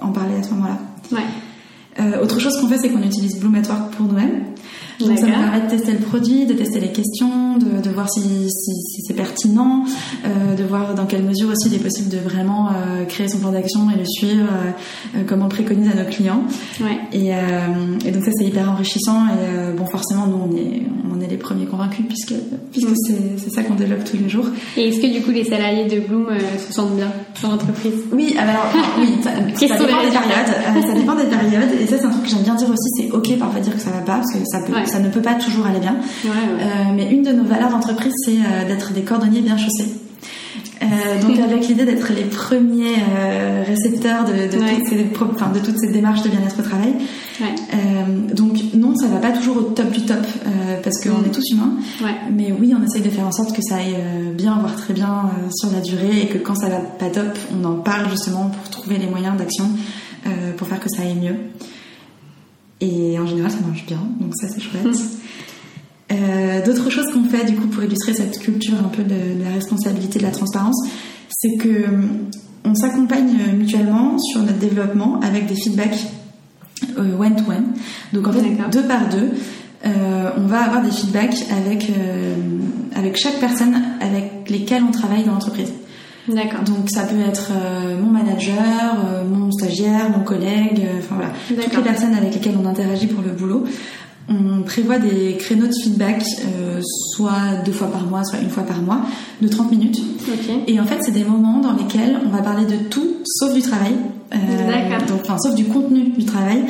en 0.00 0.08
parler 0.08 0.36
à 0.38 0.42
ce 0.42 0.50
moment-là. 0.50 0.78
Ouais. 1.12 2.18
autre 2.20 2.40
chose 2.40 2.60
qu'on 2.60 2.68
fait, 2.68 2.78
c'est 2.78 2.90
qu'on 2.90 3.02
utilise 3.02 3.38
Bloom 3.38 3.52
Network 3.52 3.92
pour 3.94 4.06
nous-mêmes. 4.06 4.44
Donc 5.06 5.18
ça 5.18 5.26
nous 5.26 5.32
permet 5.32 5.60
de 5.60 5.70
tester 5.70 5.92
le 5.92 5.98
produit, 5.98 6.46
de 6.46 6.54
tester 6.54 6.80
les 6.80 6.92
questions, 6.92 7.56
de, 7.58 7.82
de 7.82 7.90
voir 7.90 8.10
si, 8.10 8.20
si, 8.20 8.72
si 8.74 9.02
c'est 9.06 9.14
pertinent, 9.14 9.84
euh, 10.24 10.54
de 10.54 10.64
voir 10.64 10.94
dans 10.94 11.06
quelle 11.06 11.22
mesure 11.22 11.50
aussi 11.50 11.68
il 11.68 11.74
est 11.74 11.82
possible 11.82 12.08
de 12.08 12.18
vraiment 12.18 12.68
euh, 12.68 13.04
créer 13.04 13.28
son 13.28 13.38
plan 13.38 13.52
d'action 13.52 13.90
et 13.90 13.98
le 13.98 14.04
suivre 14.04 14.46
euh, 14.50 14.70
euh, 15.16 15.24
comme 15.24 15.40
on 15.40 15.44
le 15.44 15.50
préconise 15.50 15.88
à 15.90 16.02
nos 16.02 16.08
clients. 16.08 16.42
Ouais. 16.80 16.98
Et, 17.12 17.34
euh, 17.34 17.38
et, 18.04 18.10
donc 18.10 18.24
ça 18.24 18.30
c'est 18.36 18.44
hyper 18.44 18.70
enrichissant 18.70 19.26
et 19.26 19.30
euh, 19.40 19.72
bon 19.72 19.86
forcément 19.86 20.26
nous 20.26 20.38
on 20.48 20.56
est, 20.56 20.82
on 21.14 21.20
est 21.20 21.28
les 21.28 21.36
premiers 21.36 21.66
convaincus 21.66 22.06
puisque, 22.08 22.34
puisque 22.70 22.90
mm. 22.90 23.36
c'est 23.38 23.50
ça 23.50 23.62
qu'on 23.62 23.74
développe 23.74 24.04
tous 24.04 24.16
les 24.16 24.28
jours. 24.28 24.46
Et 24.76 24.88
est-ce 24.88 25.00
que 25.00 25.12
du 25.12 25.22
coup 25.22 25.30
les 25.30 25.44
salariés 25.44 25.86
de 25.86 26.00
Bloom 26.00 26.28
se 26.58 26.72
sentent 26.72 26.96
bien 26.96 27.12
dans 27.42 27.50
l'entreprise? 27.50 27.94
Oui, 28.12 28.34
alors 28.38 28.66
oui, 28.98 29.08
ça, 29.22 29.30
ça 29.32 29.78
dépend 29.78 30.02
des 30.02 30.10
périodes. 30.10 30.86
ça 30.86 30.94
dépend 30.94 31.14
des 31.14 31.24
périodes 31.24 31.80
et 31.80 31.86
ça 31.86 31.98
c'est 31.98 32.06
un 32.06 32.10
truc 32.10 32.24
que 32.24 32.30
j'aime 32.30 32.42
bien 32.42 32.54
dire 32.54 32.68
aussi, 32.70 32.88
c'est 32.96 33.10
ok 33.10 33.38
parfois 33.38 33.60
dire 33.60 33.74
que 33.74 33.80
ça 33.80 33.90
va 33.90 33.98
pas 33.98 34.16
parce 34.16 34.32
que 34.32 34.38
ça 34.44 34.60
peut 34.60 34.72
ça 34.92 35.00
ne 35.00 35.08
peut 35.08 35.22
pas 35.22 35.34
toujours 35.34 35.66
aller 35.66 35.80
bien. 35.80 35.96
Euh, 36.26 36.28
mais 36.94 37.10
une 37.10 37.22
de 37.22 37.32
nos 37.32 37.44
valeurs 37.44 37.70
d'entreprise, 37.70 38.12
c'est 38.24 38.36
euh, 38.36 38.68
d'être 38.68 38.92
des 38.92 39.02
cordonniers 39.02 39.40
bien 39.40 39.56
chaussés. 39.56 39.94
Euh, 40.82 41.22
donc 41.22 41.38
avec 41.38 41.68
l'idée 41.68 41.84
d'être 41.84 42.12
les 42.12 42.24
premiers 42.24 42.96
récepteurs 43.66 44.24
de, 44.24 44.32
de, 44.32 44.58
toutes 44.58 44.88
ces, 44.88 44.96
de, 44.96 45.58
toutes 45.64 45.78
ces, 45.78 45.92
démarches 45.92 46.22
de 46.22 46.28
bien-être 46.28 46.58
au 46.58 46.62
travail. 46.62 46.94
donc 48.34 48.58
non, 48.74 48.94
ça 48.96 49.06
va 49.06 49.18
pas 49.18 49.30
toujours 49.30 49.56
au 49.58 49.62
top 49.62 49.90
du 49.92 50.02
top 50.02 50.26
parce 50.82 51.00
qu'on 51.00 51.20
mm. 51.20 51.26
est 51.26 51.30
tous 51.30 51.50
humains. 51.52 51.74
Mais 52.36 52.52
oui, 52.58 52.74
on 52.78 52.84
essaye 52.84 53.00
de 53.00 53.10
faire 53.10 53.26
en 53.26 53.32
sorte 53.32 53.54
que 53.54 53.62
ça 53.62 53.76
aille 53.76 53.96
bien, 54.34 54.58
voire 54.58 54.74
très 54.74 54.92
bien 54.92 55.30
sur 55.54 55.70
la 55.70 55.80
durée 55.80 56.22
et 56.22 56.26
que 56.26 56.38
quand 56.38 56.56
ça 56.56 56.68
va 56.68 56.80
pas 56.80 57.10
top, 57.10 57.38
on 57.56 57.64
en 57.64 57.76
parle 57.76 58.10
justement 58.10 58.50
pour 58.50 58.68
trouver 58.68 58.98
les 58.98 59.06
moyens 59.06 59.36
d'action 59.36 59.70
pour 60.56 60.66
faire 60.66 60.80
que 60.80 60.88
ça 60.90 61.02
aille 61.02 61.14
mieux. 61.14 61.36
Et 62.82 63.16
en 63.16 63.26
général, 63.26 63.50
ça 63.50 63.60
marche 63.64 63.86
bien, 63.86 64.00
donc 64.20 64.34
ça 64.34 64.48
c'est 64.48 64.60
chouette. 64.60 64.86
Euh, 66.10 66.62
d'autres 66.66 66.90
choses 66.90 67.10
qu'on 67.10 67.24
fait 67.24 67.46
du 67.46 67.56
coup 67.56 67.68
pour 67.68 67.82
illustrer 67.82 68.12
cette 68.12 68.38
culture 68.38 68.74
un 68.78 68.88
peu 68.88 69.02
de, 69.02 69.42
la 69.42 69.48
responsabilité, 69.54 70.18
de 70.18 70.24
la 70.24 70.30
transparence, 70.30 70.76
c'est 71.30 71.56
que 71.56 71.68
euh, 71.68 71.86
on 72.66 72.74
s'accompagne 72.74 73.34
mutuellement 73.56 74.18
sur 74.18 74.42
notre 74.42 74.58
développement 74.58 75.20
avec 75.20 75.46
des 75.46 75.54
feedbacks 75.54 76.04
euh, 76.98 77.16
one 77.16 77.36
to 77.36 77.50
one. 77.50 77.72
Donc 78.12 78.28
en 78.28 78.32
fait, 78.32 78.42
deux 78.70 78.82
par 78.82 79.08
deux, 79.08 79.30
on 80.36 80.46
va 80.48 80.64
avoir 80.64 80.82
des 80.82 80.90
feedbacks 80.90 81.46
avec 81.50 81.90
avec 82.94 83.16
chaque 83.16 83.40
personne 83.40 83.82
avec 84.02 84.50
lesquelles 84.50 84.82
on 84.86 84.90
travaille 84.90 85.24
dans 85.24 85.32
l'entreprise. 85.32 85.72
D'accord. 86.28 86.60
Donc 86.60 86.88
ça 86.88 87.02
peut 87.02 87.20
être 87.20 87.50
euh, 87.50 87.98
mon 87.98 88.10
manager, 88.10 88.56
euh, 89.04 89.24
mon 89.24 89.50
stagiaire, 89.50 90.08
mon 90.10 90.22
collègue, 90.22 90.80
euh, 90.84 90.98
enfin 90.98 91.16
voilà, 91.16 91.32
toutes 91.48 91.76
les 91.76 91.82
personnes 91.82 92.14
avec 92.14 92.34
lesquelles 92.34 92.56
on 92.62 92.66
interagit 92.66 93.08
pour 93.08 93.22
le 93.22 93.30
boulot. 93.30 93.64
On 94.28 94.62
prévoit 94.62 94.98
des 94.98 95.36
créneaux 95.36 95.66
de 95.66 95.74
feedback, 95.74 96.22
soit 97.16 97.56
deux 97.64 97.72
fois 97.72 97.90
par 97.90 98.06
mois, 98.06 98.22
soit 98.22 98.38
une 98.38 98.50
fois 98.50 98.62
par 98.62 98.80
mois, 98.80 99.00
de 99.42 99.48
30 99.48 99.72
minutes. 99.72 100.00
Et 100.68 100.78
en 100.78 100.84
fait, 100.84 100.98
c'est 101.02 101.10
des 101.10 101.24
moments 101.24 101.58
dans 101.58 101.72
lesquels 101.72 102.20
on 102.24 102.28
va 102.28 102.40
parler 102.40 102.64
de 102.64 102.76
tout 102.88 103.16
sauf 103.24 103.52
du 103.52 103.60
travail. 103.60 103.94
donc, 105.08 105.22
enfin, 105.22 105.36
sauf 105.38 105.56
du 105.56 105.64
contenu 105.64 106.10
du 106.10 106.24
travail 106.24 106.62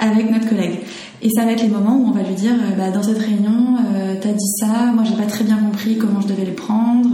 avec 0.00 0.30
notre 0.30 0.50
collègue. 0.50 0.80
Et 1.22 1.30
ça 1.30 1.46
va 1.46 1.52
être 1.52 1.62
les 1.62 1.70
moments 1.70 1.96
où 1.96 2.08
on 2.08 2.12
va 2.12 2.22
lui 2.22 2.34
dire, 2.34 2.52
bah, 2.76 2.90
dans 2.90 3.02
cette 3.02 3.18
réunion, 3.18 3.78
t'as 4.20 4.32
dit 4.32 4.52
ça, 4.60 4.92
moi 4.94 5.02
j'ai 5.02 5.16
pas 5.16 5.28
très 5.28 5.44
bien 5.44 5.56
compris 5.56 5.96
comment 5.96 6.20
je 6.20 6.28
devais 6.28 6.44
le 6.44 6.52
prendre. 6.52 7.08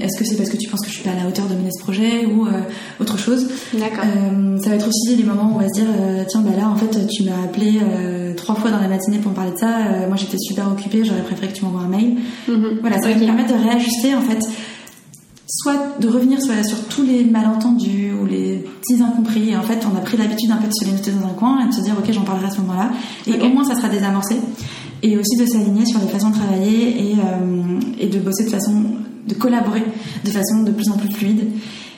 Est-ce 0.00 0.18
que 0.18 0.24
c'est 0.24 0.36
parce 0.36 0.50
que 0.50 0.56
tu 0.56 0.68
penses 0.68 0.80
que 0.80 0.88
je 0.88 0.94
suis 0.94 1.04
pas 1.04 1.10
à 1.10 1.22
la 1.22 1.28
hauteur 1.28 1.46
de 1.46 1.54
mener 1.54 1.70
ce 1.70 1.82
projet 1.82 2.26
ou 2.26 2.46
autre 3.00 3.18
chose? 3.18 3.48
D'accord. 3.74 4.04
ça 4.62 4.70
va 4.70 4.76
être 4.76 4.88
aussi 4.88 5.16
les 5.16 5.24
moments 5.24 5.52
où 5.52 5.56
on 5.56 5.58
va 5.58 5.68
se 5.68 5.74
dire 5.74 5.86
tiens 6.28 6.40
bah 6.40 6.50
là 6.56 6.68
en 6.68 6.76
fait 6.76 7.06
tu 7.08 7.24
m'as 7.24 7.44
appelé 7.44 7.80
trois 8.36 8.54
fois 8.54 8.70
dans 8.70 8.80
la 8.80 8.88
matinée 8.88 9.18
pour 9.18 9.30
me 9.30 9.36
parler 9.36 9.52
de 9.52 9.58
ça. 9.58 10.06
moi 10.08 10.16
j'étais 10.16 10.38
super 10.38 10.68
occupée, 10.68 11.04
j'aurais 11.04 11.22
préféré 11.22 11.48
que 11.48 11.56
tu 11.56 11.64
m'envoies 11.64 11.82
un 11.82 11.88
mail. 11.88 12.16
Mhm. 12.48 12.78
Voilà, 12.80 12.98
ça 12.98 13.08
va 13.08 13.14
me 13.14 13.20
permettre 13.20 13.54
de 13.54 13.62
réajuster 13.62 14.14
en 14.14 14.22
fait 14.22 14.48
soit 15.54 15.98
de 16.00 16.08
revenir 16.08 16.40
sur, 16.40 16.52
sur, 16.64 16.88
tous 16.88 17.02
les 17.02 17.24
malentendus 17.24 18.12
ou 18.20 18.26
les 18.26 18.64
petits 18.80 19.02
incompris. 19.02 19.50
Et 19.50 19.56
en 19.56 19.62
fait, 19.62 19.86
on 19.90 19.96
a 19.96 20.00
pris 20.00 20.16
l'habitude 20.16 20.50
un 20.50 20.56
peu 20.56 20.68
de 20.68 20.72
se 20.72 20.84
les 20.84 20.92
noter 20.92 21.10
dans 21.10 21.26
un 21.26 21.34
coin 21.34 21.64
et 21.64 21.68
de 21.68 21.72
se 21.72 21.82
dire, 21.82 21.94
ok, 21.98 22.10
j'en 22.12 22.22
parlerai 22.22 22.46
à 22.46 22.50
ce 22.50 22.60
moment-là. 22.62 22.90
Et 23.26 23.40
au 23.40 23.48
moins, 23.48 23.64
ça 23.64 23.74
sera 23.74 23.88
désamorcé. 23.88 24.36
Et 25.02 25.16
aussi 25.18 25.36
de 25.36 25.44
s'aligner 25.44 25.84
sur 25.84 26.00
les 26.00 26.06
façons 26.06 26.30
de 26.30 26.36
travailler 26.36 27.12
et, 27.12 27.14
euh, 27.16 27.80
et, 27.98 28.06
de 28.06 28.18
bosser 28.18 28.44
de 28.44 28.50
façon, 28.50 28.84
de 29.26 29.34
collaborer 29.34 29.84
de 30.24 30.30
façon 30.30 30.62
de 30.62 30.70
plus 30.70 30.90
en 30.90 30.96
plus 30.96 31.12
fluide. 31.12 31.50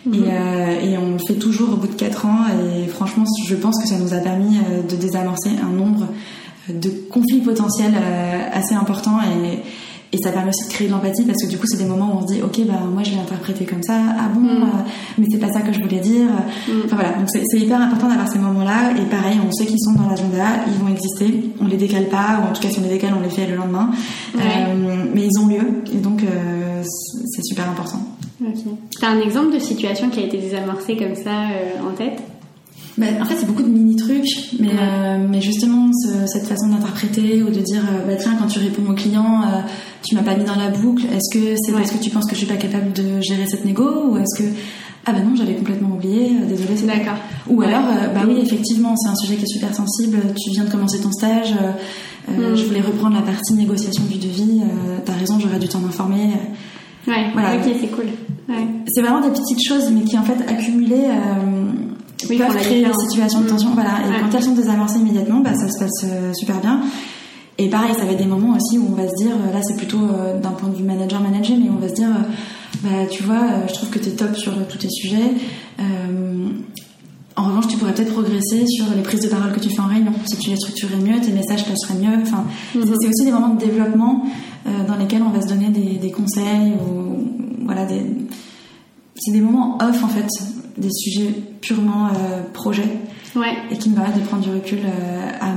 Mhm. 0.07 0.15
Et, 0.15 0.19
euh, 0.31 0.81
et, 0.83 0.99
on 0.99 1.13
le 1.13 1.19
fait 1.19 1.35
toujours 1.35 1.73
au 1.73 1.77
bout 1.77 1.87
de 1.87 1.95
4 1.95 2.27
ans. 2.27 2.45
Et 2.51 2.87
franchement, 2.89 3.25
je 3.47 3.55
pense 3.55 3.81
que 3.83 3.89
ça 3.89 3.97
nous 3.99 4.13
a 4.13 4.19
permis 4.19 4.59
euh, 4.59 4.83
de 4.83 4.97
désamorcer 4.97 5.51
un 5.63 5.71
nombre 5.71 6.09
de 6.69 6.91
conflits 7.11 7.41
potentiels 7.41 7.95
assez 8.53 8.75
importants. 8.75 9.19
Et, 9.21 9.59
et 10.15 10.19
ça 10.19 10.31
permet 10.31 10.51
aussi 10.51 10.69
de 10.69 10.73
créer 10.73 10.87
de 10.87 10.93
l'empathie 10.93 11.25
parce 11.25 11.43
que 11.43 11.49
du 11.49 11.59
coup, 11.59 11.67
c'est 11.67 11.77
des 11.77 11.85
moments 11.85 12.15
où 12.15 12.19
on 12.19 12.29
se 12.29 12.35
dit, 12.35 12.41
ok, 12.41 12.67
bah 12.67 12.75
moi 12.89 13.03
je 13.03 13.11
l'ai 13.11 13.19
interprété 13.19 13.65
comme 13.65 13.83
ça, 13.83 13.95
ah 14.17 14.29
bon, 14.33 14.41
mm. 14.41 14.63
euh, 14.63 14.67
mais 15.19 15.27
c'est 15.29 15.39
pas 15.39 15.53
ça 15.53 15.61
que 15.61 15.73
je 15.73 15.81
voulais 15.81 15.99
dire. 15.99 16.29
Mm. 16.69 16.73
Enfin 16.85 16.95
voilà, 16.95 17.13
donc 17.15 17.29
c'est 17.29 17.59
hyper 17.59 17.81
important 17.81 18.09
d'avoir 18.09 18.29
ces 18.29 18.39
moments-là. 18.39 18.93
Et 18.93 19.05
pareil, 19.07 19.39
on 19.45 19.51
sait 19.51 19.67
qu'ils 19.67 19.81
sont 19.81 19.93
dans 19.93 20.09
l'agenda, 20.09 20.63
ils 20.69 20.75
vont 20.75 20.89
exister, 20.89 21.51
on 21.61 21.67
les 21.67 21.77
décale 21.77 22.09
pas, 22.09 22.41
ou 22.41 22.51
en 22.51 22.53
tout 22.53 22.63
cas 22.63 22.71
si 22.71 22.79
on 22.79 22.83
les 22.83 22.91
décale, 22.91 23.15
on 23.19 23.23
les 23.23 23.31
fait 23.31 23.49
le 23.49 23.57
lendemain. 23.57 23.91
Euh, 24.37 24.39
mais 25.13 25.27
ils 25.27 25.39
ont 25.41 25.49
lieu, 25.49 25.83
et 25.93 25.99
donc 25.99 26.23
euh, 26.23 26.83
c'est 26.85 27.43
super 27.43 27.69
important. 27.69 27.99
Ok. 28.41 28.73
T'as 29.01 29.09
un 29.09 29.21
exemple 29.21 29.53
de 29.53 29.59
situation 29.59 30.11
qui 30.11 30.21
a 30.21 30.27
été 30.27 30.39
désamorcée 30.39 30.97
comme 30.97 31.17
ça 31.17 31.49
en 31.85 31.93
tête? 31.97 32.23
Bah, 32.97 33.07
en 33.21 33.25
fait, 33.25 33.35
c'est 33.37 33.47
beaucoup 33.47 33.63
de 33.63 33.69
mini 33.69 33.97
trucs, 33.97 34.53
mais, 34.61 34.71
euh, 34.71 35.27
mais 35.29 35.41
justement, 35.41 35.91
cette 36.27 36.47
façon 36.47 36.69
d'interpréter 36.69 37.43
ou 37.43 37.51
de 37.51 37.61
dire, 37.61 37.83
euh, 37.91 38.07
bah 38.07 38.15
tiens, 38.17 38.37
quand 38.39 38.47
tu 38.47 38.61
réponds 38.61 38.89
au 38.89 38.95
client, 38.95 39.43
euh, 39.43 39.61
tu 40.03 40.15
m'as 40.15 40.23
pas 40.23 40.37
mis 40.37 40.45
dans 40.45 40.55
la 40.55 40.71
boucle. 40.71 41.05
Est-ce 41.07 41.37
que 41.37 41.57
c'est 41.61 41.73
parce 41.73 41.91
que 41.91 41.99
tu 41.99 42.11
penses 42.11 42.27
que 42.27 42.35
je 42.35 42.39
suis 42.39 42.47
pas 42.47 42.57
capable 42.57 42.93
de 42.93 43.21
gérer 43.21 43.47
cette 43.49 43.65
négo, 43.65 44.11
ou 44.11 44.19
est-ce 44.19 44.43
que 44.43 44.49
ah 45.07 45.13
ben 45.13 45.23
non, 45.23 45.37
j'avais 45.37 45.55
complètement 45.55 45.97
oublié, 45.97 46.31
désolé, 46.49 46.77
c'est 46.77 46.87
d'accord. 46.87 47.19
Ou 47.49 47.61
alors, 47.61 47.85
bah 48.15 48.23
oui, 48.27 48.39
effectivement, 48.41 48.97
c'est 48.97 49.11
un 49.11 49.17
sujet 49.17 49.35
qui 49.35 49.43
est 49.43 49.53
super 49.53 49.75
sensible. 49.75 50.17
Tu 50.43 50.51
viens 50.53 50.65
de 50.65 50.71
commencer 50.71 50.99
ton 50.99 51.13
stage, 51.13 51.53
mm. 52.27 52.55
je 52.55 52.65
voulais 52.65 52.81
reprendre 52.81 53.15
la 53.15 53.21
partie 53.21 53.53
négociation 53.53 54.03
du 54.05 54.17
devis. 54.17 54.63
T'as 55.05 55.13
raison, 55.13 55.39
j'aurais 55.39 55.59
dû 55.59 55.69
t'en 55.69 55.85
informer. 55.85 56.31
Ouais, 57.07 57.27
voilà. 57.35 57.57
ok, 57.57 57.71
c'est 57.79 57.89
cool. 57.89 58.07
Ouais. 58.49 58.65
C'est 58.87 59.03
vraiment 59.03 59.21
des 59.21 59.29
petites 59.29 59.63
choses, 59.63 59.91
mais 59.91 60.05
qui 60.05 60.17
en 60.17 60.23
fait 60.23 60.41
accumulées 60.49 61.11
oui, 62.29 62.39
peuvent 62.39 62.57
créer 62.57 62.85
des 62.85 62.93
situations 63.09 63.41
de 63.41 63.49
tension. 63.49 63.71
Voilà. 63.75 64.01
Et 64.07 64.21
quand 64.21 64.37
elles 64.37 64.45
sont 64.45 64.55
désamorcées 64.55 64.99
immédiatement, 64.99 65.41
bah, 65.41 65.55
ça 65.55 65.69
se 65.69 65.79
passe 65.79 66.05
euh, 66.05 66.33
super 66.33 66.61
bien. 66.61 66.81
Et 67.59 67.69
pareil, 67.69 67.93
ça 67.97 68.05
va 68.05 68.13
être 68.13 68.19
des 68.19 68.27
moments 68.27 68.57
aussi 68.57 68.79
où 68.79 68.87
on 68.91 68.95
va 68.95 69.09
se 69.09 69.15
dire, 69.15 69.31
là 69.53 69.61
c'est 69.63 69.77
plutôt 69.77 70.03
euh, 70.03 70.41
d'un 70.41 70.51
point 70.51 70.69
de 70.69 70.75
vue 70.75 70.83
manager-manager, 70.83 71.57
mais 71.57 71.71
on 71.71 71.79
va 71.79 71.89
se 71.89 71.95
dire, 71.95 72.09
euh, 72.09 72.83
bah 72.83 73.07
tu 73.09 73.23
vois, 73.23 73.67
je 73.69 73.75
trouve 73.75 73.91
que 73.91 74.01
tu 74.01 74.09
es 74.09 74.13
top 74.13 74.37
sur 74.37 74.53
tous 74.67 74.79
tes 74.79 74.91
sujets. 74.91 75.35
en 77.37 77.45
revanche, 77.45 77.69
tu 77.69 77.77
pourrais 77.77 77.95
peut-être 77.95 78.13
progresser 78.13 78.67
sur 78.67 78.87
les 78.95 79.03
prises 79.03 79.21
de 79.21 79.29
parole 79.29 79.53
que 79.53 79.61
tu 79.61 79.71
fais 79.71 79.81
en 79.81 79.87
réunion. 79.87 80.13
Si 80.25 80.37
tu 80.37 80.51
les 80.51 80.57
structurais 80.57 80.97
mieux, 80.97 81.21
tes 81.21 81.31
messages 81.31 81.65
passeraient 81.65 81.99
mieux. 82.01 82.23
Enfin, 82.23 82.45
mhm. 82.75 82.83
c'est 82.85 83.09
aussi 83.09 83.25
des 83.25 83.33
moments 83.33 83.55
de 83.55 83.61
développement 83.61 84.25
dans 84.89 84.97
lesquels 84.97 85.23
on 85.23 85.31
va 85.31 85.41
se 85.41 85.49
donner 85.49 85.69
des, 85.69 85.99
des 85.99 86.11
conseils 86.11 86.73
ou 86.73 87.65
voilà 87.65 87.85
des. 87.85 88.03
C'est 89.17 89.33
des 89.33 89.41
moments 89.41 89.79
off 89.81 90.03
en 90.03 90.09
fait 90.09 90.27
des 90.77 90.91
sujets 90.91 91.31
purement 91.61 92.09
euh, 92.09 92.43
projet 92.53 92.89
et 93.71 93.77
qui 93.77 93.91
me 93.91 93.97
permettent 93.97 94.21
de 94.21 94.27
prendre 94.27 94.43
du 94.43 94.51
recul 94.51 94.79
euh, 94.85 95.31
à 95.41 95.55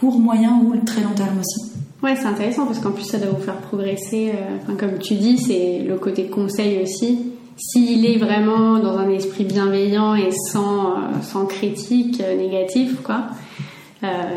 court, 0.00 0.18
moyen 0.18 0.60
ou 0.64 0.76
très 0.84 1.02
long 1.02 1.14
terme 1.14 1.38
aussi. 1.38 1.72
Ouais, 2.02 2.16
c'est 2.16 2.26
intéressant 2.26 2.66
parce 2.66 2.78
qu'en 2.78 2.90
plus 2.90 3.04
ça 3.04 3.18
doit 3.18 3.30
vous 3.30 3.42
faire 3.42 3.58
progresser. 3.58 4.30
Euh, 4.30 4.56
enfin, 4.62 4.74
comme 4.74 4.98
tu 4.98 5.14
dis, 5.14 5.38
c'est 5.38 5.84
le 5.86 5.96
côté 5.96 6.26
conseil 6.26 6.82
aussi. 6.82 7.32
S'il 7.56 8.06
est 8.06 8.16
vraiment 8.16 8.78
dans 8.78 8.96
un 8.96 9.10
esprit 9.10 9.44
bienveillant 9.44 10.14
et 10.14 10.30
sans, 10.30 10.94
sans 11.20 11.44
critique 11.44 12.18
négative, 12.20 13.00
quoi, 13.04 13.24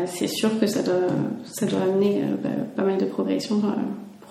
c'est 0.04 0.26
sûr 0.26 0.60
que 0.60 0.66
ça 0.66 0.82
doit, 0.82 1.08
ça 1.46 1.64
doit 1.64 1.80
amener 1.80 2.20
bah, 2.42 2.50
pas 2.76 2.82
mal 2.82 2.98
de 2.98 3.06
progression 3.06 3.62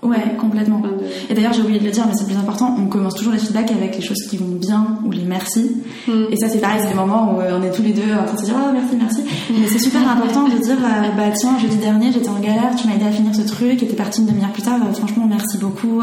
Ouais, 0.03 0.35
complètement. 0.37 0.81
Et 1.29 1.33
d'ailleurs, 1.33 1.53
j'ai 1.53 1.61
oublié 1.61 1.79
de 1.79 1.85
le 1.85 1.91
dire, 1.91 2.05
mais 2.07 2.13
c'est 2.15 2.25
plus 2.25 2.37
important, 2.37 2.75
on 2.77 2.87
commence 2.87 3.15
toujours 3.15 3.31
les 3.33 3.39
feedbacks 3.39 3.71
avec 3.71 3.95
les 3.95 4.01
choses 4.01 4.21
qui 4.29 4.37
vont 4.37 4.47
bien 4.47 4.99
ou 5.05 5.11
les 5.11 5.23
merci. 5.23 5.71
Hmm. 6.07 6.25
Et 6.31 6.35
ça, 6.35 6.49
c'est 6.49 6.59
pareil, 6.59 6.79
c'est 6.81 6.89
des 6.89 6.93
moments 6.93 7.33
où 7.33 7.41
euh, 7.41 7.57
on 7.59 7.63
est 7.63 7.71
tous 7.71 7.81
les 7.81 7.93
deux 7.93 8.11
en 8.13 8.25
train 8.25 8.35
de 8.35 8.39
se 8.39 8.45
dire 8.45 8.55
oh, 8.57 8.71
merci, 8.73 8.95
merci. 8.97 9.21
Hmm. 9.21 9.61
Mais 9.61 9.67
c'est 9.67 9.79
super 9.79 10.01
important 10.09 10.43
de 10.47 10.57
dire 10.57 10.77
euh, 10.77 11.09
bah 11.15 11.31
tiens, 11.33 11.57
jeudi 11.57 11.77
dernier, 11.77 12.11
j'étais 12.11 12.29
en 12.29 12.39
galère, 12.39 12.75
tu 12.75 12.87
m'as 12.87 12.95
aidé 12.95 13.05
à 13.05 13.11
finir 13.11 13.33
ce 13.33 13.41
truc, 13.41 13.81
et 13.81 13.87
t'es 13.87 13.95
parti 13.95 14.21
une 14.21 14.27
demi-heure 14.27 14.51
plus 14.51 14.63
tard, 14.63 14.79
euh, 14.81 14.93
franchement, 14.93 15.25
merci 15.27 15.57
beaucoup, 15.57 16.01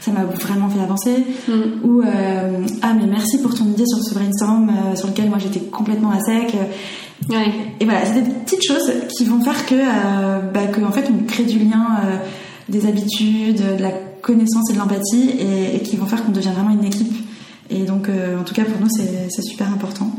ça 0.00 0.10
m'a 0.10 0.24
vraiment 0.24 0.68
fait 0.68 0.80
avancer. 0.80 1.24
Hmm. 1.48 1.84
Ou 1.84 2.02
ah, 2.82 2.92
mais 2.94 3.06
merci 3.06 3.40
pour 3.40 3.54
ton 3.54 3.64
idée 3.64 3.86
sur 3.86 3.98
ce 4.02 4.14
brainstorm 4.14 4.70
sur 4.94 5.08
lequel 5.08 5.28
moi 5.28 5.38
j'étais 5.38 5.60
complètement 5.60 6.10
à 6.10 6.20
sec. 6.20 6.54
Ouais. 7.28 7.52
Et 7.80 7.84
voilà, 7.84 8.04
c'est 8.04 8.20
des 8.20 8.30
petites 8.30 8.64
choses 8.64 8.92
qui 9.16 9.24
vont 9.24 9.40
faire 9.40 9.66
que, 9.66 9.74
bah, 10.52 10.66
que 10.72 10.80
en 10.82 10.92
fait, 10.92 11.10
on 11.10 11.26
crée 11.26 11.44
du 11.44 11.58
lien 11.58 12.00
des 12.68 12.86
habitudes, 12.86 13.62
de 13.78 13.82
la 13.82 13.92
connaissance 14.22 14.70
et 14.70 14.74
de 14.74 14.78
l'empathie 14.78 15.30
et, 15.38 15.80
qui 15.80 15.96
vont 15.96 16.06
faire 16.06 16.24
qu'on 16.24 16.32
devient 16.32 16.50
vraiment 16.54 16.70
une 16.70 16.84
équipe. 16.84 17.12
Et 17.70 17.84
donc, 17.84 18.08
euh, 18.08 18.38
en 18.38 18.44
tout 18.44 18.54
cas, 18.54 18.64
pour 18.64 18.80
nous, 18.80 18.88
c'est 18.88 19.42
super 19.42 19.70
important. 19.72 20.10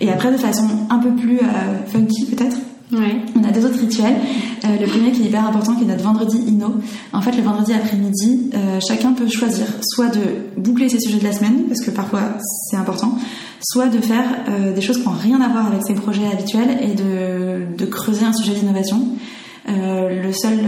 Et 0.00 0.10
après, 0.10 0.32
de 0.32 0.36
façon 0.36 0.68
un 0.90 0.98
peu 0.98 1.10
plus 1.10 1.38
euh, 1.38 1.86
funky, 1.86 2.26
peut-être, 2.26 2.56
on 2.94 3.44
a 3.44 3.50
deux 3.50 3.64
autres 3.64 3.78
rituels. 3.78 4.16
Euh, 4.64 4.68
le 4.78 4.86
premier 4.86 5.12
qui 5.12 5.22
est 5.22 5.26
hyper 5.26 5.46
important, 5.46 5.74
qui 5.76 5.84
est 5.84 5.86
notre 5.86 6.02
vendredi 6.02 6.36
inno. 6.46 6.74
En 7.14 7.22
fait, 7.22 7.32
le 7.32 7.42
vendredi 7.42 7.72
après-midi, 7.72 8.50
chacun 8.86 9.12
peut 9.12 9.28
choisir 9.28 9.66
soit 9.80 10.08
de 10.08 10.20
boucler 10.58 10.90
ses 10.90 11.00
sujets 11.00 11.18
de 11.18 11.24
la 11.24 11.32
semaine, 11.32 11.64
parce 11.68 11.80
que 11.80 11.90
parfois 11.90 12.20
c'est 12.68 12.76
important, 12.76 13.16
soit 13.62 13.86
de 13.86 13.98
faire 13.98 14.44
des 14.74 14.80
choses 14.82 14.98
qui 14.98 15.06
n'ont 15.06 15.14
rien 15.14 15.40
à 15.40 15.48
voir 15.48 15.68
avec 15.68 15.84
ses 15.86 15.94
projets 15.94 16.26
habituels 16.30 16.78
et 16.82 16.94
de, 16.94 17.74
de 17.78 17.86
creuser 17.86 18.26
un 18.26 18.34
sujet 18.34 18.52
d'innovation. 18.52 19.06
le 19.66 20.32
seul 20.32 20.58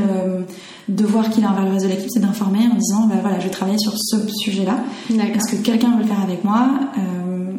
devoir 0.89 1.31
qu'il 1.31 1.45
a 1.45 1.51
envers 1.51 1.65
le 1.65 1.73
reste 1.73 1.87
de 1.87 1.91
l'équipe, 1.91 2.11
c'est 2.11 2.21
d'informer 2.21 2.61
en 2.71 2.77
disant 2.77 3.07
bah, 3.07 3.17
voilà, 3.21 3.39
je 3.39 3.45
vais 3.45 3.51
travailler 3.51 3.79
sur 3.79 3.95
ce 3.97 4.17
sujet-là. 4.29 4.79
Est-ce 5.11 5.57
que 5.57 5.63
quelqu'un 5.63 5.97
veut 5.97 6.03
le 6.03 6.09
faire 6.09 6.23
avec 6.23 6.45
moi? 6.45 6.69
Euh, 6.99 7.53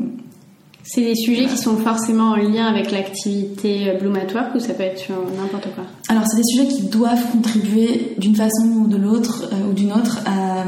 C'est 0.84 1.02
des 1.02 1.16
sujets 1.16 1.46
qui 1.46 1.58
sont 1.58 1.78
forcément 1.78 2.32
en 2.32 2.36
lien 2.36 2.68
avec 2.68 2.92
l'activité 2.92 3.98
Bloom 4.00 4.18
ou 4.56 4.60
ça 4.60 4.74
peut 4.74 4.84
être 4.84 5.00
sur 5.00 5.16
n'importe 5.16 5.74
quoi? 5.74 5.86
Alors, 6.10 6.24
c'est 6.28 6.38
des 6.38 6.44
sujets 6.44 6.68
qui 6.68 6.84
doivent 6.84 7.32
contribuer 7.32 8.16
d'une 8.18 8.36
façon 8.36 8.68
ou 8.84 8.88
de 8.88 8.98
l'autre 8.98 9.50
euh, 9.52 9.70
ou 9.70 9.74
d'une 9.74 9.92
autre 9.92 10.20
à, 10.26 10.64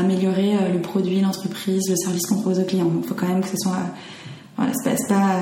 améliorer 0.00 0.54
euh, 0.54 0.72
le 0.72 0.80
produit, 0.80 1.20
l'entreprise, 1.20 1.82
le 1.88 1.96
service 1.96 2.26
qu'on 2.26 2.36
propose 2.36 2.60
aux 2.60 2.64
clients. 2.64 2.90
il 3.02 3.06
faut 3.06 3.14
quand 3.14 3.28
même 3.28 3.42
que 3.42 3.48
ce 3.48 3.56
soit. 3.58 3.76
voilà, 4.56 4.72
c'est 4.82 5.08
pas 5.08 5.36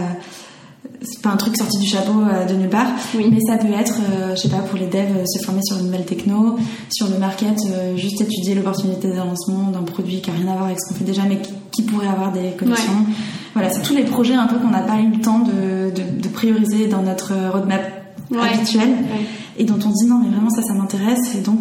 c'est 1.02 1.22
pas 1.22 1.30
un 1.30 1.36
truc 1.36 1.56
sorti 1.56 1.78
du 1.78 1.86
chapeau 1.86 2.20
euh, 2.20 2.44
de 2.46 2.54
nulle 2.54 2.68
part, 2.68 2.86
mais 3.14 3.40
ça 3.40 3.56
peut 3.56 3.72
être, 3.72 3.96
euh, 4.10 4.34
je 4.34 4.42
sais 4.42 4.48
pas, 4.48 4.58
pour 4.58 4.78
les 4.78 4.86
devs, 4.86 5.16
euh, 5.16 5.24
se 5.26 5.44
former 5.44 5.60
sur 5.62 5.78
une 5.78 5.86
nouvelle 5.86 6.04
techno, 6.04 6.56
sur 6.90 7.08
le 7.08 7.18
market, 7.18 7.58
juste 7.96 8.20
étudier 8.20 8.54
l'opportunité 8.54 9.08
d'un 9.08 9.24
lancement 9.24 9.70
d'un 9.70 9.82
produit 9.82 10.20
qui 10.20 10.30
a 10.30 10.32
rien 10.32 10.48
à 10.48 10.54
voir 10.54 10.64
avec 10.66 10.80
ce 10.80 10.88
qu'on 10.88 10.94
fait 10.94 11.04
déjà, 11.04 11.22
mais 11.28 11.38
qui, 11.70 11.82
pourrait 11.82 12.08
avoir 12.08 12.32
des 12.32 12.52
connexions. 12.58 13.06
Voilà, 13.54 13.70
c'est 13.70 13.82
tous 13.82 13.94
les 13.94 14.04
projets 14.04 14.34
un 14.34 14.46
peu 14.46 14.56
qu'on 14.56 14.70
n'a 14.70 14.80
pas 14.80 14.98
eu 14.98 15.10
le 15.10 15.20
temps 15.20 15.40
de, 15.40 15.90
de, 15.90 16.28
prioriser 16.28 16.88
dans 16.88 17.02
notre 17.02 17.32
roadmap 17.52 17.95
habituel 18.34 18.90
et 19.58 19.64
dont 19.64 19.78
on 19.84 19.90
dit 19.90 20.06
non 20.06 20.18
mais 20.22 20.30
vraiment 20.30 20.50
ça 20.50 20.62
ça 20.62 20.74
m'intéresse 20.74 21.34
et 21.34 21.40
donc 21.40 21.60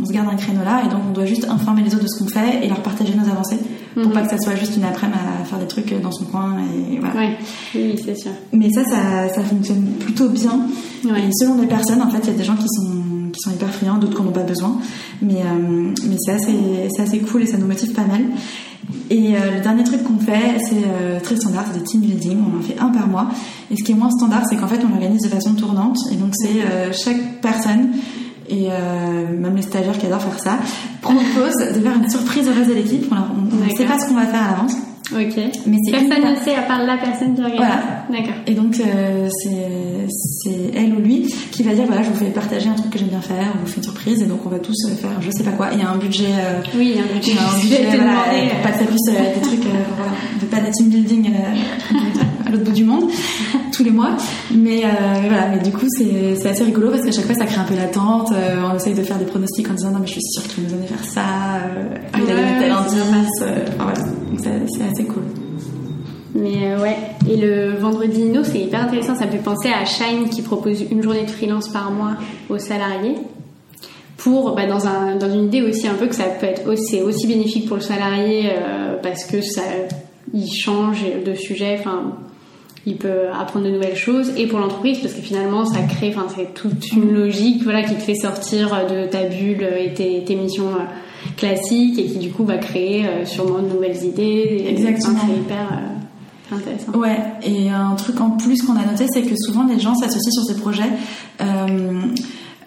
on, 0.00 0.06
se 0.06 0.12
garde 0.12 0.28
un 0.28 0.36
créneau 0.36 0.62
là 0.64 0.82
et 0.84 0.88
donc 0.88 1.00
on 1.08 1.12
doit 1.12 1.26
juste 1.26 1.46
informer 1.48 1.82
les 1.82 1.94
autres 1.94 2.04
de 2.04 2.08
ce 2.08 2.18
qu'on 2.18 2.28
fait 2.28 2.64
et 2.64 2.68
leur 2.68 2.80
partager 2.80 3.14
nos 3.14 3.28
avancées 3.28 3.58
pour 3.94 4.06
mhm. 4.06 4.12
pas 4.12 4.22
que 4.22 4.30
ça 4.30 4.38
soit 4.38 4.54
juste 4.54 4.76
une 4.76 4.84
après-midi 4.84 5.18
à 5.40 5.44
faire 5.44 5.58
des 5.58 5.66
trucs 5.66 6.00
dans 6.00 6.12
son 6.12 6.26
coin 6.26 6.58
et 6.58 6.98
voilà. 6.98 7.30
Oui, 7.74 7.96
c'est 8.04 8.14
sûr. 8.14 8.30
Mais 8.52 8.70
ça, 8.70 8.84
ça, 8.84 9.34
ça 9.34 9.42
fonctionne 9.42 9.84
plutôt 9.98 10.28
bien. 10.28 10.66
Et 11.04 11.30
selon 11.32 11.60
les 11.60 11.66
personnes, 11.66 12.02
en 12.02 12.10
fait, 12.10 12.18
il 12.24 12.26
y 12.26 12.34
a 12.34 12.36
des 12.36 12.44
gens 12.44 12.56
qui 12.56 12.68
sont 12.68 12.92
qui 13.36 13.42
sont 13.42 13.52
hyper 13.52 13.70
friands, 13.70 13.98
d'autres 13.98 14.16
qui 14.16 14.22
n'en 14.22 14.28
ont 14.28 14.32
pas 14.32 14.42
besoin. 14.42 14.78
Mais, 15.22 15.36
euh, 15.36 15.92
mais 16.08 16.16
c'est 16.18 16.32
assez, 16.32 16.56
assez 16.98 17.20
cool 17.20 17.42
et 17.42 17.46
ça 17.46 17.56
nous 17.56 17.66
motive 17.66 17.92
pas 17.92 18.04
mal. 18.04 18.22
Et 19.10 19.36
euh, 19.36 19.56
le 19.56 19.60
dernier 19.62 19.84
truc 19.84 20.04
qu'on 20.04 20.18
fait, 20.18 20.58
c'est 20.58 20.84
euh, 20.86 21.18
très 21.20 21.36
standard, 21.36 21.64
c'est 21.72 21.78
des 21.78 21.84
team 21.84 22.00
building. 22.00 22.38
On 22.52 22.58
en 22.58 22.62
fait 22.62 22.78
un 22.78 22.88
par 22.88 23.06
mois. 23.06 23.28
Et 23.70 23.76
ce 23.76 23.84
qui 23.84 23.92
est 23.92 23.96
moins 23.96 24.10
standard, 24.10 24.42
c'est 24.48 24.56
qu'en 24.56 24.68
fait, 24.68 24.80
on 24.84 24.88
l'organise 24.88 25.22
de 25.22 25.28
façon 25.28 25.54
tournante. 25.54 25.98
Et 26.12 26.16
donc, 26.16 26.30
c'est 26.34 26.92
chaque 26.92 27.40
personne 27.40 27.90
et 28.48 28.68
euh, 28.70 29.36
même 29.36 29.56
les 29.56 29.62
stagiaires 29.62 29.98
qui 29.98 30.06
adorent 30.06 30.22
faire 30.22 30.38
ça, 30.38 30.58
proposent 31.02 31.74
de 31.74 31.80
faire 31.80 31.96
une 31.96 32.08
surprise 32.08 32.48
au 32.48 32.52
reste 32.52 32.70
de 32.70 32.74
l'équipe. 32.74 33.12
On 33.12 33.56
ne 33.56 33.76
sait 33.76 33.84
pas 33.84 33.98
ce 33.98 34.06
qu'on 34.06 34.14
va 34.14 34.26
faire 34.26 34.42
à 34.42 34.50
l'avance. 34.52 34.74
Ok. 35.12 35.36
Mais 35.66 35.76
personne 35.90 36.32
ne 36.32 36.36
sait 36.36 36.56
à 36.56 36.62
part 36.62 36.82
la 36.84 36.96
personne 36.96 37.34
qui 37.34 37.40
organise. 37.40 37.58
Voilà. 37.58 38.04
D'accord. 38.10 38.34
Et 38.46 38.54
donc 38.54 38.80
euh, 38.80 39.28
c'est 39.30 40.70
elle 40.74 40.94
ou 40.94 41.00
lui 41.00 41.32
qui 41.52 41.62
va 41.62 41.74
dire 41.74 41.84
voilà 41.86 42.02
je 42.02 42.10
vous 42.10 42.16
fais 42.16 42.30
partager 42.30 42.68
un 42.68 42.74
truc 42.74 42.90
que 42.90 42.98
j'aime 42.98 43.08
bien 43.08 43.20
faire, 43.20 43.52
on 43.54 43.60
vous 43.60 43.66
fait 43.66 43.76
une 43.76 43.84
surprise 43.84 44.20
et 44.22 44.26
donc 44.26 44.40
on 44.44 44.48
va 44.48 44.58
tous 44.58 44.76
faire 45.00 45.20
je 45.20 45.30
sais 45.30 45.44
pas 45.44 45.52
quoi. 45.52 45.68
Il 45.72 45.78
y 45.78 45.82
a 45.82 45.90
un 45.90 45.96
budget. 45.96 46.26
Euh, 46.26 46.60
oui, 46.76 46.94
il 46.94 46.96
y 46.96 46.98
a 46.98 47.02
un 47.02 47.14
budget. 47.14 47.32
Un 47.32 47.96
voilà, 47.96 48.50
pour 48.50 48.62
pas 48.62 48.70
que 48.70 48.78
ça 48.78 48.84
puisse 48.84 49.06
des 49.06 49.40
trucs 49.40 49.64
voilà, 49.96 50.12
de 50.40 50.46
pas 50.46 50.60
des 50.60 50.72
team 50.72 50.88
building 50.88 51.28
à 51.28 51.94
l'autre 52.56 52.70
bout 52.70 52.76
du 52.76 52.84
monde 52.84 53.10
tous 53.72 53.84
les 53.84 53.90
mois. 53.90 54.16
Mais 54.54 54.82
voilà, 55.26 55.48
mais 55.48 55.62
du 55.62 55.72
coup 55.72 55.86
c'est 55.88 56.48
assez 56.48 56.64
rigolo 56.64 56.90
parce 56.90 57.02
qu'à 57.02 57.12
chaque 57.12 57.26
fois 57.26 57.34
ça 57.34 57.46
crée 57.46 57.60
un 57.60 57.64
peu 57.64 57.74
l'attente. 57.76 58.32
on 58.32 58.76
essaye 58.76 58.94
de 58.94 59.02
faire 59.02 59.18
des 59.18 59.24
pronostics 59.24 59.68
en 59.70 59.74
disant 59.74 59.90
non 59.90 59.98
mais 60.00 60.06
je 60.06 60.12
suis 60.12 60.22
sûre 60.22 60.42
qu'il 60.44 60.64
nous 60.64 60.70
donner 60.70 60.86
faire 60.86 61.04
ça. 61.04 61.22
Ah, 62.12 62.18
il 62.18 62.30
a 62.30 62.34
donné 62.34 62.58
tel 62.58 62.72
indice. 62.72 63.44
voilà. 63.78 63.94
C'est 64.42 64.82
assez 64.82 65.04
cool. 65.04 65.22
Mais 66.36 66.72
euh, 66.72 66.82
ouais, 66.82 66.96
et 67.28 67.36
le 67.36 67.76
vendredi 67.76 68.20
Inno, 68.20 68.44
c'est 68.44 68.60
hyper 68.60 68.84
intéressant. 68.84 69.14
Ça 69.14 69.26
me 69.26 69.30
fait 69.30 69.38
penser 69.38 69.70
à 69.70 69.84
Shine 69.84 70.28
qui 70.28 70.42
propose 70.42 70.82
une 70.90 71.02
journée 71.02 71.24
de 71.24 71.30
freelance 71.30 71.68
par 71.68 71.90
mois 71.90 72.16
aux 72.48 72.58
salariés. 72.58 73.14
Pour, 74.18 74.54
bah, 74.54 74.66
dans, 74.66 74.86
un, 74.86 75.16
dans 75.16 75.32
une 75.32 75.44
idée 75.44 75.62
aussi 75.62 75.86
un 75.86 75.94
peu 75.94 76.06
que 76.06 76.14
ça 76.14 76.24
peut 76.24 76.46
être 76.46 76.68
aussi, 76.70 77.00
aussi 77.00 77.26
bénéfique 77.26 77.68
pour 77.68 77.76
le 77.76 77.82
salarié 77.82 78.50
euh, 78.50 78.96
parce 79.02 79.24
que 79.24 79.40
ça, 79.40 79.62
il 80.34 80.50
change 80.50 81.04
de 81.24 81.34
sujet, 81.34 81.76
enfin, 81.78 82.16
il 82.86 82.96
peut 82.96 83.28
apprendre 83.38 83.66
de 83.66 83.70
nouvelles 83.70 83.96
choses 83.96 84.32
et 84.36 84.46
pour 84.46 84.58
l'entreprise 84.58 84.98
parce 84.98 85.12
que 85.12 85.20
finalement 85.20 85.66
ça 85.66 85.80
crée, 85.82 86.14
enfin, 86.16 86.26
c'est 86.34 86.54
toute 86.54 86.92
une 86.92 87.12
logique, 87.12 87.62
voilà, 87.64 87.82
qui 87.82 87.94
te 87.94 88.02
fait 88.02 88.14
sortir 88.14 88.86
de 88.88 89.06
ta 89.06 89.24
bulle 89.24 89.66
et 89.78 89.92
tes, 89.92 90.24
tes 90.24 90.36
missions 90.36 90.68
euh, 90.68 91.32
classiques 91.36 91.98
et 91.98 92.04
qui 92.04 92.18
du 92.18 92.30
coup 92.30 92.44
va 92.44 92.58
créer 92.58 93.04
sûrement 93.24 93.60
de 93.60 93.68
nouvelles 93.68 94.04
idées. 94.04 94.66
Exactement. 94.68 95.18
C'est 95.26 95.32
hyper 95.32 95.68
Intéressant. 96.52 96.92
Ouais, 96.92 97.18
et 97.42 97.70
un 97.70 97.94
truc 97.96 98.20
en 98.20 98.30
plus 98.30 98.62
qu'on 98.62 98.76
a 98.76 98.84
noté, 98.84 99.06
c'est 99.12 99.22
que 99.22 99.34
souvent 99.36 99.66
les 99.66 99.80
gens 99.80 99.94
s'associent 99.96 100.30
sur 100.30 100.44
ces 100.44 100.60
projets. 100.60 100.90
Euh, 101.40 102.02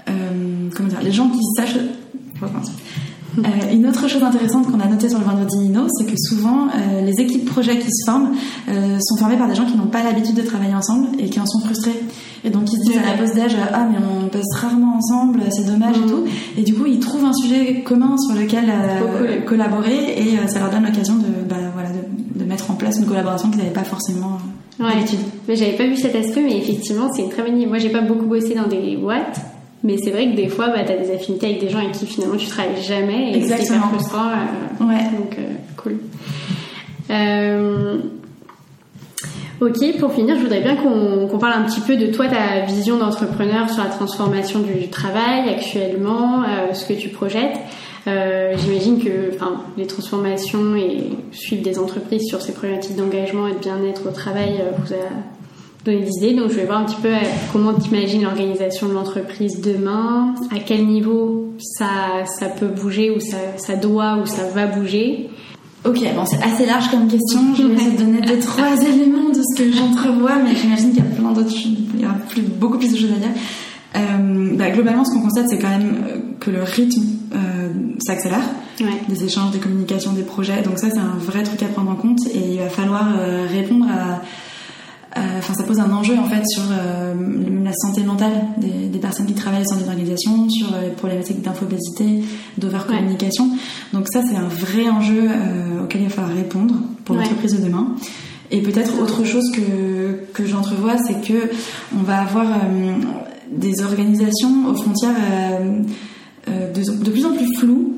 euh, 0.09 0.69
comment 0.75 0.89
dire 0.89 1.01
Les 1.01 1.11
gens 1.11 1.29
qui 1.29 1.39
sachent. 1.55 1.77
Euh, 3.45 3.73
une 3.73 3.87
autre 3.87 4.07
chose 4.07 4.23
intéressante 4.23 4.71
qu'on 4.71 4.79
a 4.79 4.87
noté 4.87 5.09
sur 5.09 5.19
le 5.19 5.25
vendredi 5.25 5.57
Nino, 5.57 5.87
c'est 5.97 6.05
que 6.05 6.17
souvent 6.17 6.67
euh, 6.67 7.01
les 7.01 7.19
équipes 7.21 7.45
projets 7.45 7.77
qui 7.77 7.89
se 7.91 8.05
forment 8.05 8.35
euh, 8.69 8.97
sont 8.99 9.17
formées 9.17 9.37
par 9.37 9.47
des 9.47 9.55
gens 9.55 9.65
qui 9.65 9.77
n'ont 9.77 9.87
pas 9.87 10.03
l'habitude 10.03 10.35
de 10.35 10.41
travailler 10.41 10.73
ensemble 10.73 11.07
et 11.19 11.29
qui 11.29 11.39
en 11.39 11.45
sont 11.45 11.59
frustrés. 11.59 11.99
Et 12.43 12.49
donc 12.49 12.71
ils 12.71 12.77
se 12.77 12.83
disent 12.83 12.97
à 12.97 13.11
la 13.11 13.17
pause 13.17 13.33
d'âge 13.35 13.55
Ah, 13.73 13.87
mais 13.89 13.97
on 13.97 14.27
passe 14.27 14.53
rarement 14.55 14.97
ensemble, 14.97 15.41
c'est 15.49 15.65
dommage 15.65 15.97
et 15.97 16.05
mm. 16.05 16.09
tout. 16.09 16.23
Et 16.57 16.63
du 16.63 16.73
coup, 16.73 16.85
ils 16.85 16.99
trouvent 16.99 17.25
un 17.25 17.33
sujet 17.33 17.81
commun 17.83 18.15
sur 18.17 18.35
lequel 18.35 18.71
collaborer 19.45 20.17
et 20.17 20.47
ça 20.47 20.59
leur 20.59 20.69
donne 20.69 20.85
l'occasion 20.85 21.15
de, 21.15 21.47
bah, 21.47 21.55
voilà, 21.73 21.89
de, 21.89 22.39
de, 22.39 22.45
mettre 22.45 22.71
en 22.71 22.75
place 22.75 22.97
une 22.99 23.05
collaboration 23.05 23.49
qu'ils 23.49 23.59
n'avaient 23.59 23.71
pas 23.71 23.83
forcément. 23.83 24.37
Ouais. 24.79 25.03
Mais 25.47 25.55
j'avais 25.55 25.75
pas 25.75 25.85
vu 25.85 25.97
cet 25.97 26.15
aspect, 26.15 26.41
mais 26.41 26.57
effectivement, 26.57 27.11
c'est 27.13 27.23
une 27.23 27.29
très 27.29 27.43
bonne 27.43 27.57
idée. 27.57 27.65
Moi, 27.65 27.79
j'ai 27.79 27.89
pas 27.89 28.01
beaucoup 28.01 28.25
bossé 28.25 28.55
dans 28.55 28.67
des 28.67 28.95
boîtes, 28.95 29.41
mais 29.83 29.97
c'est 29.97 30.11
vrai 30.11 30.29
que 30.31 30.35
des 30.35 30.49
fois, 30.49 30.67
bah, 30.67 30.83
tu 30.85 30.91
as 30.91 30.97
des 30.97 31.11
affinités 31.11 31.47
avec 31.47 31.61
des 31.61 31.69
gens 31.69 31.79
avec 31.79 31.93
qui 31.93 32.05
finalement 32.05 32.35
tu 32.35 32.47
travailles 32.47 32.81
jamais. 32.81 33.31
Et 33.31 33.37
Exactement. 33.37 33.67
C'est 33.67 33.75
hyper 33.75 33.89
frustrant. 33.89 34.27
Euh, 34.27 34.85
ouais. 34.85 35.03
Donc, 35.17 35.37
euh, 35.37 35.53
cool. 35.77 35.97
Euh, 37.09 37.97
ok, 39.61 39.99
pour 39.99 40.11
finir, 40.11 40.35
je 40.35 40.41
voudrais 40.41 40.59
bien 40.59 40.75
qu'on 40.75 41.37
parle 41.39 41.53
un 41.53 41.63
petit 41.63 41.79
peu 41.79 41.95
de 41.95 42.07
toi, 42.07 42.27
ta 42.27 42.65
vision 42.65 42.97
d'entrepreneur 42.97 43.69
sur 43.69 43.83
la 43.83 43.89
transformation 43.89 44.59
du 44.59 44.89
travail 44.89 45.49
actuellement, 45.49 46.43
euh, 46.43 46.73
ce 46.73 46.85
que 46.85 46.93
tu 46.93 47.09
projettes. 47.09 47.57
J'imagine 48.05 49.03
que 49.03 49.35
enfin, 49.35 49.61
les 49.77 49.85
transformations 49.85 50.75
et 50.75 51.09
suivre 51.31 51.61
des 51.61 51.77
entreprises 51.77 52.25
sur 52.27 52.41
ces 52.41 52.53
problématiques 52.53 52.95
d'engagement 52.95 53.47
et 53.47 53.53
de 53.53 53.59
bien-être 53.59 54.07
au 54.07 54.11
travail 54.11 54.63
vous 54.79 54.93
a 54.95 54.97
donner 55.85 56.01
des 56.01 56.11
idées. 56.17 56.35
Donc, 56.35 56.51
je 56.51 56.55
vais 56.55 56.65
voir 56.65 56.79
un 56.79 56.85
petit 56.85 57.01
peu 57.01 57.09
euh, 57.09 57.19
comment 57.51 57.73
tu 57.73 57.89
imagines 57.89 58.23
l'organisation 58.23 58.87
de 58.87 58.93
l'entreprise 58.93 59.61
demain, 59.61 60.35
à 60.51 60.59
quel 60.59 60.85
niveau 60.85 61.53
ça, 61.59 62.25
ça 62.39 62.47
peut 62.47 62.67
bouger 62.67 63.11
ou 63.11 63.19
ça, 63.19 63.37
ça 63.57 63.75
doit 63.75 64.17
ou 64.17 64.25
ça 64.25 64.47
va 64.53 64.67
bouger. 64.67 65.29
Ok, 65.85 65.99
bon, 66.13 66.25
c'est 66.25 66.43
assez 66.43 66.65
large 66.65 66.89
comme 66.91 67.07
question. 67.07 67.55
Je 67.55 67.63
vais 67.63 67.73
essayer 67.75 67.91
de 67.91 67.97
donner 67.97 68.21
deux, 68.21 68.39
trois 68.39 68.75
éléments 68.81 69.29
de 69.29 69.41
ce 69.41 69.63
que 69.63 69.71
j'entrevois, 69.71 70.35
mais 70.43 70.55
j'imagine 70.55 70.89
qu'il 70.89 71.03
y 71.03 71.07
a 71.07 71.15
plein 71.15 71.31
d'autres 71.31 71.53
il 71.55 72.01
y 72.01 72.05
a 72.05 72.15
plus, 72.29 72.41
beaucoup 72.41 72.77
plus 72.77 72.91
de 72.91 72.97
choses 72.97 73.11
à 73.11 73.19
dire. 73.19 73.29
Euh, 73.95 74.55
bah, 74.55 74.69
globalement, 74.69 75.05
ce 75.05 75.13
qu'on 75.13 75.21
constate, 75.21 75.49
c'est 75.49 75.57
quand 75.57 75.69
même 75.69 75.95
euh, 76.07 76.17
que 76.39 76.51
le 76.51 76.63
rythme 76.63 77.01
euh, 77.33 77.69
s'accélère. 77.99 78.43
Ouais. 78.81 78.87
Des 79.07 79.23
échanges, 79.23 79.51
des 79.51 79.59
communications, 79.59 80.13
des 80.13 80.23
projets. 80.23 80.61
Donc 80.61 80.79
ça, 80.79 80.89
c'est 80.89 80.99
un 80.99 81.17
vrai 81.17 81.43
truc 81.43 81.63
à 81.63 81.67
prendre 81.67 81.91
en 81.91 81.95
compte 81.95 82.19
et 82.33 82.53
il 82.53 82.59
va 82.59 82.69
falloir 82.69 83.07
euh, 83.17 83.45
répondre 83.49 83.85
à 83.89 84.21
enfin, 85.15 85.53
ça 85.53 85.63
pose 85.63 85.79
un 85.79 85.91
enjeu 85.91 86.17
en 86.17 86.25
fait 86.25 86.43
sur 86.47 86.63
euh, 86.71 87.13
la 87.63 87.73
santé 87.73 88.03
mentale 88.03 88.33
des, 88.57 88.87
des, 88.87 88.99
personnes 88.99 89.25
qui 89.25 89.33
travaillent 89.33 89.65
dans 89.65 89.75
des 89.75 89.87
organisations, 89.87 90.49
sur 90.49 90.73
euh, 90.73 90.83
les 90.83 90.91
problématiques 90.91 91.41
d'infobésité, 91.41 92.23
d'overcommunication. 92.57 93.45
Ouais. 93.45 93.57
Donc 93.93 94.07
ça, 94.11 94.21
c'est 94.27 94.35
un 94.35 94.47
vrai 94.47 94.89
enjeu 94.89 95.29
auquel 95.83 96.01
il 96.01 96.07
va 96.07 96.13
falloir 96.13 96.35
répondre 96.35 96.75
pour 97.05 97.15
ouais. 97.15 97.23
l'entreprise 97.23 97.59
de 97.59 97.65
demain. 97.65 97.95
Et 98.51 98.61
peut-être 98.61 98.99
autre 99.01 99.23
chose 99.23 99.51
que, 99.51 100.25
que 100.33 100.45
j'entrevois, 100.45 100.97
c'est 100.97 101.21
que 101.21 101.51
on 101.95 102.01
va 102.01 102.21
avoir 102.21 102.47
des 103.51 103.81
organisations 103.81 104.67
aux 104.67 104.75
frontières 104.75 105.15
de, 106.47 107.03
de, 107.03 107.11
plus 107.11 107.25
en 107.25 107.33
plus 107.33 107.55
floues 107.57 107.95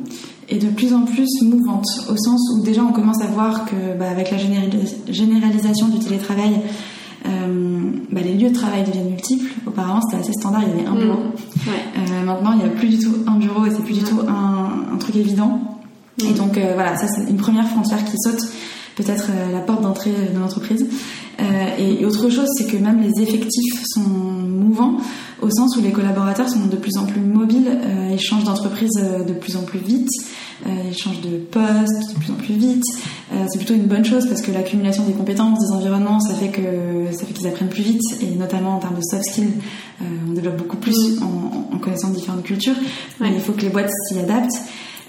et 0.50 0.58
de 0.58 0.68
plus 0.68 0.94
en 0.94 1.04
plus 1.04 1.42
mouvantes, 1.42 1.88
au 2.10 2.18
sens 2.18 2.42
où 2.54 2.64
déjà 2.64 2.84
on 2.84 2.92
commence 2.92 3.22
à 3.22 3.28
voir 3.28 3.64
que 3.66 3.98
bah, 3.98 4.10
avec 4.10 4.32
la 4.32 4.38
généralisation 4.38 5.88
du 5.88 6.00
télétravail, 6.00 6.56
euh, 6.56 6.68
bah, 7.24 8.20
les 8.22 8.34
lieux 8.34 8.50
de 8.50 8.56
travail 8.56 8.84
deviennent 8.84 9.10
multiples. 9.10 9.54
Auparavant, 9.66 10.02
c'était 10.02 10.22
assez 10.22 10.34
standard, 10.34 10.64
il 10.64 10.70
y 10.70 10.80
avait 10.80 10.88
un 10.88 10.96
bureau. 10.96 11.20
Mmh. 11.20 11.70
Ouais. 11.70 11.84
Euh, 11.98 12.26
maintenant, 12.26 12.52
il 12.54 12.60
n'y 12.60 12.66
a 12.66 12.70
plus 12.70 12.90
du 12.90 13.00
tout 13.00 13.16
un 13.28 13.38
bureau 13.38 13.66
et 13.66 13.72
c'est 13.72 13.84
plus 13.84 13.94
du 13.94 14.04
tout 14.04 14.20
un, 14.28 14.94
un 14.94 14.98
truc 14.98 15.16
évident. 15.16 15.60
Mmh. 16.20 16.26
Et 16.26 16.34
donc, 16.34 16.58
euh, 16.58 16.72
voilà, 16.74 16.98
ça, 16.98 17.08
c'est 17.08 17.30
une 17.30 17.38
première 17.38 17.68
frontière 17.68 18.04
qui 18.04 18.18
saute, 18.18 18.42
peut-être 18.96 19.28
euh, 19.30 19.52
la 19.52 19.60
porte 19.60 19.82
d'entrée 19.82 20.12
de 20.34 20.40
l'entreprise. 20.40 20.86
Euh, 21.40 21.44
et, 21.78 22.02
et, 22.02 22.06
autre 22.06 22.30
chose, 22.30 22.48
c'est 22.58 22.68
que 22.68 22.78
même 22.78 23.02
les 23.02 23.22
effectifs 23.22 23.84
sont 23.86 24.02
mouvants, 24.02 24.98
au 25.42 25.50
sens 25.50 25.76
où 25.78 25.82
les 25.82 25.92
collaborateurs 25.92 26.50
sont 26.50 26.66
de 26.66 26.76
plus 26.76 26.98
en 26.98 27.06
plus 27.06 27.22
mobiles, 27.22 27.68
euh, 27.68 28.10
ils 28.12 28.20
changent 28.20 28.44
d'entreprise 28.44 28.92
de 28.94 29.34
plus 29.34 29.56
en 29.56 29.64
plus 29.64 29.80
vite. 29.80 30.10
Euh, 30.68 30.70
ils 30.88 30.98
changent 30.98 31.22
de 31.22 31.38
poste 31.38 32.14
de 32.14 32.20
plus 32.20 32.32
en 32.32 32.36
plus 32.36 32.54
vite. 32.54 32.84
Euh, 33.34 33.46
c'est 33.50 33.58
plutôt 33.58 33.74
une 33.74 33.88
bonne 33.88 34.06
chose 34.06 34.28
parce 34.28 34.42
que 34.42 34.52
l'accumulation 34.52 35.04
des 35.06 35.14
compétences, 35.14 35.60
des 35.60 35.74
environnements, 35.74 36.20
ça 36.20 36.36
fait 36.36 36.50
que 36.50 36.62
ça 37.12 37.26
fait 37.26 37.34
qu'ils 37.34 37.48
apprennent 37.48 37.70
plus 37.70 37.82
vite 37.82 38.02
et 38.22 38.36
notamment 38.36 38.76
en 38.76 38.80
termes 38.80 38.96
de 38.96 39.02
soft 39.02 39.24
skills, 39.26 39.54
euh, 40.02 40.06
on 40.30 40.34
développe 40.34 40.58
beaucoup 40.58 40.78
plus 40.78 41.20
mmh. 41.20 41.24
en, 41.24 41.76
en, 41.76 41.80
connaissant 41.80 42.10
différentes 42.10 42.44
cultures. 42.44 42.76
Ouais. 43.20 43.30
Mais 43.32 43.36
il 43.36 43.42
faut 43.42 43.54
que 43.54 43.62
les 43.62 43.70
boîtes 43.70 43.90
s'y 44.08 44.20
adaptent. 44.20 44.62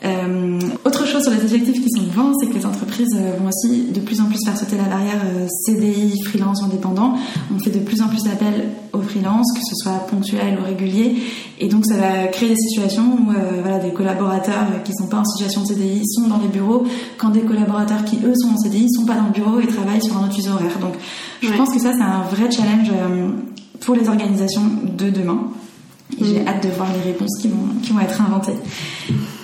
Euh, 0.04 0.58
autre 0.84 1.06
chose 1.06 1.22
sur 1.22 1.30
les 1.30 1.44
effectifs 1.44 1.80
qui 1.80 1.90
sont 1.90 2.02
devant, 2.02 2.32
c'est 2.38 2.48
que 2.48 2.54
les 2.54 2.66
entreprises 2.66 3.14
euh, 3.14 3.36
vont 3.38 3.48
aussi 3.48 3.92
de 3.92 4.00
plus 4.00 4.20
en 4.20 4.24
plus 4.24 4.38
faire 4.44 4.56
sauter 4.56 4.76
la 4.76 4.84
barrière 4.84 5.20
euh, 5.24 5.46
CDI, 5.64 6.20
freelance 6.24 6.60
ou 6.62 6.64
indépendant. 6.64 7.14
On 7.54 7.58
fait 7.60 7.70
de 7.70 7.78
plus 7.78 8.02
en 8.02 8.08
plus 8.08 8.24
d'appels 8.24 8.70
aux 8.92 9.00
freelance, 9.00 9.46
que 9.54 9.60
ce 9.60 9.76
soit 9.76 10.06
ponctuel 10.08 10.58
ou 10.60 10.64
régulier. 10.64 11.22
Et 11.60 11.68
donc 11.68 11.86
ça 11.86 11.96
va 11.96 12.26
créer 12.28 12.48
des 12.48 12.56
situations 12.56 13.16
où 13.16 13.30
euh, 13.30 13.60
voilà, 13.62 13.78
des 13.78 13.92
collaborateurs 13.92 14.66
qui 14.84 14.90
ne 14.90 14.96
sont 14.96 15.06
pas 15.06 15.18
en 15.18 15.24
situation 15.24 15.62
de 15.62 15.68
CDI 15.68 16.02
sont 16.08 16.26
dans 16.26 16.38
les 16.38 16.48
bureaux, 16.48 16.84
quand 17.16 17.30
des 17.30 17.42
collaborateurs 17.42 18.04
qui 18.04 18.18
eux 18.24 18.34
sont 18.34 18.54
en 18.54 18.58
CDI 18.58 18.90
sont 18.90 19.06
pas 19.06 19.14
dans 19.14 19.26
le 19.26 19.32
bureau 19.32 19.60
et 19.60 19.66
travaillent 19.66 20.02
sur 20.02 20.16
un 20.16 20.24
autre 20.24 20.34
fuseau 20.34 20.52
horaire. 20.52 20.78
Donc 20.80 20.94
je 21.40 21.48
ouais. 21.48 21.56
pense 21.56 21.72
que 21.72 21.78
ça 21.78 21.92
c'est 21.92 22.02
un 22.02 22.22
vrai 22.22 22.50
challenge 22.50 22.90
pour 23.80 23.94
les 23.94 24.08
organisations 24.08 24.62
de 24.98 25.10
demain. 25.10 25.44
Et 26.18 26.24
mmh. 26.24 26.26
j'ai 26.26 26.46
hâte 26.46 26.64
de 26.64 26.70
voir 26.70 26.88
les 26.92 27.12
réponses 27.12 27.38
qui 27.40 27.48
vont, 27.48 27.68
qui 27.82 27.92
vont 27.92 28.00
être 28.00 28.20
inventées. 28.20 28.56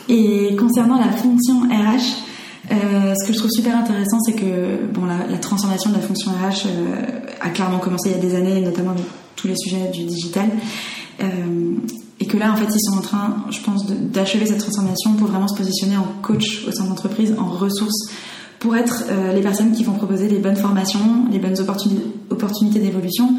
Et 0.08 0.56
concernant 0.56 0.98
la 0.98 1.12
fonction 1.12 1.60
RH, 1.62 2.24
euh, 2.70 3.14
ce 3.14 3.26
que 3.26 3.32
je 3.32 3.38
trouve 3.38 3.50
super 3.50 3.76
intéressant, 3.76 4.18
c'est 4.20 4.34
que 4.34 4.86
bon, 4.92 5.04
la, 5.06 5.26
la, 5.26 5.38
transformation 5.38 5.90
de 5.90 5.96
la 5.96 6.02
fonction 6.02 6.30
RH 6.30 6.66
euh, 6.66 7.20
a 7.40 7.50
clairement 7.50 7.78
commencé 7.78 8.10
il 8.10 8.16
y 8.16 8.18
a 8.18 8.22
des 8.22 8.34
années, 8.34 8.60
notamment 8.60 8.90
avec 8.90 9.04
tous 9.36 9.48
les 9.48 9.56
sujets 9.56 9.90
du 9.92 10.04
digital. 10.04 10.50
Euh, 11.20 11.26
et 12.20 12.26
que 12.26 12.36
là, 12.36 12.52
en 12.52 12.56
fait, 12.56 12.66
ils 12.74 12.80
sont 12.80 12.98
en 12.98 13.00
train, 13.00 13.44
je 13.50 13.60
pense, 13.60 13.86
d'achever 13.86 14.46
cette 14.46 14.58
transformation 14.58 15.14
pour 15.14 15.28
vraiment 15.28 15.48
se 15.48 15.56
positionner 15.56 15.96
en 15.96 16.06
coach 16.20 16.64
au 16.66 16.72
sein 16.72 16.84
de 16.84 16.88
l'entreprise, 16.88 17.34
en 17.38 17.48
ressources, 17.48 18.10
pour 18.58 18.76
être 18.76 19.04
euh, 19.08 19.32
les 19.32 19.40
personnes 19.40 19.72
qui 19.72 19.84
vont 19.84 19.92
proposer 19.92 20.28
les 20.28 20.38
bonnes 20.38 20.56
formations, 20.56 21.26
les 21.30 21.38
bonnes 21.38 21.58
opportuni 21.60 22.00
opportunités 22.30 22.78
d'évolution, 22.80 23.30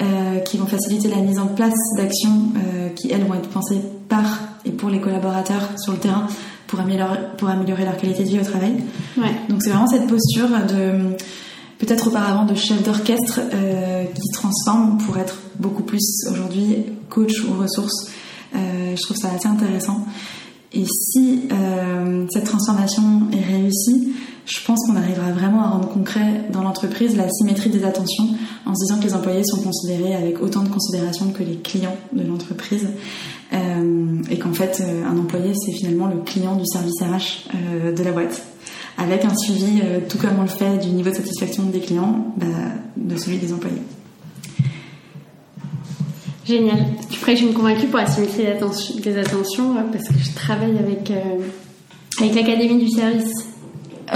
euh, 0.00 0.38
qui 0.40 0.58
vont 0.58 0.66
faciliter 0.66 1.08
la 1.08 1.16
mise 1.16 1.38
en 1.38 1.46
place 1.46 1.74
d'actions 1.96 2.52
euh, 2.56 2.88
qui, 2.90 3.10
elles, 3.10 3.24
vont 3.24 3.34
être 3.34 3.48
pensées 3.48 3.80
par 4.08 4.38
et 4.64 4.70
pour 4.70 4.90
les 4.90 5.00
collaborateurs 5.00 5.70
sur 5.78 5.92
le 5.92 5.98
terrain 5.98 6.26
pour 6.66 6.80
améliorer, 6.80 7.18
pour 7.36 7.48
améliorer 7.48 7.84
leur 7.84 7.96
qualité 7.96 8.24
de 8.24 8.28
vie 8.28 8.40
au 8.40 8.44
travail. 8.44 8.74
Ouais. 9.16 9.34
Donc 9.48 9.62
c'est 9.62 9.70
vraiment 9.70 9.86
cette 9.86 10.06
posture 10.06 10.48
de 10.48 11.16
peut-être 11.78 12.08
auparavant 12.08 12.44
de 12.44 12.54
chef 12.54 12.82
d'orchestre 12.82 13.40
qui 14.14 14.28
transforme 14.32 14.98
pour 14.98 15.16
être 15.16 15.38
beaucoup 15.58 15.82
plus 15.82 16.26
aujourd'hui 16.30 16.84
coach 17.08 17.42
ou 17.44 17.60
ressources. 17.60 18.10
Euh, 18.54 18.96
je 18.96 19.02
trouve 19.02 19.16
ça 19.16 19.28
assez 19.34 19.48
intéressant. 19.48 20.06
Et 20.72 20.84
si 20.84 21.48
euh, 21.50 22.26
cette 22.30 22.44
transformation 22.44 23.28
est 23.32 23.44
réussie, 23.44 24.12
je 24.48 24.64
pense 24.64 24.80
qu'on 24.86 24.96
arrivera 24.96 25.30
vraiment 25.30 25.62
à 25.62 25.68
rendre 25.68 25.88
concret 25.88 26.44
dans 26.50 26.62
l'entreprise 26.62 27.16
la 27.16 27.28
symétrie 27.28 27.68
des 27.68 27.84
attentions 27.84 28.30
en 28.64 28.74
se 28.74 28.86
disant 28.86 28.98
que 28.98 29.04
les 29.04 29.14
employés 29.14 29.44
sont 29.44 29.60
considérés 29.60 30.14
avec 30.14 30.40
autant 30.40 30.62
de 30.62 30.70
considération 30.70 31.30
que 31.32 31.42
les 31.42 31.56
clients 31.56 31.96
de 32.12 32.26
l'entreprise 32.26 32.88
euh, 33.52 34.22
et 34.30 34.38
qu'en 34.38 34.54
fait 34.54 34.80
euh, 34.80 35.04
un 35.04 35.18
employé 35.18 35.52
c'est 35.54 35.72
finalement 35.72 36.06
le 36.06 36.22
client 36.22 36.56
du 36.56 36.64
service 36.64 36.98
RH 37.02 37.50
euh, 37.54 37.92
de 37.92 38.02
la 38.02 38.12
boîte 38.12 38.42
avec 38.96 39.24
un 39.26 39.36
suivi 39.36 39.82
tout 40.08 40.16
comme 40.16 40.38
on 40.38 40.42
le 40.42 40.48
fait 40.48 40.78
du 40.78 40.88
niveau 40.88 41.10
de 41.10 41.14
satisfaction 41.14 41.64
des 41.64 41.80
clients 41.80 42.34
bah, 42.36 42.46
de 42.96 43.16
celui 43.16 43.36
des 43.36 43.52
employés. 43.52 43.82
Génial. 46.44 46.84
Tu 47.08 47.20
prêches 47.20 47.42
une 47.42 47.52
convaincue 47.52 47.86
pour 47.86 48.00
la 48.00 48.06
symétrie 48.06 48.44
des 49.02 49.18
attentions 49.18 49.74
parce 49.92 50.08
que 50.08 50.14
je 50.18 50.34
travaille 50.34 50.76
avec, 50.78 51.12
avec 52.18 52.34
l'Académie 52.34 52.84
du 52.84 52.90
service 52.90 53.46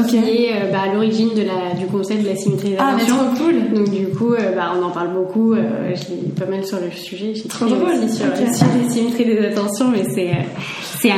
qui 0.09 0.16
est 0.16 0.52
euh, 0.52 0.70
bah, 0.70 0.82
à 0.82 0.93
l'origine 0.93 1.31
de 1.35 1.43
la, 1.43 1.74
du 1.78 1.86
concept 1.86 2.23
de 2.23 2.28
la 2.28 2.36
symétrie 2.36 2.70
des 2.70 2.77
Ah, 2.78 2.94
mais 2.97 3.05
trop 3.05 3.24
cool 3.36 3.73
Donc 3.74 3.90
du 3.90 4.06
coup, 4.09 4.32
euh, 4.32 4.55
bah, 4.55 4.73
on 4.78 4.82
en 4.85 4.90
parle 4.90 5.12
beaucoup, 5.12 5.55
euh, 5.55 5.94
j'ai 5.94 6.28
pas 6.39 6.47
mal 6.47 6.64
sur 6.64 6.78
le 6.81 6.90
sujet, 6.90 7.35
j'ai 7.35 7.48
trop 7.48 7.66
drôle 7.66 7.90
aussi 7.90 8.16
sur, 8.16 8.27
okay. 8.27 8.52
sur 8.52 8.66
la 8.66 8.89
symétrie 8.89 9.24
des 9.24 9.39
attentions, 9.47 9.89
mais 9.89 10.05
c'est 10.05 10.31
c'est 11.01 11.10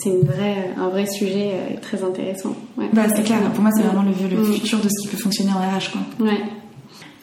c'est 0.00 0.08
une 0.08 0.22
vraie, 0.22 0.70
un 0.76 0.88
vrai 0.88 1.06
sujet 1.06 1.52
très 1.80 2.02
intéressant. 2.02 2.54
Ouais. 2.76 2.86
Bah, 2.92 3.02
c'est 3.14 3.22
clair, 3.22 3.38
pour 3.54 3.62
moi 3.62 3.70
c'est 3.74 3.82
vraiment 3.82 4.02
le, 4.02 4.36
le 4.36 4.42
mm. 4.42 4.52
futur 4.54 4.78
de 4.78 4.88
ce 4.88 5.02
qui 5.02 5.08
peut 5.08 5.22
fonctionner 5.22 5.52
en 5.52 5.58
RH. 5.58 5.92
Quoi. 5.92 6.26
Ouais. 6.26 6.40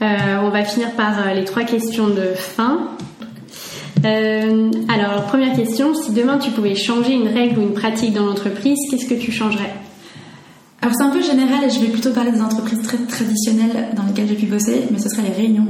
Euh, 0.01 0.37
on 0.43 0.49
va 0.49 0.63
finir 0.63 0.91
par 0.91 1.33
les 1.33 1.43
trois 1.43 1.63
questions 1.63 2.07
de 2.07 2.33
fin. 2.35 2.89
Euh, 4.05 4.71
alors, 4.87 5.25
première 5.25 5.55
question, 5.55 5.93
si 5.93 6.13
demain 6.13 6.37
tu 6.37 6.51
pouvais 6.51 6.75
changer 6.75 7.13
une 7.13 7.27
règle 7.27 7.59
ou 7.59 7.63
une 7.63 7.73
pratique 7.73 8.13
dans 8.13 8.25
l'entreprise, 8.25 8.77
qu'est-ce 8.89 9.07
que 9.07 9.19
tu 9.19 9.31
changerais? 9.31 9.73
Alors 10.81 10.95
c'est 10.95 11.03
un 11.03 11.09
peu 11.09 11.21
général 11.21 11.65
et 11.65 11.69
je 11.69 11.79
vais 11.79 11.87
plutôt 11.87 12.11
parler 12.11 12.31
des 12.31 12.41
entreprises 12.41 12.81
très 12.81 12.97
traditionnelles 12.97 13.89
dans 13.95 14.03
lesquelles 14.03 14.29
j'ai 14.29 14.35
pu 14.35 14.45
bosser, 14.45 14.83
mais 14.91 14.99
ce 14.99 15.09
serait 15.09 15.23
les 15.23 15.33
réunions. 15.33 15.67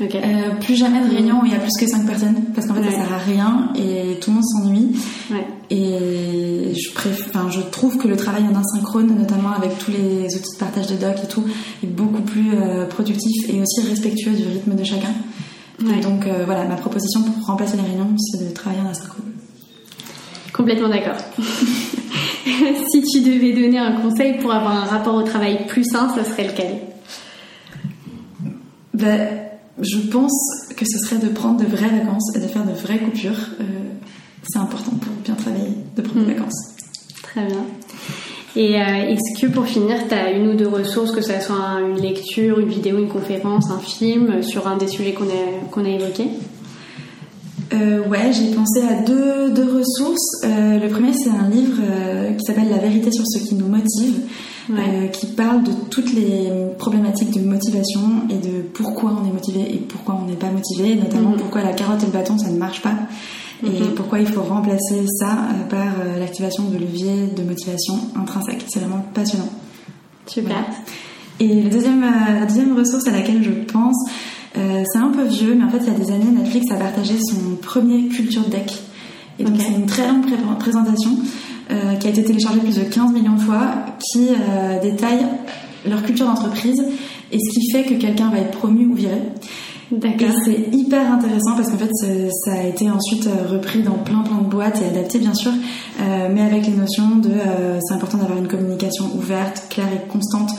Euh, 0.00 0.54
plus 0.60 0.74
jamais 0.74 1.00
de 1.04 1.10
réunions 1.14 1.42
où 1.42 1.46
il 1.46 1.52
y 1.52 1.54
a 1.54 1.58
plus 1.58 1.76
que 1.78 1.86
5 1.86 2.06
personnes 2.06 2.42
parce 2.54 2.66
qu'en 2.66 2.74
fait 2.74 2.84
ça 2.84 2.90
sert 2.90 3.12
à 3.12 3.18
rien 3.18 3.70
et 3.76 4.18
tout 4.20 4.30
le 4.30 4.36
monde 4.36 4.44
s'ennuie. 4.44 4.96
Ouais. 5.30 5.46
Et 5.70 6.74
je, 6.74 6.90
enfin, 7.28 7.48
je 7.50 7.60
trouve 7.60 7.98
que 7.98 8.08
le 8.08 8.16
travail 8.16 8.42
en 8.44 8.58
asynchrone, 8.58 9.14
notamment 9.16 9.52
avec 9.52 9.78
tous 9.78 9.92
les 9.92 10.34
outils 10.34 10.54
de 10.54 10.58
partage 10.58 10.88
de 10.88 10.96
doc 10.96 11.16
et 11.22 11.28
tout, 11.28 11.44
est 11.84 11.86
beaucoup 11.86 12.22
plus 12.22 12.54
euh, 12.54 12.86
productif 12.86 13.48
et 13.48 13.60
aussi 13.60 13.86
respectueux 13.88 14.32
du 14.32 14.44
rythme 14.44 14.74
de 14.74 14.84
chacun. 14.84 15.12
Et 15.80 16.00
donc 16.00 16.26
euh, 16.26 16.42
voilà, 16.44 16.64
ma 16.64 16.74
proposition 16.74 17.22
pour 17.22 17.46
remplacer 17.46 17.76
les 17.76 17.84
réunions, 17.84 18.16
c'est 18.18 18.44
de 18.44 18.52
travailler 18.52 18.82
en 18.82 18.90
asynchrone. 18.90 19.32
Complètement 20.52 20.88
d'accord. 20.88 21.16
si 22.90 23.02
tu 23.02 23.20
devais 23.20 23.52
donner 23.52 23.78
un 23.78 24.00
conseil 24.00 24.38
pour 24.38 24.52
avoir 24.52 24.72
un 24.72 24.84
rapport 24.84 25.14
au 25.14 25.22
travail 25.22 25.66
plus 25.66 25.84
sain, 25.84 26.12
ce 26.14 26.24
serait 26.24 26.48
lequel? 26.48 26.78
Ben, 28.94 29.28
Je 29.80 29.98
pense 30.10 30.32
que 30.76 30.84
ce 30.84 30.98
serait 30.98 31.18
de 31.24 31.28
prendre 31.28 31.60
de 31.60 31.66
vraies 31.66 31.88
vacances 31.88 32.34
et 32.36 32.40
de 32.40 32.46
faire 32.46 32.64
de 32.64 32.72
vraies 32.72 32.98
coupures. 32.98 33.38
Euh, 33.60 33.64
c'est 34.48 34.58
important 34.58 34.92
pour 34.92 35.12
bien 35.24 35.34
travailler, 35.34 35.74
de 35.96 36.02
prendre 36.02 36.26
des 36.26 36.32
mm. 36.32 36.36
vacances. 36.36 36.74
Très 37.22 37.44
bien. 37.44 37.64
Et 38.56 38.80
euh, 38.80 39.10
est-ce 39.10 39.40
que 39.40 39.46
pour 39.52 39.66
finir, 39.66 39.96
tu 40.08 40.14
as 40.14 40.32
une 40.32 40.48
ou 40.48 40.54
deux 40.54 40.66
ressources, 40.66 41.12
que 41.12 41.20
ce 41.20 41.38
soit 41.40 41.80
une 41.80 42.00
lecture, 42.00 42.58
une 42.58 42.68
vidéo, 42.68 42.98
une 42.98 43.08
conférence, 43.08 43.70
un 43.70 43.78
film, 43.78 44.42
sur 44.42 44.66
un 44.66 44.76
des 44.76 44.88
sujets 44.88 45.12
qu'on 45.12 45.26
a, 45.26 45.68
qu'on 45.70 45.84
a 45.84 45.88
évoqués? 45.88 46.30
Euh, 47.72 48.06
ouais, 48.06 48.32
j'ai 48.32 48.54
pensé 48.54 48.80
à 48.82 49.02
deux, 49.02 49.50
deux 49.50 49.78
ressources. 49.78 50.42
Euh, 50.44 50.78
le 50.78 50.88
premier, 50.88 51.12
c'est 51.12 51.30
un 51.30 51.48
livre 51.48 51.78
euh, 51.80 52.32
qui 52.32 52.44
s'appelle 52.44 52.68
La 52.70 52.78
vérité 52.78 53.10
sur 53.12 53.24
ce 53.26 53.38
qui 53.38 53.54
nous 53.54 53.66
motive, 53.66 54.20
euh, 54.70 55.06
qui 55.08 55.26
parle 55.26 55.64
de 55.64 55.72
toutes 55.90 56.12
les 56.14 56.50
problématiques 56.78 57.30
de 57.30 57.40
motivation 57.40 58.00
et 58.30 58.36
de 58.36 58.62
pourquoi 58.62 59.18
on 59.20 59.28
est 59.28 59.32
motivé 59.32 59.74
et 59.74 59.78
pourquoi 59.78 60.18
on 60.22 60.26
n'est 60.26 60.36
pas 60.36 60.50
motivé, 60.50 60.94
notamment 60.94 61.30
mhm. 61.30 61.36
pourquoi 61.36 61.62
la 61.62 61.72
carotte 61.72 62.02
et 62.02 62.06
le 62.06 62.12
bâton, 62.12 62.38
ça 62.38 62.48
ne 62.48 62.58
marche 62.58 62.80
pas. 62.80 62.94
Et 63.62 63.70
mhm. 63.70 63.94
pourquoi 63.96 64.20
il 64.20 64.26
faut 64.26 64.42
remplacer 64.42 65.04
ça 65.18 65.36
par 65.68 65.92
l'activation 66.18 66.64
de 66.68 66.78
leviers 66.78 67.26
de 67.36 67.42
motivation 67.42 67.94
intrinsèque. 68.16 68.64
C'est 68.68 68.78
vraiment 68.78 69.04
passionnant. 69.12 69.48
Super. 70.26 70.64
Et 71.40 71.62
le 71.62 71.68
deuxième, 71.68 72.02
la 72.02 72.46
deuxième 72.46 72.76
ressource 72.76 73.06
à 73.08 73.10
laquelle 73.10 73.42
je 73.42 73.50
pense, 73.72 73.96
euh, 74.58 74.82
c'est 74.92 74.98
un 74.98 75.10
peu 75.10 75.24
vieux, 75.24 75.54
mais 75.54 75.64
en 75.64 75.70
fait, 75.70 75.78
il 75.82 75.92
y 75.92 75.96
a 75.96 75.98
des 75.98 76.10
années, 76.10 76.30
Netflix 76.36 76.70
a 76.72 76.76
partagé 76.76 77.14
son 77.18 77.56
premier 77.62 78.08
Culture 78.08 78.44
Deck. 78.48 78.72
Et 79.38 79.44
donc, 79.44 79.54
c'est 79.58 79.72
une 79.72 79.86
très 79.86 80.06
longue 80.08 80.26
présentation 80.58 81.10
euh, 81.70 81.94
qui 81.94 82.08
a 82.08 82.10
été 82.10 82.24
téléchargée 82.24 82.60
plus 82.60 82.76
de 82.76 82.84
15 82.84 83.12
millions 83.12 83.34
de 83.34 83.40
fois, 83.40 83.60
qui 84.00 84.28
euh, 84.30 84.80
détaille 84.80 85.26
leur 85.88 86.02
culture 86.02 86.26
d'entreprise 86.26 86.82
et 87.30 87.38
ce 87.38 87.50
qui 87.50 87.70
fait 87.70 87.84
que 87.84 87.94
quelqu'un 87.94 88.30
va 88.30 88.38
être 88.38 88.58
promu 88.58 88.86
ou 88.86 88.94
viré. 88.94 89.22
Et 89.92 90.26
c'est 90.44 90.68
hyper 90.76 91.12
intéressant 91.12 91.54
parce 91.56 91.70
qu'en 91.70 91.78
fait, 91.78 91.92
ça 92.44 92.52
a 92.52 92.62
été 92.64 92.90
ensuite 92.90 93.26
repris 93.48 93.82
dans 93.82 93.94
plein 93.94 94.20
plein 94.20 94.36
de 94.38 94.50
boîtes 94.50 94.82
et 94.82 94.84
adapté 94.84 95.18
bien 95.18 95.32
sûr, 95.32 95.52
mais 95.98 96.42
avec 96.42 96.66
les 96.66 96.74
notions 96.74 97.16
de 97.16 97.30
c'est 97.80 97.94
important 97.94 98.18
d'avoir 98.18 98.36
une 98.36 98.48
communication 98.48 99.06
ouverte, 99.16 99.62
claire 99.70 99.88
et 99.90 100.06
constante 100.06 100.50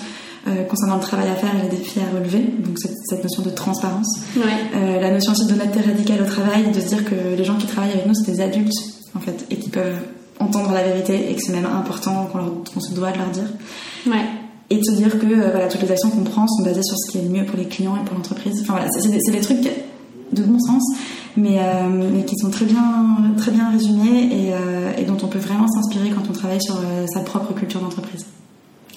euh, 0.47 0.63
concernant 0.63 0.95
le 0.95 1.01
travail 1.01 1.27
à 1.27 1.35
faire 1.35 1.49
et 1.53 1.63
les 1.63 1.77
défis 1.77 1.99
à 1.99 2.15
relever, 2.15 2.39
donc 2.39 2.79
cette, 2.79 2.95
cette 3.09 3.21
notion 3.21 3.43
de 3.43 3.49
transparence. 3.49 4.21
Euh, 4.37 5.01
la 5.01 5.11
notion 5.11 5.33
aussi 5.33 5.45
d'honnêteté 5.45 5.81
radicale 5.81 6.21
au 6.21 6.25
travail, 6.25 6.71
de 6.71 6.79
se 6.79 6.87
dire 6.87 7.03
que 7.03 7.35
les 7.37 7.43
gens 7.43 7.57
qui 7.57 7.67
travaillent 7.67 7.91
avec 7.91 8.05
nous, 8.05 8.13
c'est 8.13 8.31
des 8.31 8.39
adultes, 8.39 8.71
en 9.15 9.19
fait, 9.19 9.45
et 9.49 9.57
qui 9.57 9.69
peuvent 9.69 9.99
entendre 10.39 10.71
la 10.71 10.83
vérité 10.83 11.29
et 11.29 11.35
que 11.35 11.41
c'est 11.41 11.51
même 11.51 11.65
important 11.65 12.29
qu'on 12.31 12.79
se 12.79 12.93
doit 12.93 13.11
de 13.11 13.17
leur 13.17 13.27
dire. 13.27 13.51
Ouais. 14.07 14.23
Et 14.69 14.77
de 14.77 14.83
se 14.83 14.91
dire 14.91 15.19
que 15.19 15.25
euh, 15.25 15.49
voilà, 15.51 15.67
toutes 15.67 15.81
les 15.81 15.91
actions 15.91 16.09
qu'on 16.09 16.23
prend 16.23 16.47
sont 16.47 16.63
basées 16.63 16.83
sur 16.83 16.97
ce 16.97 17.11
qui 17.11 17.17
est 17.17 17.23
le 17.23 17.29
mieux 17.29 17.43
pour 17.43 17.57
les 17.57 17.65
clients 17.65 17.97
et 17.97 18.05
pour 18.05 18.15
l'entreprise. 18.15 18.59
Enfin 18.61 18.73
voilà, 18.73 18.89
c'est 18.91 19.09
des, 19.09 19.19
des, 19.19 19.41
trucs 19.41 19.69
de 20.31 20.43
bon 20.43 20.59
sens, 20.59 20.83
mais, 21.35 21.59
mais, 21.89 22.23
qui 22.23 22.37
sont 22.37 22.49
très 22.49 22.65
bien, 22.65 23.33
très 23.37 23.51
bien 23.51 23.71
résumés 23.71 24.29
et, 24.31 25.01
et 25.01 25.05
dont 25.05 25.17
on 25.21 25.27
peut 25.27 25.39
vraiment 25.39 25.67
s'inspirer 25.67 26.11
quand 26.11 26.29
on 26.29 26.33
travaille 26.33 26.61
sur 26.61 26.79
sa 27.13 27.19
propre 27.21 27.53
culture 27.53 27.81
d'entreprise. 27.81 28.25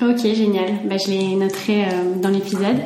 Ok, 0.02 0.18
génial. 0.34 0.70
Bah, 0.84 0.96
je 0.98 1.10
les 1.10 1.36
noterai 1.36 1.84
euh, 1.84 2.14
dans 2.20 2.28
l'épisode. 2.28 2.78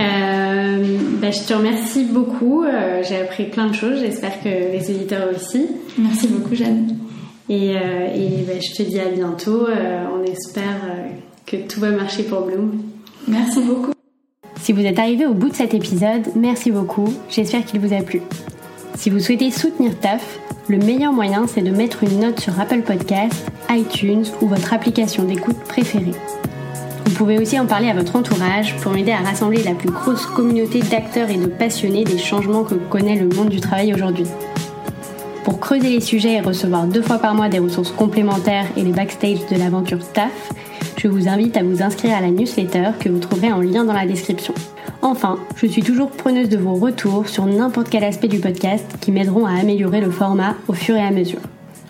Euh, 0.00 0.98
bah, 1.20 1.30
je 1.30 1.46
te 1.46 1.52
remercie 1.52 2.04
beaucoup. 2.04 2.64
Euh, 2.64 3.02
j'ai 3.06 3.20
appris 3.20 3.44
plein 3.44 3.66
de 3.66 3.74
choses. 3.74 4.00
J'espère 4.00 4.42
que 4.42 4.48
les 4.48 4.90
éditeurs 4.90 5.28
aussi. 5.34 5.66
Merci 5.98 6.28
beaucoup, 6.28 6.54
Jeanne. 6.54 6.96
Et, 7.50 7.72
et 7.72 8.44
bah, 8.46 8.54
je 8.60 8.74
te 8.74 8.82
dis 8.82 8.98
à 8.98 9.08
bientôt. 9.08 9.66
on 9.66 10.24
espère 10.24 10.80
que 11.44 11.56
tout 11.56 11.80
va 11.80 11.90
marcher 11.90 12.22
pour 12.22 12.42
Bloom. 12.42 12.80
Merci 13.28 13.60
beaucoup. 13.60 13.92
Si 14.60 14.72
vous 14.72 14.86
êtes 14.86 14.98
arrivé 14.98 15.26
au 15.26 15.34
bout 15.34 15.50
de 15.50 15.54
cet 15.54 15.74
épisode, 15.74 16.28
merci 16.34 16.70
beaucoup. 16.70 17.12
J'espère 17.28 17.64
qu'il 17.64 17.80
vous 17.80 17.92
a 17.92 18.00
plu. 18.00 18.22
Si 18.94 19.10
vous 19.10 19.18
souhaitez 19.18 19.50
soutenir 19.50 19.98
TAF, 19.98 20.38
le 20.68 20.78
meilleur 20.78 21.12
moyen 21.12 21.46
c'est 21.46 21.62
de 21.62 21.70
mettre 21.70 22.04
une 22.04 22.20
note 22.20 22.40
sur 22.40 22.58
Apple 22.60 22.82
Podcast, 22.82 23.50
iTunes 23.70 24.24
ou 24.40 24.46
votre 24.46 24.72
application 24.72 25.24
d'écoute 25.24 25.58
préférée. 25.64 26.14
Vous 27.04 27.12
pouvez 27.12 27.38
aussi 27.38 27.58
en 27.58 27.66
parler 27.66 27.88
à 27.88 27.94
votre 27.94 28.16
entourage 28.16 28.76
pour 28.76 28.92
m'aider 28.92 29.12
à 29.12 29.18
rassembler 29.18 29.62
la 29.62 29.74
plus 29.74 29.90
grosse 29.90 30.26
communauté 30.26 30.80
d'acteurs 30.80 31.30
et 31.30 31.36
de 31.36 31.46
passionnés 31.46 32.04
des 32.04 32.18
changements 32.18 32.64
que 32.64 32.74
connaît 32.74 33.16
le 33.16 33.28
monde 33.28 33.48
du 33.48 33.60
travail 33.60 33.92
aujourd'hui. 33.92 34.26
Pour 35.44 35.58
creuser 35.58 35.90
les 35.90 36.00
sujets 36.00 36.34
et 36.34 36.40
recevoir 36.40 36.86
deux 36.86 37.02
fois 37.02 37.18
par 37.18 37.34
mois 37.34 37.48
des 37.48 37.58
ressources 37.58 37.90
complémentaires 37.90 38.66
et 38.76 38.82
les 38.82 38.92
backstage 38.92 39.46
de 39.50 39.56
l'aventure 39.56 40.06
TAF, 40.12 40.52
je 40.96 41.08
vous 41.08 41.28
invite 41.28 41.56
à 41.56 41.64
vous 41.64 41.82
inscrire 41.82 42.16
à 42.16 42.20
la 42.20 42.30
newsletter 42.30 42.90
que 43.00 43.08
vous 43.08 43.18
trouverez 43.18 43.52
en 43.52 43.60
lien 43.60 43.84
dans 43.84 43.92
la 43.92 44.06
description. 44.06 44.54
Enfin, 45.02 45.40
je 45.56 45.66
suis 45.66 45.82
toujours 45.82 46.10
preneuse 46.10 46.48
de 46.48 46.56
vos 46.56 46.74
retours 46.74 47.28
sur 47.28 47.44
n'importe 47.44 47.90
quel 47.90 48.04
aspect 48.04 48.28
du 48.28 48.38
podcast 48.38 48.86
qui 49.00 49.10
m'aideront 49.10 49.46
à 49.46 49.58
améliorer 49.58 50.00
le 50.00 50.12
format 50.12 50.54
au 50.68 50.74
fur 50.74 50.94
et 50.94 51.02
à 51.02 51.10
mesure. 51.10 51.40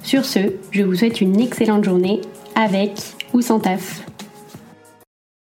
Sur 0.03 0.25
ce, 0.25 0.39
je 0.71 0.83
vous 0.83 0.95
souhaite 0.95 1.21
une 1.21 1.39
excellente 1.39 1.85
journée 1.85 2.23
avec 2.57 2.93
ou 3.35 3.43
sans 3.43 3.61
taf. 3.61 4.03